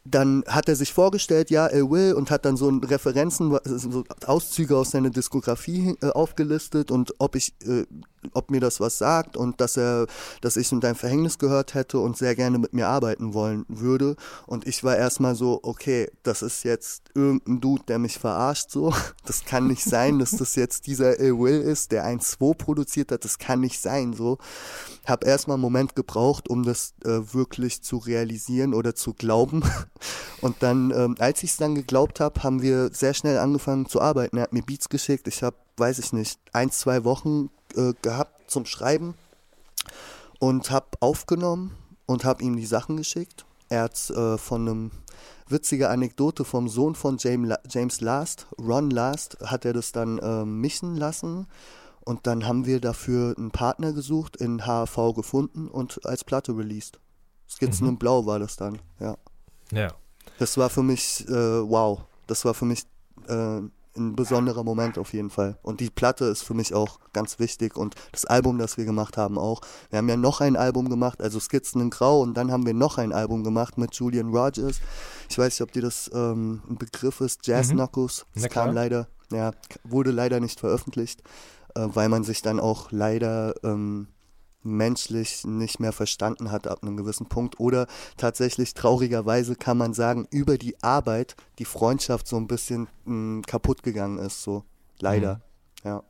dann 0.04 0.44
hat 0.46 0.68
er 0.68 0.76
sich 0.76 0.92
vorgestellt, 0.92 1.50
ja, 1.50 1.66
er 1.66 1.90
will 1.90 2.14
und 2.14 2.30
hat 2.30 2.44
dann 2.44 2.56
so 2.56 2.68
Referenzen, 2.68 3.56
so 3.64 4.04
Auszüge 4.26 4.76
aus 4.76 4.90
seiner 4.90 5.10
Diskografie 5.10 5.96
äh, 6.00 6.06
aufgelistet 6.06 6.90
und 6.90 7.14
ob 7.18 7.36
ich 7.36 7.54
äh, 7.66 7.84
ob 8.32 8.50
mir 8.50 8.60
das 8.60 8.80
was 8.80 8.98
sagt 8.98 9.36
und 9.36 9.60
dass 9.60 9.76
er, 9.76 10.06
dass 10.40 10.56
ich 10.56 10.72
in 10.72 10.80
dein 10.80 10.94
Verhängnis 10.94 11.38
gehört 11.38 11.74
hätte 11.74 11.98
und 11.98 12.16
sehr 12.16 12.34
gerne 12.34 12.58
mit 12.58 12.72
mir 12.72 12.88
arbeiten 12.88 13.34
wollen 13.34 13.64
würde. 13.68 14.16
Und 14.46 14.66
ich 14.66 14.84
war 14.84 14.96
erstmal 14.96 15.34
so, 15.34 15.60
okay, 15.62 16.10
das 16.22 16.42
ist 16.42 16.64
jetzt 16.64 17.10
irgendein 17.14 17.60
Dude, 17.60 17.84
der 17.88 17.98
mich 17.98 18.18
verarscht 18.18 18.70
so. 18.70 18.92
Das 19.24 19.44
kann 19.44 19.68
nicht 19.68 19.84
sein, 19.84 20.18
dass 20.18 20.32
das 20.32 20.56
jetzt 20.56 20.86
dieser 20.86 21.20
Ill 21.20 21.38
Will 21.38 21.60
ist, 21.60 21.92
der 21.92 22.04
1-2 22.04 22.54
produziert 22.54 23.12
hat. 23.12 23.24
Das 23.24 23.38
kann 23.38 23.60
nicht 23.60 23.80
sein 23.80 24.12
so. 24.12 24.38
Hab 25.06 25.24
erstmal 25.24 25.54
einen 25.54 25.62
Moment 25.62 25.94
gebraucht, 25.94 26.48
um 26.48 26.64
das 26.64 26.94
äh, 27.04 27.32
wirklich 27.32 27.82
zu 27.82 27.98
realisieren 27.98 28.74
oder 28.74 28.94
zu 28.94 29.14
glauben. 29.14 29.62
Und 30.40 30.62
dann, 30.62 30.90
ähm, 30.90 31.16
als 31.18 31.42
ich 31.42 31.50
es 31.50 31.56
dann 31.58 31.74
geglaubt 31.74 32.18
habe, 32.18 32.42
haben 32.42 32.62
wir 32.62 32.90
sehr 32.92 33.14
schnell 33.14 33.38
angefangen 33.38 33.86
zu 33.86 34.00
arbeiten. 34.00 34.36
Er 34.36 34.44
hat 34.44 34.52
mir 34.52 34.62
Beats 34.62 34.88
geschickt. 34.88 35.28
Ich 35.28 35.42
habe, 35.42 35.56
weiß 35.76 35.98
ich 35.98 36.12
nicht, 36.12 36.40
ein, 36.52 36.70
zwei 36.70 37.04
Wochen 37.04 37.50
äh, 37.76 37.94
gehabt 38.02 38.50
zum 38.50 38.66
Schreiben 38.66 39.14
und 40.38 40.70
habe 40.70 40.86
aufgenommen 41.00 41.76
und 42.06 42.24
habe 42.24 42.42
ihm 42.42 42.56
die 42.56 42.66
Sachen 42.66 42.96
geschickt. 42.96 43.44
Er 43.68 43.82
hat 43.84 44.10
äh, 44.10 44.36
von 44.36 44.68
einem 44.68 44.90
witzige 45.48 45.90
Anekdote 45.90 46.44
vom 46.44 46.68
Sohn 46.68 46.94
von 46.94 47.18
James 47.18 48.00
Last, 48.00 48.46
Ron 48.58 48.90
Last, 48.90 49.38
hat 49.44 49.64
er 49.64 49.72
das 49.72 49.92
dann 49.92 50.18
äh, 50.18 50.44
mischen 50.44 50.96
lassen. 50.96 51.46
Und 52.00 52.26
dann 52.26 52.46
haben 52.46 52.66
wir 52.66 52.80
dafür 52.80 53.34
einen 53.36 53.50
Partner 53.50 53.92
gesucht, 53.92 54.36
in 54.36 54.66
HAV 54.66 55.14
gefunden 55.14 55.68
und 55.68 56.04
als 56.06 56.24
Platte 56.24 56.56
released. 56.56 56.98
Skizzen 57.48 57.86
mhm. 57.86 57.92
in 57.92 57.98
Blau 57.98 58.26
war 58.26 58.38
das 58.38 58.56
dann, 58.56 58.78
ja. 58.98 59.16
Ja. 59.72 59.92
Das 60.38 60.56
war 60.56 60.70
für 60.70 60.82
mich, 60.82 61.28
äh, 61.28 61.32
wow. 61.32 62.00
Das 62.26 62.44
war 62.44 62.54
für 62.54 62.64
mich 62.64 62.84
äh, 63.28 63.58
ein 63.58 63.72
besonderer 63.94 64.64
Moment 64.64 64.98
auf 64.98 65.12
jeden 65.12 65.30
Fall. 65.30 65.58
Und 65.62 65.80
die 65.80 65.90
Platte 65.90 66.26
ist 66.26 66.42
für 66.42 66.54
mich 66.54 66.74
auch 66.74 66.98
ganz 67.12 67.38
wichtig 67.38 67.76
und 67.76 67.94
das 68.12 68.24
Album, 68.24 68.58
das 68.58 68.76
wir 68.76 68.84
gemacht 68.84 69.16
haben 69.16 69.38
auch. 69.38 69.60
Wir 69.90 69.98
haben 69.98 70.08
ja 70.08 70.16
noch 70.16 70.40
ein 70.40 70.56
Album 70.56 70.88
gemacht, 70.88 71.20
also 71.20 71.40
Skizzen 71.40 71.80
in 71.80 71.90
Grau 71.90 72.20
und 72.20 72.34
dann 72.34 72.52
haben 72.52 72.66
wir 72.66 72.74
noch 72.74 72.98
ein 72.98 73.12
Album 73.12 73.44
gemacht 73.44 73.78
mit 73.78 73.94
Julian 73.94 74.28
Rogers. 74.28 74.80
Ich 75.28 75.38
weiß 75.38 75.54
nicht, 75.54 75.62
ob 75.62 75.72
dir 75.72 75.82
das 75.82 76.10
ähm, 76.14 76.62
ein 76.68 76.78
Begriff 76.78 77.20
ist, 77.20 77.46
Jazz 77.46 77.68
mhm. 77.68 77.76
Knuckles. 77.76 78.26
Das 78.34 78.48
kam 78.48 78.72
leider, 78.72 79.08
ja, 79.32 79.52
wurde 79.84 80.10
leider 80.10 80.40
nicht 80.40 80.60
veröffentlicht, 80.60 81.22
äh, 81.74 81.86
weil 81.92 82.08
man 82.08 82.24
sich 82.24 82.42
dann 82.42 82.60
auch 82.60 82.92
leider 82.92 83.54
ähm, 83.64 84.08
menschlich 84.62 85.44
nicht 85.44 85.80
mehr 85.80 85.92
verstanden 85.92 86.50
hat 86.50 86.66
ab 86.66 86.80
einem 86.82 86.96
gewissen 86.96 87.26
Punkt 87.26 87.60
oder 87.60 87.86
tatsächlich 88.16 88.74
traurigerweise 88.74 89.56
kann 89.56 89.78
man 89.78 89.94
sagen, 89.94 90.26
über 90.30 90.58
die 90.58 90.80
Arbeit 90.82 91.36
die 91.58 91.64
Freundschaft 91.64 92.26
so 92.26 92.36
ein 92.36 92.46
bisschen 92.46 92.82
mh, 93.04 93.06
hm, 93.06 93.42
kaputt 93.46 93.82
gegangen 93.82 94.18
ist, 94.18 94.42
so 94.42 94.64
leider. 94.98 95.36
Mhm. 95.84 95.88
Ja. 95.88 96.02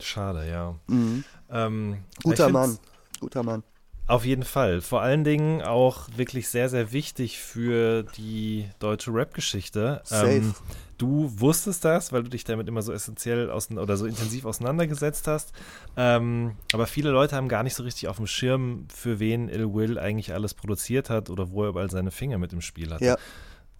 Schade, 0.00 0.48
ja. 0.48 0.74
Mhm. 0.86 1.24
Ähm, 1.50 1.98
Guter 2.22 2.48
Mann. 2.48 2.78
Guter 3.20 3.42
Mann. 3.42 3.62
Auf 4.10 4.24
jeden 4.24 4.42
Fall. 4.42 4.80
Vor 4.80 5.02
allen 5.02 5.22
Dingen 5.22 5.62
auch 5.62 6.08
wirklich 6.16 6.48
sehr, 6.48 6.68
sehr 6.68 6.90
wichtig 6.90 7.38
für 7.38 8.02
die 8.02 8.68
deutsche 8.80 9.14
Rap-Geschichte. 9.14 10.02
Ähm, 10.10 10.52
du 10.98 11.32
wusstest 11.36 11.84
das, 11.84 12.12
weil 12.12 12.24
du 12.24 12.28
dich 12.28 12.42
damit 12.42 12.66
immer 12.66 12.82
so 12.82 12.92
essentiell 12.92 13.48
oder 13.48 13.96
so 13.96 14.06
intensiv 14.06 14.46
auseinandergesetzt 14.46 15.28
hast. 15.28 15.52
Ähm, 15.96 16.56
aber 16.72 16.88
viele 16.88 17.10
Leute 17.10 17.36
haben 17.36 17.48
gar 17.48 17.62
nicht 17.62 17.74
so 17.74 17.84
richtig 17.84 18.08
auf 18.08 18.16
dem 18.16 18.26
Schirm, 18.26 18.86
für 18.92 19.20
wen 19.20 19.48
Ill 19.48 19.72
Will 19.74 19.96
eigentlich 19.96 20.34
alles 20.34 20.54
produziert 20.54 21.08
hat 21.08 21.30
oder 21.30 21.52
wo 21.52 21.62
er 21.62 21.68
überall 21.68 21.90
seine 21.90 22.10
Finger 22.10 22.38
mit 22.38 22.52
im 22.52 22.62
Spiel 22.62 22.92
hat. 22.92 23.02
Ja. 23.02 23.16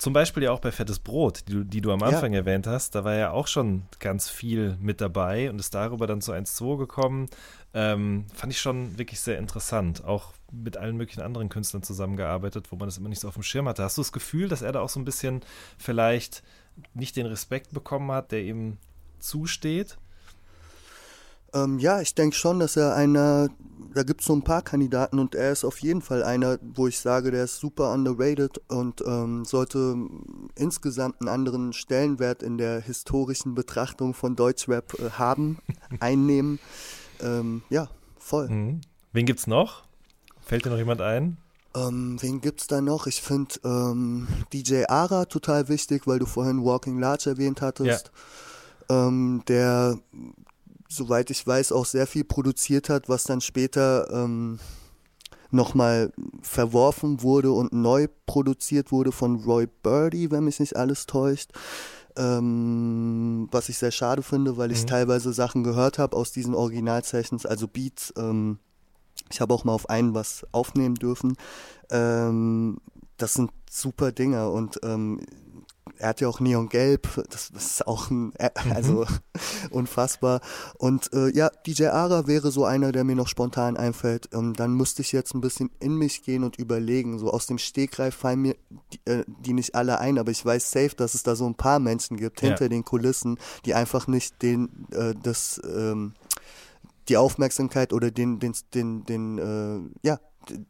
Zum 0.00 0.14
Beispiel 0.14 0.44
ja 0.44 0.50
auch 0.50 0.60
bei 0.60 0.72
Fettes 0.72 0.98
Brot, 0.98 1.46
die, 1.46 1.62
die 1.62 1.82
du 1.82 1.92
am 1.92 2.02
Anfang 2.02 2.32
ja. 2.32 2.38
erwähnt 2.38 2.66
hast. 2.66 2.94
Da 2.94 3.04
war 3.04 3.16
ja 3.16 3.32
auch 3.32 3.46
schon 3.46 3.82
ganz 3.98 4.30
viel 4.30 4.78
mit 4.80 5.02
dabei 5.02 5.50
und 5.50 5.58
ist 5.58 5.74
darüber 5.74 6.06
dann 6.06 6.22
zu 6.22 6.32
1-2 6.32 6.78
gekommen. 6.78 7.28
Ähm, 7.74 8.24
fand 8.32 8.50
ich 8.50 8.62
schon 8.62 8.96
wirklich 8.96 9.20
sehr 9.20 9.36
interessant. 9.36 10.02
Auch 10.02 10.32
mit 10.50 10.78
allen 10.78 10.96
möglichen 10.96 11.20
anderen 11.20 11.50
Künstlern 11.50 11.82
zusammengearbeitet, 11.82 12.72
wo 12.72 12.76
man 12.76 12.88
das 12.88 12.96
immer 12.96 13.10
nicht 13.10 13.20
so 13.20 13.28
auf 13.28 13.34
dem 13.34 13.42
Schirm 13.42 13.68
hatte. 13.68 13.82
Hast 13.82 13.98
du 13.98 14.00
das 14.00 14.10
Gefühl, 14.10 14.48
dass 14.48 14.62
er 14.62 14.72
da 14.72 14.80
auch 14.80 14.88
so 14.88 14.98
ein 14.98 15.04
bisschen 15.04 15.42
vielleicht 15.76 16.42
nicht 16.94 17.16
den 17.16 17.26
Respekt 17.26 17.74
bekommen 17.74 18.10
hat, 18.10 18.32
der 18.32 18.42
ihm 18.42 18.78
zusteht? 19.18 19.98
Ähm, 21.54 21.78
ja, 21.78 22.00
ich 22.00 22.14
denke 22.14 22.36
schon, 22.36 22.60
dass 22.60 22.76
er 22.76 22.94
einer, 22.94 23.48
da 23.94 24.02
gibt 24.02 24.20
es 24.20 24.26
so 24.26 24.34
ein 24.34 24.42
paar 24.42 24.62
Kandidaten 24.62 25.18
und 25.18 25.34
er 25.34 25.52
ist 25.52 25.64
auf 25.64 25.78
jeden 25.78 26.02
Fall 26.02 26.22
einer, 26.22 26.58
wo 26.74 26.86
ich 26.86 26.98
sage, 26.98 27.30
der 27.30 27.44
ist 27.44 27.58
super 27.58 27.92
underrated 27.92 28.60
und 28.68 29.02
ähm, 29.06 29.44
sollte 29.44 29.96
insgesamt 30.54 31.20
einen 31.20 31.28
anderen 31.28 31.72
Stellenwert 31.72 32.42
in 32.42 32.58
der 32.58 32.80
historischen 32.80 33.54
Betrachtung 33.54 34.14
von 34.14 34.36
Deutschrap 34.36 34.94
äh, 34.98 35.10
haben, 35.10 35.58
einnehmen. 36.00 36.58
Ähm, 37.20 37.62
ja, 37.68 37.88
voll. 38.18 38.48
Mhm. 38.48 38.80
Wen 39.12 39.26
gibt's 39.26 39.46
noch? 39.46 39.82
Fällt 40.40 40.64
dir 40.64 40.70
noch 40.70 40.78
jemand 40.78 41.00
ein? 41.00 41.36
Ähm, 41.74 42.16
wen 42.20 42.40
gibt's 42.40 42.66
da 42.66 42.80
noch? 42.80 43.06
Ich 43.06 43.22
finde 43.22 43.54
ähm, 43.64 44.26
DJ 44.52 44.84
Ara 44.88 45.26
total 45.26 45.68
wichtig, 45.68 46.06
weil 46.06 46.18
du 46.18 46.26
vorhin 46.26 46.64
Walking 46.64 46.98
Large 46.98 47.30
erwähnt 47.30 47.60
hattest. 47.62 48.10
Ja. 48.88 49.06
Ähm, 49.06 49.42
der, 49.46 49.98
soweit 50.90 51.30
ich 51.30 51.46
weiß, 51.46 51.72
auch 51.72 51.86
sehr 51.86 52.06
viel 52.06 52.24
produziert 52.24 52.88
hat, 52.88 53.08
was 53.08 53.24
dann 53.24 53.40
später 53.40 54.10
ähm, 54.12 54.58
nochmal 55.50 56.12
verworfen 56.42 57.22
wurde 57.22 57.52
und 57.52 57.72
neu 57.72 58.08
produziert 58.26 58.92
wurde 58.92 59.12
von 59.12 59.36
Roy 59.36 59.66
Birdie, 59.82 60.30
wenn 60.30 60.44
mich 60.44 60.60
nicht 60.60 60.76
alles 60.76 61.06
täuscht. 61.06 61.52
Ähm, 62.16 63.48
was 63.52 63.68
ich 63.68 63.78
sehr 63.78 63.92
schade 63.92 64.22
finde, 64.22 64.56
weil 64.56 64.72
ich 64.72 64.82
mhm. 64.82 64.86
teilweise 64.88 65.32
Sachen 65.32 65.62
gehört 65.62 65.98
habe 65.98 66.16
aus 66.16 66.32
diesen 66.32 66.54
Original-Sessions, 66.54 67.46
also 67.46 67.68
Beats. 67.68 68.12
Ähm, 68.16 68.58
ich 69.30 69.40
habe 69.40 69.54
auch 69.54 69.62
mal 69.62 69.72
auf 69.72 69.88
einen 69.88 70.12
was 70.12 70.44
aufnehmen 70.50 70.96
dürfen. 70.96 71.36
Ähm, 71.88 72.78
das 73.16 73.34
sind 73.34 73.52
super 73.70 74.10
Dinge 74.10 74.50
und 74.50 74.80
ähm, 74.82 75.20
er 76.00 76.08
hat 76.08 76.20
ja 76.22 76.28
auch 76.28 76.40
Neongelb, 76.40 77.22
das 77.28 77.50
ist 77.50 77.86
auch 77.86 78.10
ein, 78.10 78.32
äh, 78.36 78.50
mhm. 78.64 78.72
also 78.72 79.06
unfassbar. 79.70 80.40
Und 80.78 81.12
äh, 81.12 81.28
ja, 81.36 81.50
DJ 81.66 81.86
Ara 81.86 82.26
wäre 82.26 82.50
so 82.50 82.64
einer, 82.64 82.90
der 82.90 83.04
mir 83.04 83.16
noch 83.16 83.28
spontan 83.28 83.76
einfällt. 83.76 84.30
Ähm, 84.32 84.54
dann 84.54 84.72
müsste 84.72 85.02
ich 85.02 85.12
jetzt 85.12 85.34
ein 85.34 85.42
bisschen 85.42 85.70
in 85.78 85.96
mich 85.96 86.22
gehen 86.22 86.42
und 86.42 86.58
überlegen. 86.58 87.18
So 87.18 87.30
aus 87.30 87.46
dem 87.46 87.58
Stegreif 87.58 88.14
fallen 88.14 88.40
mir 88.40 88.56
die, 88.92 89.10
äh, 89.10 89.24
die 89.26 89.52
nicht 89.52 89.74
alle 89.74 89.98
ein, 89.98 90.18
aber 90.18 90.30
ich 90.30 90.44
weiß 90.44 90.70
safe, 90.70 90.96
dass 90.96 91.14
es 91.14 91.22
da 91.22 91.36
so 91.36 91.46
ein 91.46 91.54
paar 91.54 91.78
Menschen 91.78 92.16
gibt 92.16 92.40
ja. 92.40 92.48
hinter 92.48 92.70
den 92.70 92.84
Kulissen, 92.84 93.38
die 93.66 93.74
einfach 93.74 94.06
nicht 94.06 94.40
den, 94.40 94.86
äh, 94.92 95.14
das, 95.22 95.60
ähm, 95.64 96.14
die 97.10 97.18
Aufmerksamkeit 97.18 97.92
oder 97.92 98.10
den, 98.10 98.38
den, 98.38 98.54
den, 98.72 99.04
den, 99.04 99.38
äh, 99.38 100.06
ja, 100.06 100.18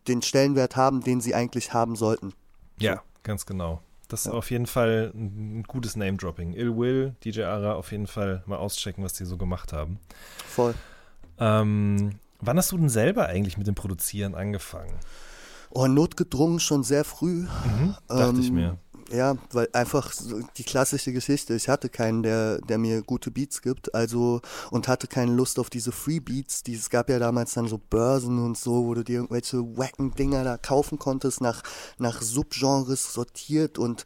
den 0.09 0.23
Stellenwert 0.23 0.75
haben, 0.75 1.03
den 1.03 1.21
sie 1.21 1.37
eigentlich 1.37 1.73
haben 1.73 1.95
sollten. 1.95 2.33
Ja, 2.79 3.03
ganz 3.23 3.47
genau. 3.47 3.81
Das 4.11 4.27
ist 4.27 4.33
auf 4.33 4.51
jeden 4.51 4.67
Fall 4.67 5.13
ein 5.15 5.63
gutes 5.63 5.95
Name-Dropping. 5.95 6.53
Ill 6.53 6.77
Will, 6.77 7.15
DJ 7.25 7.43
Ara, 7.43 7.75
auf 7.75 7.93
jeden 7.93 8.09
Fall 8.09 8.43
mal 8.45 8.57
auschecken, 8.57 9.05
was 9.05 9.13
die 9.13 9.25
so 9.25 9.37
gemacht 9.37 9.73
haben. 9.73 10.01
Voll. 10.49 10.75
Ähm, 11.39 12.19
wann 12.41 12.59
hast 12.59 12.73
du 12.73 12.77
denn 12.77 12.89
selber 12.89 13.27
eigentlich 13.27 13.57
mit 13.57 13.69
dem 13.69 13.77
Produzieren 13.77 14.35
angefangen? 14.35 14.95
Oh, 15.71 15.87
notgedrungen 15.87 16.59
schon 16.59 16.83
sehr 16.83 17.05
früh. 17.05 17.47
Mhm, 17.47 17.95
dachte 18.09 18.35
ähm, 18.35 18.41
ich 18.41 18.51
mir. 18.51 18.79
Ja, 19.13 19.37
weil 19.51 19.69
einfach 19.73 20.13
die 20.57 20.63
klassische 20.63 21.13
Geschichte. 21.13 21.55
Ich 21.55 21.69
hatte 21.69 21.89
keinen, 21.89 22.23
der, 22.23 22.61
der 22.61 22.79
mir 22.79 23.03
gute 23.03 23.33
Beats 23.33 23.61
gibt, 23.61 23.93
also 23.93 24.41
und 24.71 24.87
hatte 24.87 25.09
keine 25.09 25.33
Lust 25.33 25.59
auf 25.59 25.69
diese 25.69 25.91
Free 25.91 26.21
Beats. 26.21 26.63
Die, 26.63 26.75
es 26.75 26.91
gab 26.91 27.11
ja 27.11 27.19
damals 27.19 27.55
dann 27.55 27.67
so 27.67 27.79
Börsen 27.79 28.39
und 28.39 28.57
so, 28.57 28.87
wo 28.87 28.95
du 28.95 29.03
dir 29.03 29.17
irgendwelche 29.17 29.59
wacken 29.77 30.15
Dinger 30.15 30.45
da 30.45 30.59
kaufen 30.59 30.99
konntest, 30.99 31.41
nach, 31.41 31.63
nach 31.99 32.23
Subgenres 32.23 33.13
sortiert 33.13 33.79
und 33.79 34.05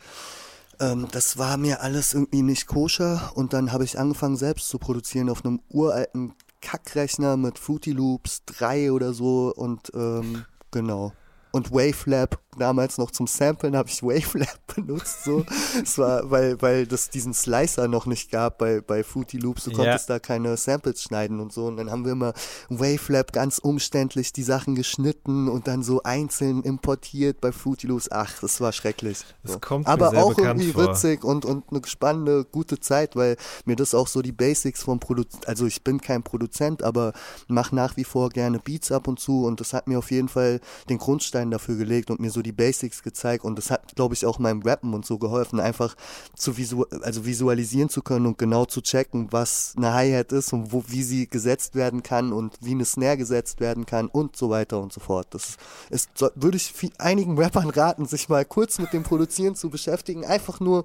ähm, 0.81 1.07
das 1.13 1.37
war 1.37 1.59
mir 1.59 1.83
alles 1.83 2.15
irgendwie 2.15 2.43
nicht 2.43 2.67
koscher. 2.67 3.33
Und 3.35 3.53
dann 3.53 3.73
habe 3.73 3.85
ich 3.85 3.99
angefangen 3.99 4.37
selbst 4.39 4.71
zu 4.71 4.79
produzieren 4.79 5.29
auf 5.29 5.45
einem 5.45 5.61
uralten 5.69 6.33
Kackrechner 6.63 7.37
mit 7.37 7.59
Fruity 7.59 7.93
Loops 7.93 8.43
3 8.47 8.91
oder 8.91 9.13
so 9.13 9.53
und 9.55 9.93
ähm, 9.95 10.47
genau 10.71 11.13
und 11.55 11.71
Wavelab 11.71 12.41
damals 12.57 12.99
noch 12.99 13.11
zum 13.11 13.27
Samplen 13.27 13.77
habe 13.77 13.89
ich 13.89 14.03
Wavelab 14.03 14.59
benutzt 14.75 15.25
so 15.25 15.45
es 15.83 15.99
war 15.99 16.31
weil 16.31 16.61
weil 16.61 16.87
das 16.87 17.11
diesen 17.11 17.35
Slicer 17.35 17.89
noch 17.89 18.07
nicht 18.07 18.31
gab 18.31 18.59
bei 18.59 18.81
bei 18.81 19.03
Fruity 19.05 19.39
Loops 19.39 19.65
du 19.65 19.73
konntest 19.73 20.09
ja. 20.09 20.17
da 20.17 20.19
keine 20.19 20.57
Samples 20.57 21.03
schneiden 21.03 21.41
und 21.41 21.53
so 21.53 21.67
und 21.67 21.77
dann 21.77 21.91
haben 21.91 22.05
wir 22.05 22.13
immer 22.13 22.33
Wavelab 22.69 23.33
ganz 23.33 23.59
umständlich 23.59 24.33
die 24.33 24.43
Sachen 24.43 24.75
geschnitten 24.75 25.49
und 25.49 25.67
dann 25.67 25.83
so 25.83 26.03
einzeln 26.03 26.63
importiert 26.63 27.41
bei 27.41 27.53
Fruity 27.53 27.87
Loops 27.87 28.11
ach 28.11 28.41
das 28.41 28.61
war 28.61 28.73
schrecklich 28.73 29.19
so. 29.43 29.59
aber 29.85 30.17
auch 30.17 30.39
irgendwie 30.39 30.73
vor. 30.73 30.89
witzig 30.89 31.25
und 31.25 31.45
und 31.45 31.65
eine 31.71 31.81
spannende 31.87 32.45
gute 32.45 32.81
Zeit 32.81 33.17
weil 33.17 33.37
mir 33.65 33.77
das 33.77 33.95
auch 33.95 34.09
so 34.09 34.23
die 34.23 34.33
Basics 34.33 34.83
vom 34.83 35.01
Produ 35.01 35.25
also 35.47 35.67
ich 35.67 35.83
bin 35.83 36.01
kein 36.01 36.23
Produzent 36.23 36.83
aber 36.83 37.13
mache 37.49 37.75
nach 37.75 37.97
wie 37.97 38.05
vor 38.05 38.31
gerne 38.31 38.59
Beats 38.59 38.93
ab 38.93 39.09
und 39.09 39.19
zu 39.19 39.45
und 39.45 39.61
das 39.61 39.73
hat 39.73 39.87
mir 39.87 39.99
auf 39.99 40.11
jeden 40.11 40.29
Fall 40.29 40.61
den 40.89 40.99
Grundstein 40.99 41.51
dafür 41.51 41.77
gelegt 41.77 42.11
und 42.11 42.21
mir 42.21 42.31
so 42.31 42.43
die 42.45 42.53
Basics 42.53 43.03
gezeigt 43.03 43.45
und 43.45 43.57
das 43.57 43.71
hat, 43.71 43.97
glaube 43.97 44.15
ich, 44.15 44.25
auch 44.25 44.39
meinem 44.39 44.63
Rappen 44.63 44.95
und 44.95 45.05
so 45.05 45.19
geholfen, 45.19 45.59
einfach 45.59 45.97
zu 46.37 46.57
visu 46.57 46.85
also 47.03 47.27
visualisieren 47.27 47.89
zu 47.89 48.03
können 48.03 48.27
und 48.27 48.39
genau 48.39 48.65
zu 48.67 48.81
checken, 48.81 49.33
was 49.33 49.75
eine 49.77 49.93
Hi-Hat 49.93 50.31
ist 50.31 50.53
und 50.53 50.73
wo, 50.73 50.85
wie 50.87 51.03
sie 51.03 51.29
gesetzt 51.29 51.75
werden 51.75 52.03
kann 52.03 52.33
und 52.33 52.57
wie 52.61 52.73
eine 52.73 52.85
Snare 52.85 53.17
gesetzt 53.17 53.59
werden 53.59 53.87
kann 53.87 54.07
und 54.07 54.37
so 54.37 54.51
weiter 54.51 54.81
und 54.81 54.93
so 54.93 55.01
fort. 55.01 55.27
Das 55.31 55.57
ist, 55.91 56.11
würde 56.37 56.57
ich 56.57 56.73
einigen 56.99 57.37
Rappern 57.37 57.71
raten, 57.71 58.07
sich 58.07 58.29
mal 58.29 58.45
kurz 58.45 58.79
mit 58.79 58.93
dem 58.93 59.03
Produzieren 59.03 59.57
zu 59.57 59.71
beschäftigen, 59.71 60.25
einfach 60.25 60.61
nur 60.61 60.85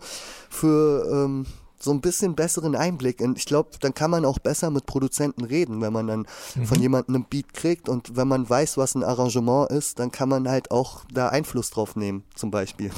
für 0.49 1.07
ähm, 1.11 1.45
so 1.81 1.91
ein 1.91 2.01
bisschen 2.01 2.35
besseren 2.35 2.75
Einblick. 2.75 3.21
Und 3.21 3.37
ich 3.37 3.45
glaube, 3.45 3.71
dann 3.79 3.93
kann 3.93 4.11
man 4.11 4.25
auch 4.25 4.39
besser 4.39 4.69
mit 4.69 4.85
Produzenten 4.85 5.45
reden, 5.45 5.81
wenn 5.81 5.93
man 5.93 6.07
dann 6.07 6.27
mhm. 6.55 6.65
von 6.65 6.81
jemandem 6.81 7.15
einen 7.15 7.25
Beat 7.25 7.53
kriegt 7.53 7.89
und 7.89 8.15
wenn 8.15 8.27
man 8.27 8.49
weiß, 8.49 8.77
was 8.77 8.95
ein 8.95 9.03
Arrangement 9.03 9.69
ist, 9.71 9.99
dann 9.99 10.11
kann 10.11 10.29
man 10.29 10.49
halt 10.49 10.71
auch 10.71 11.03
da 11.11 11.29
Einfluss 11.29 11.69
drauf 11.71 11.95
nehmen, 11.95 12.23
zum 12.35 12.51
Beispiel. 12.51 12.91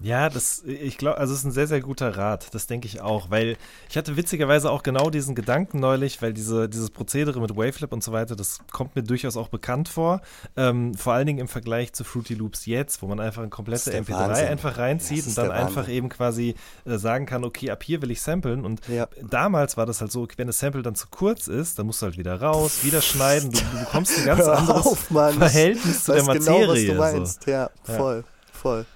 Ja, 0.00 0.28
das, 0.28 0.62
ich 0.64 0.98
glaube, 0.98 1.18
also 1.18 1.32
es 1.32 1.40
ist 1.40 1.44
ein 1.46 1.52
sehr, 1.52 1.66
sehr 1.66 1.80
guter 1.80 2.16
Rat. 2.16 2.54
Das 2.54 2.66
denke 2.66 2.86
ich 2.86 3.00
auch, 3.00 3.30
weil 3.30 3.56
ich 3.88 3.96
hatte 3.96 4.16
witzigerweise 4.16 4.70
auch 4.70 4.82
genau 4.82 5.08
diesen 5.08 5.34
Gedanken 5.34 5.80
neulich, 5.80 6.20
weil 6.20 6.34
diese, 6.34 6.68
dieses 6.68 6.90
Prozedere 6.90 7.40
mit 7.40 7.56
Wavelab 7.56 7.92
und 7.92 8.04
so 8.04 8.12
weiter, 8.12 8.36
das 8.36 8.58
kommt 8.70 8.94
mir 8.94 9.02
durchaus 9.02 9.36
auch 9.36 9.48
bekannt 9.48 9.88
vor. 9.88 10.20
Ähm, 10.56 10.94
vor 10.94 11.14
allen 11.14 11.26
Dingen 11.26 11.38
im 11.38 11.48
Vergleich 11.48 11.94
zu 11.94 12.04
Fruity 12.04 12.34
Loops 12.34 12.66
jetzt, 12.66 13.00
wo 13.00 13.06
man 13.06 13.20
einfach 13.20 13.42
ein 13.42 13.50
komplettes 13.50 13.88
MP3 13.88 14.10
Wahnsinn. 14.10 14.48
einfach 14.48 14.76
reinzieht 14.76 15.26
und 15.26 15.38
dann 15.38 15.50
einfach 15.50 15.88
eben 15.88 16.10
quasi 16.10 16.54
äh, 16.84 16.98
sagen 16.98 17.24
kann, 17.24 17.44
okay, 17.44 17.70
ab 17.70 17.82
hier 17.82 18.02
will 18.02 18.10
ich 18.10 18.20
samplen. 18.20 18.66
Und 18.66 18.86
ja. 18.88 19.08
damals 19.22 19.78
war 19.78 19.86
das 19.86 20.02
halt 20.02 20.12
so, 20.12 20.28
wenn 20.36 20.46
das 20.46 20.58
Sample 20.58 20.82
dann 20.82 20.94
zu 20.94 21.06
kurz 21.10 21.48
ist, 21.48 21.78
dann 21.78 21.86
musst 21.86 22.02
du 22.02 22.06
halt 22.06 22.18
wieder 22.18 22.40
raus, 22.40 22.84
wieder 22.84 23.00
schneiden. 23.00 23.50
Du, 23.50 23.58
du 23.58 23.78
bekommst 23.80 24.18
ein 24.18 24.24
ganz 24.26 24.44
anderes 24.44 24.86
auf, 24.86 24.98
Verhältnis 24.98 26.04
zu 26.04 26.12
der 26.12 26.24
Materie. 26.24 26.86
Genau, 26.86 27.00
was 27.00 27.12
du 27.12 27.16
meinst. 27.16 27.42
So. 27.44 27.50
Ja, 27.50 27.70
voll, 27.82 28.16
ja. 28.16 28.52
voll. 28.52 28.86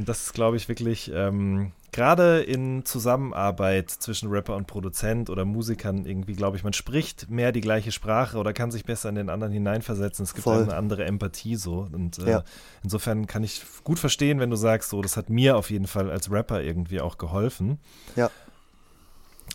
Und 0.00 0.08
das 0.08 0.22
ist, 0.22 0.32
glaube 0.32 0.56
ich, 0.56 0.66
wirklich 0.66 1.12
ähm, 1.14 1.72
gerade 1.92 2.40
in 2.40 2.86
Zusammenarbeit 2.86 3.90
zwischen 3.90 4.30
Rapper 4.30 4.56
und 4.56 4.66
Produzent 4.66 5.28
oder 5.28 5.44
Musikern 5.44 6.06
irgendwie, 6.06 6.32
glaube 6.32 6.56
ich, 6.56 6.64
man 6.64 6.72
spricht 6.72 7.28
mehr 7.28 7.52
die 7.52 7.60
gleiche 7.60 7.92
Sprache 7.92 8.38
oder 8.38 8.54
kann 8.54 8.70
sich 8.70 8.86
besser 8.86 9.10
in 9.10 9.16
den 9.16 9.28
anderen 9.28 9.52
hineinversetzen. 9.52 10.22
Es 10.22 10.32
gibt 10.32 10.44
Voll. 10.44 10.62
eine 10.62 10.74
andere 10.74 11.04
Empathie 11.04 11.56
so. 11.56 11.86
Und 11.92 12.18
äh, 12.18 12.30
ja. 12.30 12.44
insofern 12.82 13.26
kann 13.26 13.44
ich 13.44 13.60
gut 13.84 13.98
verstehen, 13.98 14.40
wenn 14.40 14.48
du 14.48 14.56
sagst, 14.56 14.88
so, 14.88 15.02
das 15.02 15.18
hat 15.18 15.28
mir 15.28 15.58
auf 15.58 15.68
jeden 15.68 15.86
Fall 15.86 16.10
als 16.10 16.30
Rapper 16.30 16.62
irgendwie 16.62 17.02
auch 17.02 17.18
geholfen. 17.18 17.78
Ja. 18.16 18.30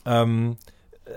Ähm, 0.05 0.57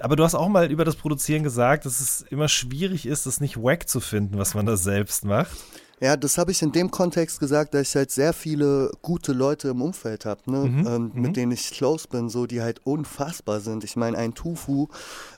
aber 0.01 0.17
du 0.17 0.25
hast 0.25 0.37
auch 0.37 0.49
mal 0.49 0.73
über 0.73 0.87
das 0.87 0.97
Produzieren 0.97 1.43
gesagt, 1.43 1.85
dass 1.85 2.01
es 2.01 2.23
immer 2.23 2.49
schwierig 2.49 3.05
ist, 3.05 3.27
es 3.27 3.43
nicht 3.43 3.59
wack 3.59 3.91
zu 3.91 4.01
finden, 4.01 4.39
was 4.39 4.55
man 4.55 4.65
da 4.65 4.79
selbst 4.79 5.27
macht. 5.27 5.59
Ja, 6.01 6.17
das 6.17 6.39
habe 6.39 6.53
ich 6.53 6.63
in 6.63 6.73
dem 6.73 6.91
Kontext 6.91 7.41
gesagt, 7.41 7.75
dass 7.75 7.89
ich 7.89 7.97
halt 7.97 8.11
sehr 8.11 8.33
viele 8.33 8.93
gute 9.03 9.33
Leute 9.33 9.69
im 9.69 9.83
Umfeld 9.83 10.25
habe, 10.25 10.41
ne? 10.51 10.59
Mhm, 10.59 10.87
ähm, 10.87 11.13
mhm. 11.15 11.23
mit 11.23 11.37
denen 11.37 11.53
ich 11.53 11.71
close 11.71 12.07
bin, 12.09 12.29
so 12.29 12.47
die 12.47 12.63
halt 12.63 12.81
unfassbar 12.85 13.61
sind. 13.61 13.83
Ich 13.85 13.97
meine, 13.97 14.17
ein 14.17 14.35
Tufu, 14.35 14.89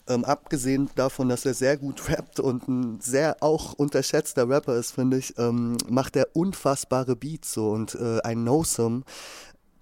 ähm, 0.07 0.25
abgesehen 0.25 0.91
davon, 0.97 1.29
dass 1.29 1.47
er 1.47 1.55
sehr 1.55 1.77
gut 1.77 2.09
rappt 2.09 2.41
und 2.41 2.69
ein 2.69 3.01
sehr 3.01 3.37
auch 3.41 3.73
unterschätzter 3.73 4.49
Rapper 4.49 4.77
ist, 4.77 4.93
finde 4.93 5.19
ich, 5.19 5.39
ähm, 5.39 5.77
macht 5.89 6.17
er 6.17 6.29
unfassbare 6.35 7.17
Beats 7.17 7.53
so 7.53 7.71
und 7.71 7.95
äh, 7.95 8.21
ein 8.23 8.45
No-Sum, 8.45 9.05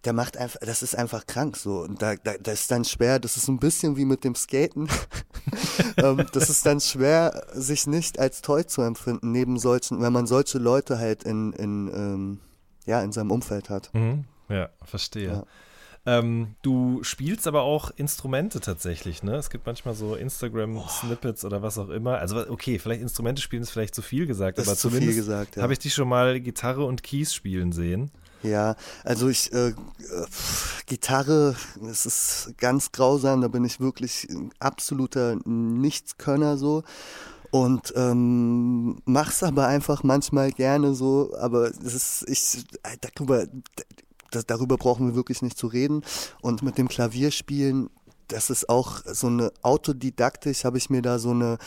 der 0.04 0.12
macht 0.12 0.36
einfach, 0.36 0.60
das 0.60 0.82
ist 0.82 0.96
einfach 0.96 1.26
krank 1.26 1.56
so. 1.56 1.80
Und 1.80 2.00
da, 2.02 2.14
da, 2.16 2.34
das 2.38 2.60
ist 2.62 2.70
dann 2.70 2.84
schwer, 2.84 3.18
das 3.18 3.36
ist 3.36 3.48
ein 3.48 3.58
bisschen 3.58 3.96
wie 3.96 4.04
mit 4.04 4.24
dem 4.24 4.34
Skaten. 4.34 4.88
ähm, 5.96 6.26
das 6.32 6.50
ist 6.50 6.64
dann 6.66 6.80
schwer, 6.80 7.46
sich 7.52 7.86
nicht 7.86 8.18
als 8.18 8.42
toll 8.42 8.66
zu 8.66 8.82
empfinden, 8.82 9.32
neben 9.32 9.58
solchen, 9.58 10.00
wenn 10.00 10.12
man 10.12 10.26
solche 10.26 10.58
Leute 10.58 10.98
halt 10.98 11.24
in, 11.24 11.52
in, 11.52 11.88
ähm, 11.92 12.40
ja, 12.86 13.02
in 13.02 13.12
seinem 13.12 13.30
Umfeld 13.30 13.70
hat. 13.70 13.92
Mhm. 13.92 14.24
Ja, 14.48 14.70
verstehe. 14.84 15.28
Ja. 15.28 15.44
Ähm, 16.06 16.54
du 16.62 17.02
spielst 17.02 17.46
aber 17.46 17.62
auch 17.62 17.90
Instrumente 17.96 18.60
tatsächlich, 18.60 19.22
ne? 19.22 19.34
Es 19.34 19.50
gibt 19.50 19.66
manchmal 19.66 19.94
so 19.94 20.14
Instagram-Snippets 20.14 21.44
oder 21.44 21.60
was 21.60 21.76
auch 21.76 21.90
immer. 21.90 22.16
Also, 22.16 22.48
okay, 22.48 22.78
vielleicht 22.78 23.02
Instrumente 23.02 23.42
spielen 23.42 23.62
ist 23.62 23.70
vielleicht 23.70 23.94
zu 23.94 24.00
viel 24.00 24.26
gesagt, 24.26 24.56
Das 24.56 24.68
aber 24.68 24.72
ist 24.72 24.80
zu 24.80 24.88
viel 24.88 25.00
zumindest 25.00 25.18
gesagt, 25.18 25.56
ja. 25.56 25.62
habe 25.62 25.74
ich 25.74 25.80
dich 25.80 25.92
schon 25.92 26.08
mal 26.08 26.40
Gitarre 26.40 26.84
und 26.84 27.02
Keys 27.02 27.34
spielen 27.34 27.72
sehen. 27.72 28.10
Ja, 28.42 28.76
also 29.04 29.28
ich, 29.28 29.52
äh, 29.52 29.70
äh, 29.70 29.74
Gitarre, 30.86 31.56
es 31.90 32.06
ist 32.06 32.54
ganz 32.58 32.92
grausam, 32.92 33.40
da 33.40 33.48
bin 33.48 33.64
ich 33.64 33.80
wirklich 33.80 34.28
ein 34.30 34.50
absoluter 34.60 35.36
Nichtskönner 35.44 36.56
so. 36.56 36.84
Und 37.50 37.94
ähm, 37.96 39.00
mach's 39.06 39.42
aber 39.42 39.66
einfach 39.66 40.02
manchmal 40.02 40.52
gerne 40.52 40.94
so, 40.94 41.34
aber 41.38 41.68
es 41.68 41.94
ist, 41.94 42.24
ich, 42.28 42.64
äh, 42.82 42.96
darüber, 43.00 43.46
darüber 44.46 44.76
brauchen 44.76 45.08
wir 45.08 45.14
wirklich 45.14 45.42
nicht 45.42 45.58
zu 45.58 45.66
reden. 45.66 46.02
Und 46.42 46.62
mit 46.62 46.78
dem 46.78 46.88
Klavierspielen, 46.88 47.90
das 48.28 48.50
ist 48.50 48.68
auch 48.68 49.00
so 49.06 49.28
eine 49.28 49.50
autodidaktisch, 49.62 50.64
habe 50.64 50.78
ich 50.78 50.90
mir 50.90 51.02
da 51.02 51.18
so 51.18 51.30
eine 51.30 51.58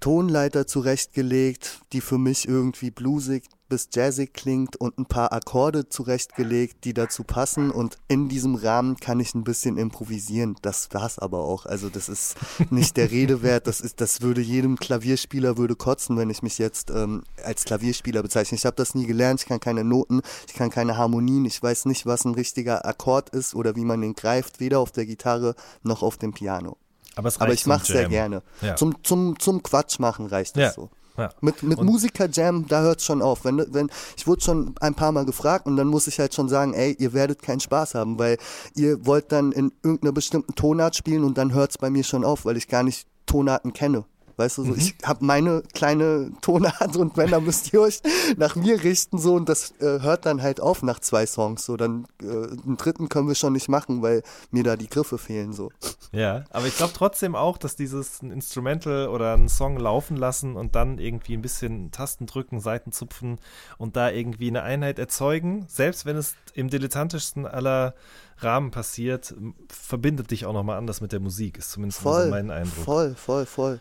Tonleiter 0.00 0.66
zurechtgelegt, 0.66 1.80
die 1.92 2.00
für 2.00 2.18
mich 2.18 2.48
irgendwie 2.48 2.90
bluesig 2.90 3.44
bis 3.70 3.88
jazzig 3.94 4.34
klingt 4.34 4.76
und 4.76 4.98
ein 4.98 5.06
paar 5.06 5.32
Akkorde 5.32 5.88
zurechtgelegt, 5.88 6.84
die 6.84 6.92
dazu 6.92 7.24
passen 7.24 7.70
und 7.70 7.96
in 8.08 8.28
diesem 8.28 8.56
Rahmen 8.56 8.96
kann 8.96 9.20
ich 9.20 9.34
ein 9.34 9.44
bisschen 9.44 9.78
improvisieren. 9.78 10.56
Das 10.60 10.88
war's 10.90 11.18
aber 11.18 11.38
auch. 11.38 11.64
Also 11.64 11.88
das 11.88 12.10
ist 12.10 12.36
nicht 12.70 12.98
der 12.98 13.10
Rede 13.10 13.42
wert. 13.42 13.66
Das 13.66 13.80
ist, 13.80 14.00
das 14.00 14.20
würde 14.20 14.42
jedem 14.42 14.76
Klavierspieler 14.76 15.56
würde 15.56 15.76
kotzen, 15.76 16.18
wenn 16.18 16.28
ich 16.28 16.42
mich 16.42 16.58
jetzt 16.58 16.90
ähm, 16.90 17.22
als 17.44 17.64
Klavierspieler 17.64 18.22
bezeichne. 18.22 18.56
Ich 18.56 18.66
habe 18.66 18.76
das 18.76 18.94
nie 18.94 19.06
gelernt. 19.06 19.40
Ich 19.40 19.46
kann 19.46 19.60
keine 19.60 19.84
Noten, 19.84 20.20
ich 20.48 20.54
kann 20.54 20.70
keine 20.70 20.98
Harmonien. 20.98 21.44
Ich 21.44 21.62
weiß 21.62 21.86
nicht, 21.86 22.04
was 22.04 22.24
ein 22.24 22.34
richtiger 22.34 22.84
Akkord 22.84 23.30
ist 23.30 23.54
oder 23.54 23.76
wie 23.76 23.84
man 23.84 24.00
den 24.00 24.14
greift, 24.14 24.58
weder 24.60 24.80
auf 24.80 24.90
der 24.90 25.06
Gitarre 25.06 25.54
noch 25.82 26.02
auf 26.02 26.18
dem 26.18 26.32
Piano. 26.32 26.76
Aber, 27.20 27.28
es 27.28 27.40
Aber 27.40 27.52
ich 27.52 27.66
mache 27.66 27.86
sehr 27.86 28.08
gerne. 28.08 28.42
Ja. 28.60 28.76
Zum, 28.76 29.02
zum, 29.04 29.38
zum 29.38 29.62
Quatsch 29.62 29.98
machen 29.98 30.26
reicht 30.26 30.56
Ja. 30.56 30.66
das 30.66 30.74
so. 30.74 30.90
Ja. 31.18 31.28
Mit, 31.42 31.62
mit 31.62 31.82
Musiker-Jam, 31.82 32.66
da 32.66 32.80
hört's 32.80 33.04
schon 33.04 33.20
auf. 33.20 33.44
Wenn, 33.44 33.62
wenn, 33.74 33.90
ich 34.16 34.26
wurde 34.26 34.40
schon 34.40 34.74
ein 34.80 34.94
paar 34.94 35.12
Mal 35.12 35.26
gefragt 35.26 35.66
und 35.66 35.76
dann 35.76 35.86
muss 35.86 36.06
ich 36.06 36.18
halt 36.18 36.32
schon 36.34 36.48
sagen, 36.48 36.72
ey, 36.72 36.96
ihr 36.98 37.12
werdet 37.12 37.42
keinen 37.42 37.60
Spaß 37.60 37.94
haben, 37.94 38.18
weil 38.18 38.38
ihr 38.74 39.04
wollt 39.04 39.30
dann 39.30 39.52
in 39.52 39.70
irgendeiner 39.82 40.12
bestimmten 40.12 40.54
Tonart 40.54 40.96
spielen 40.96 41.24
und 41.24 41.36
dann 41.36 41.52
hört's 41.52 41.76
bei 41.76 41.90
mir 41.90 42.04
schon 42.04 42.24
auf, 42.24 42.46
weil 42.46 42.56
ich 42.56 42.68
gar 42.68 42.82
nicht 42.82 43.06
Tonarten 43.26 43.72
kenne. 43.74 44.04
Weißt 44.36 44.58
du, 44.58 44.64
so, 44.64 44.74
ich 44.74 44.94
habe 45.04 45.24
meine 45.24 45.62
kleine 45.74 46.30
Tonart 46.40 46.96
und 46.96 47.16
dann 47.16 47.44
müsst 47.44 47.72
ihr 47.72 47.80
euch 47.80 48.00
nach 48.36 48.56
mir 48.56 48.82
richten 48.82 49.18
so 49.18 49.34
und 49.34 49.48
das 49.48 49.72
äh, 49.80 50.00
hört 50.00 50.26
dann 50.26 50.42
halt 50.42 50.60
auf 50.60 50.82
nach 50.82 51.00
zwei 51.00 51.26
Songs. 51.26 51.64
So, 51.64 51.76
dann 51.76 52.06
äh, 52.22 52.26
einen 52.26 52.76
dritten 52.76 53.08
können 53.08 53.28
wir 53.28 53.34
schon 53.34 53.52
nicht 53.52 53.68
machen, 53.68 54.02
weil 54.02 54.22
mir 54.50 54.64
da 54.64 54.76
die 54.76 54.88
Griffe 54.88 55.18
fehlen 55.18 55.52
so. 55.52 55.70
Ja, 56.12 56.44
aber 56.50 56.66
ich 56.66 56.76
glaube 56.76 56.92
trotzdem 56.94 57.34
auch, 57.34 57.58
dass 57.58 57.76
dieses 57.76 58.22
ein 58.22 58.30
Instrumental 58.30 59.08
oder 59.08 59.34
einen 59.34 59.48
Song 59.48 59.78
laufen 59.78 60.16
lassen 60.16 60.56
und 60.56 60.74
dann 60.74 60.98
irgendwie 60.98 61.34
ein 61.34 61.42
bisschen 61.42 61.90
Tasten 61.90 62.26
drücken, 62.26 62.60
Seiten 62.60 62.92
zupfen 62.92 63.38
und 63.78 63.96
da 63.96 64.10
irgendwie 64.10 64.48
eine 64.48 64.62
Einheit 64.62 64.98
erzeugen, 64.98 65.66
selbst 65.68 66.06
wenn 66.06 66.16
es 66.16 66.34
im 66.54 66.68
dilettantischsten 66.68 67.46
aller 67.46 67.94
Rahmen 68.38 68.70
passiert, 68.70 69.34
verbindet 69.68 70.30
dich 70.30 70.46
auch 70.46 70.52
nochmal 70.52 70.78
anders 70.78 71.00
mit 71.00 71.12
der 71.12 71.20
Musik, 71.20 71.58
ist 71.58 71.72
zumindest 71.72 72.00
so 72.00 72.10
Voll, 72.10 72.30
mein 72.30 72.50
Eindruck. 72.50 72.84
voll, 72.84 73.14
voll, 73.14 73.46
voll. 73.46 73.80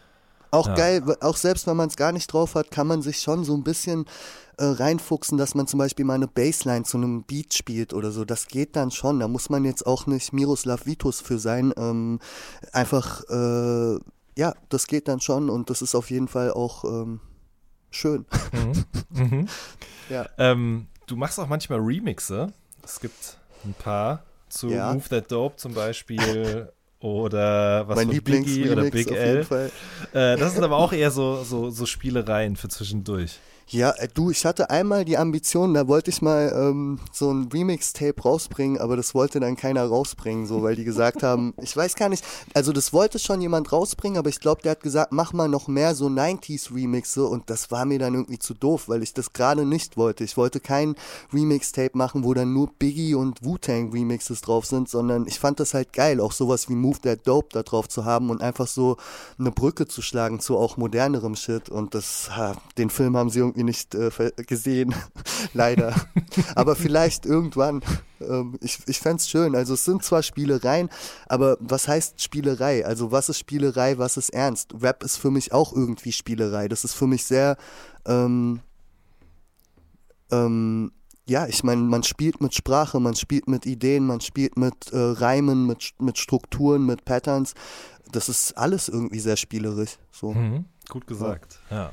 Auch 0.52 0.68
Ja. 0.68 0.76
geil, 0.76 1.04
auch 1.22 1.38
selbst 1.38 1.68
wenn 1.68 1.78
man 1.78 1.90
es 1.90 1.96
gar 1.96 2.12
nicht 2.12 2.32
drauf 2.34 2.56
hat, 2.56 2.72
kann 2.72 2.88
man 2.88 3.02
sich 3.02 3.20
schon 3.20 3.44
so 3.44 3.54
ein 3.56 3.64
bisschen 3.64 4.06
äh, 4.58 4.66
reinfuchsen, 4.66 5.38
dass 5.38 5.56
man 5.56 5.68
zum 5.68 5.78
Beispiel 5.78 6.04
mal 6.06 6.16
eine 6.16 6.28
Bassline 6.28 6.84
zu 6.84 6.98
einem 6.98 7.24
Beat 7.24 7.54
spielt 7.54 7.94
oder 7.94 8.12
so. 8.12 8.26
Das 8.26 8.48
geht 8.48 8.76
dann 8.76 8.92
schon. 8.92 9.20
Da 9.20 9.28
muss 9.28 9.50
man 9.50 9.64
jetzt 9.64 9.86
auch 9.88 10.06
nicht 10.08 10.34
Miroslav 10.34 10.86
Vitus 10.86 11.22
für 11.22 11.40
sein. 11.40 11.74
Ähm, 11.78 12.20
einfach, 12.74 13.24
äh, 13.30 14.00
ja, 14.38 14.54
das 14.70 14.88
geht 14.88 15.08
dann 15.08 15.22
schon 15.22 15.50
und 15.50 15.70
das 15.70 15.82
ist 15.82 15.96
auf 15.96 16.10
jeden 16.12 16.28
Fall 16.28 16.52
auch 16.52 16.84
ähm, 16.84 17.20
schön. 17.92 18.26
Mhm. 18.52 18.86
Mhm. 19.12 19.48
Ja. 20.10 20.28
Ähm, 20.38 20.88
du 21.08 21.16
machst 21.16 21.40
auch 21.40 21.48
manchmal 21.48 21.80
Remixe. 21.80 22.54
Es 22.84 23.00
gibt 23.00 23.38
ein 23.66 23.74
paar 23.74 24.24
zu 24.50 24.68
Ja. 24.70 24.94
Move 24.94 25.08
That 25.10 25.32
Dope 25.32 25.56
zum 25.58 25.74
Beispiel 25.74 26.72
oder 27.00 27.88
was 27.88 27.96
mein 27.96 28.08
von 28.08 28.22
Biggie 28.22 28.70
oder 28.70 28.90
Big 28.90 29.10
L. 29.12 29.46
Äh, 30.14 30.38
das 30.38 30.54
sind 30.54 30.64
aber 30.64 30.78
auch 30.78 30.92
eher 30.92 31.12
so, 31.12 31.44
so, 31.44 31.70
so 31.70 31.86
Spielereien 31.86 32.56
für 32.56 32.68
zwischendurch. 32.68 33.40
Ja, 33.72 33.92
äh, 33.92 34.08
du, 34.12 34.32
ich 34.32 34.48
hatte 34.48 34.72
einmal 34.72 35.06
die 35.06 35.16
Ambition, 35.16 35.76
da 35.76 35.88
wollte 35.88 36.10
ich 36.10 36.24
mal 36.24 36.52
ähm, 36.56 37.00
so 37.12 37.32
ein 37.32 37.50
Remix-Tape 37.54 38.20
rausbringen, 38.20 38.82
aber 38.82 38.98
das 38.98 39.14
wollte 39.14 39.40
dann 39.40 39.56
keiner 39.56 39.86
rausbringen, 39.86 40.48
so, 40.48 40.64
weil 40.64 40.76
die 40.76 40.86
gesagt 40.86 41.22
haben, 41.22 41.54
ich 41.62 41.78
weiß 41.78 41.94
gar 41.94 42.10
nicht, 42.10 42.24
also 42.56 42.74
das 42.74 42.94
wollte 42.94 43.20
schon 43.20 43.42
jemand 43.42 43.72
rausbringen, 43.72 44.18
aber 44.18 44.30
ich 44.30 44.40
glaube, 44.40 44.64
der 44.64 44.72
hat 44.72 44.82
gesagt, 44.82 45.12
mach 45.12 45.34
mal 45.34 45.48
noch 45.48 45.68
mehr 45.68 45.94
so 45.94 46.08
90s-Remixe 46.08 47.24
und 47.26 47.52
das 47.52 47.70
war 47.70 47.86
mir 47.86 48.00
dann 48.00 48.16
irgendwie 48.16 48.40
zu 48.40 48.56
doof, 48.56 48.86
weil 48.90 49.04
ich 49.04 49.14
das 49.14 49.34
gerade 49.34 49.66
nicht 49.66 49.98
wollte. 49.98 50.24
Ich 50.24 50.36
wollte 50.36 50.60
kein 50.60 50.96
Remix-Tape 51.32 51.96
machen, 51.96 52.24
wo 52.24 52.34
dann 52.34 52.52
nur 52.52 52.72
Biggie 52.80 53.14
und 53.14 53.46
Wu-Tang-Remixes 53.46 54.42
drauf 54.42 54.66
sind, 54.66 54.90
sondern 54.90 55.28
ich 55.28 55.40
fand 55.40 55.60
das 55.60 55.76
halt 55.76 55.94
geil, 55.94 56.22
auch 56.22 56.32
sowas 56.32 56.70
wie 56.70 56.76
Move 56.76 57.02
That 57.02 57.28
Dope 57.28 57.50
da 57.52 57.62
drauf 57.62 57.88
zu 57.88 58.04
haben 58.04 58.32
und 58.32 58.42
einfach 58.42 58.68
so 58.68 58.98
eine 59.38 59.52
Brücke 59.52 59.88
zu 59.88 60.02
schlagen 60.02 60.40
zu 60.40 60.58
auch 60.58 60.78
modernerem 60.78 61.36
Shit 61.36 61.70
und 61.70 61.94
das, 61.94 62.36
ha, 62.36 62.56
den 62.80 62.90
Film 62.90 63.16
haben 63.16 63.30
sie 63.30 63.38
irgendwie 63.38 63.59
nicht 63.64 63.96
äh, 63.96 64.10
gesehen, 64.48 64.94
leider. 65.54 65.94
aber 66.56 66.76
vielleicht 66.76 67.26
irgendwann. 67.26 67.82
Ähm, 68.22 68.58
ich 68.62 68.80
ich 68.88 69.00
fänd's 69.00 69.30
schön. 69.30 69.56
Also 69.56 69.74
es 69.74 69.86
sind 69.86 70.04
zwar 70.04 70.24
Spielereien, 70.24 70.90
aber 71.28 71.58
was 71.60 71.88
heißt 71.88 72.22
Spielerei? 72.22 72.86
Also 72.86 73.12
was 73.12 73.30
ist 73.30 73.40
Spielerei, 73.40 73.98
was 73.98 74.18
ist 74.18 74.30
ernst? 74.30 74.74
Rap 74.82 75.04
ist 75.04 75.18
für 75.18 75.32
mich 75.32 75.54
auch 75.54 75.74
irgendwie 75.74 76.12
Spielerei. 76.12 76.68
Das 76.68 76.84
ist 76.84 76.94
für 76.94 77.08
mich 77.08 77.26
sehr, 77.26 77.58
ähm, 78.06 78.62
ähm, 80.32 80.92
ja, 81.28 81.46
ich 81.48 81.64
meine, 81.64 81.82
man 81.82 82.04
spielt 82.04 82.42
mit 82.42 82.56
Sprache, 82.56 83.00
man 83.00 83.16
spielt 83.16 83.48
mit 83.48 83.66
Ideen, 83.66 84.06
man 84.06 84.20
spielt 84.20 84.58
mit 84.58 84.92
äh, 84.92 84.98
Reimen, 84.98 85.68
mit, 85.68 85.94
mit 86.00 86.18
Strukturen, 86.18 86.86
mit 86.86 87.06
Patterns. 87.06 87.54
Das 88.12 88.30
ist 88.30 88.58
alles 88.58 88.90
irgendwie 88.90 89.20
sehr 89.20 89.38
spielerisch. 89.38 89.98
So. 90.12 90.34
Mhm. 90.34 90.66
Gut 90.90 91.06
gesagt, 91.06 91.60
ja. 91.70 91.90
Äh, 91.90 91.92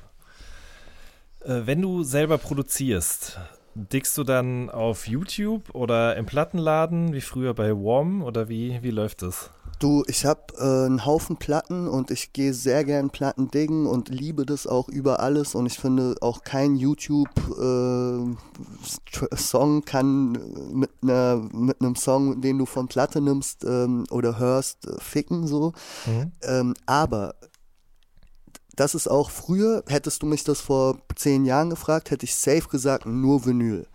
wenn 1.47 1.82
du 1.82 2.02
selber 2.02 2.39
produzierst, 2.39 3.39
dickst 3.74 4.16
du 4.16 4.24
dann 4.24 4.70
auf 4.70 5.06
YouTube 5.06 5.74
oder 5.74 6.16
im 6.16 6.27
Plattenladen, 6.27 7.12
wie 7.12 7.20
früher 7.20 7.55
bei 7.55 7.77
WOM 7.77 8.23
oder 8.23 8.48
wie, 8.48 8.82
wie 8.82 8.90
läuft 8.90 9.23
das? 9.23 9.51
Du, 9.78 10.05
ich 10.06 10.24
habe 10.24 10.40
äh, 10.59 10.86
einen 10.86 11.05
Haufen 11.05 11.36
Platten 11.36 11.86
und 11.86 12.10
ich 12.10 12.32
gehe 12.32 12.55
sehr 12.55 12.82
gern 12.85 13.10
Platten 13.10 13.51
diggen 13.51 13.86
und 13.86 14.09
liebe 14.09 14.47
das 14.47 14.66
auch 14.66 14.89
über 14.89 15.20
alles 15.20 15.55
und 15.55 15.66
ich 15.66 15.78
finde 15.78 16.16
auch 16.23 16.44
kein 16.44 16.77
YouTube-Song 16.77 18.39
kann 19.85 20.32
mit 20.73 20.89
einer 21.02 21.47
mit 21.52 21.82
einem 21.82 21.94
Song, 21.94 22.40
den 22.40 22.56
du 22.56 22.64
von 22.64 22.89
Platte 22.89 23.20
nimmst 23.20 23.64
ähm, 23.64 24.06
oder 24.10 24.39
hörst, 24.39 24.86
äh, 24.86 24.98
ficken 24.98 25.47
so. 25.47 25.74
Mhm. 26.06 26.32
Ähm, 26.43 26.73
aber 26.86 27.35
das 28.77 28.94
ist 28.94 29.09
auch 29.09 29.31
früher, 29.31 29.82
hättest 29.89 30.23
du 30.23 30.27
mich 30.27 30.44
das 30.44 30.61
vor 30.61 30.98
zehn 31.15 31.44
Jahren 31.44 31.70
gefragt, 31.70 32.11
hätte 32.11 32.24
ich 32.24 32.35
safe 32.35 32.69
gesagt, 32.69 33.07
nur 33.07 33.44
Vinyl. 33.44 33.86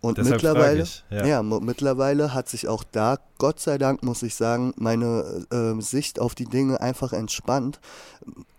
Und 0.00 0.18
Deshalb 0.18 0.42
mittlerweile, 0.42 0.82
ich, 0.82 1.02
ja. 1.08 1.24
ja, 1.24 1.42
mittlerweile 1.42 2.34
hat 2.34 2.48
sich 2.50 2.68
auch 2.68 2.84
da, 2.84 3.18
Gott 3.38 3.58
sei 3.58 3.78
Dank, 3.78 4.02
muss 4.02 4.22
ich 4.22 4.34
sagen, 4.34 4.74
meine 4.76 5.46
äh, 5.50 5.80
Sicht 5.80 6.20
auf 6.20 6.34
die 6.34 6.44
Dinge 6.44 6.78
einfach 6.82 7.14
entspannt. 7.14 7.80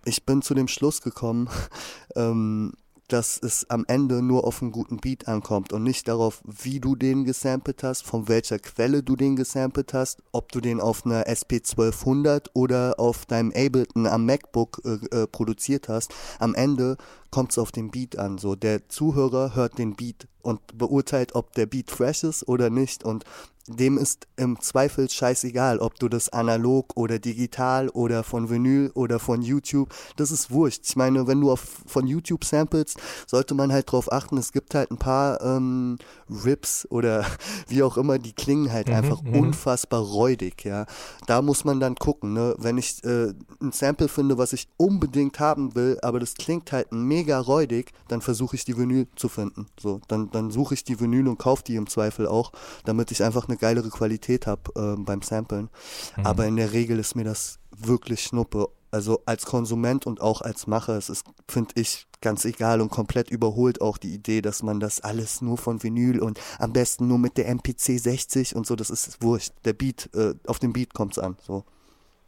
Ich 0.05 0.25
bin 0.25 0.41
zu 0.41 0.55
dem 0.55 0.67
Schluss 0.67 1.01
gekommen, 1.01 1.47
ähm, 2.15 2.73
dass 3.07 3.37
es 3.41 3.69
am 3.69 3.85
Ende 3.87 4.21
nur 4.21 4.45
auf 4.45 4.61
einen 4.61 4.71
guten 4.71 4.97
Beat 4.97 5.27
ankommt 5.27 5.73
und 5.73 5.83
nicht 5.83 6.07
darauf, 6.07 6.41
wie 6.43 6.79
du 6.79 6.95
den 6.95 7.23
gesampelt 7.23 7.83
hast, 7.83 8.03
von 8.03 8.27
welcher 8.27 8.59
Quelle 8.59 9.03
du 9.03 9.15
den 9.15 9.35
gesampelt 9.35 9.93
hast, 9.93 10.23
ob 10.31 10.51
du 10.51 10.59
den 10.59 10.79
auf 10.79 11.05
einer 11.05 11.27
SP1200 11.27 12.49
oder 12.53 12.99
auf 12.99 13.25
deinem 13.25 13.51
Ableton 13.55 14.07
am 14.07 14.25
MacBook 14.25 14.81
äh, 14.85 15.23
äh, 15.23 15.27
produziert 15.27 15.87
hast. 15.89 16.13
Am 16.39 16.55
Ende 16.55 16.97
kommt 17.29 17.51
es 17.51 17.57
auf 17.57 17.71
den 17.71 17.91
Beat 17.91 18.17
an. 18.17 18.37
So 18.37 18.55
der 18.55 18.89
Zuhörer 18.89 19.55
hört 19.55 19.77
den 19.77 19.95
Beat 19.95 20.27
und 20.41 20.59
beurteilt, 20.77 21.35
ob 21.35 21.53
der 21.53 21.65
Beat 21.65 21.91
fresh 21.91 22.23
ist 22.23 22.47
oder 22.47 22.69
nicht 22.69 23.03
und 23.03 23.25
dem 23.67 23.97
ist 23.97 24.27
im 24.35 24.59
Zweifel 24.61 25.09
scheißegal, 25.09 25.79
ob 25.79 25.97
du 25.97 26.07
das 26.07 26.29
analog 26.29 26.95
oder 26.95 27.17
digital 27.17 27.89
oder 27.89 28.23
von 28.23 28.49
Vinyl 28.49 28.91
oder 28.93 29.17
von 29.17 29.41
YouTube, 29.41 29.93
das 30.17 30.29
ist 30.29 30.51
wurscht. 30.51 30.81
Ich 30.85 30.95
meine, 30.95 31.25
wenn 31.25 31.41
du 31.41 31.51
auf, 31.51 31.81
von 31.87 32.05
YouTube 32.05 32.45
samples, 32.45 32.95
sollte 33.25 33.55
man 33.55 33.71
halt 33.71 33.91
drauf 33.91 34.11
achten, 34.11 34.37
es 34.37 34.51
gibt 34.51 34.75
halt 34.75 34.91
ein 34.91 34.97
paar 34.97 35.41
ähm, 35.41 35.97
Rips 36.29 36.87
oder 36.91 37.25
wie 37.67 37.81
auch 37.81 37.97
immer, 37.97 38.19
die 38.19 38.33
klingen 38.33 38.71
halt 38.71 38.87
mhm, 38.87 38.93
einfach 38.93 39.23
mhm. 39.23 39.33
unfassbar 39.33 40.01
räudig, 40.01 40.63
ja. 40.63 40.85
Da 41.25 41.41
muss 41.41 41.65
man 41.65 41.79
dann 41.79 41.95
gucken, 41.95 42.33
ne? 42.33 42.55
Wenn 42.59 42.77
ich 42.77 43.03
äh, 43.03 43.33
ein 43.61 43.71
Sample 43.71 44.09
finde, 44.09 44.37
was 44.37 44.53
ich 44.53 44.67
unbedingt 44.77 45.39
haben 45.39 45.73
will, 45.73 45.97
aber 46.03 46.19
das 46.19 46.35
klingt 46.35 46.71
halt 46.71 46.91
mega 46.91 47.39
räudig, 47.39 47.93
dann 48.07 48.21
versuche 48.21 48.55
ich 48.55 48.65
die 48.65 48.77
Vinyl 48.77 49.07
zu 49.15 49.27
finden. 49.27 49.67
So, 49.79 50.01
dann, 50.07 50.29
dann 50.29 50.51
suche 50.51 50.75
ich 50.75 50.83
die 50.83 50.99
Vinyl 50.99 51.27
und 51.27 51.39
kaufe 51.39 51.63
die 51.63 51.75
im 51.75 51.87
Zweifel 51.87 52.27
auch, 52.27 52.51
damit 52.83 53.09
ich 53.11 53.23
einfach 53.23 53.47
eine 53.47 53.54
eine 53.55 53.59
geilere 53.59 53.89
Qualität 53.89 54.47
habe 54.47 54.71
äh, 54.75 55.01
beim 55.01 55.21
Samplen. 55.21 55.69
Mhm. 56.17 56.25
Aber 56.25 56.45
in 56.45 56.55
der 56.57 56.73
Regel 56.73 56.99
ist 56.99 57.15
mir 57.15 57.23
das 57.23 57.59
wirklich 57.71 58.21
Schnuppe. 58.21 58.69
Also 58.91 59.21
als 59.25 59.45
Konsument 59.45 60.05
und 60.05 60.21
auch 60.21 60.41
als 60.41 60.67
Macher, 60.67 60.97
es 60.97 61.09
ist, 61.09 61.25
finde 61.49 61.73
ich, 61.75 62.07
ganz 62.21 62.45
egal 62.45 62.79
und 62.79 62.89
komplett 62.89 63.29
überholt 63.29 63.81
auch 63.81 63.97
die 63.97 64.13
Idee, 64.13 64.41
dass 64.41 64.63
man 64.63 64.79
das 64.79 65.01
alles 65.01 65.41
nur 65.41 65.57
von 65.57 65.83
Vinyl 65.83 66.19
und 66.19 66.39
am 66.59 66.71
besten 66.71 67.07
nur 67.07 67.19
mit 67.19 67.37
der 67.37 67.47
MPC 67.49 67.99
60 67.99 68.55
und 68.55 68.65
so, 68.65 68.75
das 68.75 68.89
ist 68.89 69.21
wurscht. 69.21 69.51
Der 69.65 69.73
Beat, 69.73 70.09
äh, 70.15 70.33
auf 70.47 70.59
den 70.59 70.71
Beat 70.71 70.93
kommt 70.93 71.17
es 71.17 71.19
an. 71.19 71.35
So. 71.45 71.65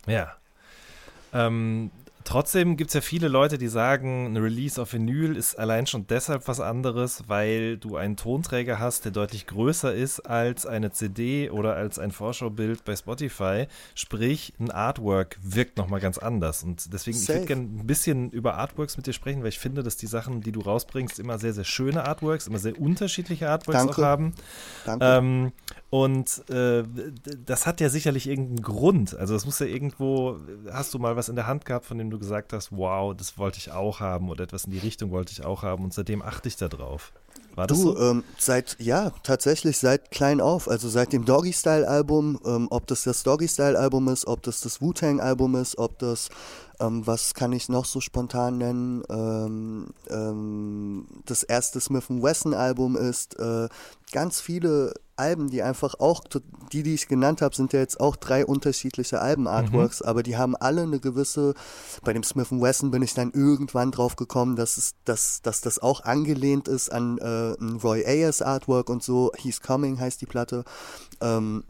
Ja. 0.05 0.35
Ähm, 1.33 1.91
Trotzdem 2.27 2.75
gibt 2.75 2.89
es 2.89 2.93
ja 2.93 2.99
viele 2.99 3.29
Leute, 3.29 3.57
die 3.57 3.69
sagen, 3.69 4.25
ein 4.25 4.35
Release 4.35 4.81
auf 4.81 4.91
Vinyl 4.91 5.37
ist 5.37 5.57
allein 5.57 5.87
schon 5.87 6.07
deshalb 6.07 6.45
was 6.49 6.59
anderes, 6.59 7.23
weil 7.27 7.77
du 7.77 7.95
einen 7.95 8.17
Tonträger 8.17 8.79
hast, 8.79 9.05
der 9.05 9.13
deutlich 9.13 9.47
größer 9.47 9.95
ist 9.95 10.19
als 10.19 10.65
eine 10.65 10.91
CD 10.91 11.49
oder 11.49 11.77
als 11.77 11.99
ein 11.99 12.11
Vorschaubild 12.11 12.83
bei 12.83 12.97
Spotify. 12.97 13.67
Sprich, 13.95 14.53
ein 14.59 14.71
Artwork 14.71 15.37
wirkt 15.41 15.77
nochmal 15.77 16.01
ganz 16.01 16.17
anders. 16.17 16.63
Und 16.63 16.91
deswegen, 16.91 17.17
Safe. 17.17 17.31
ich 17.31 17.37
würde 17.37 17.47
gerne 17.47 17.61
ein 17.61 17.87
bisschen 17.87 18.29
über 18.31 18.55
Artworks 18.55 18.97
mit 18.97 19.07
dir 19.07 19.13
sprechen, 19.13 19.41
weil 19.43 19.49
ich 19.49 19.59
finde, 19.59 19.81
dass 19.81 19.95
die 19.95 20.07
Sachen, 20.07 20.41
die 20.41 20.51
du 20.51 20.59
rausbringst, 20.59 21.19
immer 21.19 21.39
sehr, 21.39 21.53
sehr 21.53 21.63
schöne 21.63 22.03
Artworks, 22.03 22.47
immer 22.47 22.59
sehr 22.59 22.77
unterschiedliche 22.77 23.49
Artworks 23.49 23.79
Danke. 23.79 24.01
auch 24.01 24.05
haben. 24.05 24.33
Danke. 24.85 25.05
Ähm, 25.05 25.53
und 25.89 26.49
äh, 26.49 26.83
das 27.45 27.65
hat 27.65 27.79
ja 27.79 27.87
sicherlich 27.87 28.27
irgendeinen 28.27 28.61
Grund. 28.61 29.15
Also 29.15 29.33
das 29.33 29.45
muss 29.45 29.59
ja 29.59 29.67
irgendwo, 29.67 30.37
hast 30.71 30.93
du 30.93 30.99
mal 30.99 31.15
was 31.15 31.29
in 31.29 31.35
der 31.35 31.47
Hand 31.47 31.63
gehabt, 31.63 31.85
von 31.85 31.97
dem 31.97 32.09
du 32.09 32.19
gesagt 32.19 32.51
hast, 32.51 32.71
wow, 32.71 33.15
das 33.15 33.37
wollte 33.37 33.59
ich 33.59 33.71
auch 33.71 34.01
haben 34.01 34.29
oder 34.29 34.43
etwas 34.43 34.65
in 34.65 34.71
die 34.71 34.79
Richtung 34.79 35.11
wollte 35.11 35.31
ich 35.31 35.45
auch 35.45 35.63
haben 35.63 35.85
und 35.85 35.93
seitdem 35.93 36.21
achte 36.21 36.49
ich 36.49 36.57
da 36.57 36.67
drauf. 36.67 37.13
War 37.55 37.67
das 37.67 37.77
du, 37.79 37.83
so? 37.93 37.99
ähm, 37.99 38.23
seit, 38.37 38.77
ja, 38.79 39.11
tatsächlich 39.23 39.77
seit 39.79 40.11
klein 40.11 40.41
auf, 40.41 40.67
also 40.67 40.89
seit 40.89 41.11
dem 41.11 41.25
Doggy-Style-Album, 41.25 42.39
ähm, 42.45 42.67
ob 42.69 42.85
das 42.87 43.03
das 43.03 43.23
Doggy-Style-Album 43.23 44.07
ist, 44.09 44.27
ob 44.27 44.43
das 44.43 44.61
das 44.61 44.81
Wu-Tang-Album 44.81 45.55
ist, 45.55 45.77
ob 45.77 45.97
das 45.99 46.29
ähm, 46.79 47.05
was 47.05 47.33
kann 47.33 47.53
ich 47.53 47.69
noch 47.69 47.85
so 47.85 48.01
spontan 48.01 48.57
nennen? 48.57 49.03
Ähm, 49.09 49.87
ähm, 50.09 51.07
das 51.25 51.43
erste 51.43 51.79
Smith 51.81 52.05
Wesson 52.09 52.53
Album 52.53 52.95
ist 52.95 53.39
äh, 53.39 53.67
ganz 54.11 54.41
viele 54.41 54.93
Alben, 55.15 55.49
die 55.49 55.63
einfach 55.63 55.95
auch, 55.99 56.23
die, 56.71 56.83
die 56.83 56.93
ich 56.93 57.07
genannt 57.07 57.41
habe, 57.41 57.55
sind 57.55 57.73
ja 57.73 57.79
jetzt 57.79 57.99
auch 57.99 58.15
drei 58.15 58.45
unterschiedliche 58.45 59.19
Alben-Artworks, 59.19 60.01
mhm. 60.01 60.05
aber 60.05 60.21
die 60.21 60.37
haben 60.37 60.55
alle 60.55 60.83
eine 60.83 60.99
gewisse, 60.99 61.55
bei 62.03 62.13
dem 62.13 62.23
Smith 62.23 62.51
Wesson 62.51 62.91
bin 62.91 63.01
ich 63.01 63.15
dann 63.15 63.31
irgendwann 63.31 63.91
drauf 63.91 64.15
gekommen, 64.15 64.55
dass, 64.55 64.77
es, 64.77 64.93
dass, 65.05 65.41
dass 65.41 65.61
das 65.61 65.79
auch 65.79 66.01
angelehnt 66.01 66.67
ist 66.67 66.91
an 66.91 67.17
äh, 67.27 67.61
ein 67.61 67.77
Roy 67.77 68.05
Ayers 68.05 68.41
Artwork 68.41 68.89
und 68.89 69.03
so, 69.03 69.31
He's 69.37 69.61
Coming 69.61 69.99
heißt 69.99 70.21
die 70.21 70.25
Platte. 70.25 70.63
Ähm, 71.21 71.63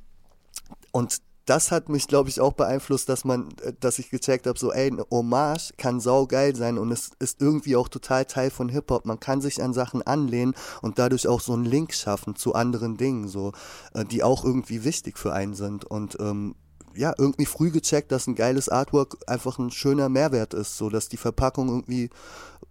und 0.91 1.21
das 1.47 1.71
hat 1.71 1.88
mich, 1.88 2.07
glaube 2.07 2.29
ich, 2.29 2.41
auch 2.41 2.53
beeinflusst, 2.53 3.07
dass 3.07 3.23
man, 3.23 3.49
äh, 3.63 3.73
dass 3.79 3.99
ich 3.99 4.09
gecheckt 4.09 4.47
habe, 4.47 4.59
so, 4.59 4.71
ey, 4.71 4.91
eine 4.91 5.05
Hommage 5.09 5.73
kann 5.77 5.99
saugeil 5.99 6.55
sein 6.55 6.77
und 6.77 6.91
es 6.91 7.11
ist 7.19 7.41
irgendwie 7.41 7.75
auch 7.75 7.88
total 7.88 8.25
Teil 8.25 8.51
von 8.51 8.69
Hip-Hop. 8.69 9.05
Man 9.05 9.19
kann 9.19 9.41
sich 9.41 9.63
an 9.63 9.73
Sachen 9.73 10.01
anlehnen 10.01 10.53
und 10.81 10.99
dadurch 10.99 11.27
auch 11.27 11.41
so 11.41 11.53
einen 11.53 11.65
Link 11.65 11.93
schaffen 11.93 12.35
zu 12.35 12.53
anderen 12.53 12.97
Dingen, 12.97 13.27
so, 13.27 13.53
äh, 13.93 14.05
die 14.05 14.23
auch 14.23 14.43
irgendwie 14.43 14.84
wichtig 14.84 15.17
für 15.17 15.34
einen 15.34 15.53
sind. 15.53 15.85
Und 15.85 16.17
ähm, 16.19 16.55
ja, 16.98 17.14
irgendwie 17.18 17.45
früh 17.45 17.72
gecheckt, 17.72 18.11
dass 18.11 18.28
ein 18.28 18.36
geiles 18.36 18.69
Artwork 18.69 19.18
einfach 19.28 19.60
ein 19.60 19.72
schöner 19.72 20.10
Mehrwert 20.10 20.53
ist, 20.53 20.78
so 20.78 20.90
dass 20.90 21.10
die 21.10 21.18
Verpackung 21.18 21.69
irgendwie 21.69 22.10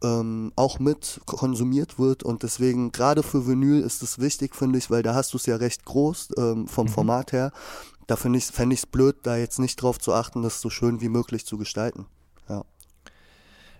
ähm, 0.03 0.53
auch 0.57 0.79
mit 0.79 1.21
konsumiert 1.27 1.99
wird 1.99 2.23
und 2.23 2.43
deswegen 2.43 2.93
gerade 2.93 3.23
für 3.23 3.47
Vinyl 3.47 3.81
ist 3.81 4.03
es 4.03 4.19
wichtig, 4.19 4.55
finde 4.55 4.79
ich, 4.79 4.91
weil 4.91 5.03
da 5.03 5.15
hast 5.15 5.33
du 5.33 5.39
es 5.39 5.47
ja 5.47 5.57
recht 5.57 5.85
groß 5.85 6.29
ähm, 6.37 6.69
vom 6.69 6.87
mhm. 6.87 6.91
Format 6.91 7.33
her 7.33 7.53
da 8.07 8.17
finde 8.17 8.39
ich 8.39 8.45
es 8.45 8.51
fände 8.51 8.77
blöd, 8.91 9.17
da 9.23 9.37
jetzt 9.37 9.59
nicht 9.59 9.81
drauf 9.83 9.99
zu 9.99 10.15
achten, 10.15 10.43
das 10.43 10.61
so 10.61 10.71
schön 10.71 11.01
wie 11.01 11.09
möglich 11.09 11.45
zu 11.45 11.59
gestalten. 11.59 12.07
Ja. 12.49 12.65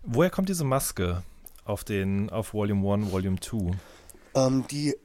Woher 0.03 0.31
kommt 0.31 0.49
diese 0.49 0.65
Maske 0.65 1.23
auf 1.65 1.85
den, 1.85 2.31
auf 2.31 2.55
Volume 2.55 2.95
1, 2.95 3.13
Volume 3.13 3.41
2? 3.41 3.71
Ähm, 4.35 4.65
die 4.71 4.97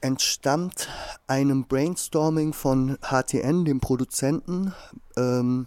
entstammt 0.00 0.88
einem 1.26 1.64
Brainstorming 1.64 2.52
von 2.52 2.98
HTN, 3.00 3.64
dem 3.64 3.80
Produzenten, 3.80 4.72
ähm, 5.16 5.66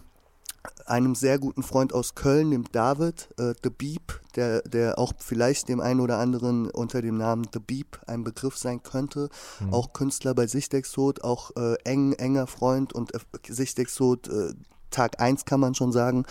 einem 0.86 1.14
sehr 1.14 1.38
guten 1.38 1.62
Freund 1.62 1.92
aus 1.94 2.14
Köln, 2.14 2.50
dem 2.50 2.64
David, 2.70 3.28
äh, 3.38 3.54
The 3.62 3.70
Beep, 3.70 4.20
der, 4.34 4.62
der 4.62 4.98
auch 4.98 5.12
vielleicht 5.18 5.68
dem 5.68 5.80
einen 5.80 6.00
oder 6.00 6.18
anderen 6.18 6.70
unter 6.70 7.00
dem 7.00 7.16
Namen 7.16 7.46
The 7.52 7.60
Beep 7.60 8.00
ein 8.06 8.24
Begriff 8.24 8.56
sein 8.58 8.82
könnte. 8.82 9.30
Mhm. 9.60 9.72
Auch 9.72 9.92
Künstler 9.92 10.34
bei 10.34 10.46
Sichtexot, 10.46 11.22
auch 11.22 11.52
äh, 11.56 11.76
eng, 11.84 12.12
enger 12.12 12.46
Freund 12.46 12.92
und 12.92 13.14
äh, 13.14 13.18
Sichtexot 13.48 14.28
äh, 14.28 14.54
Tag 14.90 15.20
1 15.20 15.44
kann 15.44 15.60
man 15.60 15.74
schon 15.74 15.92
sagen. 15.92 16.24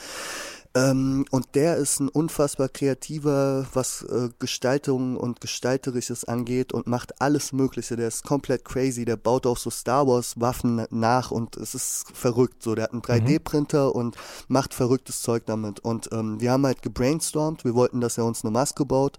Ähm, 0.76 1.26
und 1.32 1.56
der 1.56 1.78
ist 1.78 2.00
ein 2.00 2.10
unfassbar 2.10 2.70
kreativer, 2.70 3.66
was 3.74 4.04
äh, 4.04 4.30
Gestaltung 4.38 5.18
und 5.18 5.42
Gestalterisches 5.42 6.26
angeht 6.26 6.74
und 6.74 6.86
macht 6.86 7.22
alles 7.22 7.54
Mögliche. 7.54 7.96
Der 7.96 8.08
ist 8.08 8.24
komplett 8.24 8.66
crazy. 8.66 9.04
Der 9.04 9.18
baut 9.18 9.48
auch 9.48 9.58
so 9.58 9.72
Star 9.72 10.08
Wars 10.08 10.40
Waffen 10.40 10.86
nach 10.92 11.32
und 11.32 11.58
es 11.58 11.74
ist 11.74 12.06
verrückt. 12.14 12.62
So, 12.62 12.76
der 12.76 12.86
hat 12.86 12.94
einen 12.94 13.02
3D-Printer 13.02 13.88
mhm. 13.88 13.92
und 13.94 14.18
macht 14.48 14.76
verrücktes 14.76 15.24
Zeug 15.24 15.44
damit. 15.48 15.80
Und 15.80 16.10
ähm, 16.12 16.40
wir 16.40 16.52
haben 16.52 16.66
halt 16.66 16.84
gebrainstormt. 16.84 17.66
Wir 17.66 17.74
wollten, 17.74 18.00
dass 18.00 18.20
er 18.20 18.26
uns 18.26 18.44
eine 18.44 18.52
Maske 18.52 18.86
baut 18.86 19.18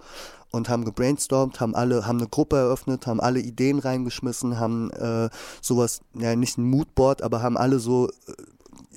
und 0.53 0.69
haben 0.69 0.85
gebrainstormt, 0.85 1.61
haben 1.61 1.75
alle, 1.75 2.07
haben 2.07 2.19
eine 2.19 2.29
Gruppe 2.29 2.57
eröffnet, 2.57 3.07
haben 3.07 3.21
alle 3.21 3.41
Ideen 3.41 3.79
reingeschmissen, 3.79 4.59
haben 4.59 4.91
äh, 4.91 5.31
sowas, 5.61 6.01
ja 6.15 6.35
nicht 6.37 6.59
ein 6.59 6.65
Moodboard, 6.65 7.23
aber 7.23 7.43
haben 7.43 7.57
alle 7.57 7.79
so 7.79 8.09
äh, 8.09 8.33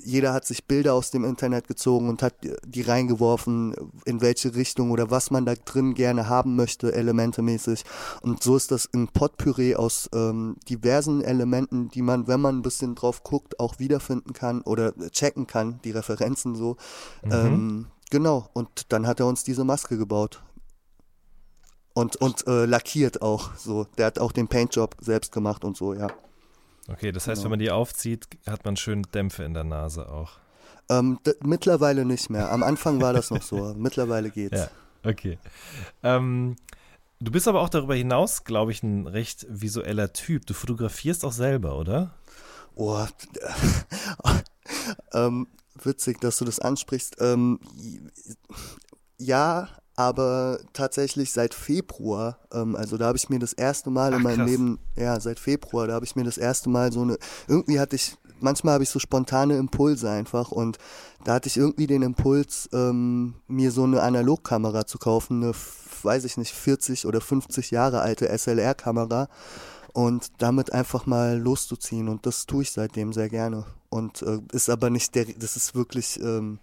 jeder 0.04 0.32
hat 0.32 0.46
sich 0.46 0.66
Bilder 0.66 0.94
aus 0.94 1.10
dem 1.10 1.24
Internet 1.24 1.66
gezogen 1.66 2.08
und 2.08 2.22
hat 2.22 2.34
die 2.66 2.82
reingeworfen, 2.82 3.74
in 4.04 4.20
welche 4.20 4.54
Richtung 4.54 4.90
oder 4.90 5.10
was 5.10 5.30
man 5.30 5.46
da 5.46 5.54
drin 5.54 5.94
gerne 5.94 6.28
haben 6.28 6.56
möchte, 6.56 6.92
elementemäßig. 6.92 7.84
Und 8.22 8.42
so 8.42 8.56
ist 8.56 8.70
das 8.70 8.88
ein 8.92 9.08
Potpüree 9.08 9.74
aus 9.74 10.08
ähm, 10.14 10.56
diversen 10.68 11.22
Elementen, 11.22 11.88
die 11.88 12.02
man, 12.02 12.26
wenn 12.26 12.40
man 12.40 12.58
ein 12.58 12.62
bisschen 12.62 12.94
drauf 12.94 13.22
guckt, 13.22 13.58
auch 13.58 13.78
wiederfinden 13.78 14.32
kann 14.32 14.62
oder 14.62 14.92
checken 15.10 15.46
kann, 15.46 15.80
die 15.84 15.90
Referenzen 15.90 16.54
so. 16.54 16.76
Mhm. 17.24 17.32
Ähm, 17.32 17.86
genau, 18.10 18.48
und 18.52 18.92
dann 18.92 19.06
hat 19.06 19.20
er 19.20 19.26
uns 19.26 19.44
diese 19.44 19.64
Maske 19.64 19.96
gebaut. 19.96 20.42
Und, 21.94 22.16
und 22.16 22.46
äh, 22.48 22.66
lackiert 22.66 23.22
auch 23.22 23.54
so. 23.54 23.86
Der 23.96 24.06
hat 24.06 24.18
auch 24.18 24.32
den 24.32 24.48
Paintjob 24.48 24.96
selbst 25.00 25.32
gemacht 25.32 25.64
und 25.64 25.76
so, 25.76 25.94
ja. 25.94 26.08
Okay, 26.88 27.12
das 27.12 27.26
heißt, 27.26 27.40
genau. 27.40 27.44
wenn 27.44 27.50
man 27.50 27.58
die 27.60 27.70
aufzieht, 27.70 28.28
hat 28.46 28.64
man 28.64 28.76
schön 28.76 29.02
Dämpfe 29.14 29.44
in 29.44 29.54
der 29.54 29.64
Nase 29.64 30.08
auch. 30.08 30.32
Ähm, 30.90 31.18
mittlerweile 31.42 32.04
nicht 32.04 32.28
mehr. 32.28 32.52
Am 32.52 32.62
Anfang 32.62 33.00
war 33.00 33.12
das 33.12 33.30
noch 33.30 33.42
so. 33.42 33.74
mittlerweile 33.78 34.30
geht's. 34.30 34.58
Ja, 34.58 34.68
okay. 35.02 35.38
Ähm, 36.02 36.56
du 37.20 37.32
bist 37.32 37.48
aber 37.48 37.62
auch 37.62 37.70
darüber 37.70 37.94
hinaus, 37.94 38.44
glaube 38.44 38.72
ich, 38.72 38.82
ein 38.82 39.06
recht 39.06 39.46
visueller 39.48 40.12
Typ. 40.12 40.46
Du 40.46 40.52
fotografierst 40.52 41.24
auch 41.24 41.32
selber, 41.32 41.78
oder? 41.78 42.14
Oh, 42.74 43.06
ähm, 45.14 45.46
witzig, 45.82 46.20
dass 46.20 46.38
du 46.38 46.44
das 46.44 46.58
ansprichst. 46.58 47.16
Ähm, 47.20 47.60
ja, 49.16 49.68
aber 49.96 50.58
tatsächlich 50.72 51.32
seit 51.32 51.54
Februar, 51.54 52.38
ähm, 52.52 52.76
also 52.76 52.96
da 52.96 53.06
habe 53.06 53.16
ich 53.16 53.28
mir 53.28 53.38
das 53.38 53.52
erste 53.52 53.90
Mal 53.90 54.12
Ach, 54.12 54.16
in 54.16 54.22
meinem 54.22 54.36
krass. 54.38 54.50
Leben, 54.50 54.78
ja, 54.96 55.20
seit 55.20 55.38
Februar, 55.38 55.86
da 55.86 55.94
habe 55.94 56.04
ich 56.04 56.16
mir 56.16 56.24
das 56.24 56.38
erste 56.38 56.68
Mal 56.68 56.92
so 56.92 57.02
eine, 57.02 57.18
irgendwie 57.46 57.78
hatte 57.78 57.96
ich 57.96 58.16
manchmal 58.40 58.74
habe 58.74 58.84
ich 58.84 58.90
so 58.90 58.98
spontane 58.98 59.56
Impulse 59.56 60.10
einfach 60.10 60.52
und 60.52 60.78
da 61.24 61.34
hatte 61.34 61.48
ich 61.48 61.56
irgendwie 61.56 61.86
den 61.86 62.02
Impuls, 62.02 62.68
ähm, 62.72 63.34
mir 63.48 63.70
so 63.70 63.84
eine 63.84 64.02
Analogkamera 64.02 64.86
zu 64.86 64.98
kaufen, 64.98 65.42
eine, 65.42 65.52
weiß 66.02 66.24
ich 66.24 66.36
nicht, 66.36 66.52
40 66.52 67.06
oder 67.06 67.20
50 67.20 67.70
Jahre 67.70 68.00
alte 68.00 68.28
SLR-Kamera 68.28 69.28
und 69.92 70.32
damit 70.38 70.72
einfach 70.72 71.06
mal 71.06 71.38
loszuziehen 71.38 72.08
und 72.08 72.26
das 72.26 72.46
tue 72.46 72.62
ich 72.62 72.72
seitdem 72.72 73.12
sehr 73.12 73.28
gerne 73.28 73.64
und 73.88 74.22
äh, 74.22 74.40
ist 74.52 74.68
aber 74.68 74.90
nicht 74.90 75.14
der, 75.14 75.24
das 75.24 75.56
ist 75.56 75.74
wirklich 75.74 76.20
ähm, 76.20 76.58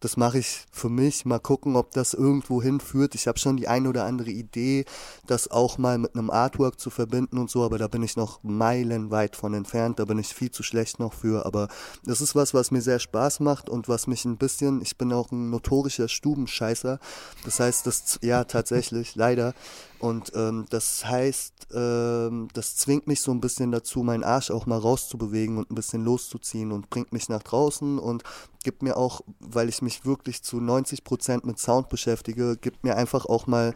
das 0.00 0.16
mache 0.16 0.38
ich 0.38 0.64
für 0.70 0.88
mich. 0.88 1.24
Mal 1.24 1.38
gucken, 1.38 1.76
ob 1.76 1.92
das 1.92 2.14
irgendwo 2.14 2.62
hinführt. 2.62 3.14
Ich 3.14 3.26
habe 3.26 3.38
schon 3.38 3.56
die 3.56 3.68
eine 3.68 3.88
oder 3.88 4.04
andere 4.04 4.30
Idee, 4.30 4.84
das 5.26 5.50
auch 5.50 5.78
mal 5.78 5.98
mit 5.98 6.14
einem 6.14 6.30
Artwork 6.30 6.78
zu 6.78 6.90
verbinden 6.90 7.38
und 7.38 7.50
so, 7.50 7.64
aber 7.64 7.78
da 7.78 7.88
bin 7.88 8.02
ich 8.02 8.16
noch 8.16 8.42
meilenweit 8.42 9.36
von 9.36 9.54
entfernt. 9.54 9.98
Da 9.98 10.04
bin 10.04 10.18
ich 10.18 10.28
viel 10.28 10.50
zu 10.50 10.62
schlecht 10.62 10.98
noch 10.98 11.14
für. 11.14 11.46
Aber 11.46 11.68
das 12.04 12.20
ist 12.20 12.34
was, 12.34 12.52
was 12.52 12.70
mir 12.70 12.82
sehr 12.82 12.98
Spaß 12.98 13.40
macht 13.40 13.70
und 13.70 13.88
was 13.88 14.06
mich 14.06 14.24
ein 14.24 14.36
bisschen, 14.36 14.82
ich 14.82 14.98
bin 14.98 15.12
auch 15.12 15.30
ein 15.32 15.50
notorischer 15.50 16.08
Stubenscheißer. 16.08 16.98
Das 17.44 17.60
heißt, 17.60 17.86
das, 17.86 18.18
ja, 18.22 18.44
tatsächlich, 18.44 19.14
leider. 19.16 19.54
Und 19.98 20.32
ähm, 20.34 20.66
das 20.70 21.04
heißt, 21.04 21.68
ähm, 21.74 22.48
das 22.52 22.76
zwingt 22.76 23.06
mich 23.06 23.20
so 23.20 23.32
ein 23.32 23.40
bisschen 23.40 23.72
dazu, 23.72 24.02
meinen 24.02 24.24
Arsch 24.24 24.50
auch 24.50 24.66
mal 24.66 24.78
rauszubewegen 24.78 25.58
und 25.58 25.70
ein 25.70 25.74
bisschen 25.74 26.04
loszuziehen 26.04 26.72
und 26.72 26.90
bringt 26.90 27.12
mich 27.12 27.28
nach 27.28 27.42
draußen 27.42 27.98
und 27.98 28.22
gibt 28.62 28.82
mir 28.82 28.96
auch, 28.96 29.22
weil 29.40 29.68
ich 29.68 29.82
mich 29.82 30.04
wirklich 30.04 30.42
zu 30.42 30.60
90 30.60 31.04
Prozent 31.04 31.46
mit 31.46 31.58
Sound 31.58 31.88
beschäftige, 31.88 32.56
gibt 32.56 32.84
mir 32.84 32.96
einfach 32.96 33.26
auch 33.26 33.46
mal 33.46 33.74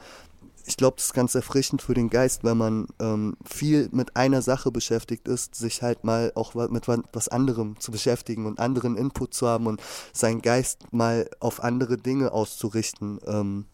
ich 0.66 0.76
glaube, 0.76 0.96
das 0.96 1.06
ist 1.06 1.14
ganz 1.14 1.34
erfrischend 1.34 1.82
für 1.82 1.94
den 1.94 2.10
Geist, 2.10 2.44
wenn 2.44 2.56
man 2.56 2.86
ähm, 3.00 3.36
viel 3.44 3.88
mit 3.92 4.14
einer 4.14 4.42
Sache 4.42 4.70
beschäftigt 4.70 5.26
ist, 5.26 5.54
sich 5.54 5.82
halt 5.82 6.04
mal 6.04 6.32
auch 6.34 6.54
mit 6.54 6.86
was 6.86 7.28
anderem 7.28 7.80
zu 7.80 7.90
beschäftigen 7.90 8.46
und 8.46 8.60
anderen 8.60 8.96
Input 8.96 9.34
zu 9.34 9.48
haben 9.48 9.66
und 9.66 9.80
seinen 10.12 10.42
Geist 10.42 10.92
mal 10.92 11.28
auf 11.40 11.64
andere 11.64 11.96
Dinge 11.96 12.32
auszurichten. 12.32 13.18
Ähm, 13.26 13.64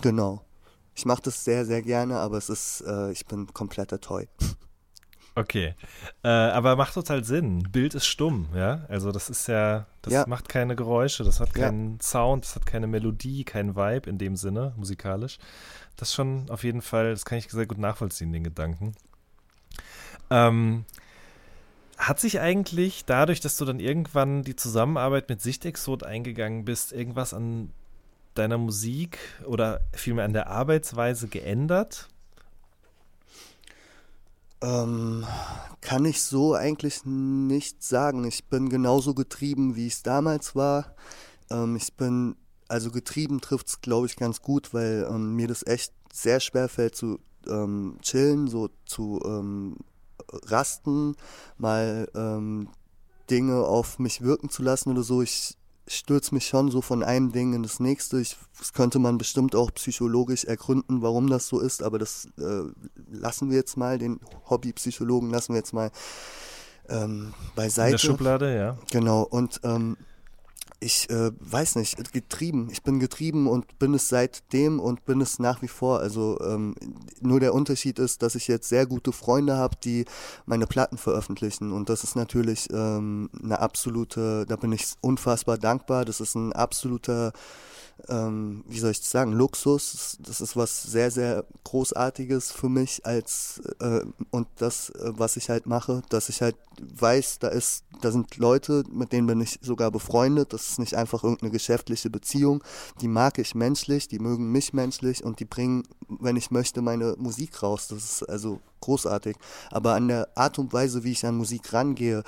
genau. 0.00 0.44
Ich 0.94 1.04
mache 1.04 1.22
das 1.22 1.44
sehr, 1.44 1.64
sehr 1.64 1.82
gerne, 1.82 2.18
aber 2.18 2.36
es 2.36 2.48
ist, 2.48 2.82
äh, 2.82 3.10
ich 3.12 3.26
bin 3.26 3.52
kompletter 3.52 4.00
Toy. 4.00 4.28
Okay. 5.34 5.74
Äh, 6.22 6.28
aber 6.28 6.76
macht 6.76 6.92
total 6.92 7.24
Sinn. 7.24 7.62
Bild 7.70 7.94
ist 7.94 8.06
stumm, 8.06 8.48
ja. 8.54 8.84
Also 8.88 9.12
das 9.12 9.30
ist 9.30 9.46
ja, 9.46 9.86
das 10.02 10.12
ja. 10.12 10.24
macht 10.28 10.48
keine 10.48 10.76
Geräusche, 10.76 11.24
das 11.24 11.40
hat 11.40 11.54
keinen 11.54 11.92
ja. 11.92 12.02
Sound, 12.02 12.44
das 12.44 12.54
hat 12.54 12.66
keine 12.66 12.86
Melodie, 12.86 13.44
keinen 13.44 13.74
Vibe 13.74 14.10
in 14.10 14.18
dem 14.18 14.36
Sinne, 14.36 14.74
musikalisch. 14.76 15.38
Das 15.96 16.08
ist 16.08 16.14
schon 16.14 16.50
auf 16.50 16.64
jeden 16.64 16.82
Fall, 16.82 17.12
das 17.12 17.24
kann 17.24 17.38
ich 17.38 17.50
sehr 17.50 17.66
gut 17.66 17.78
nachvollziehen, 17.78 18.32
den 18.32 18.44
Gedanken. 18.44 18.92
Ähm, 20.28 20.84
hat 21.96 22.20
sich 22.20 22.40
eigentlich 22.40 23.04
dadurch, 23.06 23.40
dass 23.40 23.56
du 23.56 23.64
dann 23.64 23.80
irgendwann 23.80 24.42
die 24.42 24.56
Zusammenarbeit 24.56 25.28
mit 25.28 25.40
Sichtexot 25.40 26.02
eingegangen 26.02 26.64
bist, 26.64 26.92
irgendwas 26.92 27.32
an 27.32 27.70
deiner 28.34 28.58
Musik 28.58 29.18
oder 29.46 29.80
vielmehr 29.92 30.24
an 30.24 30.32
der 30.32 30.48
Arbeitsweise 30.48 31.28
geändert? 31.28 32.08
Ähm, 34.62 35.26
kann 35.80 36.04
ich 36.04 36.22
so 36.22 36.54
eigentlich 36.54 37.04
nicht 37.04 37.82
sagen. 37.82 38.24
Ich 38.24 38.44
bin 38.44 38.68
genauso 38.68 39.14
getrieben, 39.14 39.74
wie 39.74 39.88
es 39.88 40.02
damals 40.02 40.54
war. 40.54 40.94
Ähm, 41.50 41.76
ich 41.76 41.92
bin, 41.94 42.36
also 42.68 42.90
getrieben 42.90 43.40
trifft 43.40 43.68
es, 43.68 43.80
glaube 43.80 44.06
ich, 44.06 44.16
ganz 44.16 44.40
gut, 44.40 44.72
weil 44.72 45.06
ähm, 45.10 45.34
mir 45.34 45.48
das 45.48 45.66
echt 45.66 45.92
sehr 46.12 46.38
schwer 46.38 46.68
fällt 46.68 46.94
zu 46.94 47.18
ähm, 47.48 47.98
chillen, 48.02 48.46
so 48.46 48.70
zu 48.84 49.20
ähm, 49.24 49.78
rasten, 50.32 51.16
mal 51.58 52.08
ähm, 52.14 52.68
Dinge 53.30 53.64
auf 53.64 53.98
mich 53.98 54.20
wirken 54.20 54.48
zu 54.48 54.62
lassen 54.62 54.90
oder 54.90 55.02
so. 55.02 55.22
Ich 55.22 55.56
stürze 55.86 56.34
mich 56.34 56.46
schon 56.46 56.70
so 56.70 56.80
von 56.80 57.02
einem 57.02 57.32
Ding 57.32 57.54
in 57.54 57.62
das 57.62 57.80
nächste. 57.80 58.20
Ich, 58.20 58.36
das 58.58 58.72
könnte 58.72 58.98
man 58.98 59.18
bestimmt 59.18 59.54
auch 59.54 59.72
psychologisch 59.74 60.44
ergründen, 60.44 61.02
warum 61.02 61.28
das 61.28 61.48
so 61.48 61.60
ist, 61.60 61.82
aber 61.82 61.98
das 61.98 62.28
äh, 62.38 62.62
lassen 63.10 63.50
wir 63.50 63.56
jetzt 63.56 63.76
mal, 63.76 63.98
den 63.98 64.20
Hobbypsychologen 64.48 65.30
lassen 65.30 65.54
wir 65.54 65.58
jetzt 65.58 65.72
mal 65.72 65.90
ähm, 66.88 67.34
beiseite. 67.54 67.88
In 67.88 67.92
der 67.92 67.98
Schublade, 67.98 68.56
ja. 68.56 68.78
Genau, 68.90 69.22
und 69.22 69.60
ähm, 69.64 69.96
ich 70.82 71.08
äh, 71.10 71.30
weiß 71.38 71.76
nicht, 71.76 72.12
getrieben. 72.12 72.68
Ich 72.70 72.82
bin 72.82 72.98
getrieben 72.98 73.46
und 73.46 73.78
bin 73.78 73.94
es 73.94 74.08
seitdem 74.08 74.80
und 74.80 75.04
bin 75.04 75.20
es 75.20 75.38
nach 75.38 75.62
wie 75.62 75.68
vor. 75.68 76.00
Also 76.00 76.38
ähm, 76.40 76.74
nur 77.20 77.40
der 77.40 77.54
Unterschied 77.54 77.98
ist, 77.98 78.22
dass 78.22 78.34
ich 78.34 78.48
jetzt 78.48 78.68
sehr 78.68 78.86
gute 78.86 79.12
Freunde 79.12 79.56
habe, 79.56 79.76
die 79.82 80.04
meine 80.44 80.66
Platten 80.66 80.98
veröffentlichen. 80.98 81.72
Und 81.72 81.88
das 81.88 82.04
ist 82.04 82.16
natürlich 82.16 82.68
ähm, 82.72 83.30
eine 83.42 83.60
absolute, 83.60 84.44
da 84.46 84.56
bin 84.56 84.72
ich 84.72 84.86
unfassbar 85.00 85.56
dankbar. 85.56 86.04
Das 86.04 86.20
ist 86.20 86.34
ein 86.34 86.52
absoluter 86.52 87.32
ähm, 88.08 88.64
wie 88.68 88.78
soll 88.78 88.90
ich 88.90 89.00
das 89.00 89.10
sagen, 89.10 89.32
Luxus. 89.32 90.18
Das 90.20 90.40
ist 90.40 90.56
was 90.56 90.82
sehr, 90.82 91.10
sehr 91.10 91.44
Großartiges 91.64 92.52
für 92.52 92.68
mich 92.68 93.04
als 93.04 93.60
äh, 93.80 94.00
und 94.30 94.48
das, 94.56 94.90
äh, 94.90 95.12
was 95.16 95.36
ich 95.36 95.50
halt 95.50 95.66
mache, 95.66 96.02
dass 96.08 96.28
ich 96.28 96.42
halt 96.42 96.56
weiß, 96.80 97.38
da 97.38 97.48
ist, 97.48 97.84
da 98.00 98.10
sind 98.10 98.36
Leute, 98.36 98.84
mit 98.90 99.12
denen 99.12 99.26
bin 99.26 99.40
ich 99.40 99.58
sogar 99.62 99.90
befreundet. 99.90 100.52
Das 100.52 100.70
ist 100.70 100.78
nicht 100.78 100.94
einfach 100.94 101.22
irgendeine 101.22 101.52
geschäftliche 101.52 102.10
Beziehung. 102.10 102.62
Die 103.00 103.08
mag 103.08 103.38
ich 103.38 103.54
menschlich, 103.54 104.08
die 104.08 104.18
mögen 104.18 104.50
mich 104.50 104.72
menschlich 104.72 105.24
und 105.24 105.40
die 105.40 105.44
bringen, 105.44 105.84
wenn 106.08 106.36
ich 106.36 106.50
möchte, 106.50 106.82
meine 106.82 107.14
Musik 107.18 107.62
raus. 107.62 107.88
Das 107.88 108.04
ist 108.04 108.22
also 108.28 108.60
großartig. 108.82 109.36
Aber 109.70 109.94
an 109.94 110.08
der 110.08 110.28
Art 110.36 110.58
und 110.58 110.72
Weise, 110.72 111.04
wie 111.04 111.12
ich 111.12 111.24
an 111.24 111.36
Musik 111.36 111.72
rangehe, 111.72 112.22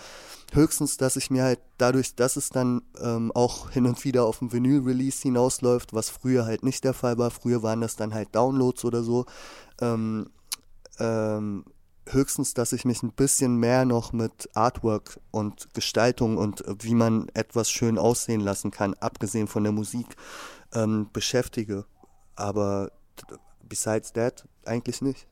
höchstens, 0.53 0.97
dass 0.97 1.17
ich 1.17 1.31
mir 1.31 1.45
halt 1.45 1.61
dadurch, 1.79 2.15
dass 2.15 2.37
es 2.37 2.49
dann 2.49 2.83
ähm, 3.01 3.33
auch 3.35 3.71
hin 3.71 3.87
und 3.87 4.03
wieder 4.05 4.25
auf 4.25 4.39
dem 4.39 4.53
Vinyl-Release 4.53 5.23
hinausläuft, 5.23 5.93
was 5.93 6.09
früher 6.09 6.47
halt 6.47 6.63
nicht 6.63 6.85
der 6.85 6.95
Fall 6.95 7.19
war. 7.19 7.31
Früher 7.31 7.63
waren 7.63 7.81
das 7.81 7.97
dann 7.97 8.15
halt 8.15 8.35
Downloads 8.35 8.85
oder 8.85 9.03
so. 9.03 9.27
Ähm, 9.81 10.31
ähm, 10.99 11.65
höchstens, 12.09 12.55
dass 12.55 12.73
ich 12.73 12.85
mich 12.85 13.03
ein 13.03 13.13
bisschen 13.13 13.57
mehr 13.57 13.85
noch 13.85 14.13
mit 14.13 14.49
Artwork 14.55 15.21
und 15.31 15.73
Gestaltung 15.75 16.37
und 16.37 16.65
wie 16.81 16.95
man 16.95 17.29
etwas 17.35 17.71
schön 17.71 17.99
aussehen 17.99 18.41
lassen 18.41 18.71
kann, 18.71 18.95
abgesehen 18.95 19.49
von 19.49 19.65
der 19.65 19.73
Musik, 19.73 20.07
ähm, 20.73 21.09
beschäftige. 21.13 21.87
Aber 22.37 22.91
besides 23.69 24.13
that 24.13 24.47
eigentlich 24.65 25.03
nicht. 25.03 25.27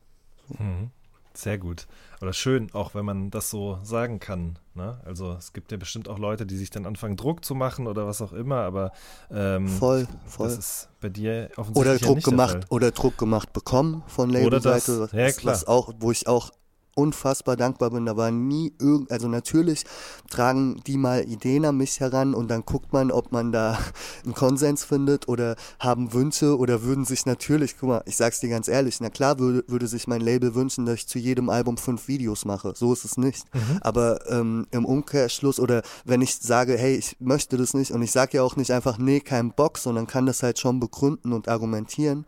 Mhm. 0.57 0.91
Sehr 1.35 1.57
gut. 1.57 1.87
Oder 2.21 2.31
schön, 2.31 2.71
auch 2.73 2.93
wenn 2.93 3.05
man 3.05 3.31
das 3.31 3.49
so 3.49 3.79
sagen 3.83 4.19
kann. 4.19 4.59
Ne? 4.75 4.99
Also 5.03 5.33
es 5.33 5.51
gibt 5.51 5.71
ja 5.71 5.77
bestimmt 5.77 6.07
auch 6.07 6.19
Leute, 6.19 6.45
die 6.45 6.55
sich 6.55 6.69
dann 6.69 6.85
anfangen, 6.85 7.17
Druck 7.17 7.43
zu 7.43 7.55
machen 7.55 7.87
oder 7.87 8.05
was 8.07 8.21
auch 8.21 8.33
immer, 8.33 8.57
aber 8.57 8.91
ähm, 9.31 9.67
voll, 9.67 10.07
voll. 10.25 10.47
das 10.47 10.57
ist 10.57 10.89
bei 11.01 11.09
dir 11.09 11.49
offensichtlich 11.57 11.75
oder 11.75 11.97
Druck 11.97 12.09
ja 12.09 12.15
nicht 12.15 12.25
gemacht 12.25 12.57
oder 12.69 12.91
Druck 12.91 13.17
gemacht 13.17 13.51
bekommen 13.51 14.03
von 14.07 14.29
Labelseite, 14.29 15.09
ja, 15.11 15.31
klar. 15.31 15.53
was 15.53 15.67
auch, 15.67 15.93
wo 15.99 16.11
ich 16.11 16.27
auch 16.27 16.51
unfassbar 16.95 17.55
dankbar 17.55 17.91
bin. 17.91 18.05
Da 18.05 18.17
war 18.17 18.31
nie 18.31 18.73
irgend, 18.79 19.11
also 19.11 19.27
natürlich 19.27 19.83
tragen 20.29 20.81
die 20.85 20.97
mal 20.97 21.23
Ideen 21.23 21.65
an 21.65 21.77
mich 21.77 21.99
heran 21.99 22.33
und 22.33 22.49
dann 22.49 22.63
guckt 22.65 22.93
man, 22.93 23.11
ob 23.11 23.31
man 23.31 23.51
da 23.51 23.77
einen 24.23 24.33
Konsens 24.33 24.83
findet 24.83 25.27
oder 25.27 25.55
haben 25.79 26.13
Wünsche 26.13 26.57
oder 26.57 26.83
würden 26.83 27.05
sich 27.05 27.25
natürlich, 27.25 27.77
guck 27.79 27.89
mal, 27.89 28.03
ich 28.05 28.17
sag's 28.17 28.39
dir 28.39 28.49
ganz 28.49 28.67
ehrlich, 28.67 28.99
na 29.01 29.09
klar 29.09 29.39
würde, 29.39 29.63
würde 29.67 29.87
sich 29.87 30.07
mein 30.07 30.21
Label 30.21 30.55
wünschen, 30.55 30.85
dass 30.85 30.95
ich 30.95 31.07
zu 31.07 31.19
jedem 31.19 31.49
Album 31.49 31.77
fünf 31.77 32.07
Videos 32.07 32.45
mache. 32.45 32.73
So 32.75 32.93
ist 32.93 33.05
es 33.05 33.17
nicht. 33.17 33.43
Mhm. 33.53 33.79
Aber 33.81 34.29
ähm, 34.29 34.67
im 34.71 34.85
Umkehrschluss 34.85 35.59
oder 35.59 35.81
wenn 36.05 36.21
ich 36.21 36.35
sage, 36.35 36.77
hey, 36.77 36.95
ich 36.95 37.15
möchte 37.19 37.57
das 37.57 37.73
nicht 37.73 37.91
und 37.91 38.01
ich 38.01 38.11
sage 38.11 38.37
ja 38.37 38.43
auch 38.43 38.55
nicht 38.55 38.71
einfach, 38.71 38.97
nee, 38.97 39.19
kein 39.19 39.51
Bock, 39.51 39.77
sondern 39.77 40.07
kann 40.07 40.25
das 40.25 40.43
halt 40.43 40.59
schon 40.59 40.79
begründen 40.79 41.33
und 41.33 41.47
argumentieren 41.47 42.25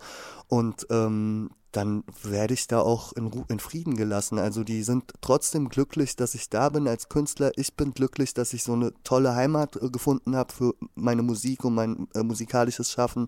und 0.48 0.88
ähm, 0.90 1.50
dann 1.76 2.04
werde 2.24 2.54
ich 2.54 2.68
da 2.68 2.80
auch 2.80 3.12
in, 3.14 3.32
in, 3.50 3.60
Frieden 3.60 3.98
gelassen. 3.98 4.40
Also 4.40 4.64
die 4.64 4.82
sind 4.84 5.12
trotzdem 5.20 5.68
glücklich, 5.68 6.16
dass 6.16 6.34
ich 6.34 6.50
da 6.50 6.70
bin 6.70 6.88
als 6.88 7.10
Künstler. 7.10 7.52
Ich 7.58 7.76
bin 7.76 7.94
glücklich, 7.94 8.34
dass 8.34 8.54
ich 8.54 8.64
so 8.64 8.74
eine 8.74 8.94
tolle 9.04 9.36
Heimat 9.36 9.76
äh, 9.76 9.90
gefunden 9.90 10.36
habe 10.38 10.54
für 10.54 10.76
meine 10.96 11.22
Musik 11.22 11.66
und 11.66 11.76
mein 11.76 12.08
äh, 12.16 12.24
musikalisches 12.24 12.92
Schaffen 12.92 13.26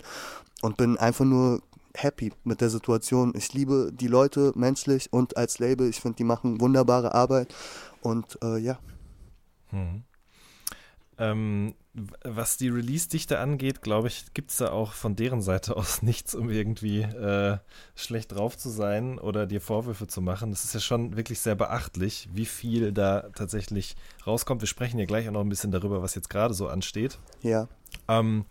und 0.61 0.77
bin 0.77 0.97
einfach 0.97 1.25
nur 1.25 1.61
happy 1.93 2.31
mit 2.45 2.61
der 2.61 2.69
Situation. 2.69 3.33
Ich 3.35 3.53
liebe 3.53 3.91
die 3.93 4.07
Leute 4.07 4.53
menschlich 4.55 5.11
und 5.11 5.35
als 5.35 5.59
Label. 5.59 5.89
Ich 5.89 5.99
finde, 5.99 6.17
die 6.17 6.23
machen 6.23 6.61
wunderbare 6.61 7.13
Arbeit 7.13 7.53
und 8.01 8.37
äh, 8.41 8.57
ja. 8.57 8.79
Hm. 9.71 10.03
Ähm, 11.17 11.73
was 12.23 12.57
die 12.57 12.69
Release-Dichte 12.69 13.39
angeht, 13.39 13.81
glaube 13.81 14.07
ich, 14.07 14.33
gibt 14.33 14.51
es 14.51 14.57
da 14.57 14.71
auch 14.71 14.93
von 14.93 15.15
deren 15.15 15.41
Seite 15.41 15.75
aus 15.75 16.01
nichts, 16.03 16.35
um 16.35 16.49
irgendwie 16.49 17.01
äh, 17.01 17.57
schlecht 17.95 18.33
drauf 18.33 18.57
zu 18.57 18.69
sein 18.69 19.17
oder 19.17 19.47
dir 19.47 19.61
Vorwürfe 19.61 20.07
zu 20.07 20.21
machen. 20.21 20.51
Das 20.51 20.63
ist 20.63 20.73
ja 20.73 20.79
schon 20.79 21.17
wirklich 21.17 21.39
sehr 21.39 21.55
beachtlich, 21.55 22.29
wie 22.31 22.45
viel 22.45 22.91
da 22.91 23.29
tatsächlich 23.35 23.95
rauskommt. 24.25 24.61
Wir 24.61 24.67
sprechen 24.67 24.99
ja 24.99 25.05
gleich 25.05 25.27
auch 25.27 25.33
noch 25.33 25.41
ein 25.41 25.49
bisschen 25.49 25.71
darüber, 25.71 26.01
was 26.01 26.13
jetzt 26.13 26.29
gerade 26.29 26.53
so 26.53 26.67
ansteht. 26.67 27.17
Ja. 27.41 27.67
Ähm, 28.07 28.45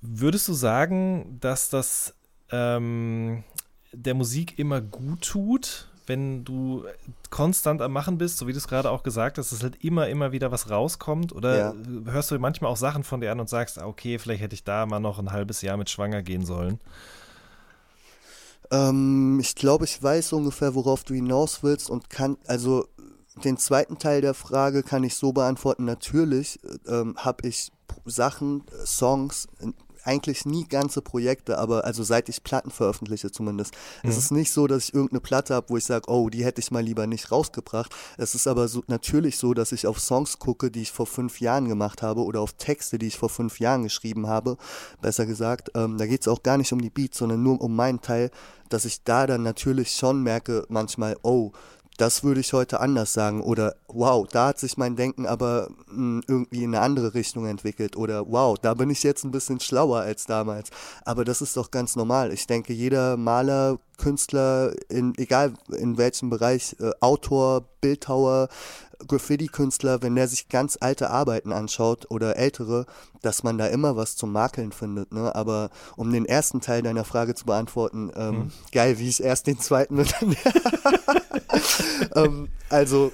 würdest 0.00 0.48
du 0.48 0.54
sagen, 0.54 1.38
dass 1.40 1.68
das 1.68 2.14
ähm, 2.50 3.44
der 3.92 4.14
Musik 4.14 4.58
immer 4.58 4.80
gut 4.80 5.22
tut, 5.22 5.87
wenn 6.08 6.44
du 6.44 6.84
konstant 7.30 7.82
am 7.82 7.92
Machen 7.92 8.18
bist, 8.18 8.38
so 8.38 8.46
wie 8.46 8.52
du 8.52 8.58
es 8.58 8.68
gerade 8.68 8.90
auch 8.90 9.02
gesagt 9.02 9.38
hast, 9.38 9.52
dass 9.52 9.62
halt 9.62 9.82
immer, 9.84 10.08
immer 10.08 10.32
wieder 10.32 10.50
was 10.50 10.70
rauskommt? 10.70 11.32
Oder 11.32 11.56
Ja. 11.56 11.74
hörst 12.06 12.30
du 12.30 12.38
manchmal 12.38 12.70
auch 12.70 12.76
Sachen 12.76 13.04
von 13.04 13.20
dir 13.20 13.32
an 13.32 13.40
und 13.40 13.48
sagst, 13.48 13.78
ah, 13.78 13.86
okay, 13.86 14.18
vielleicht 14.18 14.42
hätte 14.42 14.54
ich 14.54 14.64
da 14.64 14.86
mal 14.86 15.00
noch 15.00 15.18
ein 15.18 15.32
halbes 15.32 15.62
Jahr 15.62 15.76
mit 15.76 15.90
schwanger 15.90 16.22
gehen 16.22 16.44
sollen? 16.44 16.80
Ähm, 18.70 19.38
ich 19.40 19.54
glaube, 19.54 19.84
ich 19.84 20.02
weiß 20.02 20.32
ungefähr, 20.34 20.74
worauf 20.74 21.04
du 21.04 21.14
hinaus 21.14 21.62
willst 21.62 21.88
und 21.90 22.10
kann, 22.10 22.36
also 22.46 22.86
den 23.44 23.56
zweiten 23.56 23.98
Teil 23.98 24.20
der 24.20 24.34
Frage 24.34 24.82
kann 24.82 25.04
ich 25.04 25.14
so 25.14 25.32
beantworten. 25.32 25.84
Natürlich 25.84 26.58
ähm, 26.86 27.14
habe 27.16 27.46
ich 27.48 27.70
Sachen, 28.04 28.64
äh, 28.68 28.86
Songs, 28.86 29.46
äh, 29.60 29.68
eigentlich 30.04 30.44
nie 30.44 30.66
ganze 30.66 31.02
Projekte, 31.02 31.58
aber 31.58 31.84
also 31.84 32.02
seit 32.02 32.28
ich 32.28 32.42
Platten 32.42 32.70
veröffentliche 32.70 33.30
zumindest. 33.30 33.74
Es 34.02 34.16
ist 34.16 34.30
nicht 34.30 34.52
so, 34.52 34.66
dass 34.66 34.88
ich 34.88 34.94
irgendeine 34.94 35.20
Platte 35.20 35.54
habe, 35.54 35.68
wo 35.70 35.76
ich 35.76 35.84
sage, 35.84 36.10
oh, 36.10 36.28
die 36.30 36.44
hätte 36.44 36.60
ich 36.60 36.70
mal 36.70 36.82
lieber 36.82 37.06
nicht 37.06 37.30
rausgebracht. 37.30 37.94
Es 38.16 38.34
ist 38.34 38.46
aber 38.46 38.68
so, 38.68 38.82
natürlich 38.86 39.38
so, 39.38 39.54
dass 39.54 39.72
ich 39.72 39.86
auf 39.86 40.00
Songs 40.00 40.38
gucke, 40.38 40.70
die 40.70 40.82
ich 40.82 40.92
vor 40.92 41.06
fünf 41.06 41.40
Jahren 41.40 41.68
gemacht 41.68 42.02
habe 42.02 42.22
oder 42.22 42.40
auf 42.40 42.54
Texte, 42.54 42.98
die 42.98 43.06
ich 43.06 43.18
vor 43.18 43.28
fünf 43.28 43.60
Jahren 43.60 43.82
geschrieben 43.82 44.26
habe, 44.26 44.56
besser 45.00 45.26
gesagt. 45.26 45.70
Ähm, 45.74 45.98
da 45.98 46.06
geht 46.06 46.22
es 46.22 46.28
auch 46.28 46.42
gar 46.42 46.58
nicht 46.58 46.72
um 46.72 46.80
die 46.80 46.90
Beats, 46.90 47.18
sondern 47.18 47.42
nur 47.42 47.60
um 47.60 47.74
meinen 47.74 48.00
Teil, 48.00 48.30
dass 48.68 48.84
ich 48.84 49.02
da 49.02 49.26
dann 49.26 49.42
natürlich 49.42 49.90
schon 49.92 50.22
merke, 50.22 50.64
manchmal, 50.68 51.16
oh, 51.22 51.52
das 51.98 52.22
würde 52.22 52.40
ich 52.40 52.52
heute 52.52 52.80
anders 52.80 53.12
sagen 53.12 53.42
oder 53.42 53.74
wow, 53.88 54.26
da 54.26 54.48
hat 54.48 54.58
sich 54.58 54.76
mein 54.76 54.96
Denken 54.96 55.26
aber 55.26 55.68
mh, 55.90 56.22
irgendwie 56.28 56.62
in 56.62 56.74
eine 56.74 56.82
andere 56.82 57.12
Richtung 57.12 57.46
entwickelt 57.46 57.96
oder 57.96 58.24
wow, 58.30 58.56
da 58.56 58.72
bin 58.74 58.88
ich 58.88 59.02
jetzt 59.02 59.24
ein 59.24 59.32
bisschen 59.32 59.60
schlauer 59.60 60.00
als 60.00 60.24
damals. 60.24 60.70
Aber 61.04 61.24
das 61.24 61.42
ist 61.42 61.56
doch 61.56 61.70
ganz 61.70 61.96
normal. 61.96 62.32
Ich 62.32 62.46
denke, 62.46 62.72
jeder 62.72 63.16
Maler, 63.16 63.78
Künstler, 63.98 64.72
in, 64.88 65.12
egal 65.18 65.52
in 65.76 65.98
welchem 65.98 66.30
Bereich, 66.30 66.76
äh, 66.80 66.90
Autor, 67.00 67.68
Bildhauer, 67.80 68.48
Graffiti-Künstler, 69.06 70.02
wenn 70.02 70.16
der 70.16 70.26
sich 70.26 70.48
ganz 70.48 70.76
alte 70.80 71.10
Arbeiten 71.10 71.52
anschaut 71.52 72.10
oder 72.10 72.36
ältere, 72.36 72.86
dass 73.22 73.42
man 73.42 73.58
da 73.58 73.66
immer 73.66 73.96
was 73.96 74.16
zum 74.16 74.32
Makeln 74.32 74.72
findet. 74.72 75.12
Ne? 75.12 75.34
Aber 75.34 75.70
um 75.96 76.12
den 76.12 76.24
ersten 76.24 76.60
Teil 76.60 76.82
deiner 76.82 77.04
Frage 77.04 77.34
zu 77.34 77.44
beantworten, 77.44 78.10
ähm, 78.16 78.50
geil, 78.72 78.98
wie 78.98 79.08
ich 79.08 79.22
erst 79.22 79.46
den 79.46 79.60
zweiten 79.60 79.98
und 79.98 80.14
dann 80.20 80.36
ähm, 82.24 82.48
also 82.68 83.12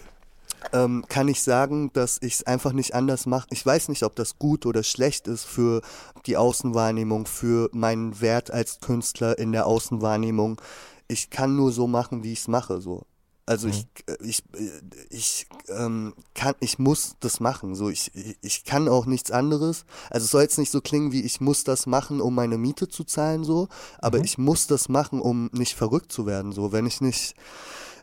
ähm, 0.72 1.04
kann 1.08 1.28
ich 1.28 1.42
sagen, 1.42 1.92
dass 1.92 2.18
ich 2.22 2.34
es 2.34 2.42
einfach 2.46 2.72
nicht 2.72 2.94
anders 2.94 3.26
mache. 3.26 3.46
Ich 3.50 3.64
weiß 3.64 3.88
nicht, 3.88 4.02
ob 4.02 4.16
das 4.16 4.38
gut 4.38 4.66
oder 4.66 4.82
schlecht 4.82 5.28
ist 5.28 5.44
für 5.44 5.82
die 6.26 6.36
Außenwahrnehmung, 6.36 7.26
für 7.26 7.68
meinen 7.72 8.20
Wert 8.20 8.50
als 8.50 8.80
Künstler 8.80 9.38
in 9.38 9.52
der 9.52 9.66
Außenwahrnehmung. 9.66 10.60
Ich 11.08 11.30
kann 11.30 11.56
nur 11.56 11.70
so 11.72 11.86
machen, 11.86 12.22
wie 12.24 12.32
ich 12.32 12.40
es 12.40 12.48
mache. 12.48 12.80
So. 12.80 13.02
Also 13.46 13.68
ich, 13.68 13.86
äh, 14.06 14.16
ich, 14.24 14.42
äh, 14.54 14.70
ich 15.10 15.46
ähm, 15.68 16.14
kann, 16.34 16.54
ich 16.60 16.78
muss 16.78 17.16
das 17.20 17.40
machen. 17.40 17.74
So, 17.74 17.90
ich, 17.90 18.10
ich- 18.40 18.64
kann 18.64 18.88
auch 18.88 19.04
nichts 19.04 19.30
anderes. 19.30 19.84
Also 20.08 20.24
es 20.24 20.30
soll 20.30 20.42
jetzt 20.42 20.58
nicht 20.58 20.70
so 20.70 20.80
klingen 20.80 21.12
wie 21.12 21.20
ich 21.20 21.40
muss 21.42 21.62
das 21.62 21.86
machen, 21.86 22.22
um 22.22 22.34
meine 22.34 22.56
Miete 22.56 22.88
zu 22.88 23.04
zahlen, 23.04 23.44
so, 23.44 23.68
aber 23.98 24.20
ich 24.20 24.38
muss 24.38 24.66
das 24.66 24.88
machen, 24.88 25.20
um 25.20 25.50
nicht 25.52 25.74
verrückt 25.74 26.10
zu 26.10 26.24
werden. 26.24 26.52
So, 26.52 26.72
wenn 26.72 26.86
ich 26.86 27.02
nicht, 27.02 27.34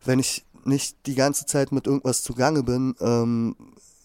wenn 0.06 0.20
ich 0.20 0.46
nicht 0.66 0.98
die 1.06 1.16
ganze 1.16 1.46
Zeit 1.46 1.72
mit 1.72 1.88
irgendwas 1.88 2.24
zugange 2.24 2.64
bin, 2.64 2.96
ähm, 3.00 3.56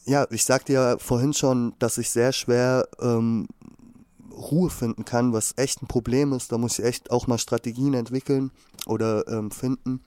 ja, 0.07 0.27
ich 0.31 0.45
sagte 0.45 0.73
ja 0.73 0.99
vorhin 0.99 1.33
schon, 1.33 1.74
dass 1.78 1.99
ich 1.99 2.11
sehr 2.11 2.33
schwer 2.33 2.89
ähm, 3.01 3.49
Ruhe 4.31 4.70
finden 4.70 5.05
kann, 5.05 5.33
was 5.33 5.55
echt 5.57 5.83
ein 5.83 5.89
Problem 5.89 6.33
ist. 6.33 6.53
Da 6.53 6.59
muss 6.59 6.78
ich 6.78 6.85
echt 6.85 7.11
auch 7.11 7.27
mal 7.27 7.39
Strategien 7.39 7.95
entwickeln 7.95 8.53
oder 8.87 9.27
ähm, 9.28 9.51
finden, 9.51 10.03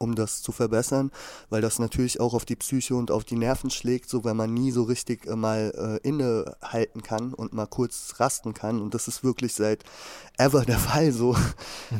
um 0.00 0.14
das 0.14 0.42
zu 0.42 0.50
verbessern, 0.50 1.12
weil 1.50 1.60
das 1.60 1.78
natürlich 1.78 2.20
auch 2.20 2.32
auf 2.32 2.44
die 2.44 2.56
Psyche 2.56 2.94
und 2.94 3.10
auf 3.10 3.24
die 3.24 3.36
Nerven 3.36 3.70
schlägt, 3.70 4.08
so 4.08 4.24
wenn 4.24 4.36
man 4.36 4.52
nie 4.52 4.70
so 4.70 4.84
richtig 4.84 5.26
äh, 5.26 5.36
mal 5.36 6.00
äh, 6.02 6.08
innehalten 6.08 7.02
kann 7.02 7.34
und 7.34 7.52
mal 7.52 7.66
kurz 7.66 8.14
rasten 8.18 8.54
kann. 8.54 8.80
Und 8.80 8.94
das 8.94 9.08
ist 9.08 9.22
wirklich 9.22 9.54
seit 9.54 9.84
ever 10.38 10.64
der 10.64 10.78
Fall 10.90 11.12
so. 11.12 11.36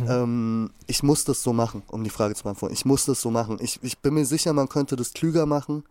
Ähm, 0.08 0.70
ich 0.86 1.02
muss 1.02 1.24
das 1.24 1.42
so 1.42 1.52
machen, 1.52 1.82
um 1.88 2.02
die 2.02 2.10
Frage 2.10 2.34
zu 2.34 2.44
beantworten. 2.44 2.74
Ich 2.74 2.86
muss 2.86 3.04
das 3.04 3.20
so 3.20 3.30
machen. 3.30 3.58
Ich, 3.60 3.78
ich 3.82 3.98
bin 3.98 4.14
mir 4.14 4.24
sicher, 4.24 4.52
man 4.54 4.68
könnte 4.68 4.96
das 4.96 5.12
klüger 5.12 5.44
machen 5.44 5.84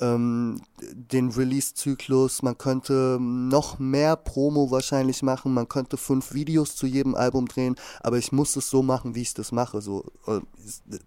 ähm, 0.00 0.60
den 0.80 1.30
Release-Zyklus, 1.30 2.42
man 2.42 2.58
könnte 2.58 3.18
noch 3.20 3.78
mehr 3.78 4.16
Promo 4.16 4.70
wahrscheinlich 4.70 5.22
machen, 5.22 5.54
man 5.54 5.68
könnte 5.68 5.96
fünf 5.96 6.34
Videos 6.34 6.74
zu 6.74 6.86
jedem 6.86 7.14
Album 7.14 7.46
drehen, 7.46 7.76
aber 8.00 8.18
ich 8.18 8.32
muss 8.32 8.56
es 8.56 8.68
so 8.68 8.82
machen, 8.82 9.14
wie 9.14 9.22
ich 9.22 9.34
das 9.34 9.52
mache. 9.52 9.80
So, 9.80 10.04
äh, 10.26 10.40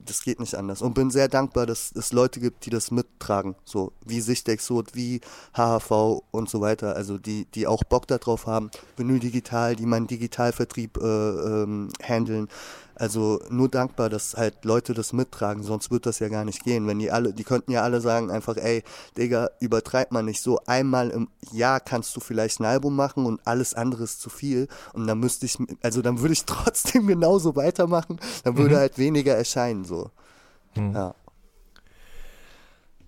das 0.06 0.22
geht 0.22 0.40
nicht 0.40 0.56
anders. 0.56 0.82
Und 0.82 0.94
bin 0.94 1.12
sehr 1.12 1.28
dankbar, 1.28 1.66
dass 1.66 1.92
es 1.96 2.14
Leute 2.14 2.40
gibt, 2.40 2.66
die 2.66 2.70
das 2.70 2.92
mittragen, 2.92 3.56
so 3.66 3.92
wie 4.06 4.22
Sichtexot, 4.22 4.96
wie 4.96 5.22
HHV 5.54 6.24
und 6.32 6.50
so 6.50 6.62
weiter. 6.62 6.96
Also 6.96 7.18
die, 7.18 7.46
die 7.54 7.68
auch 7.68 7.84
Bock 7.84 8.08
darauf 8.08 8.48
haben, 8.48 8.72
Vinyl 8.96 9.20
Digital, 9.20 9.76
die 9.76 9.86
meinen 9.86 10.08
Digitalvertrieb 10.08 10.98
äh, 10.98 11.02
ähm, 11.04 11.90
handeln. 12.02 12.48
Also 13.00 13.40
nur 13.50 13.70
dankbar, 13.70 14.10
dass 14.10 14.36
halt 14.36 14.66
Leute 14.66 14.94
das 14.94 15.14
mittragen, 15.14 15.62
sonst 15.62 15.92
wird 15.92 16.06
das 16.06 16.20
ja 16.20 16.30
gar 16.30 16.46
nicht 16.46 16.64
gehen. 16.64 16.88
Wenn 16.88 16.98
die 16.98 17.12
alle, 17.12 17.32
die 17.32 17.44
könnten 17.44 17.72
ja 17.72 17.84
alle 17.84 18.02
sagen 18.02 18.32
einfach, 18.32 18.58
ey, 18.58 18.84
Digga, 19.18 19.50
übertreib 19.60 20.12
mal 20.12 20.24
nicht 20.24 20.42
so. 20.42 20.60
Einmal 20.66 21.12
im 21.12 21.28
Jahr 21.52 21.80
kannst 21.80 22.16
du 22.16 22.20
vielleicht 22.20 22.60
ein 22.60 22.66
Album 22.66 22.96
machen 22.96 23.26
und 23.26 23.46
alles 23.46 23.76
andere 23.76 24.04
ist 24.04 24.20
zu 24.20 24.30
viel. 24.30 24.68
Und 24.94 25.06
dann 25.06 25.20
müsste 25.20 25.46
ich, 25.46 25.58
also 25.84 26.02
dann 26.02 26.22
würde 26.22 26.34
ich 26.34 26.46
trotzdem 26.48 27.06
genauso 27.08 27.56
weitermachen, 27.56 28.20
dann 28.44 28.58
würde 28.58 28.78
halt 28.78 28.98
weniger 28.98 29.36
erscheinen, 29.36 29.86
so. 29.86 30.10
Ja. 30.76 31.16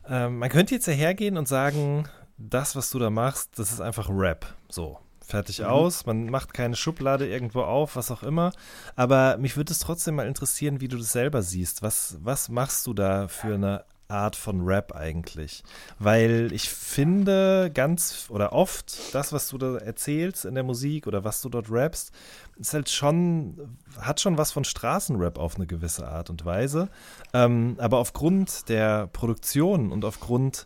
Ähm, 0.07 0.39
man 0.39 0.49
könnte 0.49 0.73
jetzt 0.73 0.87
ja 0.87 0.93
hergehen 0.93 1.37
und 1.37 1.47
sagen, 1.47 2.07
das, 2.37 2.75
was 2.75 2.89
du 2.89 2.99
da 2.99 3.09
machst, 3.09 3.57
das 3.57 3.71
ist 3.71 3.81
einfach 3.81 4.09
Rap. 4.09 4.45
So, 4.69 4.97
fertig 5.29 5.63
aus. 5.63 6.05
Man 6.05 6.29
macht 6.29 6.53
keine 6.53 6.75
Schublade 6.75 7.27
irgendwo 7.27 7.61
auf, 7.61 7.95
was 7.95 8.11
auch 8.11 8.23
immer. 8.23 8.51
Aber 8.95 9.37
mich 9.37 9.55
würde 9.57 9.71
es 9.71 9.79
trotzdem 9.79 10.15
mal 10.15 10.27
interessieren, 10.27 10.81
wie 10.81 10.87
du 10.87 10.97
das 10.97 11.11
selber 11.11 11.41
siehst. 11.41 11.81
Was, 11.83 12.17
was 12.21 12.49
machst 12.49 12.85
du 12.87 12.93
da 12.93 13.27
für 13.27 13.53
eine 13.53 13.85
Art 14.07 14.35
von 14.35 14.61
Rap 14.61 14.95
eigentlich? 14.95 15.63
Weil 15.99 16.49
ich 16.51 16.67
finde 16.69 17.69
ganz 17.71 18.25
oder 18.29 18.53
oft 18.53 19.13
das, 19.13 19.31
was 19.31 19.49
du 19.49 19.57
da 19.59 19.77
erzählst 19.77 20.45
in 20.45 20.55
der 20.55 20.63
Musik 20.63 21.05
oder 21.05 21.23
was 21.23 21.41
du 21.41 21.49
dort 21.49 21.69
rappst, 21.69 22.11
ist 22.57 22.73
halt 22.73 22.89
schon, 22.89 23.77
hat 23.99 24.19
schon 24.19 24.37
was 24.37 24.51
von 24.51 24.63
Straßenrap 24.63 25.37
auf 25.37 25.55
eine 25.55 25.67
gewisse 25.67 26.07
Art 26.07 26.29
und 26.31 26.43
Weise. 26.43 26.89
Ähm, 27.33 27.75
aber 27.77 27.99
aufgrund 27.99 28.67
der 28.67 29.07
Produktion 29.07 29.91
und 29.91 30.03
aufgrund 30.03 30.65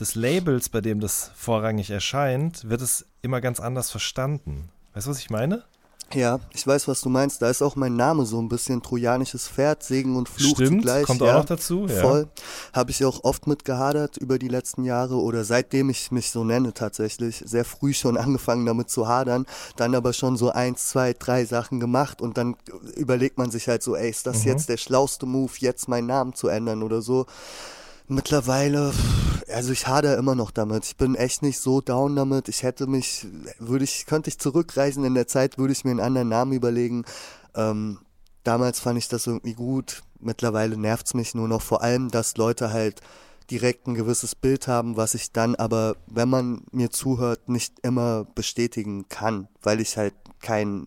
des 0.00 0.14
Labels, 0.14 0.68
bei 0.68 0.80
dem 0.80 1.00
das 1.00 1.30
vorrangig 1.36 1.90
erscheint, 1.90 2.68
wird 2.68 2.80
es 2.80 3.06
immer 3.22 3.40
ganz 3.40 3.60
anders 3.60 3.90
verstanden. 3.90 4.68
Weißt 4.94 5.06
du, 5.06 5.10
was 5.10 5.18
ich 5.18 5.30
meine? 5.30 5.64
Ja, 6.12 6.38
ich 6.52 6.64
weiß, 6.64 6.86
was 6.86 7.00
du 7.00 7.08
meinst. 7.08 7.40
Da 7.42 7.48
ist 7.48 7.62
auch 7.62 7.76
mein 7.76 7.96
Name 7.96 8.26
so 8.26 8.40
ein 8.40 8.48
bisschen 8.48 8.82
trojanisches 8.82 9.48
Pferd, 9.48 9.82
Segen 9.82 10.16
und 10.16 10.28
Fluch 10.28 10.54
Stimmt, 10.54 10.82
zugleich. 10.82 11.06
kommt 11.06 11.22
ja, 11.22 11.32
auch 11.32 11.38
noch 11.38 11.44
dazu. 11.46 11.86
Ja. 11.88 12.00
Voll. 12.02 12.28
Habe 12.72 12.90
ich 12.90 13.04
auch 13.04 13.24
oft 13.24 13.46
mit 13.46 13.64
gehadert 13.64 14.18
über 14.18 14.38
die 14.38 14.48
letzten 14.48 14.84
Jahre 14.84 15.16
oder 15.16 15.44
seitdem 15.44 15.88
ich 15.90 16.12
mich 16.12 16.30
so 16.30 16.44
nenne 16.44 16.72
tatsächlich. 16.74 17.42
Sehr 17.44 17.64
früh 17.64 17.94
schon 17.94 18.16
angefangen 18.18 18.66
damit 18.66 18.90
zu 18.90 19.08
hadern. 19.08 19.46
Dann 19.76 19.94
aber 19.94 20.12
schon 20.12 20.36
so 20.36 20.50
eins, 20.50 20.88
zwei, 20.88 21.14
drei 21.14 21.46
Sachen 21.46 21.80
gemacht 21.80 22.20
und 22.20 22.36
dann 22.36 22.56
überlegt 22.96 23.38
man 23.38 23.50
sich 23.50 23.66
halt 23.66 23.82
so, 23.82 23.96
ey, 23.96 24.10
ist 24.10 24.26
das 24.26 24.42
Mhm. 24.44 24.50
jetzt 24.50 24.68
der 24.68 24.76
schlauste 24.76 25.26
Move, 25.26 25.52
jetzt 25.58 25.88
meinen 25.88 26.06
Namen 26.06 26.34
zu 26.34 26.48
ändern 26.48 26.82
oder 26.82 27.00
so. 27.02 27.26
Mittlerweile, 28.06 28.92
also 29.48 29.72
ich 29.72 29.86
hader 29.86 30.18
immer 30.18 30.34
noch 30.34 30.50
damit. 30.50 30.84
Ich 30.84 30.96
bin 30.96 31.14
echt 31.14 31.42
nicht 31.42 31.58
so 31.58 31.80
down 31.80 32.14
damit. 32.14 32.48
Ich 32.48 32.62
hätte 32.62 32.86
mich, 32.86 33.26
würde 33.58 33.84
ich, 33.84 34.04
könnte 34.06 34.28
ich 34.28 34.38
zurückreisen 34.38 35.04
in 35.04 35.14
der 35.14 35.26
Zeit, 35.26 35.56
würde 35.56 35.72
ich 35.72 35.84
mir 35.84 35.92
einen 35.92 36.00
anderen 36.00 36.28
Namen 36.28 36.52
überlegen. 36.52 37.04
Ähm, 37.54 37.98
damals 38.42 38.80
fand 38.80 38.98
ich 38.98 39.08
das 39.08 39.26
irgendwie 39.26 39.54
gut. 39.54 40.02
Mittlerweile 40.20 40.76
nervt's 40.76 41.14
mich 41.14 41.34
nur 41.34 41.48
noch. 41.48 41.62
Vor 41.62 41.82
allem, 41.82 42.10
dass 42.10 42.36
Leute 42.36 42.72
halt 42.72 43.00
direkt 43.50 43.86
ein 43.86 43.94
gewisses 43.94 44.34
Bild 44.34 44.68
haben, 44.68 44.96
was 44.96 45.14
ich 45.14 45.32
dann 45.32 45.54
aber, 45.54 45.96
wenn 46.06 46.28
man 46.28 46.62
mir 46.72 46.90
zuhört, 46.90 47.48
nicht 47.48 47.80
immer 47.80 48.24
bestätigen 48.34 49.08
kann, 49.08 49.48
weil 49.62 49.80
ich 49.80 49.96
halt 49.96 50.14
kein 50.40 50.86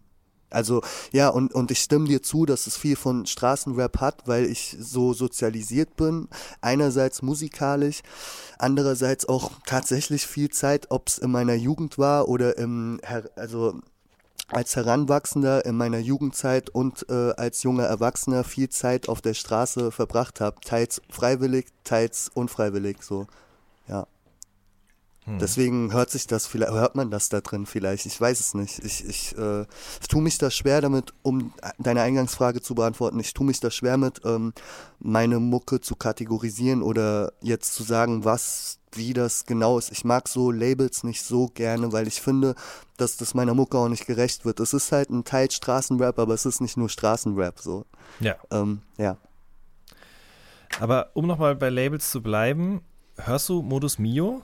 also 0.50 0.82
ja, 1.12 1.30
und, 1.30 1.54
und 1.54 1.72
ich 1.72 1.80
stimme 1.80 2.08
dir 2.08 2.24
zu, 2.24 2.46
dass 2.46 2.68
es 2.68 2.78
viel 2.78 2.96
von 2.96 3.26
Straßenrap 3.26 4.00
hat, 4.00 4.28
weil 4.28 4.46
ich 4.46 4.78
so 4.80 5.14
sozialisiert 5.14 5.96
bin. 5.98 6.30
Einerseits 6.62 7.22
musikalisch, 7.22 8.02
andererseits 8.58 9.28
auch 9.28 9.52
tatsächlich 9.66 10.26
viel 10.26 10.50
Zeit, 10.50 10.88
ob 10.90 11.08
es 11.08 11.18
in 11.18 11.32
meiner 11.32 11.56
Jugend 11.56 11.98
war 11.98 12.30
oder 12.30 12.58
im, 12.58 13.02
also 13.36 13.82
als 14.50 14.76
Heranwachsender 14.78 15.66
in 15.66 15.76
meiner 15.76 16.00
Jugendzeit 16.00 16.70
und 16.70 17.06
äh, 17.10 17.34
als 17.36 17.64
junger 17.64 17.84
Erwachsener 17.84 18.46
viel 18.46 18.70
Zeit 18.70 19.10
auf 19.10 19.22
der 19.22 19.34
Straße 19.34 19.92
verbracht 19.92 20.40
habe. 20.40 20.62
Teils 20.62 21.02
freiwillig, 21.10 21.68
teils 21.84 22.32
unfreiwillig, 22.34 23.02
so. 23.02 23.28
Ja. 23.90 24.08
Deswegen 25.28 25.92
hört 25.92 26.10
sich 26.10 26.26
das 26.26 26.48
vielleicht, 26.48 26.72
hört 26.72 26.96
man 26.96 27.12
das 27.12 27.28
da 27.28 27.42
drin 27.42 27.66
vielleicht. 27.66 28.06
Ich 28.06 28.20
weiß 28.20 28.40
es 28.40 28.54
nicht. 28.54 28.80
Ich, 28.80 29.06
ich 29.06 29.38
äh, 29.38 29.66
tue 30.08 30.22
mich 30.22 30.38
da 30.38 30.50
schwer 30.50 30.80
damit, 30.80 31.14
um 31.22 31.54
deine 31.80 32.02
Eingangsfrage 32.02 32.62
zu 32.62 32.76
beantworten. 32.76 33.20
Ich 33.20 33.34
tue 33.34 33.46
mich 33.46 33.60
da 33.60 33.70
schwer 33.70 33.98
mit, 33.98 34.22
ähm, 34.24 34.54
meine 35.00 35.40
Mucke 35.40 35.82
zu 35.82 35.98
kategorisieren 35.98 36.82
oder 36.82 37.34
jetzt 37.42 37.74
zu 37.74 37.84
sagen, 37.84 38.24
was, 38.24 38.80
wie 38.94 39.12
das 39.14 39.46
genau 39.46 39.78
ist. 39.78 39.92
Ich 39.92 40.06
mag 40.06 40.30
so 40.30 40.50
Labels 40.50 41.04
nicht 41.04 41.22
so 41.22 41.48
gerne, 41.48 41.92
weil 41.92 42.08
ich 42.08 42.22
finde, 42.22 42.56
dass 42.96 43.18
das 43.18 43.34
meiner 43.34 43.54
Mucke 43.54 43.78
auch 43.78 43.90
nicht 43.90 44.08
gerecht 44.08 44.46
wird. 44.46 44.62
Es 44.62 44.74
ist 44.74 44.94
halt 44.94 45.10
ein 45.10 45.26
Teil 45.26 45.52
Straßenrap, 45.52 46.20
aber 46.20 46.36
es 46.36 46.46
ist 46.46 46.62
nicht 46.62 46.78
nur 46.78 46.88
Straßenrap 46.88 47.60
so. 47.60 47.86
Ja. 48.22 48.36
Ähm, 48.50 48.82
ja. 48.98 49.18
Aber 50.80 51.10
um 51.16 51.28
nochmal 51.28 51.56
bei 51.58 51.70
Labels 51.70 52.12
zu 52.12 52.22
bleiben, 52.22 52.82
hörst 53.18 53.50
du 53.50 53.62
Modus 53.62 54.00
Mio? 54.00 54.42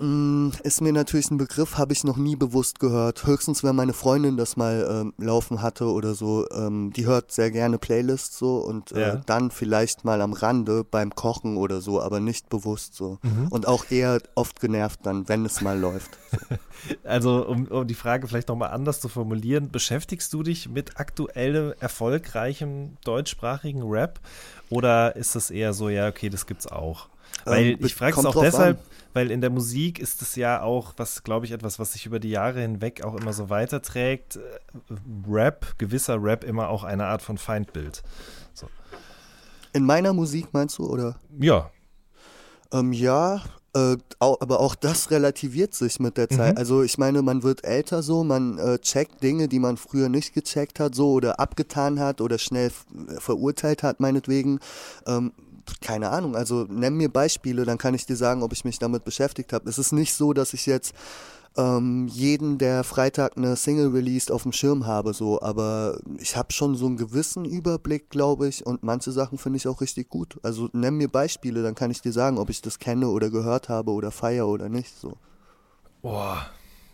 Mm, 0.00 0.50
Ist 0.62 0.80
mir 0.80 0.92
natürlich 0.92 1.30
ein 1.30 1.38
Begriff, 1.38 1.76
habe 1.78 1.92
ich 1.92 2.04
noch 2.04 2.16
nie 2.16 2.36
bewusst 2.36 2.78
gehört. 2.78 3.26
Höchstens, 3.26 3.64
wenn 3.64 3.74
meine 3.76 3.92
Freundin 3.92 4.36
das 4.36 4.56
mal 4.56 4.86
ähm, 4.90 5.14
laufen 5.18 5.60
hatte 5.62 5.86
oder 5.86 6.14
so. 6.14 6.46
Ähm, 6.50 6.92
die 6.94 7.06
hört 7.06 7.32
sehr 7.32 7.50
gerne 7.50 7.78
Playlists 7.78 8.38
so 8.38 8.58
und 8.58 8.92
äh, 8.92 9.00
Ja. 9.00 9.16
dann 9.26 9.50
vielleicht 9.50 10.04
mal 10.04 10.20
am 10.20 10.32
Rande 10.32 10.84
beim 10.84 11.14
Kochen 11.14 11.56
oder 11.56 11.80
so, 11.80 12.00
aber 12.00 12.20
nicht 12.20 12.48
bewusst 12.48 12.94
so. 12.94 13.18
Mhm. 13.22 13.48
Und 13.48 13.66
auch 13.66 13.90
eher 13.90 14.20
oft 14.34 14.60
genervt 14.60 15.00
dann, 15.04 15.28
wenn 15.28 15.44
es 15.44 15.60
mal 15.60 15.78
läuft. 15.78 16.10
Also, 17.02 17.44
um, 17.44 17.66
um 17.66 17.88
die 17.88 17.94
Frage 17.94 18.28
vielleicht 18.28 18.48
nochmal 18.48 18.70
anders 18.70 19.00
zu 19.00 19.08
formulieren, 19.08 19.68
beschäftigst 19.70 20.32
du 20.32 20.44
dich 20.44 20.68
mit 20.68 21.00
aktuellem, 21.00 21.74
erfolgreichem 21.80 22.96
deutschsprachigen 23.04 23.82
Rap? 23.82 24.20
Oder 24.70 25.16
ist 25.16 25.34
das 25.34 25.50
eher 25.50 25.72
so, 25.72 25.88
ja, 25.88 26.06
okay, 26.08 26.28
das 26.30 26.46
gibt's 26.46 26.68
auch? 26.68 27.08
Weil 27.44 27.66
Ähm, 27.72 27.78
ich 27.80 27.94
frage 27.94 28.18
es 28.18 28.26
auch 28.26 28.40
deshalb, 28.42 28.78
an. 28.78 28.84
weil 29.14 29.30
in 29.30 29.40
der 29.40 29.50
Musik 29.50 29.98
ist 29.98 30.22
es 30.22 30.36
ja 30.36 30.62
auch, 30.62 30.94
was 30.96 31.22
glaube 31.22 31.46
ich, 31.46 31.52
etwas, 31.52 31.78
was 31.78 31.92
sich 31.92 32.06
über 32.06 32.18
die 32.20 32.30
Jahre 32.30 32.60
hinweg 32.60 33.02
auch 33.04 33.14
immer 33.14 33.32
so 33.32 33.48
weiterträgt. 33.50 34.36
Äh, 34.36 34.40
Rap, 35.28 35.74
gewisser 35.78 36.22
Rap 36.22 36.44
immer 36.44 36.68
auch 36.68 36.84
eine 36.84 37.06
Art 37.06 37.22
von 37.22 37.38
Feindbild. 37.38 38.02
In 39.74 39.84
meiner 39.84 40.12
Musik 40.12 40.48
meinst 40.52 40.78
du, 40.78 40.86
oder? 40.86 41.16
Ja, 41.38 41.70
Ähm, 42.72 42.92
ja, 42.92 43.42
äh, 43.74 43.96
aber 44.18 44.60
auch 44.60 44.74
das 44.74 45.10
relativiert 45.10 45.74
sich 45.74 46.00
mit 46.00 46.16
der 46.16 46.28
Zeit. 46.28 46.54
Mhm. 46.54 46.58
Also 46.58 46.82
ich 46.82 46.98
meine, 46.98 47.22
man 47.22 47.42
wird 47.42 47.64
älter 47.64 48.02
so, 48.02 48.24
man 48.24 48.58
äh, 48.58 48.78
checkt 48.78 49.22
Dinge, 49.22 49.46
die 49.48 49.58
man 49.58 49.76
früher 49.76 50.08
nicht 50.08 50.34
gecheckt 50.34 50.80
hat, 50.80 50.94
so 50.94 51.12
oder 51.12 51.38
abgetan 51.38 52.00
hat 52.00 52.20
oder 52.20 52.38
schnell 52.38 52.70
verurteilt 53.18 53.82
hat, 53.82 54.00
meinetwegen. 54.00 54.58
Ähm, 55.06 55.32
keine 55.80 56.10
Ahnung, 56.10 56.36
also 56.36 56.64
nenn 56.68 56.94
mir 56.96 57.08
Beispiele, 57.10 57.64
dann 57.64 57.78
kann 57.78 57.94
ich 57.94 58.06
dir 58.06 58.16
sagen, 58.16 58.42
ob 58.42 58.52
ich 58.52 58.64
mich 58.64 58.78
damit 58.78 59.04
beschäftigt 59.04 59.52
habe. 59.52 59.68
Es 59.68 59.78
ist 59.78 59.92
nicht 59.92 60.14
so, 60.14 60.32
dass 60.32 60.52
ich 60.54 60.66
jetzt 60.66 60.94
ähm, 61.56 62.06
jeden, 62.08 62.58
der 62.58 62.84
Freitag 62.84 63.36
eine 63.36 63.56
Single 63.56 63.88
released, 63.88 64.30
auf 64.30 64.42
dem 64.44 64.52
Schirm 64.52 64.86
habe, 64.86 65.12
so, 65.14 65.40
aber 65.42 65.98
ich 66.18 66.36
habe 66.36 66.52
schon 66.52 66.76
so 66.76 66.86
einen 66.86 66.96
gewissen 66.96 67.44
Überblick, 67.44 68.10
glaube 68.10 68.46
ich, 68.48 68.64
und 68.64 68.82
manche 68.82 69.10
Sachen 69.12 69.38
finde 69.38 69.56
ich 69.56 69.66
auch 69.66 69.80
richtig 69.80 70.08
gut. 70.08 70.38
Also 70.42 70.68
nenn 70.72 70.94
mir 70.96 71.08
Beispiele, 71.08 71.62
dann 71.62 71.74
kann 71.74 71.90
ich 71.90 72.00
dir 72.00 72.12
sagen, 72.12 72.38
ob 72.38 72.50
ich 72.50 72.62
das 72.62 72.78
kenne 72.78 73.08
oder 73.08 73.30
gehört 73.30 73.68
habe 73.68 73.90
oder 73.92 74.10
feier 74.10 74.46
oder 74.46 74.68
nicht. 74.68 74.94
So. 75.00 75.14
boah. 76.02 76.46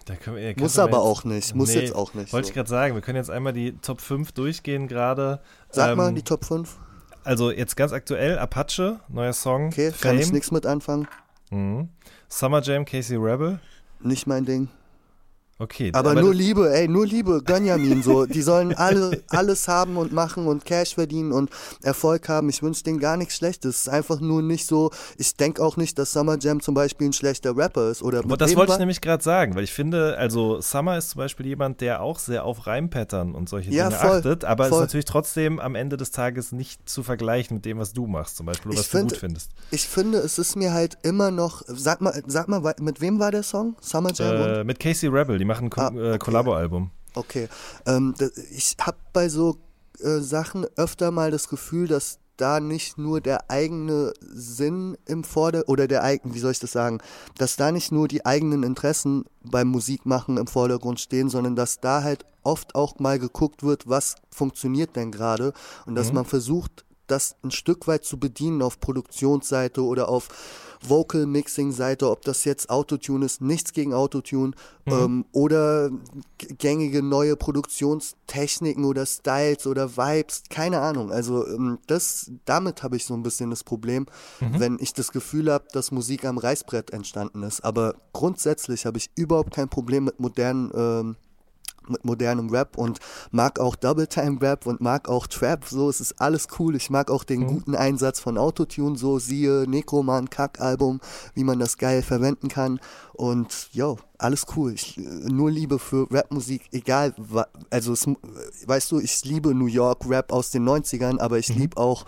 Da 0.06 0.16
können 0.16 0.36
wir, 0.36 0.54
Muss 0.58 0.78
aber 0.78 0.98
jetzt- 0.98 1.00
auch 1.06 1.24
nicht, 1.24 1.54
muss 1.54 1.72
jetzt 1.72 1.94
auch 1.94 2.12
nicht. 2.12 2.30
Wollte 2.34 2.44
So. 2.46 2.50
ich 2.50 2.54
gerade 2.54 2.68
sagen, 2.68 2.94
wir 2.94 3.00
können 3.00 3.16
jetzt 3.16 3.30
einmal 3.30 3.54
die 3.54 3.72
Top 3.78 4.02
5 4.02 4.32
durchgehen 4.32 4.86
gerade. 4.86 5.40
Sag 5.70 5.92
Ähm, 5.92 5.96
mal 5.96 6.12
die 6.12 6.20
Top 6.22 6.44
5. 6.44 6.76
Also 7.24 7.50
jetzt 7.50 7.76
ganz 7.76 7.92
aktuell, 7.92 8.38
Apache, 8.38 9.00
neuer 9.08 9.32
Song. 9.32 9.68
Okay, 9.68 9.90
Fame. 9.90 10.00
kann 10.00 10.18
ich 10.18 10.30
nichts 10.30 10.50
mit 10.50 10.66
anfangen. 10.66 11.08
Mhm. 11.50 11.88
Summer 12.28 12.60
Jam, 12.62 12.84
Casey 12.84 13.16
Rebel. 13.16 13.58
Nicht 14.00 14.26
mein 14.26 14.44
Ding. 14.44 14.68
Okay. 15.58 15.90
Aber, 15.94 16.14
nur 16.14 16.34
Liebe, 16.34 16.74
ey, 16.74 16.88
nur 16.88 17.06
Liebe, 17.06 17.40
Gönjamin, 17.44 18.02
so. 18.02 18.26
Die 18.26 18.42
sollen 18.42 18.74
alle 18.74 19.22
alles 19.28 19.68
haben 19.68 19.96
und 19.96 20.12
machen 20.12 20.46
und 20.48 20.64
Cash 20.64 20.94
verdienen 20.94 21.30
und 21.32 21.48
Erfolg 21.82 22.28
haben. 22.28 22.48
Ich 22.48 22.62
wünsche 22.62 22.82
denen 22.82 22.98
gar 22.98 23.16
nichts 23.16 23.36
Schlechtes. 23.36 23.76
Es 23.76 23.80
ist 23.82 23.88
einfach 23.88 24.20
nur 24.20 24.42
nicht 24.42 24.66
so. 24.66 24.90
Ich 25.16 25.36
denke 25.36 25.62
auch 25.62 25.76
nicht, 25.76 25.96
dass 25.98 26.12
Summer 26.12 26.36
Jam 26.40 26.60
zum 26.60 26.74
Beispiel 26.74 27.08
ein 27.08 27.12
schlechter 27.12 27.56
Rapper 27.56 27.88
ist. 27.90 28.02
Oder 28.02 28.18
Aber 28.20 28.36
das 28.36 28.56
wollte 28.56 28.72
ich 28.72 28.78
nämlich 28.78 29.00
gerade 29.00 29.22
sagen, 29.22 29.54
weil 29.54 29.62
ich 29.62 29.72
finde, 29.72 30.16
also 30.18 30.60
Summer 30.60 30.98
ist 30.98 31.10
zum 31.10 31.20
Beispiel 31.20 31.46
jemand, 31.46 31.80
der 31.80 32.02
auch 32.02 32.18
sehr 32.18 32.44
auf 32.44 32.66
Reimpattern 32.66 33.34
und 33.34 33.48
solche 33.48 33.70
Ja, 33.70 33.88
Dinge 33.90 34.00
voll, 34.00 34.18
achtet, 34.18 34.44
aber 34.44 34.64
voll. 34.68 34.78
ist 34.78 34.80
natürlich 34.82 35.04
trotzdem 35.04 35.60
am 35.60 35.76
Ende 35.76 35.96
des 35.96 36.10
Tages 36.10 36.50
nicht 36.50 36.88
zu 36.88 37.04
vergleichen 37.04 37.54
mit 37.58 37.64
dem, 37.64 37.78
was 37.78 37.92
du 37.92 38.06
machst, 38.08 38.36
zum 38.36 38.46
Beispiel, 38.46 38.72
oder 38.72 38.80
Ich 38.80 38.86
was 38.86 38.90
du 38.90 38.98
find- 38.98 39.10
gut 39.12 39.18
findest. 39.20 39.50
Ich 39.70 39.86
finde, 39.86 40.18
es 40.18 40.38
ist 40.38 40.56
mir 40.56 40.72
halt 40.72 40.98
immer 41.02 41.30
noch. 41.30 41.62
Sag 41.68 42.00
mal, 42.00 42.20
sag 42.26 42.48
mal, 42.48 42.60
mit 42.80 43.00
wem 43.00 43.20
war 43.20 43.30
der 43.30 43.44
Song? 43.44 43.76
Summer 43.80 44.10
Jam? 44.12 44.34
Äh, 44.36 44.64
mit 44.64 44.80
Casey 44.80 45.08
Rebel, 45.08 45.38
die 45.44 45.48
machen 45.48 45.70
ein 45.70 45.78
Ah, 45.78 45.88
äh, 45.94 46.08
okay. 46.14 46.18
Kollabo-Album. 46.18 46.90
Okay. 47.14 47.48
Ähm, 47.86 48.14
da- 48.18 48.28
ich 48.50 48.76
habe 48.80 48.96
bei 49.12 49.28
so 49.28 49.56
äh, 50.00 50.18
Sachen 50.20 50.66
öfter 50.76 51.10
mal 51.10 51.30
das 51.30 51.48
Gefühl, 51.48 51.86
dass 51.86 52.18
da 52.36 52.58
nicht 52.58 52.98
nur 52.98 53.20
der 53.20 53.48
eigene 53.48 54.12
Sinn 54.20 54.96
im 55.06 55.22
Vorder 55.22 55.62
oder 55.68 55.86
der 55.86 56.02
eigene, 56.02 56.34
wie 56.34 56.40
soll 56.40 56.50
ich 56.50 56.58
das 56.58 56.72
sagen, 56.72 56.98
dass 57.38 57.54
da 57.54 57.70
nicht 57.70 57.92
nur 57.92 58.08
die 58.08 58.26
eigenen 58.26 58.64
Interessen 58.64 59.24
beim 59.44 59.68
Musikmachen 59.68 60.36
im 60.38 60.48
Vordergrund 60.48 60.98
stehen, 60.98 61.28
sondern 61.28 61.54
dass 61.54 61.78
da 61.78 62.02
halt 62.02 62.24
oft 62.42 62.74
auch 62.74 62.98
mal 62.98 63.20
geguckt 63.20 63.62
wird, 63.62 63.88
was 63.88 64.16
funktioniert 64.30 64.96
denn 64.96 65.12
gerade 65.12 65.52
und 65.86 65.94
dass 65.94 66.12
man 66.12 66.24
versucht, 66.24 66.84
das 67.06 67.36
ein 67.44 67.50
Stück 67.52 67.86
weit 67.86 68.04
zu 68.04 68.18
bedienen 68.18 68.62
auf 68.62 68.80
Produktionsseite 68.80 69.82
oder 69.84 70.08
auf 70.08 70.28
Vocal 70.88 71.26
Mixing 71.26 71.72
Seite, 71.72 72.10
ob 72.10 72.22
das 72.22 72.44
jetzt 72.44 72.70
Autotune 72.70 73.26
ist, 73.26 73.40
nichts 73.40 73.72
gegen 73.72 73.94
Autotune 73.94 74.52
ähm, 74.86 75.24
oder 75.32 75.90
gängige 76.38 77.02
neue 77.02 77.36
Produktionstechniken 77.36 78.84
oder 78.84 79.06
Styles 79.06 79.66
oder 79.66 79.96
Vibes, 79.96 80.42
keine 80.50 80.80
Ahnung. 80.80 81.10
Also 81.10 81.46
ähm, 81.46 81.78
das, 81.86 82.30
damit 82.44 82.82
habe 82.82 82.96
ich 82.96 83.04
so 83.04 83.14
ein 83.14 83.22
bisschen 83.22 83.50
das 83.50 83.64
Problem, 83.64 84.06
wenn 84.40 84.78
ich 84.80 84.92
das 84.92 85.12
Gefühl 85.12 85.50
habe, 85.50 85.64
dass 85.72 85.90
Musik 85.90 86.24
am 86.24 86.38
Reißbrett 86.38 86.90
entstanden 86.90 87.42
ist. 87.42 87.62
Aber 87.64 87.94
grundsätzlich 88.12 88.86
habe 88.86 88.98
ich 88.98 89.10
überhaupt 89.14 89.54
kein 89.54 89.68
Problem 89.68 90.04
mit 90.04 90.20
modernen 90.20 90.70
ähm, 90.74 91.16
mit 91.88 92.04
modernem 92.04 92.50
Rap 92.50 92.76
und 92.76 92.98
mag 93.30 93.58
auch 93.60 93.76
Double 93.76 94.06
Time 94.06 94.40
Rap 94.40 94.66
und 94.66 94.80
mag 94.80 95.08
auch 95.08 95.26
Trap, 95.26 95.64
so 95.64 95.88
es 95.88 96.00
ist 96.00 96.20
alles 96.20 96.48
cool. 96.58 96.76
Ich 96.76 96.90
mag 96.90 97.10
auch 97.10 97.24
den 97.24 97.46
guten 97.46 97.74
Einsatz 97.74 98.20
von 98.20 98.38
Autotune, 98.38 98.96
so 98.96 99.18
siehe 99.18 99.68
Necroman 99.68 100.30
Kack 100.30 100.60
Album, 100.60 101.00
wie 101.34 101.44
man 101.44 101.58
das 101.58 101.78
geil 101.78 102.02
verwenden 102.02 102.48
kann 102.48 102.80
und 103.14 103.68
yo, 103.72 103.98
alles 104.18 104.46
cool. 104.56 104.72
Ich, 104.74 104.96
äh, 104.98 105.00
nur 105.02 105.50
Liebe 105.50 105.78
für 105.78 106.06
Rapmusik, 106.10 106.62
egal, 106.72 107.14
also 107.70 107.92
es, 107.92 108.06
mu- 108.06 108.16
weißt 108.66 108.92
du, 108.92 109.00
ich 109.00 109.24
liebe 109.24 109.54
New 109.54 109.66
York 109.66 110.08
Rap 110.08 110.32
aus 110.32 110.50
den 110.50 110.68
90ern, 110.68 111.18
aber 111.20 111.38
ich 111.38 111.48
liebe 111.48 111.76
auch 111.76 112.04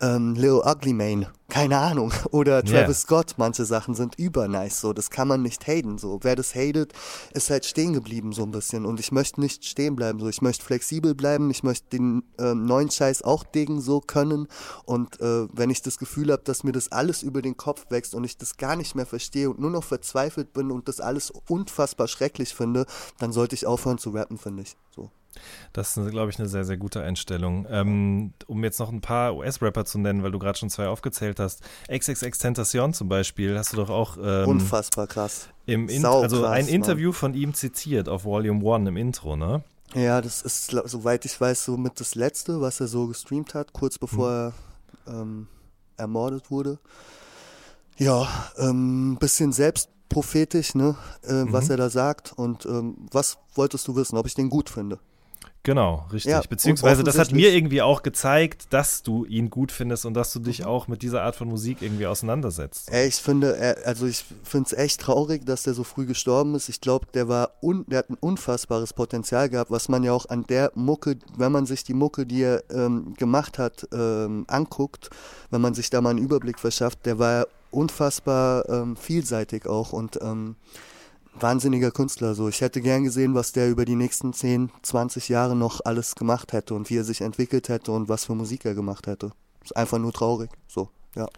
ähm, 0.00 0.34
Lil 0.36 0.60
Ugly 0.64 0.92
Mane, 0.92 1.32
keine 1.48 1.78
Ahnung, 1.78 2.12
oder. 2.30 2.62
Travis 2.64 3.00
Scott, 3.00 3.34
manche 3.36 3.64
Sachen 3.64 3.94
sind 3.94 4.14
übernice, 4.16 4.80
so, 4.80 4.92
das 4.92 5.10
kann 5.10 5.26
man 5.28 5.42
nicht 5.42 5.66
haten, 5.66 5.98
so. 5.98 6.20
Wer 6.22 6.36
das 6.36 6.54
hatet, 6.54 6.92
ist 7.34 7.50
halt 7.50 7.64
stehen 7.64 7.92
geblieben, 7.94 8.32
so 8.32 8.44
ein 8.44 8.52
bisschen. 8.52 8.86
Und 8.86 9.00
ich 9.00 9.10
möchte 9.10 9.40
nicht 9.40 9.64
stehen 9.64 9.96
bleiben, 9.96 10.20
so. 10.20 10.28
Ich 10.28 10.40
möchte 10.40 10.64
flexibel 10.64 11.14
bleiben, 11.16 11.50
ich 11.50 11.62
möchte 11.64 11.88
den 11.98 12.22
ähm, 12.38 12.64
neuen 12.66 12.90
Scheiß 12.90 13.22
auch 13.22 13.42
dingen, 13.42 13.80
so 13.80 14.00
können. 14.00 14.46
Und 14.84 15.20
äh, 15.20 15.48
wenn 15.52 15.70
ich 15.70 15.82
das 15.82 15.98
Gefühl 15.98 16.30
habe, 16.30 16.42
dass 16.44 16.62
mir 16.62 16.72
das 16.72 16.92
alles 16.92 17.22
über 17.24 17.42
den 17.42 17.56
Kopf 17.56 17.86
wächst 17.90 18.14
und 18.14 18.22
ich 18.24 18.38
das 18.38 18.56
gar 18.56 18.76
nicht 18.76 18.94
mehr 18.94 19.06
verstehe 19.06 19.50
und 19.50 19.58
nur 19.58 19.70
noch 19.70 19.84
verzweifelt 19.84 20.47
bin 20.52 20.70
und 20.70 20.88
das 20.88 21.00
alles 21.00 21.30
unfassbar 21.48 22.08
schrecklich 22.08 22.54
finde, 22.54 22.86
dann 23.18 23.32
sollte 23.32 23.54
ich 23.54 23.66
aufhören 23.66 23.98
zu 23.98 24.10
rappen, 24.10 24.38
finde 24.38 24.62
ich. 24.62 24.76
So. 24.94 25.10
Das 25.72 25.96
ist, 25.96 26.10
glaube 26.10 26.30
ich, 26.30 26.38
eine 26.38 26.48
sehr, 26.48 26.64
sehr 26.64 26.76
gute 26.76 27.02
Einstellung. 27.02 27.66
Ähm, 27.70 28.32
um 28.46 28.64
jetzt 28.64 28.78
noch 28.80 28.90
ein 28.90 29.00
paar 29.00 29.36
US-Rapper 29.36 29.84
zu 29.84 29.98
nennen, 29.98 30.22
weil 30.22 30.32
du 30.32 30.38
gerade 30.38 30.58
schon 30.58 30.70
zwei 30.70 30.88
aufgezählt 30.88 31.38
hast. 31.38 31.62
XXX 31.90 32.38
Tentacion 32.38 32.92
zum 32.92 33.08
Beispiel, 33.08 33.56
hast 33.56 33.72
du 33.72 33.76
doch 33.76 33.90
auch 33.90 34.16
ähm, 34.20 34.48
Unfassbar 34.48 35.06
krass. 35.06 35.48
im 35.66 35.88
In 35.88 36.02
sau 36.02 36.22
also 36.22 36.40
krass, 36.40 36.50
ein 36.50 36.64
Mann. 36.64 36.74
Interview 36.74 37.12
von 37.12 37.34
ihm 37.34 37.54
zitiert 37.54 38.08
auf 38.08 38.24
Volume 38.24 38.74
1 38.74 38.88
im 38.88 38.96
Intro, 38.96 39.36
ne? 39.36 39.62
Ja, 39.94 40.20
das 40.20 40.42
ist, 40.42 40.70
soweit 40.84 41.24
ich 41.24 41.40
weiß, 41.40 41.64
so 41.64 41.76
mit 41.78 41.98
das 42.00 42.14
Letzte, 42.14 42.60
was 42.60 42.80
er 42.80 42.88
so 42.88 43.06
gestreamt 43.06 43.54
hat, 43.54 43.72
kurz 43.72 43.98
bevor 43.98 44.30
er 44.30 44.52
ähm, 45.06 45.46
ermordet 45.96 46.50
wurde. 46.50 46.78
Ja, 47.96 48.28
ähm, 48.58 49.16
bisschen 49.18 49.52
selbstprophetisch, 50.08 50.74
ne, 50.74 50.96
äh, 51.22 51.44
was 51.48 51.70
er 51.70 51.76
da 51.76 51.90
sagt. 51.90 52.32
Und 52.36 52.66
ähm, 52.66 52.96
was 53.10 53.38
wolltest 53.54 53.86
du 53.88 53.96
wissen, 53.96 54.16
ob 54.16 54.26
ich 54.26 54.34
den 54.34 54.48
gut 54.48 54.70
finde? 54.70 54.98
Genau, 55.64 56.06
richtig. 56.12 56.30
Ja, 56.30 56.40
Beziehungsweise 56.48 57.02
das 57.04 57.18
hat 57.18 57.32
mir 57.32 57.52
irgendwie 57.52 57.82
auch 57.82 58.02
gezeigt, 58.02 58.68
dass 58.70 59.02
du 59.02 59.26
ihn 59.26 59.50
gut 59.50 59.70
findest 59.70 60.06
und 60.06 60.14
dass 60.14 60.32
du 60.32 60.38
dich 60.38 60.64
auch 60.64 60.88
mit 60.88 61.02
dieser 61.02 61.22
Art 61.22 61.36
von 61.36 61.48
Musik 61.48 61.82
irgendwie 61.82 62.06
auseinandersetzt. 62.06 62.90
Ich 62.90 63.16
finde, 63.16 63.76
also 63.84 64.06
ich 64.06 64.24
finde 64.44 64.68
es 64.68 64.72
echt 64.72 65.00
traurig, 65.00 65.44
dass 65.44 65.64
der 65.64 65.74
so 65.74 65.84
früh 65.84 66.06
gestorben 66.06 66.54
ist. 66.54 66.70
Ich 66.70 66.80
glaube, 66.80 67.06
der 67.12 67.28
war 67.28 67.50
un, 67.60 67.84
der 67.86 67.98
hat 67.98 68.08
ein 68.08 68.16
unfassbares 68.18 68.94
Potenzial 68.94 69.50
gehabt, 69.50 69.70
was 69.70 69.90
man 69.90 70.04
ja 70.04 70.12
auch 70.12 70.26
an 70.30 70.44
der 70.44 70.72
Mucke, 70.74 71.18
wenn 71.36 71.52
man 71.52 71.66
sich 71.66 71.84
die 71.84 71.92
Mucke, 71.92 72.24
die 72.24 72.44
er 72.44 72.62
ähm, 72.70 73.12
gemacht 73.18 73.58
hat, 73.58 73.86
ähm, 73.92 74.44
anguckt, 74.46 75.10
wenn 75.50 75.60
man 75.60 75.74
sich 75.74 75.90
da 75.90 76.00
mal 76.00 76.10
einen 76.10 76.20
Überblick 76.20 76.58
verschafft, 76.60 77.04
der 77.04 77.18
war 77.18 77.46
unfassbar 77.70 78.68
ähm, 78.68 78.96
vielseitig 78.96 79.66
auch 79.66 79.92
und 79.92 80.18
ähm, 80.22 80.56
wahnsinniger 81.34 81.90
Künstler. 81.90 82.34
So, 82.34 82.48
ich 82.48 82.60
hätte 82.60 82.80
gern 82.80 83.04
gesehen, 83.04 83.34
was 83.34 83.52
der 83.52 83.68
über 83.68 83.84
die 83.84 83.94
nächsten 83.94 84.32
10, 84.32 84.70
20 84.82 85.28
Jahre 85.28 85.56
noch 85.56 85.80
alles 85.84 86.14
gemacht 86.14 86.52
hätte 86.52 86.74
und 86.74 86.90
wie 86.90 86.96
er 86.96 87.04
sich 87.04 87.20
entwickelt 87.20 87.68
hätte 87.68 87.92
und 87.92 88.08
was 88.08 88.24
für 88.24 88.34
Musik 88.34 88.64
er 88.64 88.74
gemacht 88.74 89.06
hätte. 89.06 89.30
Ist 89.62 89.76
einfach 89.76 89.98
nur 89.98 90.12
traurig. 90.12 90.50
So, 90.66 90.88
ja. 91.14 91.28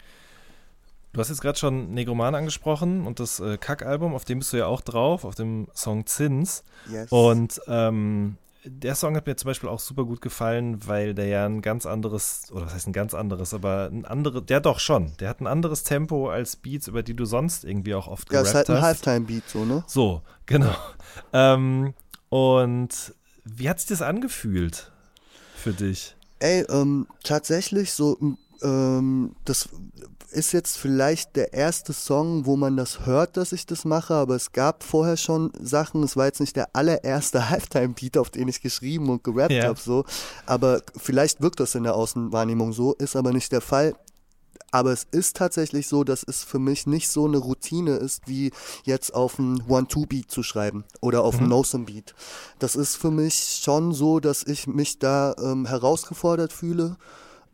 Du 1.13 1.19
hast 1.19 1.27
jetzt 1.27 1.41
gerade 1.41 1.59
schon 1.59 1.93
Negroman 1.93 2.35
angesprochen 2.35 3.05
und 3.05 3.19
das 3.19 3.41
äh, 3.41 3.57
Kack-Album, 3.57 4.13
auf 4.15 4.23
dem 4.23 4.39
bist 4.39 4.53
du 4.53 4.57
ja 4.57 4.67
auch 4.67 4.79
drauf, 4.79 5.25
auf 5.25 5.35
dem 5.35 5.67
Song 5.75 6.05
Zins. 6.05 6.63
Yes. 6.89 7.11
Und 7.11 7.59
ähm, 7.67 8.37
der 8.63 8.95
Song 8.95 9.15
hat 9.15 9.25
mir 9.25 9.35
zum 9.35 9.47
Beispiel 9.49 9.69
auch 9.69 9.79
super 9.79 10.05
gut 10.05 10.21
gefallen, 10.21 10.87
weil 10.87 11.13
der 11.13 11.25
ja 11.25 11.45
ein 11.45 11.61
ganz 11.61 11.85
anderes, 11.85 12.51
oder 12.51 12.65
was 12.65 12.73
heißt 12.73 12.87
ein 12.87 12.93
ganz 12.93 13.13
anderes, 13.13 13.53
aber 13.53 13.89
ein 13.91 14.05
anderes, 14.05 14.45
der 14.45 14.59
doch 14.59 14.79
schon, 14.79 15.13
der 15.19 15.29
hat 15.29 15.41
ein 15.41 15.47
anderes 15.47 15.83
Tempo 15.83 16.29
als 16.29 16.55
Beats, 16.55 16.87
über 16.87 17.03
die 17.03 17.15
du 17.15 17.25
sonst 17.25 17.63
irgendwie 17.63 17.95
auch 17.95 18.07
oft 18.07 18.31
ja, 18.31 18.41
gerappt 18.41 18.47
ist 18.47 18.55
halt 18.55 18.69
ein 18.69 18.75
hast. 18.77 19.07
Halftime-Beat, 19.07 19.49
so, 19.49 19.65
ne? 19.65 19.83
So, 19.87 20.21
genau. 20.45 20.75
Ähm, 21.33 21.93
und 22.29 23.13
wie 23.43 23.69
hat 23.69 23.79
sich 23.79 23.89
das 23.89 24.01
angefühlt 24.01 24.91
für 25.55 25.73
dich? 25.73 26.15
Ey, 26.39 26.65
ähm, 26.69 27.07
tatsächlich 27.23 27.91
so, 27.91 28.17
ähm, 28.61 29.35
das 29.45 29.69
ist 30.31 30.51
jetzt 30.53 30.77
vielleicht 30.77 31.35
der 31.35 31.53
erste 31.53 31.93
Song, 31.93 32.45
wo 32.45 32.55
man 32.55 32.77
das 32.77 33.05
hört, 33.05 33.37
dass 33.37 33.51
ich 33.51 33.65
das 33.65 33.85
mache, 33.85 34.13
aber 34.13 34.35
es 34.35 34.51
gab 34.51 34.83
vorher 34.83 35.17
schon 35.17 35.51
Sachen, 35.59 36.03
es 36.03 36.15
war 36.17 36.25
jetzt 36.25 36.39
nicht 36.39 36.55
der 36.55 36.75
allererste 36.75 37.49
Halftime-Beat, 37.49 38.17
auf 38.17 38.29
den 38.29 38.47
ich 38.47 38.61
geschrieben 38.61 39.09
und 39.09 39.23
gerappt 39.23 39.51
Ja. 39.51 39.65
habe, 39.65 39.79
so. 39.79 40.05
Aber 40.45 40.81
vielleicht 40.97 41.41
wirkt 41.41 41.59
das 41.59 41.75
in 41.75 41.83
der 41.83 41.95
Außenwahrnehmung 41.95 42.73
so, 42.73 42.93
ist 42.93 43.15
aber 43.15 43.31
nicht 43.33 43.51
der 43.51 43.61
Fall. 43.61 43.95
Aber 44.73 44.93
es 44.93 45.05
ist 45.11 45.35
tatsächlich 45.35 45.87
so, 45.89 46.05
dass 46.05 46.23
es 46.23 46.45
für 46.45 46.59
mich 46.59 46.87
nicht 46.87 47.09
so 47.09 47.25
eine 47.25 47.39
Routine 47.39 47.97
ist, 47.97 48.21
wie 48.27 48.51
jetzt 48.85 49.13
auf 49.13 49.37
einen 49.37 49.61
One-Two-Beat 49.67 50.31
zu 50.31 50.43
schreiben 50.43 50.85
oder 51.01 51.23
auf 51.23 51.39
einen 51.39 51.49
No-Some-Beat. 51.49 52.15
Das 52.59 52.77
ist 52.77 52.95
für 52.95 53.11
mich 53.11 53.59
schon 53.61 53.93
so, 53.93 54.21
dass 54.21 54.43
ich 54.43 54.67
mich 54.67 54.97
da 54.97 55.35
ähm, 55.43 55.65
herausgefordert 55.65 56.53
fühle, 56.53 56.95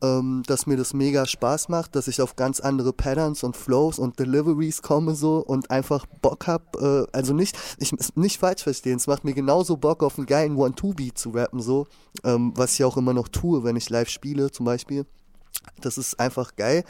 ähm, 0.01 0.43
dass 0.47 0.67
mir 0.67 0.77
das 0.77 0.93
mega 0.93 1.25
Spaß 1.25 1.69
macht, 1.69 1.95
dass 1.95 2.07
ich 2.07 2.21
auf 2.21 2.35
ganz 2.35 2.59
andere 2.59 2.93
Patterns 2.93 3.43
und 3.43 3.57
Flows 3.57 3.99
und 3.99 4.19
Deliveries 4.19 4.81
komme 4.81 5.15
so 5.15 5.39
und 5.39 5.71
einfach 5.71 6.05
Bock 6.21 6.47
hab, 6.47 6.75
äh, 6.81 7.05
also 7.11 7.33
nicht, 7.33 7.57
ich 7.77 7.93
nicht 8.15 8.39
falsch 8.39 8.63
verstehen, 8.63 8.97
es 8.97 9.07
macht 9.07 9.23
mir 9.23 9.33
genauso 9.33 9.77
Bock 9.77 10.03
auf 10.03 10.17
einen 10.17 10.27
geilen 10.27 10.55
One-Two-Beat 10.55 11.17
zu 11.17 11.31
rappen 11.31 11.61
so, 11.61 11.87
ähm, 12.23 12.53
was 12.55 12.73
ich 12.73 12.83
auch 12.83 12.97
immer 12.97 13.13
noch 13.13 13.27
tue, 13.27 13.63
wenn 13.63 13.75
ich 13.75 13.89
live 13.89 14.09
spiele 14.09 14.51
zum 14.51 14.65
Beispiel. 14.65 15.05
Das 15.81 15.97
ist 15.97 16.19
einfach 16.19 16.55
geil, 16.55 16.83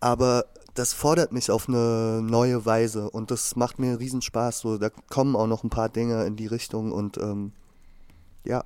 aber 0.00 0.46
das 0.74 0.92
fordert 0.92 1.32
mich 1.32 1.50
auf 1.50 1.68
eine 1.68 2.22
neue 2.22 2.64
Weise 2.64 3.10
und 3.10 3.30
das 3.30 3.56
macht 3.56 3.78
mir 3.78 3.98
riesen 3.98 4.22
Spaß. 4.22 4.60
So, 4.60 4.78
da 4.78 4.88
kommen 4.88 5.36
auch 5.36 5.46
noch 5.46 5.64
ein 5.64 5.70
paar 5.70 5.88
Dinge 5.88 6.24
in 6.24 6.36
die 6.36 6.46
Richtung 6.46 6.92
und 6.92 7.18
ähm, 7.18 7.52
ja. 8.44 8.64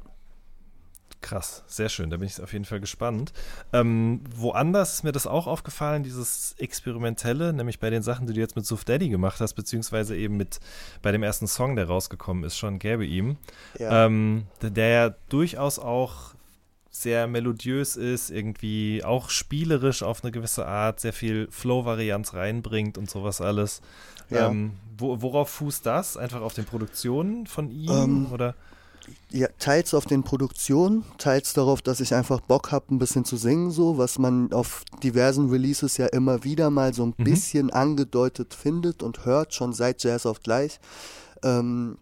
Krass, 1.22 1.64
sehr 1.66 1.88
schön, 1.88 2.10
da 2.10 2.18
bin 2.18 2.26
ich 2.28 2.40
auf 2.40 2.52
jeden 2.52 2.64
Fall 2.66 2.78
gespannt. 2.78 3.32
Ähm, 3.72 4.20
woanders 4.36 4.94
ist 4.94 5.02
mir 5.02 5.12
das 5.12 5.26
auch 5.26 5.47
aufgefallen, 5.47 6.02
dieses 6.05 6.55
Experimentelle, 6.59 7.52
nämlich 7.52 7.80
bei 7.80 7.90
den 7.90 8.02
Sachen, 8.02 8.26
die 8.26 8.34
du 8.34 8.40
jetzt 8.40 8.55
mit 8.55 8.64
Suf 8.66 8.84
Daddy 8.84 9.09
gemacht 9.09 9.40
hast, 9.40 9.55
beziehungsweise 9.55 10.16
eben 10.16 10.36
mit 10.36 10.60
bei 11.02 11.10
dem 11.12 11.22
ersten 11.22 11.48
Song, 11.48 11.74
der 11.74 11.86
rausgekommen 11.86 12.44
ist, 12.44 12.56
schon 12.56 12.78
gäbe 12.78 13.05
ihm, 13.05 13.36
Ja. 13.78 14.06
ähm, 14.06 14.47
der, 14.62 14.70
der 14.70 14.88
ja 14.88 15.14
durchaus 15.28 15.78
auch 15.78 16.34
sehr 16.90 17.26
melodiös 17.26 17.97
ist, 17.97 18.30
irgendwie 18.30 19.02
auch 19.05 19.28
spielerisch 19.28 20.02
auf 20.02 20.22
eine 20.22 20.32
gewisse 20.32 20.66
Art, 20.66 21.01
sehr 21.01 21.12
viel 21.12 21.48
Flow-Varianz 21.51 22.34
reinbringt 22.34 22.97
und 22.98 23.10
sowas 23.10 23.40
alles. 23.40 23.82
Ja. 24.30 24.48
Ähm, 24.48 24.72
wo, 24.97 25.20
worauf 25.20 25.51
fußt 25.51 25.84
das? 25.84 26.16
Einfach 26.16 26.40
auf 26.40 26.55
den 26.55 26.64
Produktionen 26.64 27.47
von 27.47 27.70
ihm? 27.70 27.90
Ähm, 27.90 28.32
oder? 28.32 28.55
Ja, 29.31 29.49
teils 29.59 29.93
auf 29.95 30.07
den 30.07 30.23
Produktionen, 30.23 31.05
teils 31.19 31.53
darauf, 31.53 31.83
dass 31.83 32.01
ich 32.01 32.15
einfach 32.15 32.41
Bock 32.41 32.73
habe, 32.73 32.95
ein 32.95 32.99
bisschen 32.99 33.24
zu 33.24 33.37
singen, 33.37 33.70
so, 33.70 33.99
was 33.99 34.19
man 34.19 34.53
auf 34.53 34.85
diversen 35.03 35.51
Releases 35.51 35.97
ja 35.97 36.07
immer 36.07 36.45
wieder 36.45 36.70
mal 36.70 36.95
so 36.95 37.05
ein 37.05 37.15
Mhm. 37.19 37.24
bisschen 37.24 37.70
angedeutet 37.70 38.55
findet 38.55 39.03
und 39.03 39.24
hört, 39.24 39.55
schon 39.55 39.73
seit 39.73 40.03
Jazz 40.03 40.27
auf 40.27 40.41
gleich. 40.43 40.81
Ähm, 41.43 41.99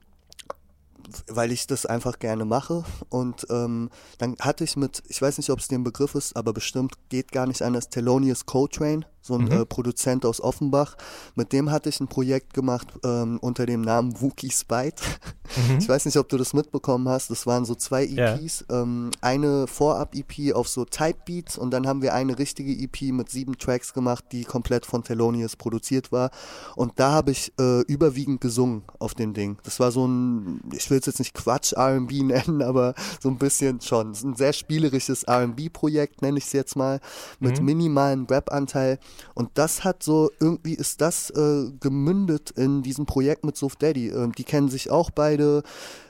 weil 1.28 1.52
ich 1.52 1.66
das 1.66 1.85
einfach 1.86 2.18
gerne 2.18 2.44
mache. 2.44 2.85
Und 3.10 3.47
ähm, 3.51 3.90
dann 4.18 4.36
hatte 4.40 4.64
ich 4.64 4.76
mit, 4.76 5.02
ich 5.09 5.20
weiß 5.20 5.36
nicht, 5.39 5.51
ob 5.51 5.59
es 5.59 5.68
dir 5.68 5.78
ein 5.78 5.85
Begriff 5.85 6.14
ist, 6.14 6.35
aber 6.36 6.52
bestimmt 6.52 6.94
geht 7.10 7.31
gar 7.31 7.47
nicht 7.47 7.62
anders, 7.62 7.90
Thelonious 7.90 8.47
Coltrane, 8.47 9.05
so 9.26 9.34
ein 9.36 9.44
Mhm. 9.46 9.51
äh, 9.52 9.64
Produzent 9.66 10.24
aus 10.26 10.40
Offenbach. 10.40 10.96
Mit 11.34 11.52
dem 11.52 11.70
hatte 11.70 11.88
ich 11.88 11.98
ein 12.01 12.09
Projekt 12.09 12.52
gemacht 12.55 12.86
ähm, 13.05 13.38
unter 13.40 13.64
dem 13.66 13.80
Namen 13.80 14.20
Wookie 14.20 14.51
Spite. 14.51 15.02
Mhm. 15.02 15.78
Ich 15.78 15.88
weiß 15.88 16.05
nicht, 16.06 16.16
ob 16.16 16.28
du 16.28 16.36
das 16.38 16.52
mitbekommen 16.55 17.09
hast. 17.09 17.30
Das 17.30 17.46
waren 17.46 17.64
so 17.64 17.74
zwei. 17.74 18.05
EPs. 18.05 18.64
Ähm, 18.70 19.10
eine 19.20 19.66
Vorab-EP 19.66 20.52
auf 20.55 20.68
so 20.68 20.84
Type 20.84 21.18
Beats 21.26 21.56
und 21.59 21.70
dann 21.70 21.86
haben 21.86 22.02
wir 22.02 22.12
eine 22.14 22.38
richtige 22.38 22.70
EP 22.72 23.12
mit 23.12 23.30
sieben 23.30 23.56
Tracks 23.59 23.92
gemacht, 23.94 24.24
die 24.32 24.44
komplett 24.44 24.84
von 24.86 25.02
Thelonious 25.05 25.56
produziert 25.56 26.12
war. 26.12 26.30
Und 26.76 26.92
da 26.96 27.12
habe 27.12 27.30
ich 27.30 27.52
äh, 27.59 27.80
überwiegend 27.82 28.40
gesungen 28.40 28.82
auf 28.98 29.14
dem 29.14 29.32
Ding. 29.32 29.56
Das 29.64 29.80
war 29.80 29.90
so 29.92 30.06
ein, 30.06 30.60
ich 30.72 30.90
will 30.90 30.98
es 30.98 31.06
jetzt 31.06 31.18
nicht 31.18 31.34
Quatsch 31.34 31.72
RB 31.76 32.10
nennen, 32.22 32.62
aber 32.62 32.94
so 33.20 33.28
ein 33.28 33.38
bisschen 33.38 33.80
schon. 33.80 34.12
Ein 34.12 34.34
sehr 34.36 34.52
spielerisches 34.52 35.24
RB-Projekt, 35.28 36.20
nenne 36.22 36.38
ich 36.38 36.44
es 36.44 36.52
jetzt 36.52 36.76
mal, 36.76 37.01
mit 37.40 37.59
Mhm. 37.60 37.64
minimalem 37.66 38.26
Rap-Anteil. 38.26 38.98
Und 39.34 39.50
das 39.54 39.84
hat 39.84 40.02
so, 40.02 40.30
irgendwie 40.40 40.74
ist 40.74 41.00
das 41.00 41.30
äh, 41.30 41.70
gemündet 41.80 42.52
in 42.52 42.82
diesem 42.82 43.06
Projekt 43.06 43.44
mit 43.44 43.56
Suf 43.56 43.76
Daddy. 43.76 44.08
Ähm, 44.08 44.32
die 44.32 44.44
kennen 44.44 44.68
sich 44.68 44.90
auch 44.90 45.10
beide. 45.10 45.62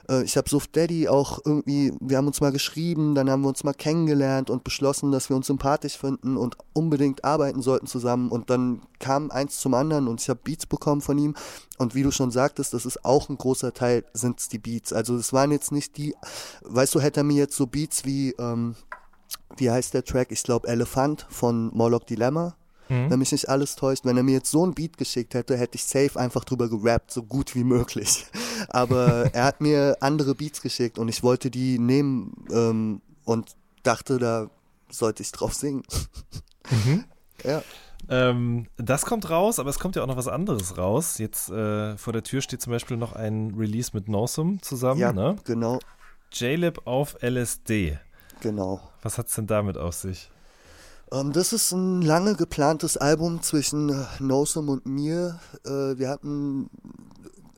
Äh, 0.09 0.25
ich 0.25 0.37
habe 0.37 0.49
Suf 0.49 0.67
Daddy 0.67 1.09
auch 1.09 1.41
irgendwie, 1.45 1.93
wir 2.01 2.19
haben 2.19 2.27
uns 2.27 2.41
mal 2.41 2.53
geschrieben, 2.53 3.15
dann 3.15 3.31
haben 3.31 3.43
wir 3.43 3.49
uns 3.49 3.65
mal 3.65 3.73
kennengelernt 3.73 4.51
und 4.51 4.65
beschlossen, 4.65 5.13
dass 5.13 5.29
wir 5.29 5.37
uns 5.37 5.47
sympathisch 5.47 5.97
finden 5.97 6.37
und 6.37 6.57
unbedingt 6.73 7.25
arbeiten 7.25 7.63
sollten 7.63 7.87
zusammen. 7.87 8.31
Und 8.31 8.51
dann 8.51 8.83
kam 8.99 9.31
eins 9.31 9.59
zum 9.59 9.75
anderen 9.75 10.09
und 10.09 10.21
ich 10.21 10.29
habe 10.29 10.41
Beats 10.45 10.67
bekommen 10.67 11.01
von 11.01 11.19
ihm. 11.19 11.35
Und 11.79 11.95
wie 11.95 12.03
du 12.03 12.11
schon 12.11 12.31
sagtest, 12.31 12.75
das 12.75 12.87
ist 12.87 13.05
auch 13.05 13.29
ein 13.29 13.39
großer 13.39 13.73
Teil, 13.73 14.05
sind 14.13 14.53
die 14.53 14.59
Beats. 14.59 14.93
Also 14.93 15.17
es 15.17 15.33
waren 15.33 15.51
jetzt 15.51 15.73
nicht 15.73 15.97
die, 15.97 16.15
weißt 16.63 16.95
du, 16.95 17.01
hätte 17.01 17.21
er 17.21 17.25
mir 17.25 17.37
jetzt 17.37 17.57
so 17.57 17.67
Beats 17.67 18.05
wie, 18.05 18.33
ähm, 18.39 18.77
wie 19.57 19.71
heißt 19.71 19.95
der 19.95 20.05
Track? 20.05 20.31
Ich 20.31 20.43
glaube 20.43 20.69
Elefant 20.69 21.27
von 21.31 21.71
Morlock 21.75 22.07
Dilemma 22.07 22.55
Mhm. 22.89 23.11
wenn 23.11 23.19
mich 23.19 23.33
nicht 23.33 23.49
alles 23.49 23.77
täuscht. 23.77 24.05
Wenn 24.05 24.17
er 24.17 24.23
mir 24.23 24.33
jetzt 24.35 24.51
so 24.51 24.65
ein 24.67 24.75
Beat 24.75 24.97
geschickt 24.99 25.35
hätte, 25.35 25.57
hätte 25.57 25.77
ich 25.77 25.85
safe 25.85 26.19
einfach 26.19 26.45
drüber 26.45 26.69
gerappt, 26.69 27.11
so 27.11 27.23
gut 27.23 27.55
wie 27.55 27.65
möglich. 27.65 28.27
Aber 28.69 29.31
er 29.35 29.45
hat 29.45 29.61
mir 29.61 29.97
andere 30.01 30.35
Beats 30.35 30.61
geschickt 30.61 30.99
und 30.99 31.09
ich 31.09 31.23
wollte 31.23 31.51
die 31.51 31.79
nehmen 31.79 32.45
ähm, 32.53 33.01
und 33.25 33.57
dachte, 33.83 34.19
da 34.19 34.51
sollte 34.91 35.23
ich 35.23 35.33
drauf 35.33 35.55
singen. 35.55 35.83
Mhm. 36.71 37.05
Ja. 37.45 37.63
Ähm, 38.09 38.67
das 38.79 39.05
kommt 39.05 39.29
raus, 39.29 39.59
aber 39.59 39.69
es 39.69 39.79
kommt 39.79 39.97
ja 39.97 40.03
auch 40.03 40.07
noch 40.07 40.17
was 40.17 40.29
anderes 40.29 40.79
raus. 40.79 41.19
Jetzt 41.19 41.51
äh, 41.51 41.97
vor 41.99 42.13
der 42.15 42.23
Tür 42.23 42.41
steht 42.41 42.63
zum 42.63 42.71
Beispiel 42.71 42.97
noch 42.97 43.13
ein 43.13 43.55
Release 43.55 43.91
mit 43.93 44.09
Nosum 44.09 44.63
zusammen, 44.63 44.99
Ja, 45.01 45.13
ne? 45.13 45.37
genau, 45.45 45.79
J-Lib 46.33 46.87
auf 46.87 47.17
LSD. 47.23 47.99
genau. 48.41 48.81
Was 49.03 49.19
hat's 49.19 49.35
denn 49.35 49.47
damit 49.47 49.77
auf 49.77 49.95
sich? 49.95 50.31
Ähm, 51.13 51.33
das 51.33 51.53
ist 51.53 51.73
ein 51.73 52.03
lange 52.03 52.35
geplantes 52.35 52.97
Album 52.97 53.43
zwischen 53.43 53.91
äh, 53.91 54.05
Nosum 54.21 54.69
und 54.69 54.87
mir. 54.87 55.41
Äh, 55.65 55.99
wir 55.99 56.09
hatten, 56.09 56.71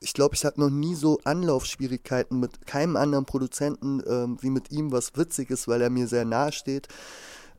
ich 0.00 0.12
glaube, 0.12 0.34
ich 0.34 0.44
hatte 0.44 0.60
noch 0.60 0.70
nie 0.70 0.94
so 0.94 1.20
Anlaufschwierigkeiten 1.24 2.40
mit 2.40 2.66
keinem 2.66 2.96
anderen 2.96 3.24
Produzenten 3.24 4.02
ähm, 4.06 4.38
wie 4.40 4.50
mit 4.50 4.70
ihm, 4.70 4.92
was 4.92 5.16
witzig 5.16 5.50
ist, 5.50 5.68
weil 5.68 5.82
er 5.82 5.90
mir 5.90 6.08
sehr 6.08 6.24
nahe 6.24 6.52
steht. 6.52 6.88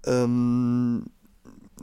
Ähm, 0.06 1.06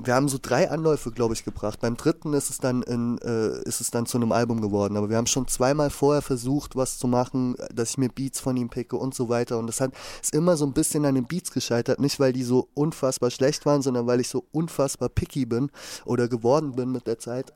wir 0.03 0.15
haben 0.15 0.29
so 0.29 0.39
drei 0.41 0.71
Anläufe, 0.71 1.13
glaube 1.13 1.35
ich, 1.35 1.45
gebracht. 1.45 1.81
Beim 1.81 1.97
dritten 1.97 2.33
ist 2.35 2.51
es 2.51 2.59
dann 2.59 2.83
in, 2.83 3.19
äh, 3.19 3.63
ist 3.63 3.81
es 3.81 3.91
dann 3.91 4.07
zu 4.07 4.19
einem 4.19 4.33
Album 4.33 4.61
geworden. 4.61 4.97
Aber 4.97 5.09
wir 5.09 5.17
haben 5.17 5.27
schon 5.27 5.47
zweimal 5.47 5.91
vorher 5.91 6.23
versucht, 6.23 6.75
was 6.75 6.99
zu 6.99 7.07
machen, 7.07 7.57
dass 7.73 7.91
ich 7.91 7.99
mir 7.99 8.09
Beats 8.09 8.41
von 8.41 8.57
ihm 8.57 8.69
picke 8.69 8.97
und 8.97 9.15
so 9.15 9.29
weiter. 9.29 9.59
Und 9.59 9.69
das 9.69 9.81
hat 9.81 9.93
ist 10.21 10.35
immer 10.35 10.57
so 10.57 10.67
ein 10.67 10.73
bisschen 10.73 11.05
an 11.05 11.15
den 11.15 11.27
Beats 11.27 11.53
gescheitert. 11.53 12.01
Nicht, 12.01 12.19
weil 12.19 12.33
die 12.33 12.43
so 12.43 12.69
unfassbar 12.75 13.31
schlecht 13.31 13.67
waren, 13.67 13.83
sondern 13.83 14.07
weil 14.07 14.21
ich 14.21 14.29
so 14.29 14.45
unfassbar 14.53 15.09
picky 15.09 15.47
bin 15.47 15.71
oder 16.05 16.29
geworden 16.29 16.73
bin 16.73 16.91
mit 16.91 17.07
der 17.07 17.19
Zeit. 17.19 17.53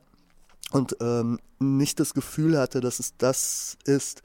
Und 0.71 0.97
ähm, 1.01 1.39
nicht 1.59 1.99
das 1.99 2.13
Gefühl 2.13 2.57
hatte, 2.57 2.79
dass 2.79 2.99
es 2.99 3.17
das 3.17 3.77
ist. 3.85 4.21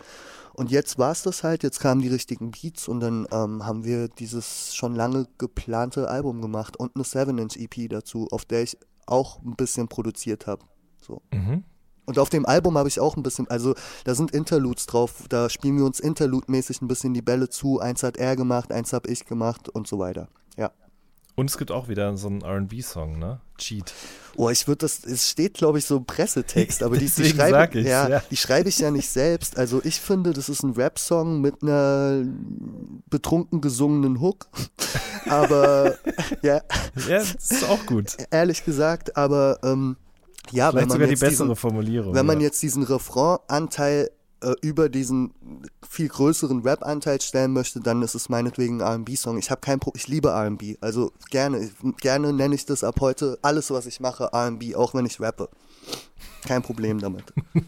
Und 0.52 0.70
jetzt 0.70 0.98
war 0.98 1.10
es 1.10 1.22
das 1.22 1.42
halt, 1.42 1.62
jetzt 1.62 1.80
kamen 1.80 2.00
die 2.00 2.08
richtigen 2.08 2.52
Beats 2.52 2.86
und 2.86 3.00
dann 3.00 3.26
ähm, 3.32 3.66
haben 3.66 3.84
wir 3.84 4.08
dieses 4.08 4.74
schon 4.74 4.94
lange 4.94 5.26
geplante 5.36 6.08
Album 6.08 6.40
gemacht 6.40 6.76
und 6.76 6.94
eine 6.94 7.04
7-Inch-EP 7.04 7.88
dazu, 7.90 8.28
auf 8.30 8.44
der 8.44 8.62
ich 8.62 8.78
auch 9.06 9.42
ein 9.42 9.56
bisschen 9.56 9.88
produziert 9.88 10.46
habe. 10.46 10.64
So. 11.00 11.22
Mhm. 11.32 11.64
Und 12.06 12.18
auf 12.18 12.28
dem 12.28 12.46
Album 12.46 12.76
habe 12.76 12.88
ich 12.88 13.00
auch 13.00 13.16
ein 13.16 13.22
bisschen, 13.22 13.48
also 13.48 13.74
da 14.04 14.14
sind 14.14 14.30
Interludes 14.30 14.86
drauf, 14.86 15.24
da 15.28 15.48
spielen 15.48 15.78
wir 15.78 15.86
uns 15.86 16.00
Interlude-mäßig 16.00 16.82
ein 16.82 16.88
bisschen 16.88 17.14
die 17.14 17.22
Bälle 17.22 17.48
zu. 17.48 17.80
Eins 17.80 18.02
hat 18.02 18.16
er 18.16 18.36
gemacht, 18.36 18.72
eins 18.72 18.92
habe 18.92 19.08
ich 19.10 19.24
gemacht 19.24 19.68
und 19.68 19.88
so 19.88 19.98
weiter. 19.98 20.28
Ja. 20.56 20.70
Und 21.36 21.50
es 21.50 21.58
gibt 21.58 21.72
auch 21.72 21.88
wieder 21.88 22.16
so 22.16 22.28
einen 22.28 22.42
RB-Song, 22.44 23.18
ne? 23.18 23.40
Cheat. 23.58 23.92
Oh, 24.36 24.50
ich 24.50 24.68
würde 24.68 24.78
das, 24.80 25.04
es 25.04 25.30
steht, 25.30 25.54
glaube 25.54 25.78
ich, 25.78 25.84
so 25.84 25.96
im 25.96 26.04
Pressetext, 26.06 26.82
aber 26.82 26.96
die, 26.96 27.06
die 27.10 27.24
schreibe 27.24 27.78
ich's, 27.78 27.88
ja, 27.88 28.08
ja. 28.08 28.22
die 28.30 28.36
schreibe 28.36 28.68
ich 28.68 28.78
ja 28.78 28.90
nicht 28.90 29.08
selbst. 29.08 29.58
Also 29.58 29.80
ich 29.84 30.00
finde, 30.00 30.32
das 30.32 30.48
ist 30.48 30.62
ein 30.62 30.72
Rap-Song 30.72 31.40
mit 31.40 31.62
einer 31.62 32.24
betrunken 33.10 33.60
gesungenen 33.60 34.20
Hook. 34.20 34.46
Aber 35.28 35.96
ja, 36.42 36.60
Ja, 37.08 37.18
das 37.18 37.34
ist 37.34 37.64
auch 37.64 37.84
gut. 37.86 38.16
ehrlich 38.30 38.64
gesagt, 38.64 39.16
aber 39.16 39.58
ähm, 39.62 39.96
ja, 40.50 40.66
wenn 40.66 40.72
Vielleicht 40.72 40.88
man 40.88 40.90
sogar 40.90 41.06
die 41.06 41.10
jetzt 41.12 41.20
bessere 41.20 41.48
diesen, 41.48 41.56
Formulierung. 41.56 42.14
wenn 42.14 42.26
man 42.26 42.40
ja. 42.40 42.44
jetzt 42.44 42.62
diesen 42.62 42.82
Refrain-Anteil 42.82 44.10
äh, 44.44 44.54
über 44.60 44.88
diesen 44.88 45.32
viel 45.88 46.08
größeren 46.08 46.62
Rap-Anteil 46.62 47.20
stellen 47.20 47.52
möchte, 47.52 47.80
dann 47.80 48.02
ist 48.02 48.14
es 48.14 48.28
meinetwegen 48.28 48.82
ein 48.82 48.88
R&B-Song. 48.88 49.38
Ich 49.38 49.50
habe 49.50 49.60
kein 49.60 49.80
Pro 49.80 49.92
ich 49.94 50.06
liebe 50.08 50.28
R&B, 50.28 50.76
also 50.80 51.12
gerne, 51.30 51.70
gerne 52.00 52.32
nenne 52.32 52.54
ich 52.54 52.66
das 52.66 52.84
ab 52.84 53.00
heute 53.00 53.38
alles, 53.42 53.70
was 53.70 53.86
ich 53.86 54.00
mache, 54.00 54.30
R&B, 54.32 54.74
auch 54.74 54.94
wenn 54.94 55.06
ich 55.06 55.20
rappe. 55.20 55.48
Kein 56.46 56.62
Problem 56.62 57.00
damit. 57.00 57.24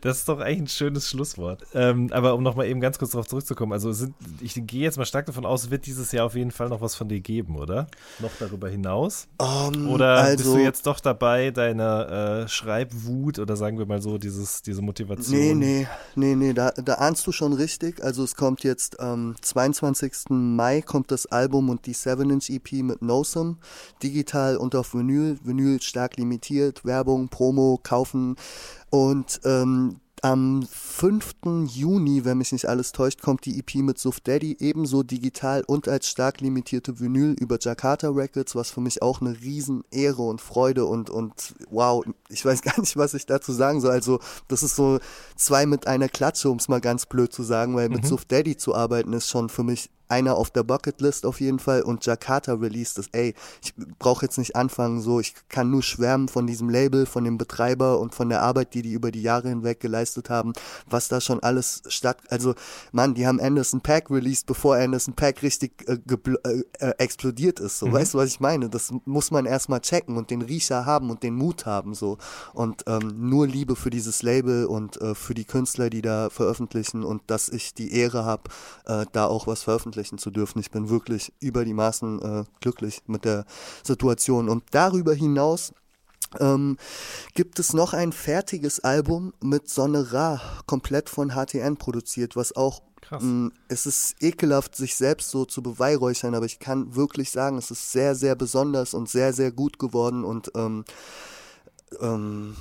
Das 0.00 0.18
ist 0.18 0.28
doch 0.28 0.40
eigentlich 0.40 0.60
ein 0.60 0.68
schönes 0.68 1.08
Schlusswort. 1.08 1.64
Ähm, 1.74 2.08
aber 2.12 2.34
um 2.34 2.42
nochmal 2.42 2.66
eben 2.66 2.80
ganz 2.80 2.98
kurz 2.98 3.12
darauf 3.12 3.26
zurückzukommen, 3.26 3.72
also 3.72 3.92
sind, 3.92 4.14
ich 4.40 4.54
gehe 4.66 4.82
jetzt 4.82 4.96
mal 4.96 5.04
stark 5.04 5.26
davon 5.26 5.44
aus, 5.44 5.64
es 5.64 5.70
wird 5.70 5.86
dieses 5.86 6.12
Jahr 6.12 6.26
auf 6.26 6.34
jeden 6.34 6.50
Fall 6.50 6.68
noch 6.68 6.80
was 6.80 6.94
von 6.94 7.08
dir 7.08 7.20
geben, 7.20 7.56
oder? 7.56 7.86
Noch 8.20 8.30
darüber 8.38 8.68
hinaus? 8.68 9.26
Um, 9.38 9.88
Oder 9.88 10.22
bist 10.22 10.40
also, 10.40 10.54
du 10.54 10.62
jetzt 10.62 10.86
doch 10.86 11.00
dabei, 11.00 11.50
deine 11.50 12.44
äh, 12.44 12.48
Schreibwut 12.48 13.38
oder 13.38 13.56
sagen 13.56 13.78
wir 13.78 13.86
mal 13.86 14.00
so, 14.00 14.18
dieses, 14.18 14.62
diese 14.62 14.82
Motivation? 14.82 15.36
Nee, 15.36 15.54
nee, 15.54 15.88
nee, 16.14 16.34
nee, 16.34 16.52
da, 16.52 16.70
da 16.70 16.94
ahnst 16.94 17.26
du 17.26 17.32
schon 17.32 17.52
richtig. 17.52 18.02
Also 18.02 18.22
es 18.22 18.36
kommt 18.36 18.62
jetzt 18.62 19.00
am 19.00 19.34
22. 19.40 20.30
Mai 20.30 20.82
kommt 20.82 21.10
das 21.10 21.26
Album 21.26 21.70
und 21.70 21.86
die 21.86 21.94
7-Inch-EP 21.94 22.82
mit 22.82 23.02
Nosum, 23.02 23.58
digital 24.02 24.56
und 24.56 24.74
auf 24.74 24.94
Vinyl, 24.94 25.38
Vinyl 25.42 25.80
stark 25.82 26.16
limitiert, 26.16 26.84
Werbung, 26.84 27.28
Promo, 27.28 27.80
kaufen 27.86 28.36
und 28.90 29.40
ähm, 29.44 30.00
am 30.22 30.66
5. 30.68 31.34
Juni, 31.68 32.24
wenn 32.24 32.38
mich 32.38 32.50
nicht 32.52 32.68
alles 32.68 32.92
täuscht, 32.92 33.20
kommt 33.20 33.44
die 33.44 33.58
EP 33.58 33.76
mit 33.76 33.98
Suf 33.98 34.20
Daddy 34.20 34.56
ebenso 34.58 35.02
digital 35.02 35.62
und 35.66 35.88
als 35.88 36.08
stark 36.08 36.40
limitierte 36.40 36.98
Vinyl 36.98 37.36
über 37.38 37.58
Jakarta 37.60 38.08
Records, 38.08 38.54
was 38.54 38.70
für 38.70 38.80
mich 38.80 39.02
auch 39.02 39.20
eine 39.20 39.40
riesen 39.40 39.84
Ehre 39.90 40.22
und 40.22 40.40
Freude 40.40 40.86
und, 40.86 41.10
und 41.10 41.54
wow, 41.70 42.04
ich 42.28 42.44
weiß 42.44 42.62
gar 42.62 42.80
nicht, 42.80 42.96
was 42.96 43.14
ich 43.14 43.26
dazu 43.26 43.52
sagen 43.52 43.80
soll. 43.80 43.92
Also 43.92 44.20
das 44.48 44.62
ist 44.62 44.74
so 44.74 44.98
zwei 45.36 45.66
mit 45.66 45.86
einer 45.86 46.08
Klatsche, 46.08 46.50
um 46.50 46.56
es 46.56 46.68
mal 46.68 46.80
ganz 46.80 47.06
blöd 47.06 47.32
zu 47.32 47.42
sagen, 47.42 47.76
weil 47.76 47.88
mit 47.88 48.06
Suf 48.06 48.24
Daddy 48.24 48.56
zu 48.56 48.74
arbeiten 48.74 49.12
ist 49.12 49.28
schon 49.28 49.48
für 49.48 49.64
mich 49.64 49.90
einer 50.08 50.36
auf 50.36 50.50
der 50.50 50.62
Bucketlist 50.62 51.26
auf 51.26 51.40
jeden 51.40 51.58
Fall 51.58 51.82
und 51.82 52.04
Jakarta 52.06 52.54
Release 52.54 52.94
das, 52.94 53.08
ey, 53.12 53.34
ich 53.62 53.74
brauche 53.98 54.24
jetzt 54.24 54.38
nicht 54.38 54.56
anfangen, 54.56 55.00
so, 55.00 55.20
ich 55.20 55.34
kann 55.48 55.70
nur 55.70 55.82
schwärmen 55.82 56.28
von 56.28 56.46
diesem 56.46 56.68
Label, 56.68 57.06
von 57.06 57.24
dem 57.24 57.38
Betreiber 57.38 57.98
und 58.00 58.14
von 58.14 58.28
der 58.28 58.42
Arbeit, 58.42 58.74
die 58.74 58.82
die 58.82 58.92
über 58.92 59.10
die 59.10 59.22
Jahre 59.22 59.48
hinweg 59.48 59.80
geleistet 59.80 60.30
haben, 60.30 60.52
was 60.88 61.08
da 61.08 61.20
schon 61.20 61.40
alles 61.40 61.82
statt, 61.88 62.18
also, 62.28 62.54
Mann, 62.92 63.14
die 63.14 63.26
haben 63.26 63.40
Anderson 63.40 63.80
Pack 63.80 64.10
released, 64.10 64.46
bevor 64.46 64.76
Anderson 64.76 65.14
Pack 65.14 65.42
richtig 65.42 65.88
äh, 65.88 65.98
äh, 66.44 66.62
äh, 66.78 66.94
explodiert 66.98 67.60
ist, 67.60 67.78
so, 67.78 67.90
weißt 67.92 68.14
du, 68.14 68.18
was 68.18 68.28
ich 68.28 68.40
meine? 68.40 68.68
Das 68.68 68.92
muss 69.04 69.30
man 69.30 69.46
erstmal 69.46 69.80
checken 69.80 70.16
und 70.16 70.30
den 70.30 70.42
Riecher 70.42 70.86
haben 70.86 71.10
und 71.10 71.22
den 71.22 71.34
Mut 71.34 71.66
haben, 71.66 71.94
so, 71.94 72.18
und 72.54 72.84
ähm, 72.86 73.28
nur 73.28 73.46
Liebe 73.46 73.76
für 73.76 73.90
dieses 73.90 74.22
Label 74.22 74.66
und 74.66 75.00
äh, 75.00 75.14
für 75.14 75.34
die 75.34 75.44
Künstler, 75.44 75.90
die 75.90 76.02
da 76.02 76.30
veröffentlichen 76.30 77.04
und 77.04 77.22
dass 77.26 77.48
ich 77.48 77.74
die 77.74 77.92
Ehre 77.92 78.24
habe, 78.24 78.44
äh, 78.86 79.06
da 79.12 79.26
auch 79.26 79.46
was 79.46 79.62
veröffentlichen 79.62 79.95
zu 80.18 80.30
dürfen. 80.30 80.58
Ich 80.60 80.70
bin 80.70 80.88
wirklich 80.88 81.32
über 81.40 81.64
die 81.64 81.74
Maßen 81.74 82.22
äh, 82.22 82.44
glücklich 82.60 83.02
mit 83.06 83.24
der 83.24 83.44
Situation. 83.82 84.48
Und 84.48 84.64
darüber 84.70 85.14
hinaus 85.14 85.72
ähm, 86.40 86.76
gibt 87.34 87.58
es 87.58 87.72
noch 87.72 87.92
ein 87.92 88.12
fertiges 88.12 88.80
Album 88.80 89.32
mit 89.42 89.68
Sonne 89.68 90.12
Ra, 90.12 90.40
komplett 90.66 91.08
von 91.08 91.30
HTN 91.30 91.76
produziert, 91.76 92.36
was 92.36 92.54
auch 92.54 92.82
Krass. 93.00 93.22
mh, 93.22 93.50
es 93.68 93.86
ist 93.86 94.16
ekelhaft, 94.20 94.74
sich 94.74 94.96
selbst 94.96 95.30
so 95.30 95.44
zu 95.44 95.62
beweihräuchern, 95.62 96.34
aber 96.34 96.46
ich 96.46 96.58
kann 96.58 96.94
wirklich 96.96 97.30
sagen, 97.30 97.58
es 97.58 97.70
ist 97.70 97.92
sehr, 97.92 98.14
sehr 98.14 98.34
besonders 98.34 98.94
und 98.94 99.08
sehr, 99.08 99.32
sehr 99.32 99.52
gut 99.52 99.78
geworden 99.78 100.24
und 100.24 100.50
ähm, 100.56 100.84
ähm, 102.00 102.56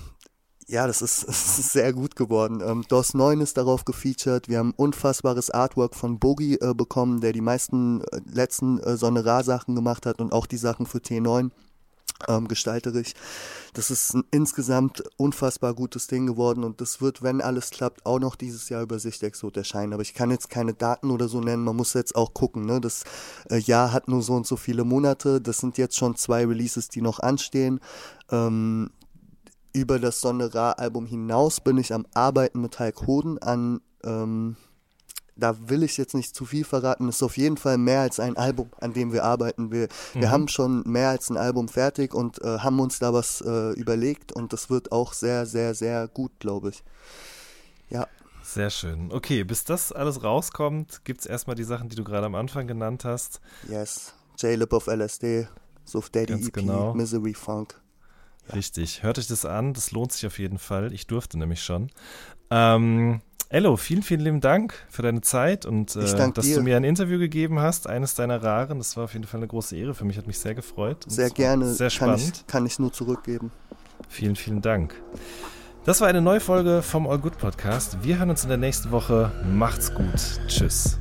ja, 0.67 0.87
das 0.87 1.01
ist, 1.01 1.23
es 1.27 1.59
ist 1.59 1.71
sehr 1.71 1.93
gut 1.93 2.15
geworden. 2.15 2.61
Ähm, 2.65 2.83
DOS 2.87 3.13
9 3.13 3.41
ist 3.41 3.57
darauf 3.57 3.85
gefeatured. 3.85 4.49
Wir 4.49 4.59
haben 4.59 4.73
unfassbares 4.75 5.51
Artwork 5.51 5.95
von 5.95 6.19
Bogi 6.19 6.55
äh, 6.55 6.73
bekommen, 6.73 7.21
der 7.21 7.33
die 7.33 7.41
meisten 7.41 8.01
äh, 8.01 8.21
letzten 8.31 8.79
äh, 8.79 8.97
Sonnerar-Sachen 8.97 9.75
gemacht 9.75 10.05
hat 10.05 10.21
und 10.21 10.33
auch 10.33 10.45
die 10.45 10.57
Sachen 10.57 10.85
für 10.85 10.99
T9 10.99 11.51
ähm, 12.27 12.47
gestalterisch. 12.47 13.13
Das 13.73 13.91
ist 13.91 14.13
ein 14.13 14.23
insgesamt 14.31 15.03
unfassbar 15.17 15.73
gutes 15.73 16.07
Ding 16.07 16.25
geworden 16.25 16.63
und 16.63 16.79
das 16.79 17.01
wird, 17.01 17.21
wenn 17.21 17.41
alles 17.41 17.71
klappt, 17.71 18.05
auch 18.05 18.19
noch 18.19 18.35
dieses 18.35 18.69
Jahr 18.69 18.83
über 18.83 18.99
Sichtexot 18.99 19.57
erscheinen. 19.57 19.93
Aber 19.93 20.01
ich 20.01 20.13
kann 20.13 20.31
jetzt 20.31 20.49
keine 20.49 20.73
Daten 20.73 21.11
oder 21.11 21.27
so 21.27 21.41
nennen, 21.41 21.63
man 21.63 21.75
muss 21.75 21.93
jetzt 21.93 22.15
auch 22.15 22.33
gucken. 22.33 22.65
Ne? 22.65 22.79
Das 22.79 23.03
äh, 23.49 23.57
Jahr 23.57 23.91
hat 23.91 24.07
nur 24.07 24.21
so 24.21 24.33
und 24.33 24.47
so 24.47 24.55
viele 24.55 24.85
Monate. 24.85 25.41
Das 25.41 25.57
sind 25.57 25.77
jetzt 25.77 25.97
schon 25.97 26.15
zwei 26.15 26.45
Releases, 26.45 26.87
die 26.89 27.01
noch 27.01 27.19
anstehen. 27.19 27.81
Ähm, 28.31 28.89
über 29.75 29.99
das 29.99 30.21
Sonnerar-Album 30.21 31.05
hinaus 31.05 31.59
bin 31.59 31.77
ich 31.77 31.93
am 31.93 32.07
Arbeiten 32.13 32.61
mit 32.61 32.79
Hulk 32.79 33.05
Hoden 33.05 33.37
an, 33.39 33.81
ähm, 34.03 34.55
da 35.35 35.69
will 35.69 35.83
ich 35.83 35.97
jetzt 35.97 36.15
nicht 36.15 36.33
zu 36.33 36.45
viel 36.45 36.63
verraten, 36.63 37.09
es 37.09 37.17
ist 37.17 37.23
auf 37.23 37.35
jeden 37.35 37.57
Fall 37.57 37.77
mehr 37.77 37.99
als 37.99 38.21
ein 38.21 38.37
Album, 38.37 38.69
an 38.79 38.93
dem 38.93 39.11
wir 39.11 39.25
arbeiten. 39.25 39.69
Wir, 39.69 39.89
wir 40.13 40.31
haben 40.31 40.47
schon 40.47 40.83
mehr 40.85 41.09
als 41.09 41.29
ein 41.29 41.35
Album 41.35 41.67
fertig 41.67 42.13
und 42.13 42.41
äh, 42.41 42.59
haben 42.59 42.79
uns 42.79 42.99
da 42.99 43.13
was 43.13 43.41
äh, 43.41 43.71
überlegt 43.73 44.31
und 44.31 44.53
das 44.53 44.69
wird 44.69 44.93
auch 44.93 45.11
sehr, 45.11 45.45
sehr, 45.45 45.75
sehr 45.75 46.07
gut, 46.07 46.31
glaube 46.39 46.69
ich. 46.69 46.83
Ja. 47.89 48.07
Sehr 48.43 48.69
schön. 48.69 49.11
Okay, 49.11 49.43
bis 49.43 49.65
das 49.65 49.91
alles 49.91 50.23
rauskommt, 50.23 51.03
gibt 51.03 51.19
es 51.19 51.25
erstmal 51.25 51.57
die 51.57 51.63
Sachen, 51.63 51.89
die 51.89 51.97
du 51.97 52.05
gerade 52.05 52.27
am 52.27 52.35
Anfang 52.35 52.65
genannt 52.65 53.03
hast. 53.03 53.41
Yes. 53.67 54.13
J-Lip 54.37 54.71
of 54.71 54.87
LSD, 54.87 55.47
Suf 55.83 56.09
Daddy 56.09 56.33
Ganz 56.33 56.47
EP, 56.47 56.53
genau. 56.53 56.93
Misery 56.93 57.33
Funk. 57.33 57.75
Richtig. 58.53 59.03
Hört 59.03 59.17
euch 59.17 59.27
das 59.27 59.45
an, 59.45 59.73
das 59.73 59.91
lohnt 59.91 60.11
sich 60.11 60.25
auf 60.25 60.39
jeden 60.39 60.57
Fall. 60.57 60.93
Ich 60.93 61.07
durfte 61.07 61.37
nämlich 61.37 61.63
schon. 61.63 61.89
Ähm, 62.51 63.21
Ello, 63.49 63.77
vielen, 63.77 64.01
vielen 64.01 64.21
lieben 64.21 64.41
Dank 64.41 64.73
für 64.89 65.01
deine 65.01 65.21
Zeit 65.21 65.65
und 65.65 65.95
äh, 65.95 65.99
dass 66.33 66.45
dir. 66.45 66.57
du 66.57 66.63
mir 66.63 66.77
ein 66.77 66.83
Interview 66.83 67.19
gegeben 67.19 67.59
hast, 67.59 67.87
eines 67.87 68.15
deiner 68.15 68.41
raren. 68.41 68.79
Das 68.79 68.97
war 68.97 69.05
auf 69.05 69.13
jeden 69.13 69.25
Fall 69.25 69.39
eine 69.39 69.47
große 69.47 69.75
Ehre 69.77 69.93
für 69.93 70.03
mich, 70.03 70.17
hat 70.17 70.27
mich 70.27 70.39
sehr 70.39 70.55
gefreut. 70.55 71.05
Sehr 71.07 71.27
es 71.27 71.33
gerne, 71.33 71.73
Sehr 71.73 71.89
spannend. 71.89 72.43
kann 72.47 72.65
ich 72.65 72.79
nur 72.79 72.91
zurückgeben. 72.91 73.51
Vielen, 74.09 74.35
vielen 74.35 74.61
Dank. 74.61 74.95
Das 75.85 76.01
war 76.01 76.07
eine 76.07 76.21
neue 76.21 76.39
Folge 76.39 76.81
vom 76.81 77.07
All 77.07 77.19
Good 77.19 77.37
Podcast. 77.37 77.99
Wir 78.01 78.17
hören 78.17 78.31
uns 78.31 78.41
in 78.43 78.49
der 78.49 78.57
nächsten 78.57 78.89
Woche. 78.89 79.31
Macht's 79.53 79.93
gut. 79.93 80.39
Tschüss. 80.47 80.97